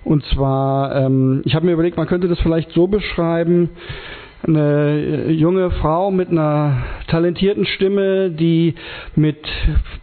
[0.05, 3.71] Und zwar, ähm, ich habe mir überlegt, man könnte das vielleicht so beschreiben.
[4.47, 6.77] Eine junge Frau mit einer
[7.09, 8.77] talentierten Stimme, die
[9.17, 9.49] mit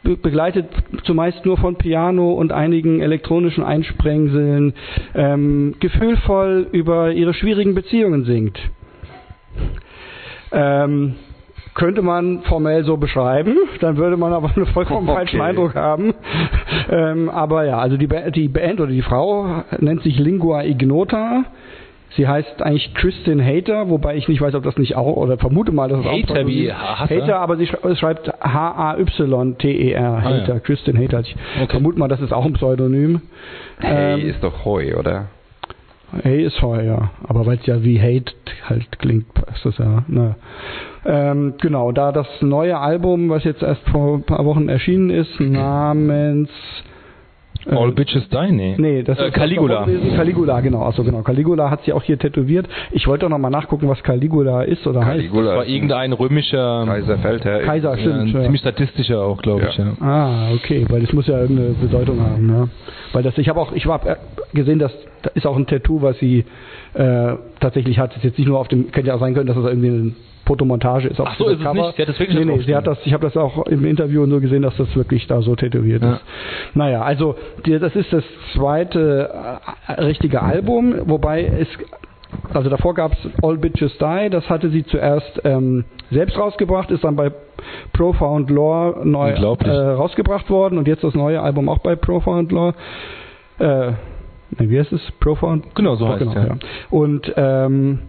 [0.04, 0.66] be- begleitet
[1.06, 4.74] zumeist nur von Piano und einigen elektronischen Einsprengseln
[5.14, 8.60] ähm, gefühlvoll über ihre schwierigen Beziehungen singt.
[10.52, 11.16] Ähm,
[11.76, 15.18] könnte man formell so beschreiben, dann würde man aber einen vollkommen Okay.
[15.18, 16.14] falschen Eindruck haben.
[16.90, 21.44] Ähm, aber ja, also die, die Band oder die Frau nennt sich Lingua Ignota.
[22.16, 25.74] Sie heißt eigentlich Kristin Hater, wobei ich nicht weiß, ob das nicht auch, oder vermute
[25.74, 27.16] mal, dass es auch Hater Pseudonym- wie Hasser?
[27.22, 30.60] Hater, aber sie sch- schreibt H-A-Y-T-E-R, Ah, Hater, ja.
[30.60, 31.20] Kristin Hater.
[31.22, 31.72] Ich Okay.
[31.72, 33.22] vermute mal, das ist auch ein Pseudonym.
[33.80, 35.26] Hey, Ähm, ist doch Heu, oder?
[36.24, 37.10] Hey ist Heu, ja.
[37.28, 38.32] Aber weil es ja wie Hate
[38.70, 40.04] halt klingt, ist das ja.
[40.08, 40.36] Ne.
[41.06, 45.40] Ähm, genau, da das neue Album, was jetzt erst vor ein paar Wochen erschienen ist,
[45.40, 46.50] namens
[47.68, 48.52] Äh, All Bitches Die?
[48.52, 48.76] Nee.
[48.78, 49.88] Nee, das äh, ist Caligula.
[50.16, 50.84] Caligula, genau.
[50.84, 51.22] Also genau.
[51.24, 52.68] Caligula hat sie auch hier tätowiert.
[52.92, 55.74] Ich wollte doch noch mal nachgucken, was Caligula ist oder Caligula Das war ist ein
[55.76, 57.56] irgendein römischer, Kaiser Feldherr.
[57.58, 57.66] heißt.
[57.66, 58.20] Kaiser, ja, stimmt.
[58.20, 58.42] ein Ja.
[58.44, 59.70] ziemlich statistischer auch, glaube Ja.
[59.70, 59.78] ich.
[59.80, 59.94] Ja.
[60.00, 62.68] Ah, okay, weil das muss ja irgendeine Bedeutung haben, ja.
[63.14, 64.18] Weil das, ich habe auch, ich habe
[64.54, 64.92] gesehen, dass
[65.24, 66.46] da ist auch ein Tattoo, was sie
[66.94, 68.12] äh, tatsächlich hat.
[68.12, 69.88] Das ist jetzt nicht nur auf dem, könnte ja auch sein können, dass das irgendwie
[69.90, 70.12] eine
[70.46, 71.20] Fotomontage ist.
[71.20, 71.96] auf Ach so, ist es nicht?
[71.96, 74.24] Sie hat das wirklich Nee, nee, sie hat das, ich habe das auch im Interview
[74.24, 76.14] und so gesehen, dass das wirklich da so tätowiert Ja.
[76.14, 76.22] ist.
[76.74, 77.36] Naja, also
[77.66, 78.24] die, das ist das
[78.54, 79.30] zweite
[79.88, 81.68] äh, richtige Album, wobei es
[82.54, 87.04] also davor gab es All Bitches Die, das hatte sie zuerst ähm, selbst rausgebracht, ist
[87.04, 87.32] dann bei
[87.94, 92.74] Profound Lore neu äh, rausgebracht worden und jetzt das neue Album auch bei Profound Lore.
[93.60, 93.92] Äh,
[94.58, 95.02] wie heißt es?
[95.20, 95.76] Profound?
[95.76, 96.48] Genau, so heißt genau, es, ja.
[96.48, 96.56] ja.
[96.90, 98.00] Und ähm,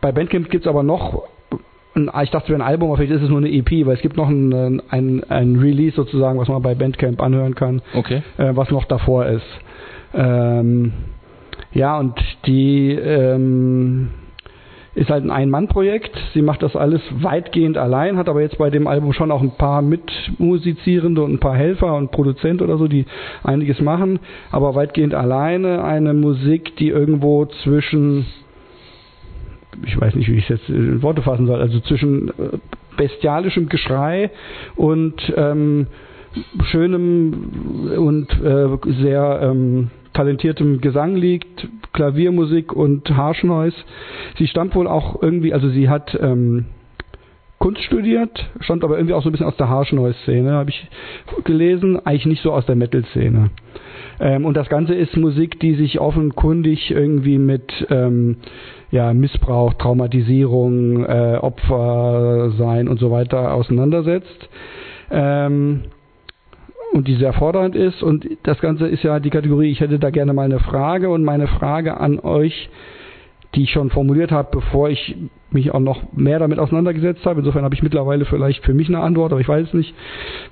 [0.00, 1.22] bei Bandcamp gibt's aber noch
[1.94, 3.96] ein, ich dachte, es wäre ein Album, aber vielleicht ist es nur eine EP, weil
[3.96, 8.22] es gibt noch ein, ein, ein Release sozusagen, was man bei Bandcamp anhören kann Okay.
[8.38, 9.46] äh, was noch davor ist.
[10.14, 10.92] Ähm,
[11.72, 12.14] ja, und
[12.46, 14.08] die ähm,
[14.94, 16.10] ist halt ein Ein-Mann-Projekt.
[16.34, 19.56] Sie macht das alles weitgehend allein, hat aber jetzt bei dem Album schon auch ein
[19.56, 23.06] paar Mitmusizierende und ein paar Helfer und Produzent oder so, die
[23.42, 24.18] einiges machen,
[24.50, 28.26] aber weitgehend alleine eine Musik, die irgendwo zwischen
[29.84, 32.58] ich weiß nicht, wie ich es jetzt in Worte fassen soll, also zwischen äh,
[32.96, 34.30] bestialischem Geschrei
[34.76, 35.86] und ähm,
[36.64, 38.68] schönem und äh,
[39.02, 43.76] sehr ähm, talentiertem Gesang liegt, Klaviermusik und Harsh Noise.
[44.38, 46.66] Sie stammt wohl auch irgendwie, also sie hat ähm,
[47.58, 50.70] Kunst studiert, stammt aber irgendwie auch so ein bisschen aus der Harsh Noise Szene, habe
[50.70, 50.88] ich
[51.44, 53.50] gelesen, eigentlich nicht so aus der Metal Szene.
[54.20, 58.36] Ähm, und das Ganze ist Musik, die sich offenkundig irgendwie mit ähm,
[58.92, 64.48] ja, Missbrauch, Traumatisierung, äh, Opfer sein und so weiter auseinandersetzt.
[65.10, 65.84] Ähm,
[66.92, 68.02] und die sehr fordernd ist.
[68.02, 71.24] Und das Ganze ist ja die Kategorie, ich hätte da gerne mal eine Frage und
[71.24, 72.68] meine Frage an euch,
[73.54, 75.16] die ich schon formuliert habe, bevor ich
[75.50, 77.40] mich auch noch mehr damit auseinandergesetzt habe.
[77.40, 79.94] Insofern habe ich mittlerweile vielleicht für mich eine Antwort, aber ich weiß es nicht.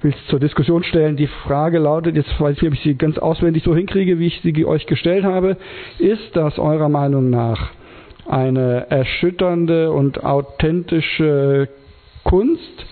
[0.01, 1.17] Will es zur Diskussion stellen.
[1.17, 4.29] Die Frage lautet, jetzt weiß ich nicht, ob ich sie ganz auswendig so hinkriege, wie
[4.29, 5.59] ich sie euch gestellt habe.
[5.99, 7.71] Ist das eurer Meinung nach
[8.27, 11.69] eine erschütternde und authentische
[12.25, 12.87] Kunst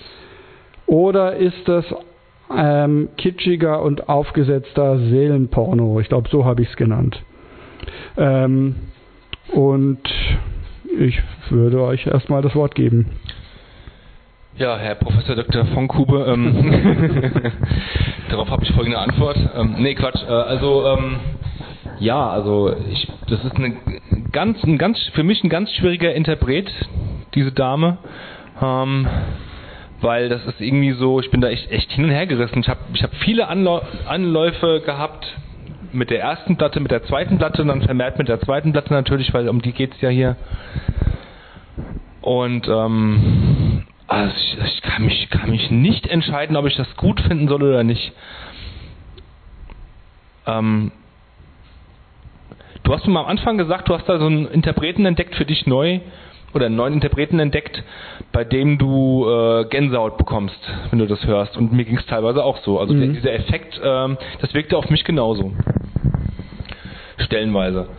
[0.87, 1.85] oder ist das
[2.57, 6.01] ähm, kitschiger und aufgesetzter Seelenporno?
[6.01, 7.23] Ich glaube, so habe ich es genannt.
[8.17, 8.77] Ähm,
[9.53, 10.01] und
[10.99, 13.11] ich würde euch erstmal das Wort geben.
[14.57, 15.67] Ja, Herr Professor Dr.
[15.67, 17.43] von Kube, ähm,
[18.31, 19.39] darauf habe ich folgende Antwort.
[19.55, 20.23] Ähm, nee, Quatsch.
[20.25, 21.17] Äh, also, ähm,
[22.01, 23.77] ja, also ich, das ist eine
[24.33, 26.71] ganz, ein ganz, für mich ein ganz schwieriger Interpret,
[27.35, 27.99] diese Dame.
[28.61, 29.07] Ähm,
[30.01, 32.61] weil das ist irgendwie so, ich bin da echt, echt hin und her gerissen.
[32.61, 35.27] Ich habe ich hab viele Anlau Anläufe gehabt
[35.93, 38.93] mit der ersten Platte, mit der zweiten Platte und dann vermehrt mit der zweiten Platte
[38.93, 40.37] natürlich, weil um die geht's ja hier.
[42.21, 47.21] Und ähm, also ich, ich kann mich kann mich nicht entscheiden, ob ich das gut
[47.21, 48.13] finden soll oder nicht.
[50.47, 50.93] Ähm,
[52.89, 55.45] du hast mir mal am Anfang gesagt, du hast da so einen Interpreten entdeckt für
[55.45, 56.01] dich neu
[56.55, 57.83] oder einen neuen Interpreten entdeckt,
[58.33, 60.59] bei dem du äh, Gänsehaut bekommst,
[60.89, 61.59] wenn du das hörst.
[61.59, 62.81] Und mir ging es teilweise auch so.
[62.81, 63.01] Also Mhm.
[63.01, 65.53] der, dieser Effekt, ähm, das wirkte auf mich genauso.
[67.19, 67.91] Stellenweise.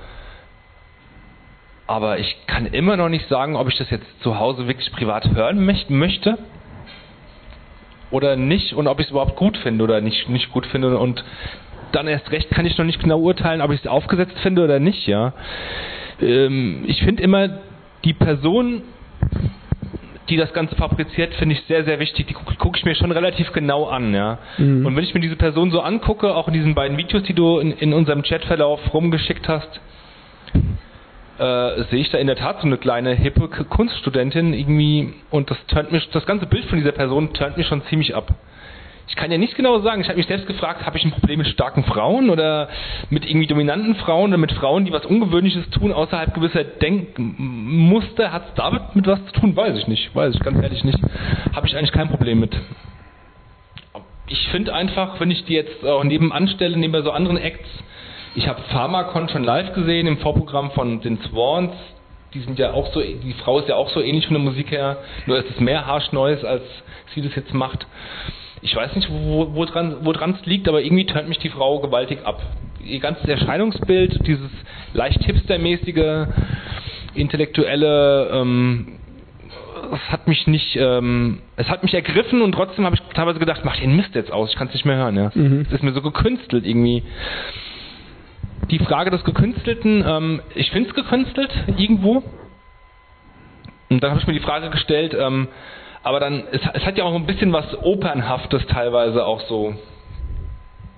[1.86, 5.30] Aber ich kann immer noch nicht sagen, ob ich das jetzt zu Hause wirklich privat
[5.36, 6.40] hören möcht möchte
[8.10, 10.98] oder nicht und ob ich es überhaupt gut finde oder nicht, nicht gut finde.
[10.98, 11.24] Und
[11.92, 14.80] dann erst recht kann ich noch nicht genau urteilen, ob ich es aufgesetzt finde oder
[14.80, 15.34] nicht, ja.
[16.22, 17.50] Ähm, ich finde immer
[18.04, 18.84] die Person,
[20.30, 22.28] die das Ganze fabriziert, finde ich sehr, sehr wichtig.
[22.28, 24.38] Die gucke guck ich mir schon relativ genau an, ja.
[24.58, 24.86] Mhm.
[24.86, 27.60] Und wenn ich mir diese Person so angucke, auch in diesen beiden Videos, die du
[27.60, 29.80] in, in unserem Chatverlauf rumgeschickt hast,
[31.40, 35.58] äh, sehe ich da in der Tat so eine kleine hippe Kunststudentin irgendwie und das
[35.68, 38.34] turnt mich, das ganze Bild von dieser Person turnt mich schon ziemlich ab.
[39.10, 41.40] Ich kann ja nicht genau sagen, ich habe mich selbst gefragt, habe ich ein Problem
[41.40, 42.70] mit starken Frauen oder
[43.10, 48.50] mit irgendwie dominanten Frauen oder mit Frauen, die was Ungewöhnliches tun, außerhalb gewisser Denkmuster, hat
[48.50, 49.56] es damit mit was zu tun?
[49.56, 51.00] Weiß ich nicht, weiß ich ganz ehrlich nicht.
[51.56, 52.56] Habe ich eigentlich kein Problem mit.
[54.28, 57.68] Ich finde einfach, wenn ich die jetzt auch nebenan stelle, neben so anderen Acts,
[58.36, 61.74] ich habe Pharmacon schon live gesehen im Vorprogramm von den Swans.
[62.36, 64.70] Die sind ja auch so, die Frau ist ja auch so ähnlich von der Musik
[64.70, 66.62] her, nur ist es mehr Harsh Noise, als
[67.16, 67.88] sie das jetzt macht.
[68.62, 71.80] Ich weiß nicht, wo, wo dran wo es liegt, aber irgendwie tönt mich die Frau
[71.80, 72.42] gewaltig ab.
[72.84, 74.52] Ihr ganzes Erscheinungsbild, dieses
[74.94, 76.28] leicht hipstermäßige,
[77.14, 79.00] intellektuelle, ähm,
[79.94, 83.62] es hat mich nicht, ähm, es hat mich ergriffen und trotzdem habe ich teilweise gedacht,
[83.64, 85.16] mach den Mist jetzt aus, ich kann es nicht mehr hören.
[85.16, 85.32] Ja.
[85.34, 85.66] Mhm.
[85.68, 87.04] Es ist mir so gekünstelt irgendwie.
[88.70, 92.24] Die Frage des Gekünstelten, ähm, ich finde es gekünstelt irgendwo.
[93.90, 95.48] Und dann habe ich mir die Frage gestellt, ähm,
[96.10, 99.76] aber dann, es, es hat ja auch ein bisschen was Opernhaftes teilweise auch so.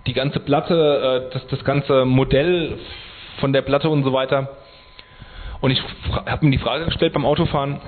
[0.08, 2.78] Die ganze Platte, äh, das, das ganze Modell
[3.42, 4.56] von der Platte und so weiter.
[5.60, 5.84] Und ich
[6.26, 7.82] habe mir die Frage gestellt beim Autofahren,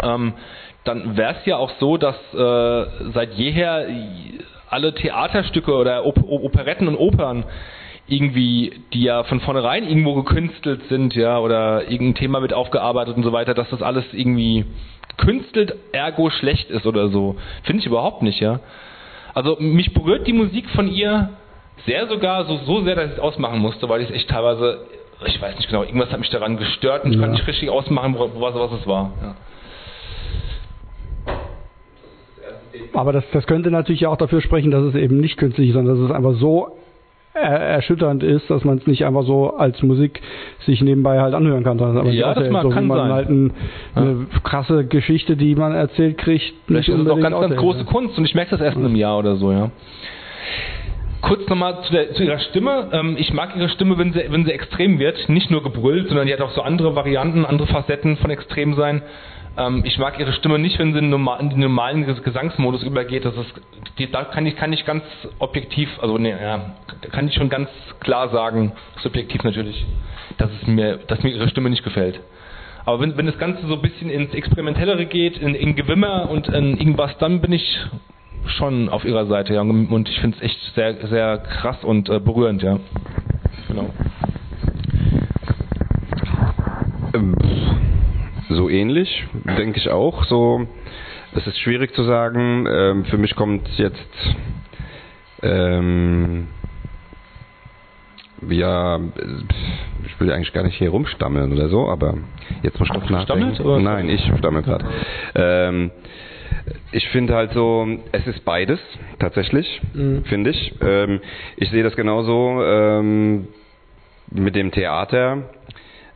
[0.00, 0.34] ähm,
[0.84, 3.88] dann wäre es ja auch so, dass äh, seit jeher
[4.70, 7.46] alle Theaterstücke oder Op Operetten und Opern
[8.08, 13.22] irgendwie, die ja von vornherein irgendwo gekünstelt sind, ja, oder irgendein Thema mit aufgearbeitet und
[13.22, 14.64] so weiter, dass das alles irgendwie
[15.16, 17.36] gekünstelt, ergo schlecht ist oder so.
[17.62, 18.60] Finde ich überhaupt nicht, ja.
[19.34, 21.30] Also mich berührt die Musik von ihr
[21.86, 24.84] sehr sogar, so, so sehr, dass ich es ausmachen musste, weil ich es echt teilweise,
[25.26, 27.22] ich weiß nicht genau, irgendwas hat mich daran gestört und ich Ja.
[27.22, 29.12] konnte nicht richtig ausmachen, was, was es war.
[29.22, 29.34] Ja.
[32.94, 35.96] Aber das, das könnte natürlich auch dafür sprechen, dass es eben nicht künstlich ist, sondern
[35.98, 36.76] dass es einfach so
[37.40, 40.20] erschütternd ist, dass man es nicht einfach so als Musik
[40.66, 41.80] sich nebenbei halt anhören kann.
[41.80, 43.12] Aber Ja, das mag- so kann man sein.
[43.12, 43.52] halt ein,
[43.94, 47.84] eine krasse Geschichte, die man erzählt kriegt, Vielleicht ist es auch ganz, ganz große ja.
[47.84, 49.70] Kunst und ich merke das erst in einem Jahr oder so, ja.
[51.22, 52.88] Kurz nochmal zu, der- zu ihrer Stimme.
[52.92, 55.28] Ähm, ich mag ihre Stimme, wenn sie, wenn sie extrem wird.
[55.28, 59.02] Nicht nur gebrüllt, sondern die hat auch so andere Varianten, andere Facetten von extrem sein.
[59.56, 62.82] Ähm, ich mag ihre Stimme nicht, wenn sie in, normal, in den normalen Ges- Gesangsmodus
[62.82, 63.24] übergeht.
[63.24, 63.52] Das ist,
[63.98, 65.04] die, da kann ich, kann ich ganz
[65.38, 66.76] objektiv, also nee, ja,
[67.10, 67.68] kann ich schon ganz
[68.00, 68.72] klar sagen,
[69.02, 69.84] subjektiv natürlich,
[70.38, 72.20] dass es mir, dass mir ihre Stimme nicht gefällt.
[72.84, 76.48] Aber wenn, wenn das Ganze so ein bisschen ins Experimentellere geht, in, in Gewimmer und
[76.48, 77.78] in irgendwas, dann bin ich
[78.46, 79.60] schon auf ihrer Seite, ja.
[79.60, 82.80] Und ich finde es echt sehr, sehr krass und äh, berührend, ja.
[83.68, 83.90] Genau.
[87.14, 87.36] Ähm,
[88.54, 89.24] So ähnlich,
[89.58, 90.24] denke ich auch.
[90.24, 90.66] So,
[91.34, 92.66] es ist schwierig zu sagen.
[92.70, 93.98] Ähm, für mich kommt jetzt
[95.42, 96.48] ähm,
[98.48, 98.98] ja,
[100.04, 102.14] ich will eigentlich gar nicht hier rumstammeln oder so, aber
[102.62, 103.62] jetzt muss ich doch Stammelt, nachdenken.
[103.62, 103.78] oder?
[103.80, 104.84] Nein, ich stammel gerade.
[105.36, 105.90] Ähm,
[106.90, 108.80] ich finde halt so, es ist beides
[109.20, 110.24] tatsächlich, Mhm.
[110.24, 110.74] finde ich.
[110.80, 111.20] Ähm,
[111.56, 113.46] ich sehe das genauso ähm,
[114.30, 115.44] mit dem Theater.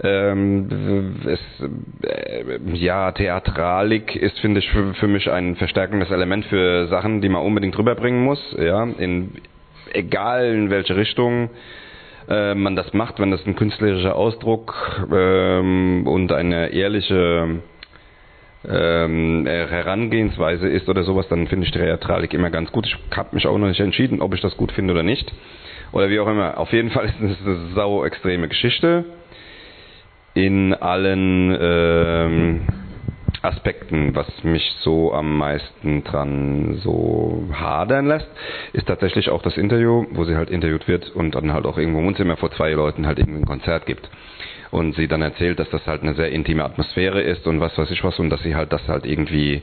[0.02, 1.40] Ähm, es,
[2.02, 7.31] äh, ja, Theatralik ist, finde ich, für, für mich ein verstärkendes Element für Sachen, die
[7.31, 8.40] man unbedingt rüberbringen muss.
[8.59, 9.32] Ja, in
[9.93, 11.51] egal in welche Richtung
[12.28, 14.74] äh, man das macht, wenn das ein künstlerischer Ausdruck
[15.10, 17.60] ähm, und eine ehrliche
[18.68, 22.86] ähm, äh, Herangehensweise ist oder sowas, dann finde ich Theatralik immer ganz gut.
[22.86, 25.32] Ich habe mich auch noch nicht entschieden, ob ich das gut finde oder nicht.
[25.93, 26.59] Oder wie auch immer.
[26.59, 29.05] Auf jeden Fall ist es eine sau extreme Geschichte
[30.36, 32.68] in allen ähm,
[33.40, 38.28] Aspekten, was mich so am meisten dran so hadern lässt,
[38.74, 42.00] ist tatsächlich auch das Interview, wo sie halt interviewt wird und dann halt auch irgendwo
[42.00, 44.10] im Wohnzimmer vor zwei Leuten halt irgendwie ein Konzert gibt.
[44.72, 47.88] Und sie dann erzählt, dass das halt eine sehr intime Atmosphäre ist und was weiß
[47.92, 49.62] ich was und dass sie halt das halt irgendwie,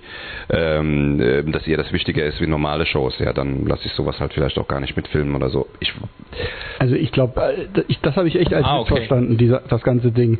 [0.49, 3.19] ähm, äh, dass ihr das wichtiger ist wie normale Shows.
[3.19, 5.67] Ja, dann lasse ich sowas halt vielleicht auch gar nicht mitfilmen oder so.
[5.81, 5.93] Ich,
[6.79, 8.95] Also ich glaube, ich, das habe ich echt als Ah, okay.
[8.95, 10.39] verstanden, dieser, das ganze Ding.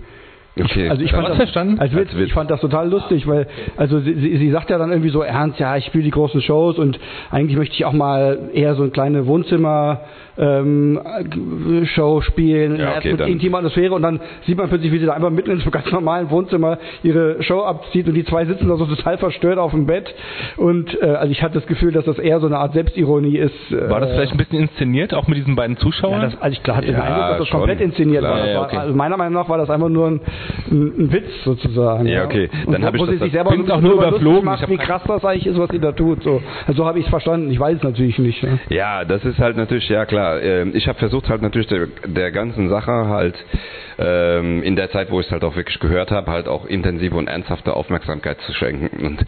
[0.60, 1.80] Okay, Also ich fand das, verstanden?
[1.80, 2.28] Als Witz, Als Witz.
[2.28, 3.48] Ich fand das total lustig, weil
[3.78, 6.42] also sie, sie, sie sagt ja dann irgendwie so ernst, ja, ich spiele die großen
[6.42, 7.00] Shows und
[7.32, 10.02] eigentlich möchte ich auch mal eher so eine kleine Wohnzimmer
[10.38, 11.00] ähm,
[11.96, 15.14] Show spielen, Ja, okay, mit intimer Atmosphäre und dann sieht man plötzlich, wie sie da
[15.14, 18.68] einfach mitten in so einem ganz normalen Wohnzimmer ihre Show abzieht und die zwei sitzen
[18.68, 20.14] da so total verstört auf dem Bett
[20.58, 23.54] und äh, also ich hatte das Gefühl, dass das eher so eine Art Selbstironie ist.
[23.72, 26.22] Äh, War das vielleicht ein bisschen inszeniert, auch mit diesen beiden Zuschauern?
[26.22, 27.60] ja, das, also ich hatte den Ja, Eindruck, dass das schon.
[27.60, 28.54] komplett inszeniert Klar, war.
[28.56, 28.78] War okay.
[28.78, 30.22] also meiner Meinung nach war das einfach nur ein,
[30.72, 32.08] ein, ein Witz sozusagen.
[32.08, 32.50] Ja, okay.
[32.70, 34.46] Dann wo, hab ich das- sich selber auch nur überflogen.
[34.46, 36.24] Macht, wie krass das eigentlich ist, was sie da tut.
[36.24, 37.52] So, also so habe ich es verstanden.
[37.52, 38.42] Ich weiß es natürlich nicht.
[38.44, 38.50] Ja.
[38.70, 40.23] Ja, das ist halt natürlich, ja klar.
[40.42, 43.36] Ähm, Ich habe versucht halt natürlich der, der ganzen Sache halt
[44.00, 47.16] ähm, in der Zeit, wo ich es halt auch wirklich gehört habe, halt auch intensive
[47.16, 49.24] und ernsthafte Aufmerksamkeit zu schenken und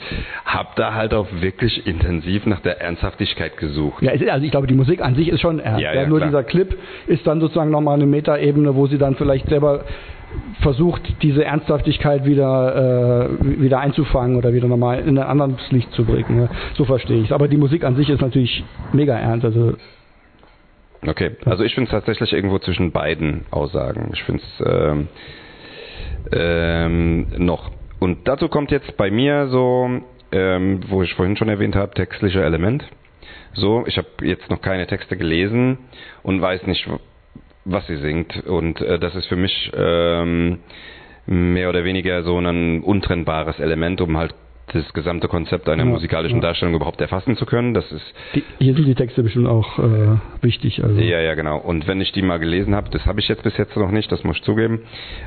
[0.46, 4.02] habe da halt auch wirklich intensiv nach der Ernsthaftigkeit gesucht.
[4.02, 5.82] Ja, also ich glaube, die Musik an sich ist schon ernst.
[5.82, 6.30] Ja, Ja, ja, nur klar.
[6.30, 9.86] dieser Clip ist dann sozusagen nochmal eine Metaebene, wo sie dann vielleicht selber
[10.62, 16.04] versucht, diese Ernsthaftigkeit wieder, äh, wieder einzufangen oder wieder nochmal in ein anderes Licht zu
[16.04, 16.36] bringen.
[16.36, 16.50] Ne?
[16.74, 17.32] So verstehe ich es.
[17.32, 19.46] Aber die Musik an sich ist natürlich mega ernst.
[19.46, 19.76] Also
[21.08, 24.12] Okay, also ich finde es tatsächlich irgendwo zwischen beiden Aussagen.
[24.14, 25.08] Ich finde es ähm,
[26.32, 27.72] ähm, noch.
[28.00, 30.02] Und dazu kommt jetzt bei mir so,
[30.32, 32.84] ähm, wo ich vorhin schon erwähnt habe, textlicher Element.
[33.54, 35.78] So, ich habe jetzt noch keine Texte gelesen
[36.24, 36.88] und weiß nicht,
[37.64, 38.46] was sie singt.
[38.46, 40.60] Und äh, das ist für mich ähm,
[41.26, 44.36] mehr oder weniger so ein untrennbares Element, um halt
[44.74, 46.48] das gesamte Konzept einer Ja, musikalischen ja.
[46.48, 47.74] Darstellung überhaupt erfassen zu können.
[47.74, 48.04] Das ist
[48.34, 50.84] Die, hier sind die Texte bestimmt auch äh, wichtig.
[50.84, 51.00] Also.
[51.00, 51.58] ja, ja, genau.
[51.58, 54.12] Und wenn ich die mal gelesen habe, das habe ich jetzt bis jetzt noch nicht,
[54.12, 54.82] das muss ich zugeben,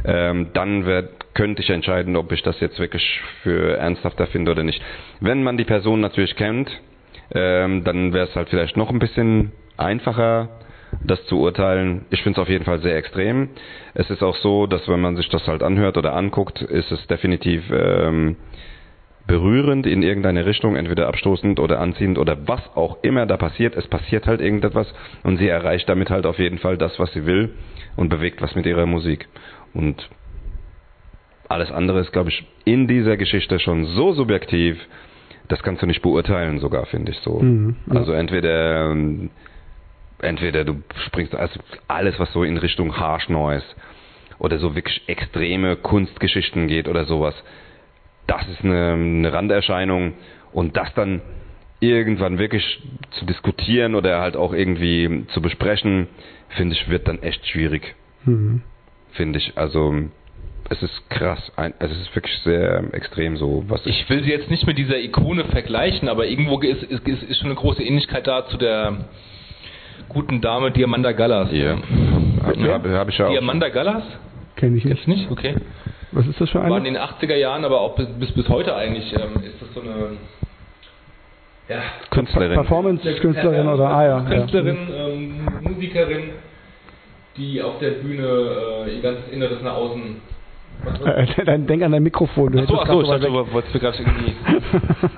[0.05, 4.65] ähm, dann werd, könnte ich entscheiden, ob ich das jetzt wirklich für ernsthafter finde oder
[4.65, 4.83] nicht.
[5.21, 6.71] Wenn man die Person natürlich kennt,
[7.35, 10.49] ähm, dann wäre es halt vielleicht noch ein bisschen einfacher,
[11.05, 12.07] das zu urteilen.
[12.11, 13.51] Ich finde es auf jeden Fall sehr extrem.
[13.95, 17.07] Es ist auch so, dass wenn man sich das halt anhört oder anguckt, ist es
[17.07, 18.37] definitiv ähm,
[19.29, 23.77] berührend in irgendeine Richtung, entweder abstoßend oder anziehend oder was auch immer da passiert.
[23.77, 24.93] Es passiert halt irgendetwas
[25.23, 27.55] und sie erreicht damit halt auf jeden Fall das, was sie will
[27.95, 29.29] und bewegt was mit ihrer Musik.
[29.75, 30.09] Und
[31.47, 34.79] alles andere ist, glaube ich, in dieser Geschichte schon so subjektiv,
[35.47, 37.41] das kannst du nicht beurteilen sogar, finde ich so.
[37.41, 38.01] Mhm, ja.
[38.01, 38.97] Also entweder
[40.21, 43.65] entweder du springst also alles, was so in Richtung Harsh Noise
[44.39, 47.35] oder so wirklich extreme Kunstgeschichten geht oder sowas,
[48.29, 50.13] das ist eine, eine Randerscheinung
[50.53, 51.21] und das dann
[51.81, 52.81] irgendwann wirklich
[53.19, 56.07] zu diskutieren oder halt auch irgendwie zu besprechen,
[56.51, 58.63] finde ich, wird dann echt schwierig, Mhm.
[59.13, 59.53] finde ich.
[59.57, 59.95] Also
[60.71, 64.51] es ist krass, ein, es ist wirklich sehr extrem so, was Ich will sie jetzt
[64.51, 68.27] nicht mit dieser Ikone vergleichen, aber irgendwo ist, ist, ist ist schon eine große Ähnlichkeit
[68.27, 69.09] da zu der
[70.09, 71.51] guten Dame Diamanda Gallas.
[71.51, 71.79] hier
[72.43, 73.31] habe hab, hab ich ja auch.
[73.31, 74.03] Diamanda Gallas?
[74.57, 75.31] Kenne ich du nicht?
[75.31, 75.55] Okay.
[76.13, 76.85] Was ist das für War in eine?
[76.85, 80.17] den 80er Jahren, aber auch bis, bis, bis heute eigentlich ähm, ist das so eine
[81.69, 82.55] ja, Künstlerin.
[82.55, 84.19] Performance-Künstlerin oder ah ja.
[84.19, 84.37] ja.
[84.39, 86.31] Künstlerin, ähm, Musikerin,
[87.37, 88.23] die auf der Bühne
[88.87, 90.17] äh, ihr ganzes Inneres nach außen.
[90.85, 91.01] Was?
[91.01, 92.53] Äh, Dann denk an dein Mikrofon.
[92.53, 94.35] Du Achso, achso, ich dachte, du wolltest mir gerade irgendwie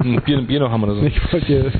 [0.00, 1.02] ein Bier, ein Bier noch haben oder so.
[1.02, 1.72] Ich wollte dir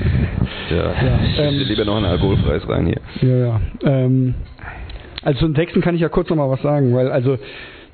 [0.69, 3.27] Ja, ich ähm, lieber noch ein alkoholfreies rein hier.
[3.27, 3.61] Ja, ja.
[3.83, 4.35] Ähm,
[5.23, 7.37] also zu den Texten kann ich ja kurz noch mal was sagen, weil also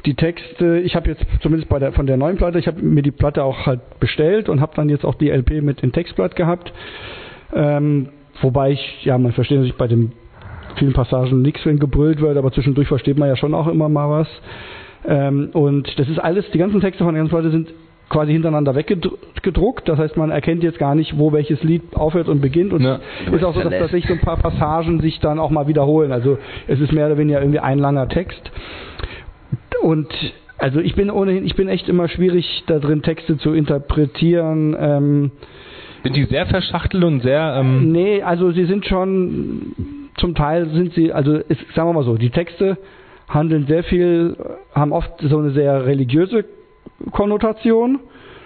[0.05, 3.01] die Texte, ich habe jetzt zumindest bei der von der neuen Platte, ich habe mir
[3.01, 6.35] die Platte auch halt bestellt und habe dann jetzt auch die LP mit dem Textblatt
[6.35, 6.71] gehabt.
[7.53, 8.09] Ähm,
[8.41, 10.11] wobei ich, ja, man versteht natürlich bei den
[10.75, 14.09] vielen Passagen nichts, wenn gebrüllt wird, aber zwischendurch versteht man ja schon auch immer mal
[14.09, 14.27] was.
[15.07, 17.69] Ähm, und das ist alles, die ganzen Texte von der ganzen Platte sind
[18.09, 19.89] quasi hintereinander weggedruckt.
[19.89, 22.71] Das heißt, man erkennt jetzt gar nicht, wo welches Lied aufhört und beginnt.
[22.73, 22.99] Und Ja.
[23.31, 26.11] ist auch so, dass tatsächlich so ein paar Passagen sich dann auch mal wiederholen.
[26.11, 28.51] Also es ist mehr oder weniger irgendwie ein langer Text.
[29.81, 30.07] Und
[30.57, 34.75] also ich bin ohnehin, ich bin echt immer schwierig da drin, Texte zu interpretieren.
[34.79, 35.31] Ähm,
[36.03, 37.57] Sind die sehr verschachtelt und sehr.
[37.59, 39.73] Ähm, Nee, also sie sind schon,
[40.17, 42.77] zum Teil sind sie, also es, sagen wir mal so, die Texte
[43.29, 44.35] handeln sehr viel,
[44.73, 46.45] haben oft so eine sehr religiöse
[47.11, 47.99] Konnotation.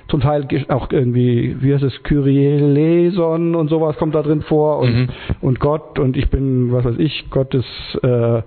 [0.09, 4.79] Zum Teil auch irgendwie, wie heißt es, Kyrie eleison und sowas kommt da drin vor
[4.79, 5.07] und, Mhm.
[5.39, 7.63] und Gott und ich bin, was weiß ich, Gottes,
[8.03, 8.41] äh,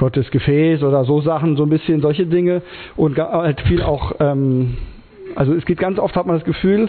[0.00, 2.62] Gottes Gefäß oder so Sachen, so ein bisschen solche Dinge
[2.96, 4.78] und halt viel auch, ähm,
[5.36, 6.88] also es geht ganz oft, hat man das Gefühl,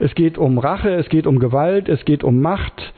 [0.00, 2.92] es geht um Rache, es geht um Gewalt, es geht um Macht,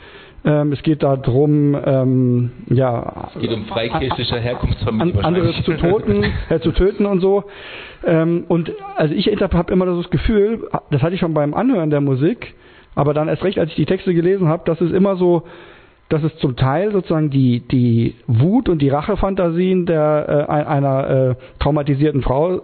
[0.47, 5.19] ähm, es geht darum, ähm, ja, es geht um freikirchliche Herkunftsfamilie.
[5.19, 5.81] an, andere wahrscheinlich.
[5.81, 7.45] zu toten, äh, zu töten und so.
[8.03, 11.91] Ähm, und also ich habe immer so das Gefühl, das hatte ich schon beim Anhören
[11.91, 12.55] der Musik,
[12.95, 15.43] aber dann erst recht, als ich die Texte gelesen habe, dass es immer so,
[16.09, 21.11] dass es zum Teil sozusagen die die Wut und die Rachefantasien der äh, ein- einer
[21.11, 22.61] äh, traumatisierten Frau äh,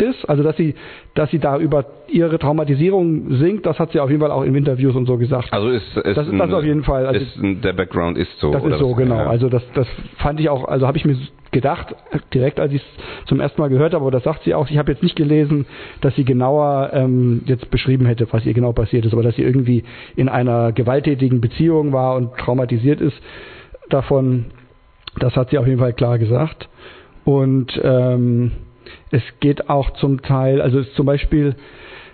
[0.00, 0.74] ist, also dass sie
[1.14, 4.54] dass sie da über ihre Traumatisierung singt, das hat sie auf jeden Fall auch in
[4.54, 5.52] Interviews und so gesagt.
[5.52, 7.06] Also ist, ist Das ist das auf jeden Fall.
[7.06, 8.52] Also ist, der Background ist so.
[8.52, 9.16] Das ist so, genau.
[9.16, 9.26] Ja.
[9.26, 9.86] Also das, das
[10.18, 11.16] fand ich auch, also habe ich mir
[11.50, 11.94] gedacht,
[12.32, 14.78] direkt als ich es zum ersten Mal gehört habe, aber das sagt sie auch, ich
[14.78, 15.66] habe jetzt nicht gelesen,
[16.00, 19.42] dass sie genauer ähm, jetzt beschrieben hätte, was ihr genau passiert ist, aber dass sie
[19.42, 19.84] irgendwie
[20.16, 23.20] in einer gewalttätigen Beziehung war und traumatisiert ist
[23.88, 24.46] davon,
[25.18, 26.68] das hat sie auf jeden Fall klar gesagt.
[27.24, 28.52] Und ähm,
[29.10, 31.54] es geht auch zum Teil, also zum Beispiel,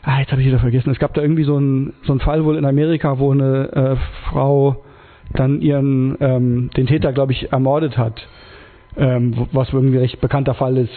[0.02, 2.44] ah, jetzt habe ich wieder vergessen, es gab da irgendwie so einen so einen Fall
[2.44, 3.96] wohl in Amerika, wo eine äh,
[4.30, 4.84] Frau
[5.32, 8.26] dann ihren ähm, den Täter, glaube ich, ermordet hat.
[8.98, 10.92] Ähm, was irgendwie recht bekannter Fall ist,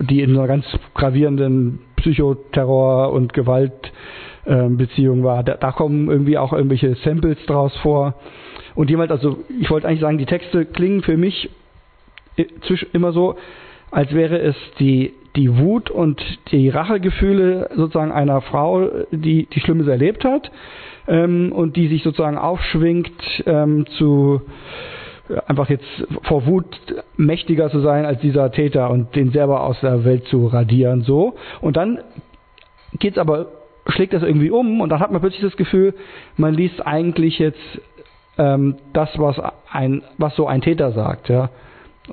[0.00, 5.42] die in einer ganz gravierenden Psychoterror- und Gewaltbeziehung war.
[5.44, 8.14] Da, da kommen irgendwie auch irgendwelche Samples draus vor.
[8.74, 11.50] Und jemand, also ich wollte eigentlich sagen, die Texte klingen für mich
[12.66, 13.36] zwisch- immer so,
[13.90, 19.86] als wäre es die, die Wut und die Rachegefühle sozusagen einer Frau, die, die Schlimmes
[19.86, 20.50] erlebt hat
[21.08, 24.42] ähm, und die sich sozusagen aufschwingt ähm, zu
[25.28, 25.86] äh, einfach jetzt
[26.22, 26.66] vor Wut
[27.16, 31.34] mächtiger zu sein als dieser Täter und den selber aus der Welt zu radieren so.
[31.60, 32.00] Und dann
[32.98, 33.46] geht's aber
[33.88, 35.94] schlägt das irgendwie um und dann hat man plötzlich das Gefühl,
[36.36, 37.58] man liest eigentlich jetzt
[38.38, 41.50] ähm, das, was ein was so ein Täter sagt, ja.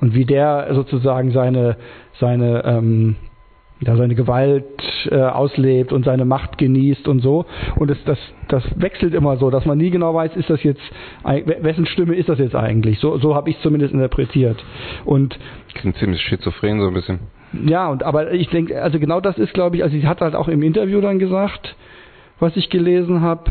[0.00, 1.76] Und wie der sozusagen seine
[2.20, 3.16] seine ähm,
[3.80, 4.64] ja, seine Gewalt
[5.10, 7.46] äh, auslebt und seine Macht genießt und so.
[7.76, 8.18] Und das, das,
[8.48, 10.82] das wechselt immer so, dass man nie genau weiß, ist das jetzt,
[11.24, 12.98] wessen Stimme ist das jetzt eigentlich?
[12.98, 14.62] So, so habe ich es zumindest interpretiert.
[15.04, 15.38] Und
[15.74, 17.20] Klingt ziemlich schizophren so ein bisschen.
[17.66, 20.34] Ja, und aber ich denke, also genau das ist, glaube ich, also sie hat halt
[20.34, 21.74] auch im Interview dann gesagt,
[22.38, 23.50] was ich gelesen habe.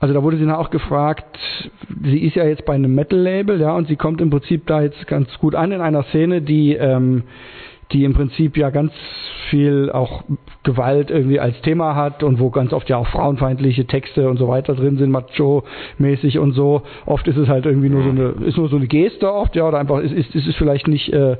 [0.00, 1.38] Also da wurde sie dann auch gefragt,
[2.04, 5.06] sie ist ja jetzt bei einem Metal-Label, ja, und sie kommt im Prinzip da jetzt
[5.08, 7.24] ganz gut an in einer Szene, die ähm,
[7.92, 8.92] die im Prinzip ja ganz
[9.50, 10.24] viel auch
[10.62, 14.48] Gewalt irgendwie als Thema hat und wo ganz oft ja auch frauenfeindliche Texte und so
[14.48, 16.82] weiter drin sind, macho-mäßig und so.
[17.06, 19.66] Oft ist es halt irgendwie nur so eine, ist nur so eine Geste oft, ja,
[19.66, 21.36] oder einfach ist, ist, ist es vielleicht nicht, äh,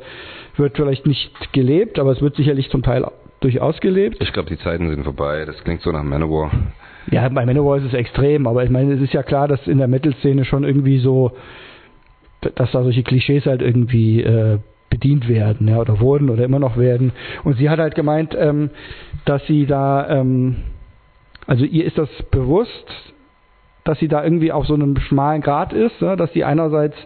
[0.56, 3.04] wird vielleicht nicht gelebt, aber es wird sicherlich zum Teil
[3.40, 4.16] durchaus gelebt.
[4.20, 5.44] Ich glaube, die Zeiten sind vorbei.
[5.44, 6.50] Das klingt so nach Manowar.
[7.10, 9.78] Ja, bei Manowar ist es extrem, aber ich meine, es ist ja klar, dass in
[9.78, 11.32] der Metal-Szene schon irgendwie so,
[12.54, 14.58] dass da solche Klischees halt irgendwie äh,
[14.90, 17.12] bedient werden, ja, oder wurden oder immer noch werden.
[17.44, 18.70] Und sie hat halt gemeint, ähm,
[19.24, 20.56] dass sie da, ähm,
[21.46, 23.12] also ihr ist das bewusst,
[23.84, 26.96] dass sie da irgendwie auf so einem schmalen Grad ist, ja, dass sie einerseits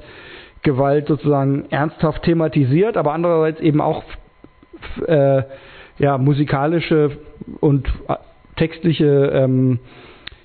[0.63, 4.03] Gewalt sozusagen ernsthaft thematisiert, aber andererseits eben auch
[5.07, 5.43] äh,
[5.99, 7.19] ja, musikalische
[7.61, 8.15] und äh,
[8.63, 9.81] textliche ähm,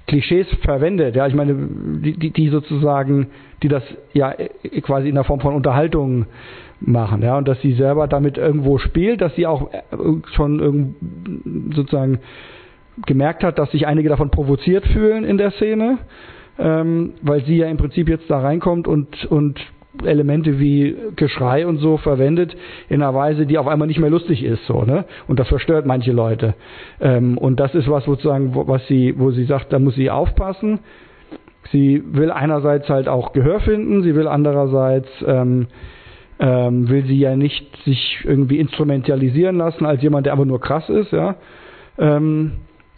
[0.07, 1.15] Klischees verwendet.
[1.15, 3.27] Ja, ich meine, die, die, sozusagen,
[3.61, 4.33] die das ja
[4.81, 6.25] quasi in der Form von Unterhaltung
[6.79, 9.81] machen, ja, und dass sie selber damit irgendwo spielt, dass sie auch äh,
[10.33, 10.95] schon
[11.75, 12.19] sozusagen
[13.05, 15.99] gemerkt hat, dass sich einige davon provoziert fühlen in der Szene,
[16.57, 19.59] ähm, weil sie ja im Prinzip jetzt da reinkommt und und
[20.03, 22.55] Elemente wie Geschrei und so verwendet
[22.89, 25.05] in einer Weise, die auf einmal nicht mehr lustig ist, so ne?
[25.27, 26.55] Und das verstört manche Leute.
[26.99, 30.79] Ähm, und das ist was sozusagen, was sie, wo sie sagt, da muss sie aufpassen.
[31.71, 35.67] Sie will einerseits halt auch Gehör finden, sie will andererseits ähm,
[36.39, 40.87] ähm, will sie ja nicht sich irgendwie instrumentalisieren lassen als jemand, der aber nur krass
[40.89, 41.35] ist, ja.
[41.97, 42.53] Ähm,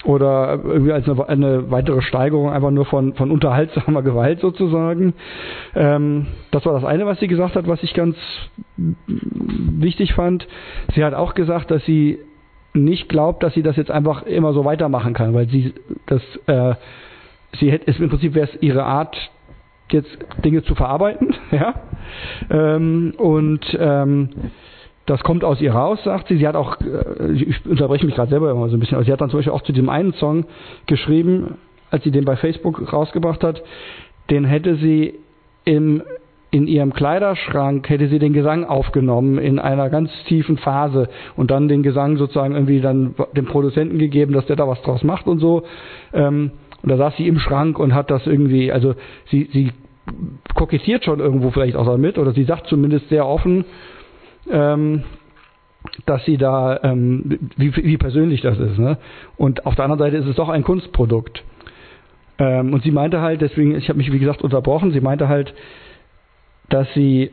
[0.06, 5.14] oder irgendwie als eine, eine, weitere Steigerung einfach nur von, von unterhaltsamer Gewalt sozusagen.
[5.76, 8.16] Ähm, das war das eine, was sie gesagt hat, was ich ganz
[8.78, 10.48] wichtig fand.
[10.96, 12.20] Sie hat auch gesagt, dass sie
[12.74, 15.74] nicht glaubt, dass sie das jetzt einfach immer so weitermachen kann, weil sie
[16.06, 16.76] das, äh,
[17.60, 19.18] sie hätte, im Prinzip wäre es ihre Art,
[19.92, 21.74] jetzt Dinge zu verarbeiten, ja.
[22.50, 24.30] Ähm, und ähm,
[25.10, 26.38] das kommt aus ihr raus, sagt sie.
[26.38, 29.12] Sie hat auch, äh, ich unterbreche mich gerade selber immer so ein bisschen, aber sie
[29.12, 30.46] hat dann zum Beispiel auch zu dem einen Song
[30.86, 31.56] geschrieben,
[31.90, 33.64] als sie den bei Facebook rausgebracht hat,
[34.30, 35.16] den hätte sie
[35.66, 36.04] im
[36.52, 41.68] in ihrem Kleiderschrank hätte sie den Gesang aufgenommen in einer ganz tiefen Phase und dann
[41.68, 45.38] den Gesang sozusagen irgendwie dann dem Produzenten gegeben, dass der da was draus macht und
[45.38, 45.62] so.
[46.12, 46.50] Ähm,
[46.82, 48.96] und da saß sie im Schrank und hat das irgendwie, also
[49.30, 49.72] sie, sie
[50.56, 53.66] kokettiert schon irgendwo vielleicht auch damit, oder sie sagt zumindest sehr offen,
[54.50, 55.04] ähm,
[56.06, 58.78] dass sie da, ähm, wie, wie persönlich das ist.
[58.78, 58.98] Ne?
[59.38, 61.44] Und auf der anderen Seite ist es doch ein Kunstprodukt.
[62.38, 65.54] Ähm, und sie meinte halt, deswegen, ich habe mich wie gesagt unterbrochen, sie meinte halt,
[66.70, 67.32] dass sie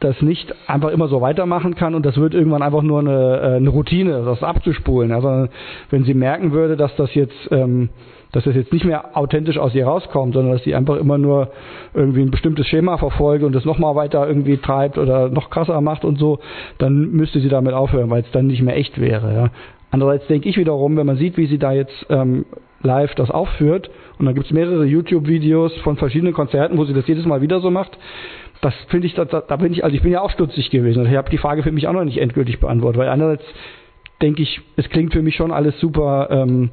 [0.00, 3.56] das nicht einfach immer so weitermachen kann und das wird irgendwann einfach nur eine, äh,
[3.56, 5.12] eine Routine, das abzuspulen.
[5.12, 5.48] Also
[5.90, 7.88] wenn sie merken würde, dass das jetzt ähm,
[8.34, 11.50] dass das jetzt nicht mehr authentisch aus ihr rauskommt, sondern dass sie einfach immer nur
[11.94, 16.04] irgendwie ein bestimmtes Schema verfolge und das nochmal weiter irgendwie treibt oder noch krasser macht
[16.04, 16.40] und so,
[16.78, 19.32] dann müsste sie damit aufhören, weil es dann nicht mehr echt wäre.
[19.32, 19.50] Ja.
[19.92, 22.44] Andererseits denke ich wiederum, wenn man sieht, wie sie da jetzt ähm,
[22.82, 23.88] live das aufführt,
[24.18, 27.60] und dann gibt es mehrere YouTube-Videos von verschiedenen Konzerten, wo sie das jedes Mal wieder
[27.60, 27.96] so macht,
[28.60, 31.06] das finde ich, da, da bin ich, also ich bin ja auch stutzig gewesen.
[31.06, 33.44] Ich habe die Frage für mich auch noch nicht endgültig beantwortet, weil andererseits
[34.22, 36.70] denke ich, es klingt für mich schon alles super ähm,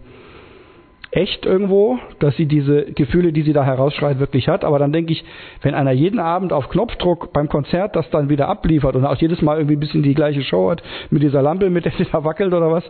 [1.12, 4.64] echt irgendwo, dass sie diese Gefühle, die sie da herausschreit, wirklich hat.
[4.64, 5.24] Aber dann denke ich,
[5.62, 9.42] wenn einer jeden Abend auf Knopfdruck beim Konzert das dann wieder abliefert und auch jedes
[9.42, 12.24] Mal irgendwie ein bisschen die gleiche Show hat mit dieser Lampe, mit der sie da
[12.24, 12.84] wackelt oder was,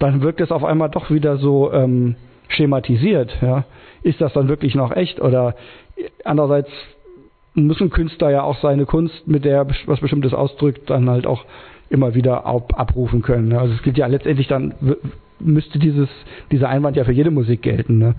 [0.00, 2.16] dann wirkt es auf einmal doch wieder so ähm,
[2.48, 3.36] schematisiert.
[3.40, 3.64] Ja.
[4.02, 5.20] Ist das dann wirklich noch echt?
[5.20, 5.54] Oder
[6.24, 6.70] andererseits
[7.54, 11.44] muss ein Künstler ja auch seine Kunst, mit der was Bestimmtes ausdrückt, dann halt auch
[11.90, 13.52] immer wieder abrufen können.
[13.52, 14.74] Also es gilt ja letztendlich dann
[15.40, 16.08] müsste dieses,
[16.50, 17.98] dieser Einwand ja für jede Musik gelten.
[17.98, 18.14] Ne?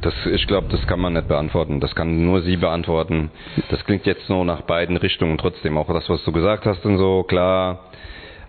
[0.00, 1.80] Das, ich glaube, das kann man nicht beantworten.
[1.80, 3.30] Das kann nur sie beantworten.
[3.70, 5.76] Das klingt jetzt nur nach beiden Richtungen trotzdem.
[5.76, 7.90] Auch das, was du gesagt hast und so, klar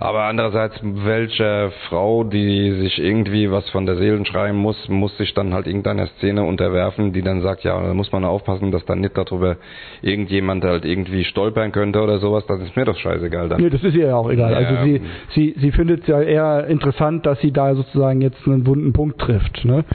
[0.02, 5.36] aber andererseits, welche Frau, die sich irgendwie was von der Seelen schreiben muss, muss sich
[5.36, 9.02] dann halt irgendeiner Szene unterwerfen, die dann sagt, ja, da muss man aufpassen, dass dann
[9.02, 9.58] nicht darüber
[10.02, 12.44] irgendjemand halt irgendwie stolpern könnte oder sowas.
[12.48, 13.62] Das ist mir doch scheißegal dann.
[13.62, 14.56] Nee, das ist ihr ja auch egal.
[14.56, 14.84] Also ja.
[14.84, 15.02] Sie,
[15.36, 19.20] sie, sie findet es ja eher interessant, dass sie da sozusagen jetzt einen wunden Punkt
[19.20, 19.64] trifft.
[19.66, 19.86] Ne?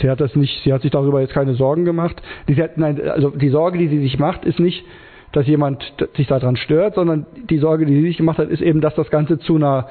[0.00, 2.22] Sie hat das nicht, sie hat sich darüber jetzt keine Sorgen gemacht.
[2.46, 4.84] Die, hat, nein, also die Sorge, die sie sich macht, ist nicht,
[5.32, 5.82] dass jemand
[6.16, 9.10] sich daran stört, sondern die Sorge, die sie sich gemacht hat, ist eben, dass das
[9.10, 9.88] Ganze zu einer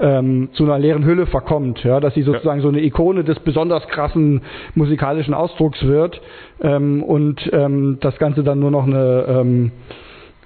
[0.00, 3.86] ähm, zu einer leeren Hülle verkommt, ja, dass sie sozusagen so eine Ikone des besonders
[3.88, 4.42] krassen
[4.76, 6.20] musikalischen Ausdrucks wird
[6.62, 9.72] ähm, und ähm, das Ganze dann nur noch eine ähm,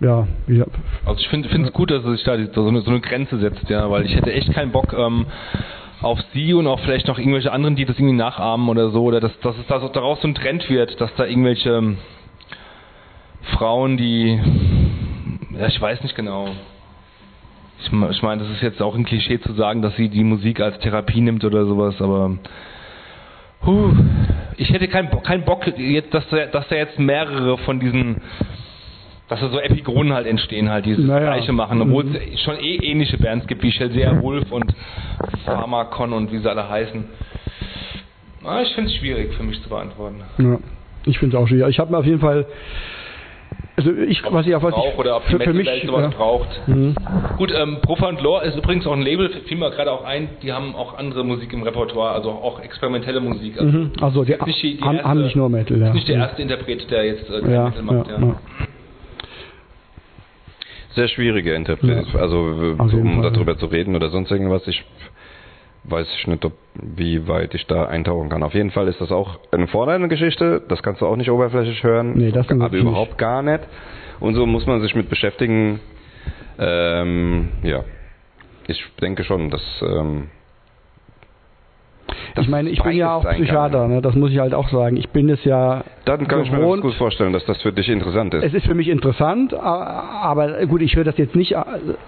[0.01, 0.62] ja, wie,
[1.05, 3.39] Also ich finde es gut, dass er sich da die- so eine, so eine Grenze
[3.39, 5.27] setzt, ja, weil ich hätte echt keinen Bock ähm,
[6.01, 9.21] auf sie und auch vielleicht noch irgendwelche anderen, die das irgendwie nachahmen oder so, oder
[9.21, 11.95] dass, dass es da so, daraus so ein Trend wird, dass da irgendwelche
[13.43, 14.41] Frauen, die,
[15.59, 16.49] ja, ich weiß nicht genau.
[17.81, 20.61] Ich, ich meine, das ist jetzt auch ein Klischee zu sagen, dass sie die Musik
[20.61, 22.39] als Therapie nimmt oder sowas, aber
[23.67, 23.93] huh,
[24.57, 25.65] ich hätte keinen Bock, keinen Bock
[26.11, 28.21] dass da, dass da jetzt mehrere von diesen
[29.29, 31.33] dass da so Epigonen halt entstehen, halt dieses Naja.
[31.33, 34.75] Gleiche machen, obwohl es schon eh ähnliche Bands gibt, wie Chelsea Wolf und
[35.47, 37.05] Pharmakon und wie sie alle heißen.
[38.45, 40.21] Ah, ich finde es schwierig für mich zu beantworten.
[40.37, 40.59] Ja,
[41.07, 41.71] ich finde es auch schwierig.
[41.71, 42.45] Ich habe mir auf jeden Fall,
[43.76, 46.09] also ich, was ich auch was ich oder ob die für, für mich, ja.
[46.09, 46.49] braucht.
[46.68, 46.94] Mhm.
[47.39, 50.28] Gut, ähm, Profa und Lore ist übrigens auch ein Label, fiel mir gerade auch ein,
[50.42, 53.59] die haben auch andere Musik im Repertoire, also auch experimentelle Musik.
[53.59, 53.92] Also Mhm.
[54.01, 55.89] Also die, ist nicht die, die haben, erste, haben nicht nur Metal, ja.
[55.89, 58.09] ist nicht der erste Interpret, der jetzt äh, ja, Metal macht.
[58.09, 58.36] ja, Ja, ja.
[60.94, 62.20] Sehr schwierige Interpretation.
[62.20, 62.36] Also
[62.99, 63.33] um Fall.
[63.33, 64.84] darüber zu reden oder sonst irgendwas, ich
[65.85, 68.43] weiß ich nicht, ob, wie weit ich da eintauchen kann.
[68.43, 71.83] Auf jeden Fall ist das auch eine fordernde Geschichte, das kannst du auch nicht oberflächlich
[71.83, 73.61] hören, Nee, das aber wirklich überhaupt gar nicht.
[74.20, 75.81] Und so muss man sich mit beschäftigen.
[76.59, 77.85] Ähm, ja,
[78.69, 80.28] ich denke schon, dass ähm,
[82.41, 83.25] Ich meine, ich bin ja auch.
[83.25, 84.01] Psychiater, ne?
[84.01, 84.97] das muss ich halt auch sagen.
[84.97, 86.83] Ich bin es ja Dann kann ich mir das gewohnt.
[86.83, 88.45] gut vorstellen, dass das für dich interessant ist.
[88.45, 91.55] Es ist für mich interessant, aber gut, ich höre das jetzt nicht,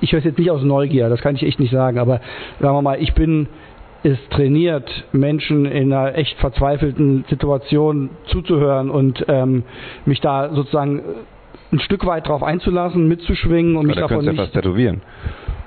[0.00, 2.20] ich höre es jetzt nicht aus Neugier, das kann ich echt nicht sagen, aber
[2.60, 3.48] sagen wir mal, ich bin
[4.02, 9.62] es trainiert, Menschen in einer echt verzweifelten Situation zuzuhören und ähm,
[10.05, 11.02] mich da sozusagen
[11.73, 15.00] ein Stück weit drauf einzulassen, mitzuschwingen und mich Aber da davon ja nicht tätowieren.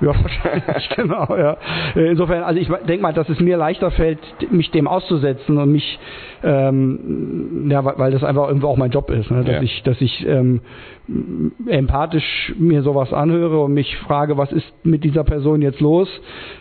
[0.01, 1.57] Ja, wahrscheinlich, genau, ja.
[1.95, 4.19] Äh, Insofern, also ich denke mal, dass es mir leichter fällt,
[4.51, 5.99] mich dem auszusetzen und mich,
[6.43, 9.43] ähm, ja, weil das einfach irgendwo auch mein Job ist, ne?
[9.43, 9.61] dass Ja.
[9.61, 10.61] ich, dass ich ähm,
[11.67, 16.07] empathisch mir sowas anhöre und mich frage, was ist mit dieser Person jetzt los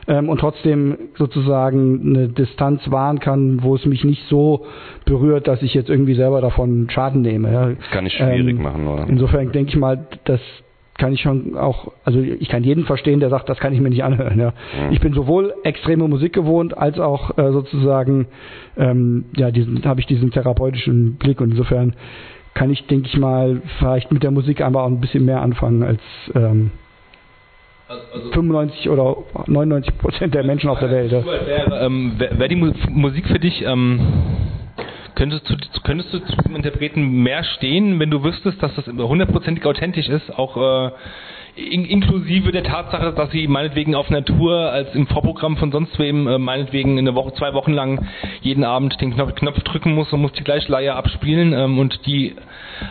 [0.08, 4.66] ähm, und trotzdem sozusagen eine Distanz wahren kann, wo es mich nicht so
[5.04, 7.52] berührt, dass ich jetzt irgendwie selber davon Schaden nehme.
[7.52, 7.68] Ja.
[7.68, 9.06] Das kann ich schwierig Ähm, machen, oder?
[9.08, 10.40] Insofern denke ich mal, das
[10.98, 13.90] kann ich schon auch, also ich kann jeden verstehen, der sagt, das kann ich mir
[13.90, 14.38] nicht anhören.
[14.38, 14.50] Ja.
[14.50, 14.92] Mhm.
[14.92, 18.26] Ich bin sowohl extreme Musik gewohnt, als auch äh, sozusagen,
[18.76, 21.94] ähm, ja, diesen habe ich diesen therapeutischen Blick und insofern
[22.54, 25.82] kann ich, denke ich mal, vielleicht mit der Musik einfach auch ein bisschen mehr anfangen
[25.82, 26.00] als
[26.34, 26.70] ähm,
[27.88, 29.16] Also, 95 oder
[29.46, 31.12] 99 Prozent der Menschen auf der Welt.
[31.12, 31.24] Ja.
[31.24, 34.00] Wäre ähm, wär wär die Mu- Musik für dich, ähm,
[35.16, 40.08] könntest, du, könntest du zum Interpreten mehr stehen, wenn du wüsstest, dass das hundertprozentig authentisch
[40.08, 40.90] ist, auch äh,
[41.56, 45.98] in, inklusive der Tatsache, dass sie meinetwegen auf einer Tour als im Vorprogramm von sonst
[45.98, 48.06] wem äh, meinetwegen eine Woche, zwei Wochen lang
[48.42, 52.36] jeden Abend den Knopf, Knopf drücken muss und muss die gleiche abspielen ähm, und die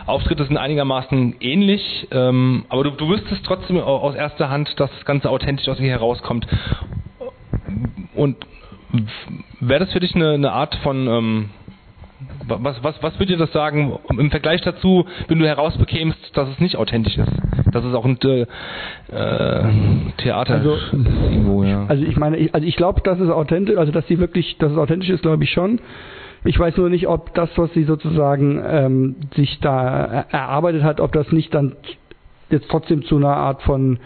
[0.06, 4.90] Auftritte sind einigermaßen ähnlich, ähm, aber du, du wüsstest trotzdem au- aus erster Hand, dass
[4.90, 6.46] das Ganze authentisch aus ihr herauskommt.
[8.16, 8.36] Und
[9.60, 11.50] wäre das für dich eine, eine Art von ähm,
[12.48, 16.58] was, was, was würde dir das sagen im Vergleich dazu, wenn du herausbekämst, dass es
[16.60, 17.30] nicht authentisch ist?
[17.72, 18.42] Dass es auch ein äh,
[19.12, 19.64] äh,
[20.18, 21.84] Theater Also- ist irgendwo, ja.
[21.88, 24.72] Also ich meine, ich, also ich glaube, dass es authentisch, also dass sie wirklich, dass
[24.72, 25.80] es authentisch ist, glaube ich schon.
[26.44, 31.00] Ich weiß nur nicht, ob das, was sie sozusagen ähm, sich da er- erarbeitet hat,
[31.00, 31.72] ob das nicht dann
[32.50, 33.98] jetzt trotzdem zu einer Art von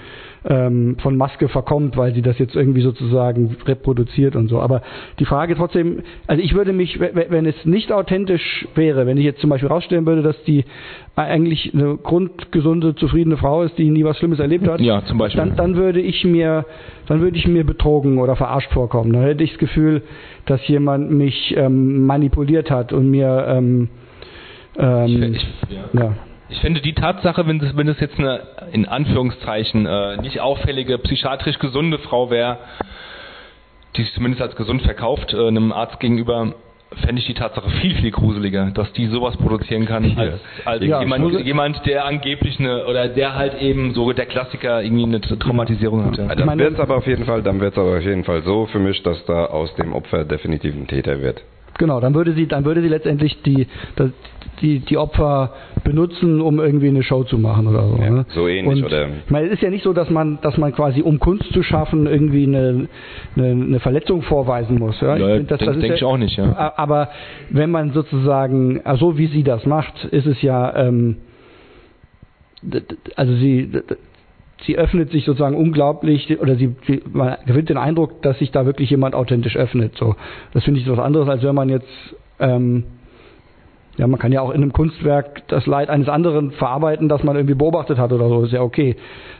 [0.48, 4.60] ähm, von Maske verkommt, weil sie das jetzt irgendwie sozusagen reproduziert und so.
[4.60, 4.80] Aber
[5.18, 9.18] die Frage trotzdem, also ich würde mich, we- we- wenn es nicht authentisch wäre, wenn
[9.18, 10.64] ich jetzt zum Beispiel rausstellen würde, dass die
[11.16, 15.38] eigentlich eine grundgesunde, zufriedene Frau ist, die nie was Schlimmes erlebt hat, Ja, zum Beispiel.
[15.44, 16.64] dann, dann würde ich mir,
[17.06, 19.12] dann würde ich mir betrogen oder verarscht vorkommen.
[19.12, 20.02] Dann hätte ich das Gefühl,
[20.46, 23.88] dass jemand mich ähm, manipuliert hat und mir ähm,
[24.78, 26.00] ähm, ich, ja.
[26.00, 26.12] ja.
[26.50, 28.40] Ich finde die Tatsache, wenn das, wenn das jetzt eine
[28.72, 32.58] in Anführungszeichen äh, nicht auffällige, psychiatrisch gesunde Frau wäre,
[33.96, 36.54] die sich zumindest als gesund verkauft, äh, einem Arzt gegenüber,
[37.04, 41.00] fände ich die Tatsache viel, viel gruseliger, dass die sowas produzieren kann, als, als Ja,
[41.00, 45.20] jemand, muss- jemand, der angeblich eine, oder der halt eben so der Klassiker irgendwie eine
[45.20, 46.22] Traumatisierung hatte.
[46.28, 48.42] Ja, Dann wird es aber auf jeden Fall, dann wird es aber auf jeden Fall
[48.42, 51.42] so für mich, dass da aus dem Opfer definitiv ein Täter wird.
[51.78, 54.10] Genau, dann würde sie, dann würde sie letztendlich die, das,
[54.60, 55.52] die, die Opfer
[55.84, 57.96] benutzen, um irgendwie eine Show zu machen oder so.
[57.96, 58.26] Ja, ne?
[58.28, 59.08] so ähnlich, Und, oder?
[59.24, 61.62] Ich meine, es ist ja nicht so, dass man, dass man quasi, um Kunst zu
[61.62, 62.88] schaffen, irgendwie eine,
[63.36, 65.00] eine, eine Verletzung vorweisen muss.
[65.00, 66.72] Ja, Ja, find, das- denk- das ist denk ich auch nicht, ja.
[66.76, 67.08] Aber
[67.50, 71.16] wenn man sozusagen, äh, so wie sie das macht, ist es ja, ähm,
[73.16, 73.70] also sie,
[74.66, 78.66] sie öffnet sich sozusagen unglaublich oder sie, sie man gewinnt den Eindruck, dass sich da
[78.66, 79.96] wirklich jemand authentisch öffnet.
[79.96, 80.14] So,
[80.52, 81.88] das finde ich was anderes, als wenn man jetzt
[82.38, 82.84] ähm,
[84.00, 87.36] ja, man kann ja auch in einem Kunstwerk das Leid eines anderen verarbeiten, das man
[87.36, 88.96] irgendwie beobachtet hat oder so, ist ja okay.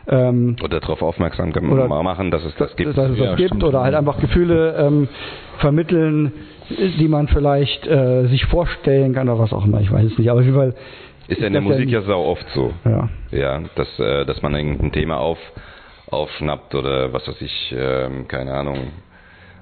[0.06, 2.90] Ähm, oder darauf aufmerksam oder, machen, dass es das gibt.
[2.90, 3.64] Dass es das ja, gibt stimmt.
[3.64, 5.08] oder halt einfach Gefühle ähm,
[5.60, 6.32] vermitteln,
[6.68, 10.30] die man vielleicht äh, sich vorstellen kann oder was auch immer, ich weiß es nicht.
[10.30, 10.74] Aber auf jeden Fall
[11.28, 12.74] ist ja in der Musik ja sau oft so.
[12.84, 13.08] Ja.
[13.30, 15.39] Ja, dass, äh, dass man irgendein Thema auf,
[16.10, 18.92] aufschnappt oder was weiß ich, äh, keine Ahnung,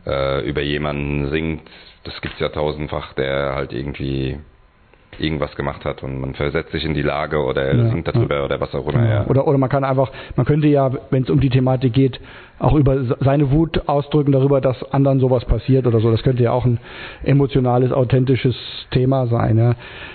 [0.07, 1.63] äh, über jemanden singt.
[2.03, 4.39] Das gibt's ja tausendfach, der halt irgendwie
[5.21, 8.37] irgendwas gemacht hat und man versetzt sich in die Lage oder er ja, singt darüber
[8.37, 8.45] ja.
[8.45, 9.03] oder was auch immer.
[9.03, 9.11] Genau.
[9.11, 9.27] Ja.
[9.27, 12.21] Oder, oder man kann einfach, man könnte ja, wenn es um die Thematik geht,
[12.59, 16.11] auch über seine Wut ausdrücken darüber, dass anderen sowas passiert oder so.
[16.11, 16.79] Das könnte ja auch ein
[17.23, 18.57] emotionales, authentisches
[18.91, 19.59] Thema sein.
[19.59, 19.75] Ja.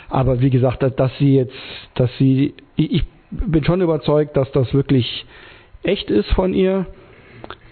[0.09, 1.55] Aber wie gesagt, dass, dass sie jetzt,
[1.95, 5.25] dass sie, ich bin schon überzeugt, dass das wirklich
[5.83, 6.85] echt ist von ihr.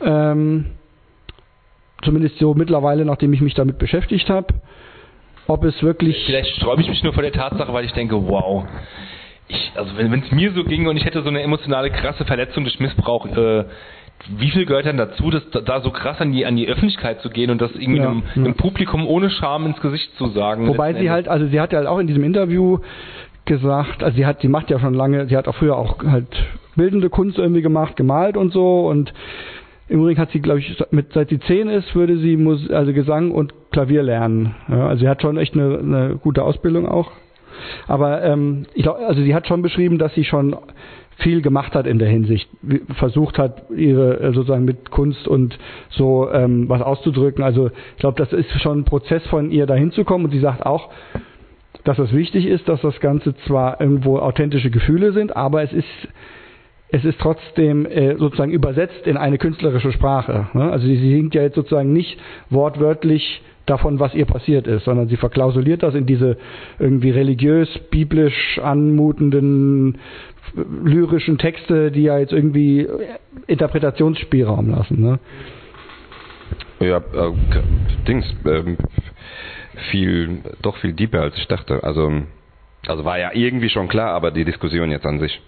[0.04, 0.66] Ähm,
[2.04, 4.54] zumindest so mittlerweile, nachdem ich mich damit beschäftigt habe
[5.48, 6.24] ob es wirklich.
[6.26, 8.66] Vielleicht sträube ich mich nur vor der Tatsache, weil ich denke, wow.
[9.48, 12.64] Ich, also wenn es mir so ging und ich hätte so eine emotionale krasse Verletzung
[12.64, 13.66] durch Missbrauch, äh,
[14.30, 17.30] wie viel gehört denn dazu, das da so krass an die an die Öffentlichkeit zu
[17.30, 18.44] gehen und das irgendwie ja, einem, ja.
[18.44, 20.68] einem, Publikum ohne Scham ins Gesicht zu sagen?
[20.68, 22.80] Wobei sie halt, also sie hat ja halt auch in diesem Interview
[23.46, 26.28] gesagt, also sie hat, sie macht ja schon lange, sie hat auch früher auch halt
[26.76, 29.12] bildende Kunst irgendwie gemacht, gemalt und so und
[29.92, 32.94] im Übrigen hat sie, glaube ich, mit, seit sie zehn ist, würde sie Mus also
[32.94, 34.56] Gesang und Klavier lernen.
[34.70, 37.12] Ja, also sie hat schon echt eine, eine gute Ausbildung auch.
[37.88, 40.56] Aber ähm, ich glaube, also sie hat schon beschrieben, dass sie schon
[41.18, 42.50] viel gemacht hat in der Hinsicht,
[42.96, 47.44] versucht hat, ihre äh, sozusagen mit Kunst und so ähm, was auszudrücken.
[47.44, 50.24] Also ich glaube, das ist schon ein Prozess von ihr dahin zu kommen.
[50.24, 50.90] Und sie sagt auch,
[51.84, 56.08] dass es wichtig ist, dass das Ganze zwar irgendwo authentische Gefühle sind, aber es ist
[56.92, 60.48] es ist trotzdem äh, sozusagen übersetzt in eine künstlerische Sprache.
[60.54, 60.72] Ne?
[60.72, 65.16] Also sie singt ja jetzt sozusagen nicht wortwörtlich davon, was ihr passiert ist, sondern sie
[65.16, 66.38] verklausuliert das in diese
[66.80, 70.00] irgendwie religiös, biblisch anmutenden
[70.84, 72.88] lyrischen Texte, die ja jetzt irgendwie
[73.48, 75.00] Interpretationsspielraum lassen.
[75.00, 75.20] Ne?
[76.82, 77.32] Ja, äh,
[78.08, 78.76] Dings, äh,
[79.92, 81.84] viel, doch viel deeper als ich dachte.
[81.84, 82.12] Also,
[82.88, 85.40] also war ja irgendwie schon klar, aber die Diskussion jetzt an sich.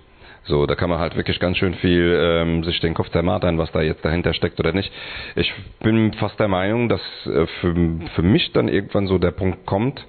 [0.46, 3.72] So, da kann man halt wirklich ganz schön viel ähm, sich den Kopf zermartern, was
[3.72, 4.92] da jetzt dahinter steckt oder nicht.
[5.36, 7.74] Ich bin fast der Meinung, dass äh, für,
[8.16, 10.06] für mich dann irgendwann so der Punkt kommt,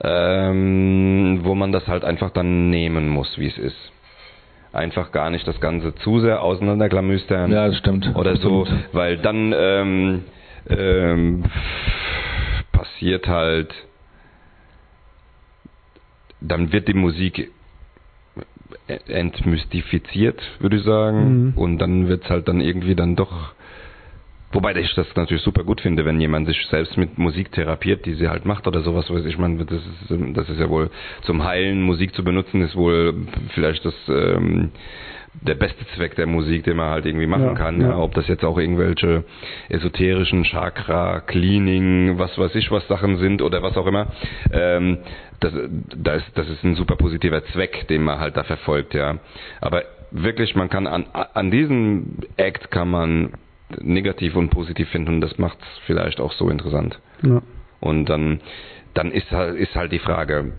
[0.00, 3.92] ähm, wo man das halt einfach dann nehmen muss, wie es ist.
[4.72, 7.50] Einfach gar nicht das Ganze zu sehr auseinanderklamüstern.
[7.50, 8.14] Ja, das stimmt.
[8.14, 8.88] Oder das so, stimmt.
[8.92, 10.24] weil dann ähm,
[10.68, 11.44] ähm,
[12.72, 13.74] passiert halt,
[16.40, 17.50] dann wird die Musik
[18.86, 21.46] entmystifiziert, würde ich sagen.
[21.46, 21.52] Mhm.
[21.56, 23.52] Und dann wird es halt dann irgendwie dann doch.
[24.52, 28.14] Wobei ich das natürlich super gut finde, wenn jemand sich selbst mit Musik therapiert, die
[28.14, 30.90] sie halt macht oder sowas, weiß ich meine, das ist, das ist ja wohl
[31.22, 34.70] zum Heilen Musik zu benutzen, ist wohl vielleicht das ähm,
[35.40, 37.80] der beste Zweck der Musik, den man halt irgendwie machen ja, kann.
[37.80, 37.88] Ja.
[37.88, 37.98] ja.
[37.98, 39.24] Ob das jetzt auch irgendwelche
[39.68, 44.08] esoterischen Chakra, Cleaning, was weiß ich, was Sachen sind oder was auch immer.
[44.52, 44.98] Ähm,
[45.40, 45.52] das,
[45.96, 49.18] das, ist, das ist ein super positiver Zweck, den man halt da verfolgt, ja.
[49.60, 53.32] Aber wirklich, man kann an, an diesem Act kann man
[53.80, 56.98] negativ und positiv finden und das macht es vielleicht auch so interessant.
[57.22, 57.42] Ja.
[57.80, 58.40] Und dann,
[58.94, 60.52] dann ist halt, ist halt die Frage,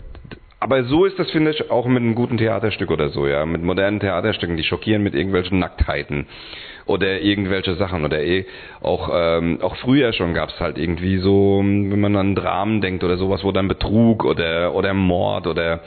[0.58, 3.44] aber so ist das, finde ich, auch mit einem guten Theaterstück oder so, ja.
[3.44, 6.26] Mit modernen Theaterstücken, die schockieren mit irgendwelchen Nacktheiten
[6.86, 8.06] oder irgendwelche Sachen.
[8.06, 8.46] Oder eh,
[8.80, 13.04] auch, ähm, auch früher schon gab es halt irgendwie so, wenn man an Dramen denkt
[13.04, 15.80] oder sowas, wo dann Betrug oder, oder Mord oder,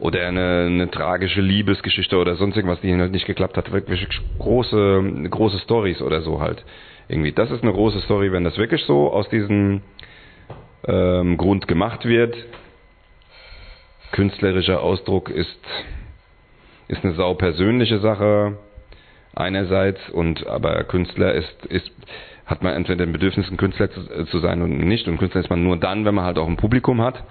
[0.00, 3.70] oder eine, eine tragische Liebesgeschichte oder sonst irgendwas, die halt nicht geklappt hat.
[3.70, 4.08] Wirklich
[4.40, 6.64] große, große Stories oder so halt.
[7.08, 7.30] Irgendwie.
[7.30, 9.82] Das ist eine große Story, wenn das wirklich so aus diesem
[10.88, 12.34] ähm, Grund gemacht wird
[14.12, 15.58] künstlerischer Ausdruck ist,
[16.88, 18.58] ist eine sau persönliche Sache
[19.34, 21.90] einerseits und aber Künstler ist, ist
[22.46, 25.08] hat man entweder den Bedürfnis, ein Künstler zu, zu sein und nicht.
[25.08, 27.22] Und Künstler ist man nur dann, wenn man halt auch ein Publikum hat.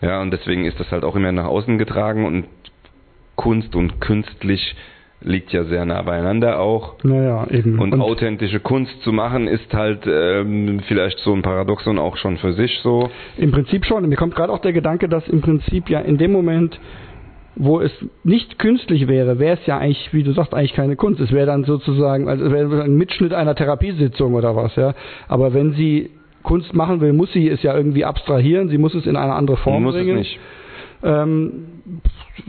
[0.00, 2.46] Ja, und deswegen ist das halt auch immer nach außen getragen und
[3.36, 4.74] Kunst und künstlich
[5.22, 7.02] liegt ja sehr nah beieinander auch.
[7.02, 7.78] Naja, eben.
[7.78, 12.36] Und, und authentische Kunst zu machen ist halt ähm, vielleicht so ein Paradoxon auch schon
[12.36, 13.10] für sich so.
[13.36, 14.08] Im Prinzip schon.
[14.08, 16.78] Mir kommt gerade auch der Gedanke, dass im Prinzip ja in dem Moment,
[17.56, 17.92] wo es
[18.24, 21.20] nicht künstlich wäre, wäre es ja eigentlich, wie du sagst, eigentlich keine Kunst.
[21.20, 24.94] Es wäre dann sozusagen, also wäre ein Mitschnitt einer Therapiesitzung oder was, ja.
[25.28, 26.10] Aber wenn sie
[26.42, 29.56] Kunst machen will, muss sie es ja irgendwie abstrahieren, sie muss es in eine andere
[29.56, 30.18] Form muss bringen.
[30.18, 30.38] Es nicht.
[31.02, 31.50] Ähm,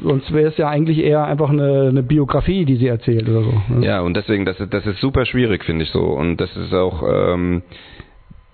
[0.02, 3.54] sonst wäre es ja eigentlich eher einfach eine, eine Biografie, die sie erzählt oder so.
[3.76, 3.86] ne?
[3.86, 6.02] Ja, und deswegen, das, ist- das ist super schwierig, finde ich so.
[6.02, 7.62] Und das ist auch, ähm,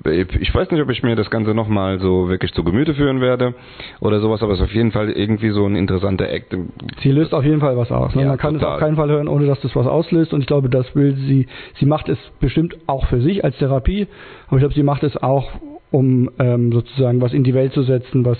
[0.05, 3.53] ich weiß nicht, ob ich mir das Ganze nochmal so wirklich zu Gemüte führen werde
[4.01, 6.53] oder sowas, aber es ist auf jeden Fall irgendwie so ein interessanter Act.
[7.01, 8.13] Sie löst auf jeden Fall was aus.
[8.13, 8.23] Ne?
[8.23, 8.73] Ja, Man kann es total.
[8.75, 10.33] auf keinen Fall hören, ohne dass das was auslöst.
[10.33, 11.47] Und ich glaube, das will sie.
[11.79, 14.07] Sie macht es bestimmt auch für sich als Therapie,
[14.47, 15.49] aber ich glaube, sie macht es auch,
[15.89, 18.37] um ähm, sozusagen was in die Welt zu setzen, was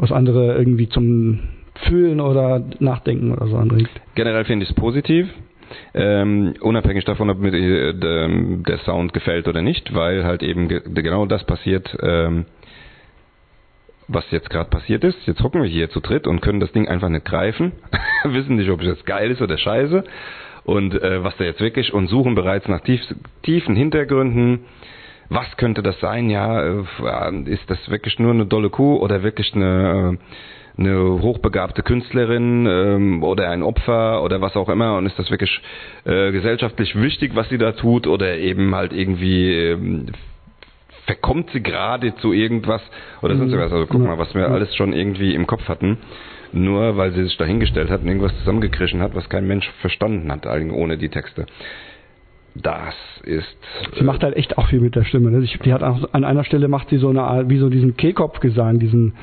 [0.00, 1.40] was andere irgendwie zum
[1.86, 3.90] Fühlen oder Nachdenken oder so anregt.
[4.14, 5.28] Generell finde ich es positiv.
[5.94, 11.26] Ähm, unabhängig davon, ob mir der Sound gefällt oder nicht, weil halt eben ge genau
[11.26, 12.46] das passiert, ähm,
[14.08, 15.18] was jetzt gerade passiert ist.
[15.26, 17.72] Jetzt hocken wir hier zu dritt und können das Ding einfach nicht greifen,
[18.24, 20.02] wissen nicht, ob es jetzt geil ist oder scheiße
[20.64, 23.00] und äh, was da jetzt wirklich und suchen bereits nach tief,
[23.42, 24.64] tiefen Hintergründen.
[25.30, 26.28] Was könnte das sein?
[26.28, 26.82] Ja, äh,
[27.46, 33.22] ist das wirklich nur eine dolle Kuh oder wirklich eine äh, eine hochbegabte Künstlerin ähm,
[33.22, 35.60] oder ein Opfer oder was auch immer und ist das wirklich
[36.04, 40.06] äh, gesellschaftlich wichtig, was sie da tut oder eben halt irgendwie ähm,
[41.06, 42.80] verkommt sie gerade zu irgendwas
[43.20, 43.58] oder sonst Mhm.
[43.58, 43.72] was.
[43.72, 45.98] Also guck mal, was wir alles schon irgendwie im Kopf hatten,
[46.52, 50.46] nur weil sie sich dahingestellt hat und irgendwas zusammengekrischen hat, was kein Mensch verstanden hat,
[50.46, 51.46] ohne die Texte.
[52.54, 53.56] Das ist
[53.96, 55.30] Sie macht halt echt auch viel mit der Stimme.
[55.30, 55.46] Ne?
[55.64, 58.78] Die hat auch, an einer Stelle macht sie so eine Art, wie so diesen Kehlkopfgesang,
[58.78, 59.14] diesen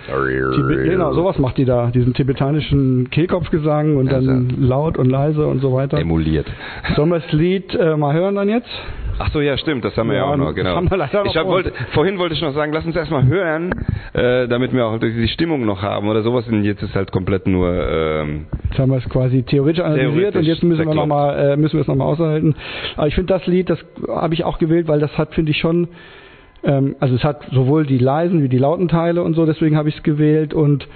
[0.83, 5.73] genau, sowas macht die da, diesen tibetanischen Kehlkopfgesang und dann laut und leise und so
[5.73, 5.97] weiter.
[5.99, 6.47] emuliert.
[6.95, 8.69] Sollen wir das Lied äh, mal hören dann jetzt?
[9.19, 10.75] Ach so, ja, stimmt, das haben wir ja, Ja, auch noch, das genau.
[10.75, 13.71] haben wir ich hab, wollte, vorhin wollte ich noch sagen, lass uns erstmal hören,
[14.13, 16.47] äh, damit wir auch die Stimmung noch haben oder sowas.
[16.47, 20.39] Und jetzt ist halt komplett nur, ähm, Jetzt haben wir es quasi theoretisch analysiert Theoretisch
[20.39, 22.55] und jetzt müssen wir noch mal, äh, müssen wir es nochmal aushalten.
[22.95, 25.57] Aber ich finde das Lied, das habe ich auch gewählt, weil das hat, finde ich
[25.57, 25.87] schon,
[26.63, 29.89] ähm, also es hat sowohl die leisen wie die lauten Teile und so, deswegen habe
[29.89, 30.87] ich es gewählt und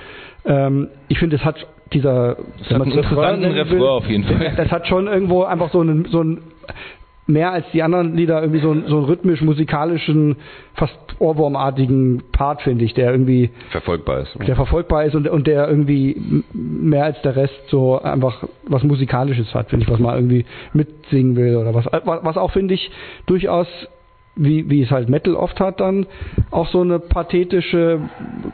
[0.46, 4.54] ähm, ich finde, es hat dieser Es hat einen interessanten Refrain auf jeden Fall.
[4.58, 6.40] Das hat schon irgendwo einfach so einen, so ein
[7.32, 10.36] mehr als die anderen Lieder irgendwie so, einen- so einen rhythmisch-musikalischen,
[10.76, 14.36] fast ohrwurmartigen Part, finde ich, der irgendwie verfolgbar ist.
[14.48, 19.54] der verfolgbar ist und, und der irgendwie mehr als der Rest so einfach was Musikalisches
[19.54, 21.86] hat, finde ich, was man irgendwie mitsingen will oder was.
[22.06, 22.92] Was auch, finde ich,
[23.28, 23.68] durchaus,
[24.36, 26.06] wie, wie es halt Metal oft hat, dann
[26.52, 28.00] auch so eine pathetische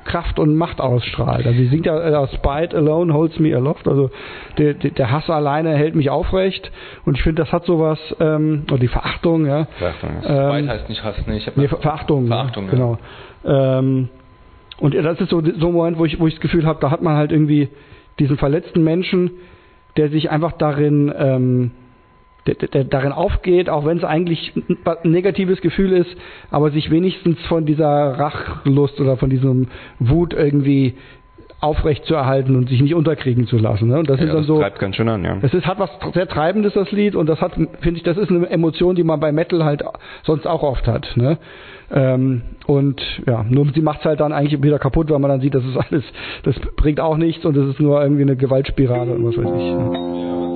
[0.05, 1.45] Kraft und Macht ausstrahlt.
[1.45, 4.09] Also sie singt ja äh, Spite alone holds me aloft, also
[4.57, 6.71] der, der Hass alleine hält mich aufrecht
[7.05, 9.67] und ich finde, das hat sowas, ähm, oder die Verachtung, ja.
[9.77, 10.29] Verachtung, ja.
[10.29, 12.27] Ähm, Weit heißt nicht Hass, nee, ich Nee, Ver Verachtung.
[12.27, 12.71] Verachtung, ja.
[12.71, 12.75] ja.
[12.75, 12.97] genau.
[13.45, 14.09] Ähm,
[14.79, 16.91] und das ist so, so ein Moment, wo ich, wo ich das Gefühl habe, da
[16.91, 17.69] hat man halt irgendwie
[18.19, 19.31] diesen verletzten Menschen,
[19.95, 21.71] der sich einfach darin, ähm,
[22.55, 26.09] der, der, darin aufgeht, auch wenn es eigentlich ein, negatives Gefühl ist,
[26.51, 29.67] aber sich wenigstens von dieser Rachlust oder von diesem
[29.99, 30.95] Wut irgendwie
[31.59, 33.87] aufrecht zu erhalten und sich nicht unterkriegen zu lassen.
[33.89, 33.97] Ne?
[33.99, 34.59] Und das Ja, sind dann das so.
[34.59, 35.37] treibt ganz schön an, ja.
[35.41, 38.29] Es ist, hat was sehr Treibendes, das Lied, und das hat, finde ich, das ist
[38.29, 39.83] eine Emotion, die man bei Metal halt
[40.23, 41.07] sonst auch oft hat.
[41.15, 41.39] Ne?
[41.91, 45.41] Ähm, und ja, nur sie macht es halt dann eigentlich wieder kaputt, weil man dann
[45.41, 46.03] sieht, das ist alles,
[46.43, 49.67] das bringt auch nichts und es ist nur irgendwie eine Gewaltspirale und was weiß ich.
[49.67, 50.46] Ja.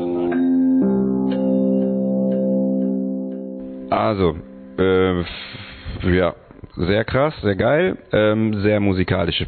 [3.91, 4.35] Also,
[4.79, 5.19] äh,
[6.15, 6.33] ja,
[6.77, 9.45] sehr krass, sehr geil, ähm, sehr musikalisch.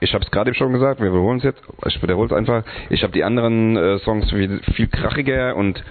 [0.00, 1.60] Ich habe es gerade schon gesagt, wir wiederholen es jetzt.
[1.86, 2.64] Ich wiederhole es einfach.
[2.88, 5.84] Ich habe die anderen äh, Songs viel, viel krachiger und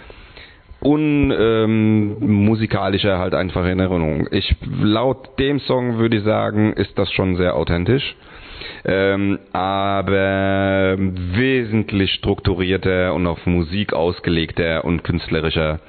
[0.79, 4.27] unmusikalischer halt einfach in Erinnerung.
[4.31, 8.15] Ich laut dem Song würde ich sagen, ist das schon sehr authentisch.
[8.85, 15.79] Ähm, aber wesentlich strukturierter und auf Musik ausgelegter und künstlerischer,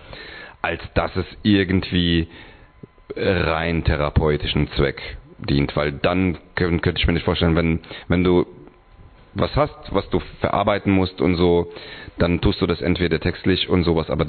[0.65, 2.29] als dass es irgendwie
[3.17, 5.01] rein therapeutischen Zweck
[5.39, 8.47] dient, weil dann könnte ich mir nicht vorstellen, wenn wenn du
[9.35, 11.73] was hast, was du verarbeiten musst und so,
[12.19, 14.25] dann tust du das entweder textlich und sowas, aber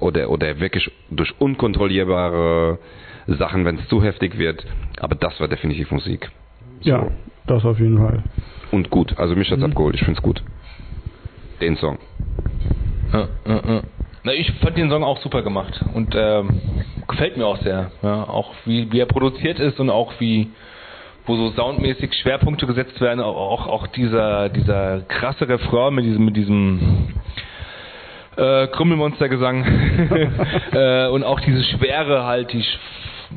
[0.00, 2.78] oder oder wirklich durch unkontrollierbare
[3.26, 4.64] Sachen, wenn es zu heftig wird.
[5.00, 6.30] Aber das war definitiv Musik.
[6.80, 6.90] So.
[6.90, 7.06] ja,
[7.46, 8.22] das auf jeden Fall.
[8.70, 9.70] Und gut, also mich hat's Mhm.
[9.70, 10.42] abgeholt, ich find's gut.
[11.60, 11.98] Den Song.
[13.12, 13.82] Ja, ja, ja.
[14.24, 16.60] Na, ich fand den Song auch super gemacht und ähm,
[17.06, 17.92] gefällt mir auch sehr.
[18.02, 20.50] Ja, auch wie, wie er produziert ist und auch wie
[21.26, 26.36] wo so soundmäßig Schwerpunkte gesetzt werden, auch auch dieser dieser krasse Refrain mit diesem mit
[26.36, 27.08] diesem
[28.36, 29.64] äh, Krümmelmonstergesang
[30.72, 32.64] äh, und auch diese Schwere halt, die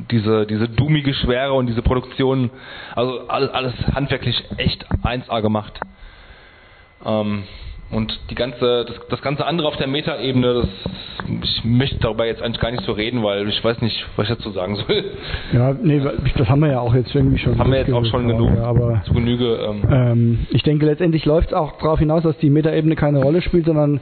[0.10, 2.50] diese diese dummige Schwere und diese Produktion,
[2.96, 5.80] also alles, alles handwerklich echt 1A gemacht.
[7.06, 7.44] Ähm,
[7.92, 10.68] und die ganze, das, das ganze andere auf der Metaebene, das
[11.44, 14.36] ich möchte darüber jetzt eigentlich gar nicht so reden, weil ich weiß nicht, was ich
[14.36, 15.06] dazu sagen soll.
[15.54, 16.02] Ja, nee,
[16.36, 17.58] das haben wir ja auch jetzt irgendwie schon.
[17.58, 19.56] Haben wir jetzt auch schon genug, ja, aber zu Genüge.
[19.56, 23.42] Ähm, ähm, ich denke, letztendlich läuft es auch darauf hinaus, dass die Metaebene keine Rolle
[23.42, 24.00] spielt, sondern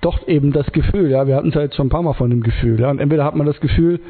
[0.00, 1.10] doch eben das Gefühl.
[1.10, 2.80] Ja, wir hatten es ja jetzt schon ein paar Mal von dem Gefühl.
[2.80, 4.00] Ja, und entweder hat man das Gefühl,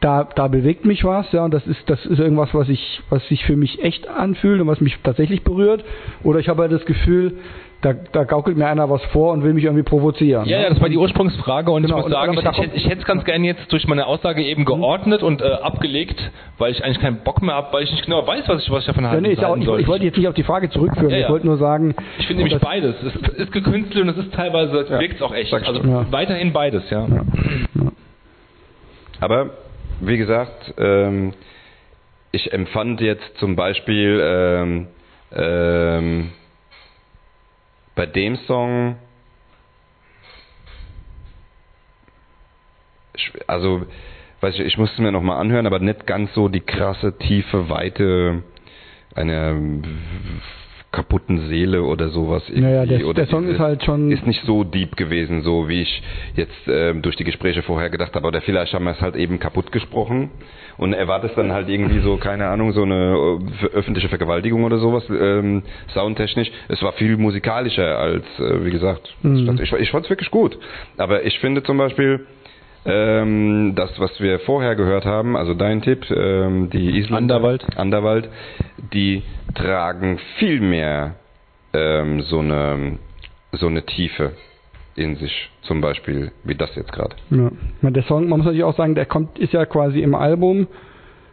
[0.00, 3.26] da, da bewegt mich was, ja, und das ist, das ist irgendwas, was ich, was
[3.28, 5.84] sich für mich echt anfühlt und was mich tatsächlich berührt.
[6.22, 7.38] Oder ich habe halt das Gefühl,
[7.82, 10.46] da, da gaukelt mir einer was vor und will mich irgendwie provozieren.
[10.46, 12.32] Ja, ja, das war die Ursprungsfrage und Genau, ich muss und- sagen,
[12.64, 15.44] ich, ich, ich hätte es ganz gerne jetzt durch meine Aussage eben geordnet und äh,
[15.44, 16.18] abgelegt,
[16.58, 18.80] weil ich eigentlich keinen Bock mehr habe, weil ich nicht genau weiß, was ich, was
[18.80, 19.80] ich davon Ja, halten nee, ja auch, ich, soll.
[19.80, 21.10] ich wollte jetzt nicht auf die Frage zurückführen.
[21.10, 21.24] Ja, ja.
[21.26, 22.94] Ich wollte nur sagen, Ich finde nämlich das- beides.
[23.02, 25.52] Es ist gekünstelt und es ist teilweise, wirkt es auch echt.
[25.52, 26.06] Also Ja.
[26.10, 27.06] weiterhin beides, ja.
[29.20, 29.50] Aber
[30.00, 31.32] wie gesagt, ähm,
[32.32, 34.86] ich empfand jetzt zum Beispiel ähm,
[35.34, 36.30] ähm,
[37.96, 38.96] bei dem Song,
[43.48, 43.86] also
[44.40, 48.44] weiß ich, ich musste mir nochmal anhören, aber nicht ganz so die krasse, tiefe, weite
[49.14, 49.82] einer ähm,
[50.96, 52.62] kaputten Seele oder sowas irgendwie.
[52.62, 54.10] Naja, der, oder der Song ist halt schon.
[54.10, 56.02] ist nicht so deep gewesen, so wie ich
[56.34, 58.26] jetzt ähm, durch die Gespräche vorher gedacht habe.
[58.26, 60.30] Oder vielleicht haben wir es halt eben kaputt gesprochen
[60.78, 65.04] und erwartest dann halt irgendwie so, keine Ahnung, so eine äh, öffentliche Vergewaltigung oder sowas,
[65.10, 66.50] ähm, soundtechnisch.
[66.68, 69.58] Es war viel musikalischer als, äh, wie gesagt, Mhm.
[69.62, 70.58] ich, ich fand es wirklich gut.
[70.96, 72.26] Aber ich finde zum Beispiel,
[72.86, 77.66] ähm, das, was wir vorher gehört haben, also dein Tipp, ähm, die Isländer, Anderwald.
[77.76, 78.28] Anderwald,
[78.92, 79.22] die
[79.54, 81.16] tragen viel mehr
[81.72, 82.98] ähm, so eine
[83.52, 84.32] so eine Tiefe
[84.96, 87.16] in sich, zum Beispiel wie das jetzt gerade.
[87.30, 87.50] Ja.
[87.90, 90.66] Der Song, man muss natürlich auch sagen, der kommt, ist ja quasi im Album.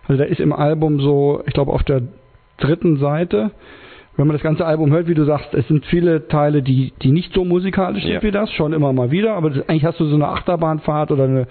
[0.07, 2.01] Also der ist im Album so, ich glaube, auf der
[2.57, 3.51] dritten Seite.
[4.15, 7.11] Wenn man das ganze Album hört, wie du sagst, es sind viele Teile, die, die
[7.11, 8.21] nicht so musikalisch sind Ja.
[8.21, 11.23] wie das, schon immer mal wieder, aber das, eigentlich hast du so eine Achterbahnfahrt oder
[11.23, 11.47] eine,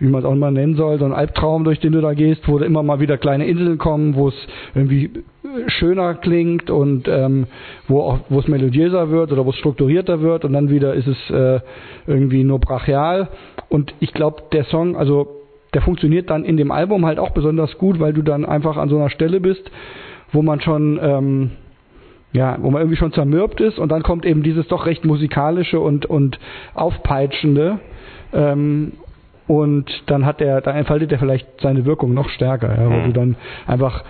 [0.00, 2.48] wie man es auch immer nennen soll, so ein Albtraum, durch den du da gehst,
[2.48, 4.34] wo da immer mal wieder kleine Inseln kommen, wo es
[4.74, 7.46] irgendwie äh, schöner klingt und ähm,
[7.86, 11.06] wo auch wo es melodiöser wird oder wo es strukturierter wird und dann wieder ist
[11.06, 11.60] es äh,
[12.08, 13.28] irgendwie nur brachial
[13.68, 15.28] und ich glaube der Song also
[15.74, 18.88] der funktioniert dann in dem Album halt auch besonders gut weil du dann einfach an
[18.88, 19.70] so einer Stelle bist
[20.32, 21.50] wo man schon ähm,
[22.32, 25.80] ja, wo man irgendwie schon zermürbt ist und dann kommt eben dieses doch recht musikalische
[25.80, 26.38] und, und
[26.74, 27.80] aufpeitschende
[28.32, 28.92] ähm,
[29.46, 33.04] und dann hat der, dann entfaltet er vielleicht seine Wirkung noch stärker, ja, weil Mhm.
[33.06, 33.36] du dann
[33.66, 34.04] einfach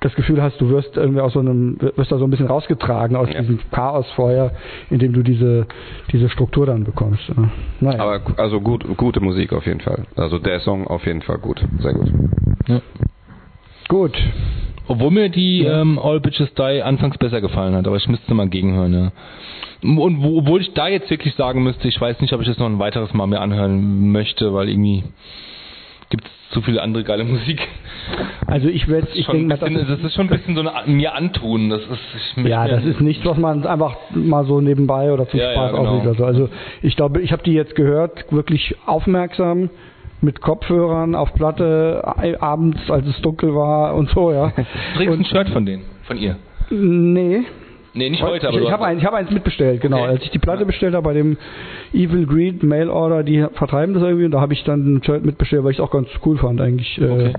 [0.00, 3.16] das Gefühl hast, du wirst irgendwie aus so einem, wirst da so ein bisschen rausgetragen
[3.16, 3.40] aus Ja.
[3.40, 4.50] diesem Chaos vorher,
[4.90, 5.66] indem du diese,
[6.10, 7.28] diese Struktur dann bekommst.
[7.28, 7.50] Ja.
[7.80, 8.00] Naja.
[8.02, 10.04] Aber also gut, gute Musik auf jeden Fall.
[10.16, 12.12] Also der Song auf jeden Fall gut, sehr gut.
[13.88, 14.18] gut.
[14.92, 18.48] Obwohl mir die ähm, All Bitches Die anfangs besser gefallen hat, aber ich müsste mal
[18.48, 19.12] gegenhören, ja.
[19.82, 22.58] Und wo, obwohl ich da jetzt wirklich sagen müsste, ich weiß nicht, ob ich das
[22.58, 25.02] noch ein weiteres Mal mir anhören möchte, weil irgendwie
[26.10, 27.66] gibt es zu viel andere geile Musik.
[28.46, 31.70] Also ich werde, ich denke das das ist schon ein bisschen so eine mir antun.
[31.70, 35.46] Das ist, Ja, das ist nichts, was man einfach mal so nebenbei oder zum Ja,
[35.46, 35.84] ja, Spaß genau.
[35.88, 36.06] auflegt.
[36.06, 36.24] oder so.
[36.26, 36.48] Also
[36.82, 39.70] ich glaube, ich habe die jetzt gehört, wirklich aufmerksam
[40.22, 44.48] mit Kopfhörern auf Platte äh, abends, als es dunkel war und so, ja.
[44.56, 44.62] Du
[44.96, 46.36] trägst ein Und, Shirt von denen, von ihr.
[46.70, 47.40] nee.
[47.94, 49.98] Nee, nicht heute, aber ich ich habe ich hab eins mitbestellt, genau.
[49.98, 50.06] Okay.
[50.12, 51.36] Als ich die Platte bestellt habe bei dem
[51.92, 55.26] Evil Greed Mail Order, die vertreiben das irgendwie und da habe ich dann ein Shirt
[55.26, 56.98] mitbestellt, weil ich es auch ganz cool fand eigentlich.
[56.98, 57.32] äh, Okay.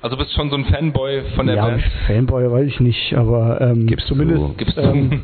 [0.00, 1.82] Also bist schon so ein Fanboy von der ja, Band?
[2.06, 4.14] Fanboy weiß ich nicht, aber ähm, Gibst du.
[4.14, 4.80] zumindest Gibst du?
[4.82, 5.20] ähm,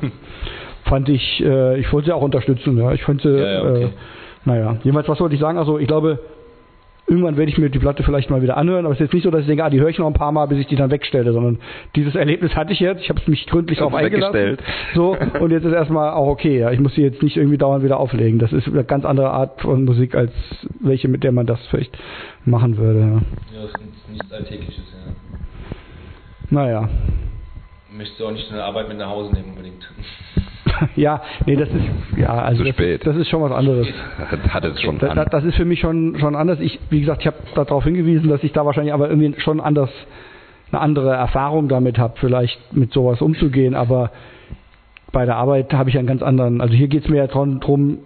[0.85, 2.93] fand ich, äh, ich wollte sie auch unterstützen, ja.
[2.93, 3.85] Ich fand sie, Ja, ja, okay.
[3.85, 3.89] äh,
[4.44, 5.57] naja, jedenfalls, was wollte ich sagen?
[5.59, 6.19] Also ich glaube,
[7.11, 9.25] irgendwann werde ich mir die Platte vielleicht mal wieder anhören, aber es ist jetzt nicht
[9.25, 10.77] so, dass ich denke, ah, die höre ich noch ein paar Mal, bis ich die
[10.77, 11.59] dann wegstelle, sondern
[11.97, 14.59] dieses Erlebnis hatte ich jetzt, ich habe mich gründlich darauf eingelassen.
[14.95, 16.71] So, und jetzt ist erstmal auch okay, ja.
[16.71, 18.39] Ich muss sie jetzt nicht irgendwie dauernd wieder auflegen.
[18.39, 20.33] Das ist eine ganz andere Art von Musik, als
[20.79, 21.99] welche, mit der man das vielleicht
[22.45, 23.01] machen würde.
[23.01, 23.07] Ja.
[23.07, 25.13] Ja, das ist nichts Alltägliches, ja.
[26.51, 26.89] Naja.
[27.93, 29.89] Möchtest du auch nicht in der Arbeit mit nach Hause nehmen unbedingt.
[30.97, 31.85] Ja, nee, das ist
[32.17, 33.07] ja also Zu das, spät.
[33.07, 33.86] das ist schon was anderes.
[34.49, 36.59] Hat, es schon Das, das ist für mich schon schon anders.
[36.60, 39.91] Ich, wie gesagt, ich habe darauf hingewiesen, dass ich da wahrscheinlich aber irgendwie schon anders
[40.70, 43.75] eine andere Erfahrung damit habe, vielleicht mit sowas umzugehen.
[43.75, 44.10] Aber
[45.12, 46.60] bei der Arbeit habe ich einen ganz anderen.
[46.60, 47.99] Also hier geht es mir ja darum,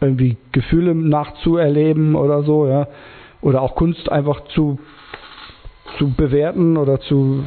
[0.00, 2.86] irgendwie Gefühle nachzuerleben oder so, ja,
[3.42, 4.78] oder auch Kunst einfach zu
[5.96, 7.44] zu bewerten oder zu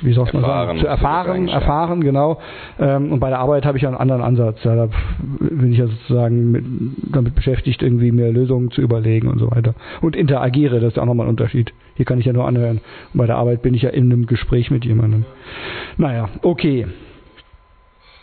[0.00, 2.38] wie soll man sagen, zu erfahren, erfahren, genau.
[2.78, 4.62] Ähm, und bei der Arbeit habe ich ja einen anderen Ansatz.
[4.64, 4.88] Ja, da
[5.40, 6.64] bin ich ja sozusagen mit,
[7.12, 9.74] damit beschäftigt, irgendwie mir Lösungen zu überlegen und so weiter.
[10.00, 11.72] Und interagiere, das ist ja auch nochmal ein Unterschied.
[11.94, 12.80] Hier kann ich ja nur anhören.
[13.12, 15.24] Und bei der Arbeit bin ich ja in einem Gespräch mit jemandem.
[15.96, 16.86] Naja, okay.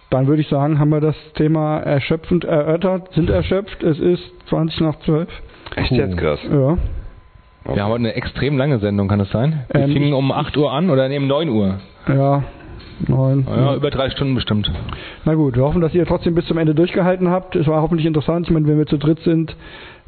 [0.10, 3.84] dann würde ich sagen, haben wir das Thema erschöpfend erörtert, sind erschöpft.
[3.84, 5.30] Es ist 20 nach 12.
[5.76, 6.40] Echt jetzt krass.
[6.50, 6.78] Ja.
[7.76, 9.62] Wir haben heute eine extrem lange Sendung, kann das sein?
[9.72, 11.76] Wir Ähm, fingen um 8 Uhr an oder neben 9 Uhr.
[12.08, 12.44] Ja,
[13.08, 13.46] neun.
[13.50, 14.72] Ja, über drei Stunden bestimmt.
[15.26, 17.56] Na gut, wir hoffen, dass ihr trotzdem bis zum Ende durchgehalten habt.
[17.56, 18.48] Es war hoffentlich interessant.
[18.48, 19.56] Ich meine, wenn wir zu dritt sind,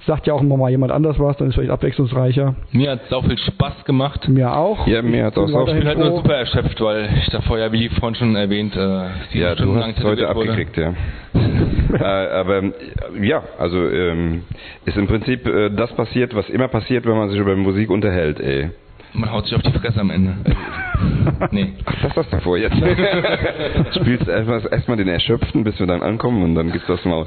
[0.08, 2.56] sagt ja auch immer mal jemand anders was, dann ist es vielleicht abwechslungsreicher.
[2.72, 4.28] Mir hat es auch viel Spaß gemacht.
[4.28, 4.88] Mir auch.
[4.88, 7.60] Ja, mir hat's auch Bin so Ich bin halt nur super erschöpft, weil ich davor
[7.60, 8.80] ja, wie vorhin schon erwähnt, äh,
[9.38, 10.30] Ja, Stunden du hast es heute wurde.
[10.30, 10.94] abgekriegt, ja.
[11.94, 12.64] äh, aber
[13.22, 14.44] ja, also ähm,
[14.86, 18.40] ist im Prinzip äh, das passiert, was immer passiert, wenn man sich über Musik unterhält,
[18.40, 18.70] ey.
[19.14, 20.34] Man haut sich auf die Fresse am Ende.
[21.52, 21.74] nee.
[21.86, 22.76] Ach, das hast du vor jetzt.
[23.96, 27.26] Spielst erstmal erst den Erschöpften, bis wir dann ankommen und dann gibt's das mal.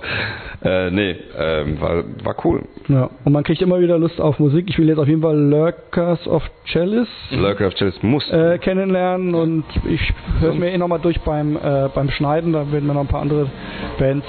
[0.63, 2.63] Äh, nee, ähm, war, war cool.
[2.89, 3.11] Ja.
[3.25, 4.67] Und man kriegt immer wieder Lust auf Musik.
[4.69, 8.29] Ich will jetzt auf jeden Fall Lurkers of Chalice Lurker of Chalice muss.
[8.31, 12.53] äh, kennenlernen und ich höre mir eh nochmal durch beim, äh, beim Schneiden.
[12.53, 13.51] Da werden mir noch ein paar andere
[13.99, 14.27] Bands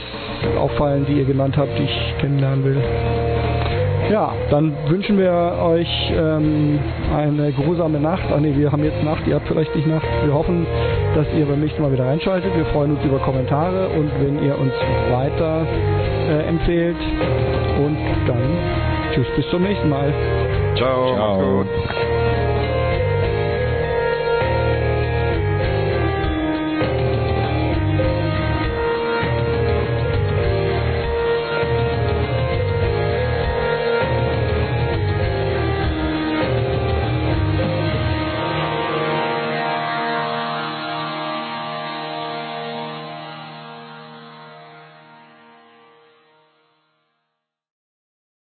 [0.57, 3.74] auffallen, die ihr genannt habt, die ich kennenlernen will.
[4.09, 6.79] Ja, dann wünschen wir euch ähm,
[7.15, 8.23] eine geruhsame Nacht.
[8.31, 10.05] Ach nee, wir haben jetzt Nacht, ihr habt vielleicht nicht Nacht.
[10.23, 10.65] Wir hoffen,
[11.15, 12.55] dass ihr beim nächsten Mal wieder reinschaltet.
[12.55, 14.73] Wir freuen uns über Kommentare und wenn ihr uns
[15.11, 15.65] weiter
[16.29, 16.97] äh, empfehlt.
[17.83, 18.57] Und dann
[19.13, 20.13] tschüss, bis zum nächsten Mal.
[20.75, 21.13] Ciao.
[21.15, 21.65] Ciao.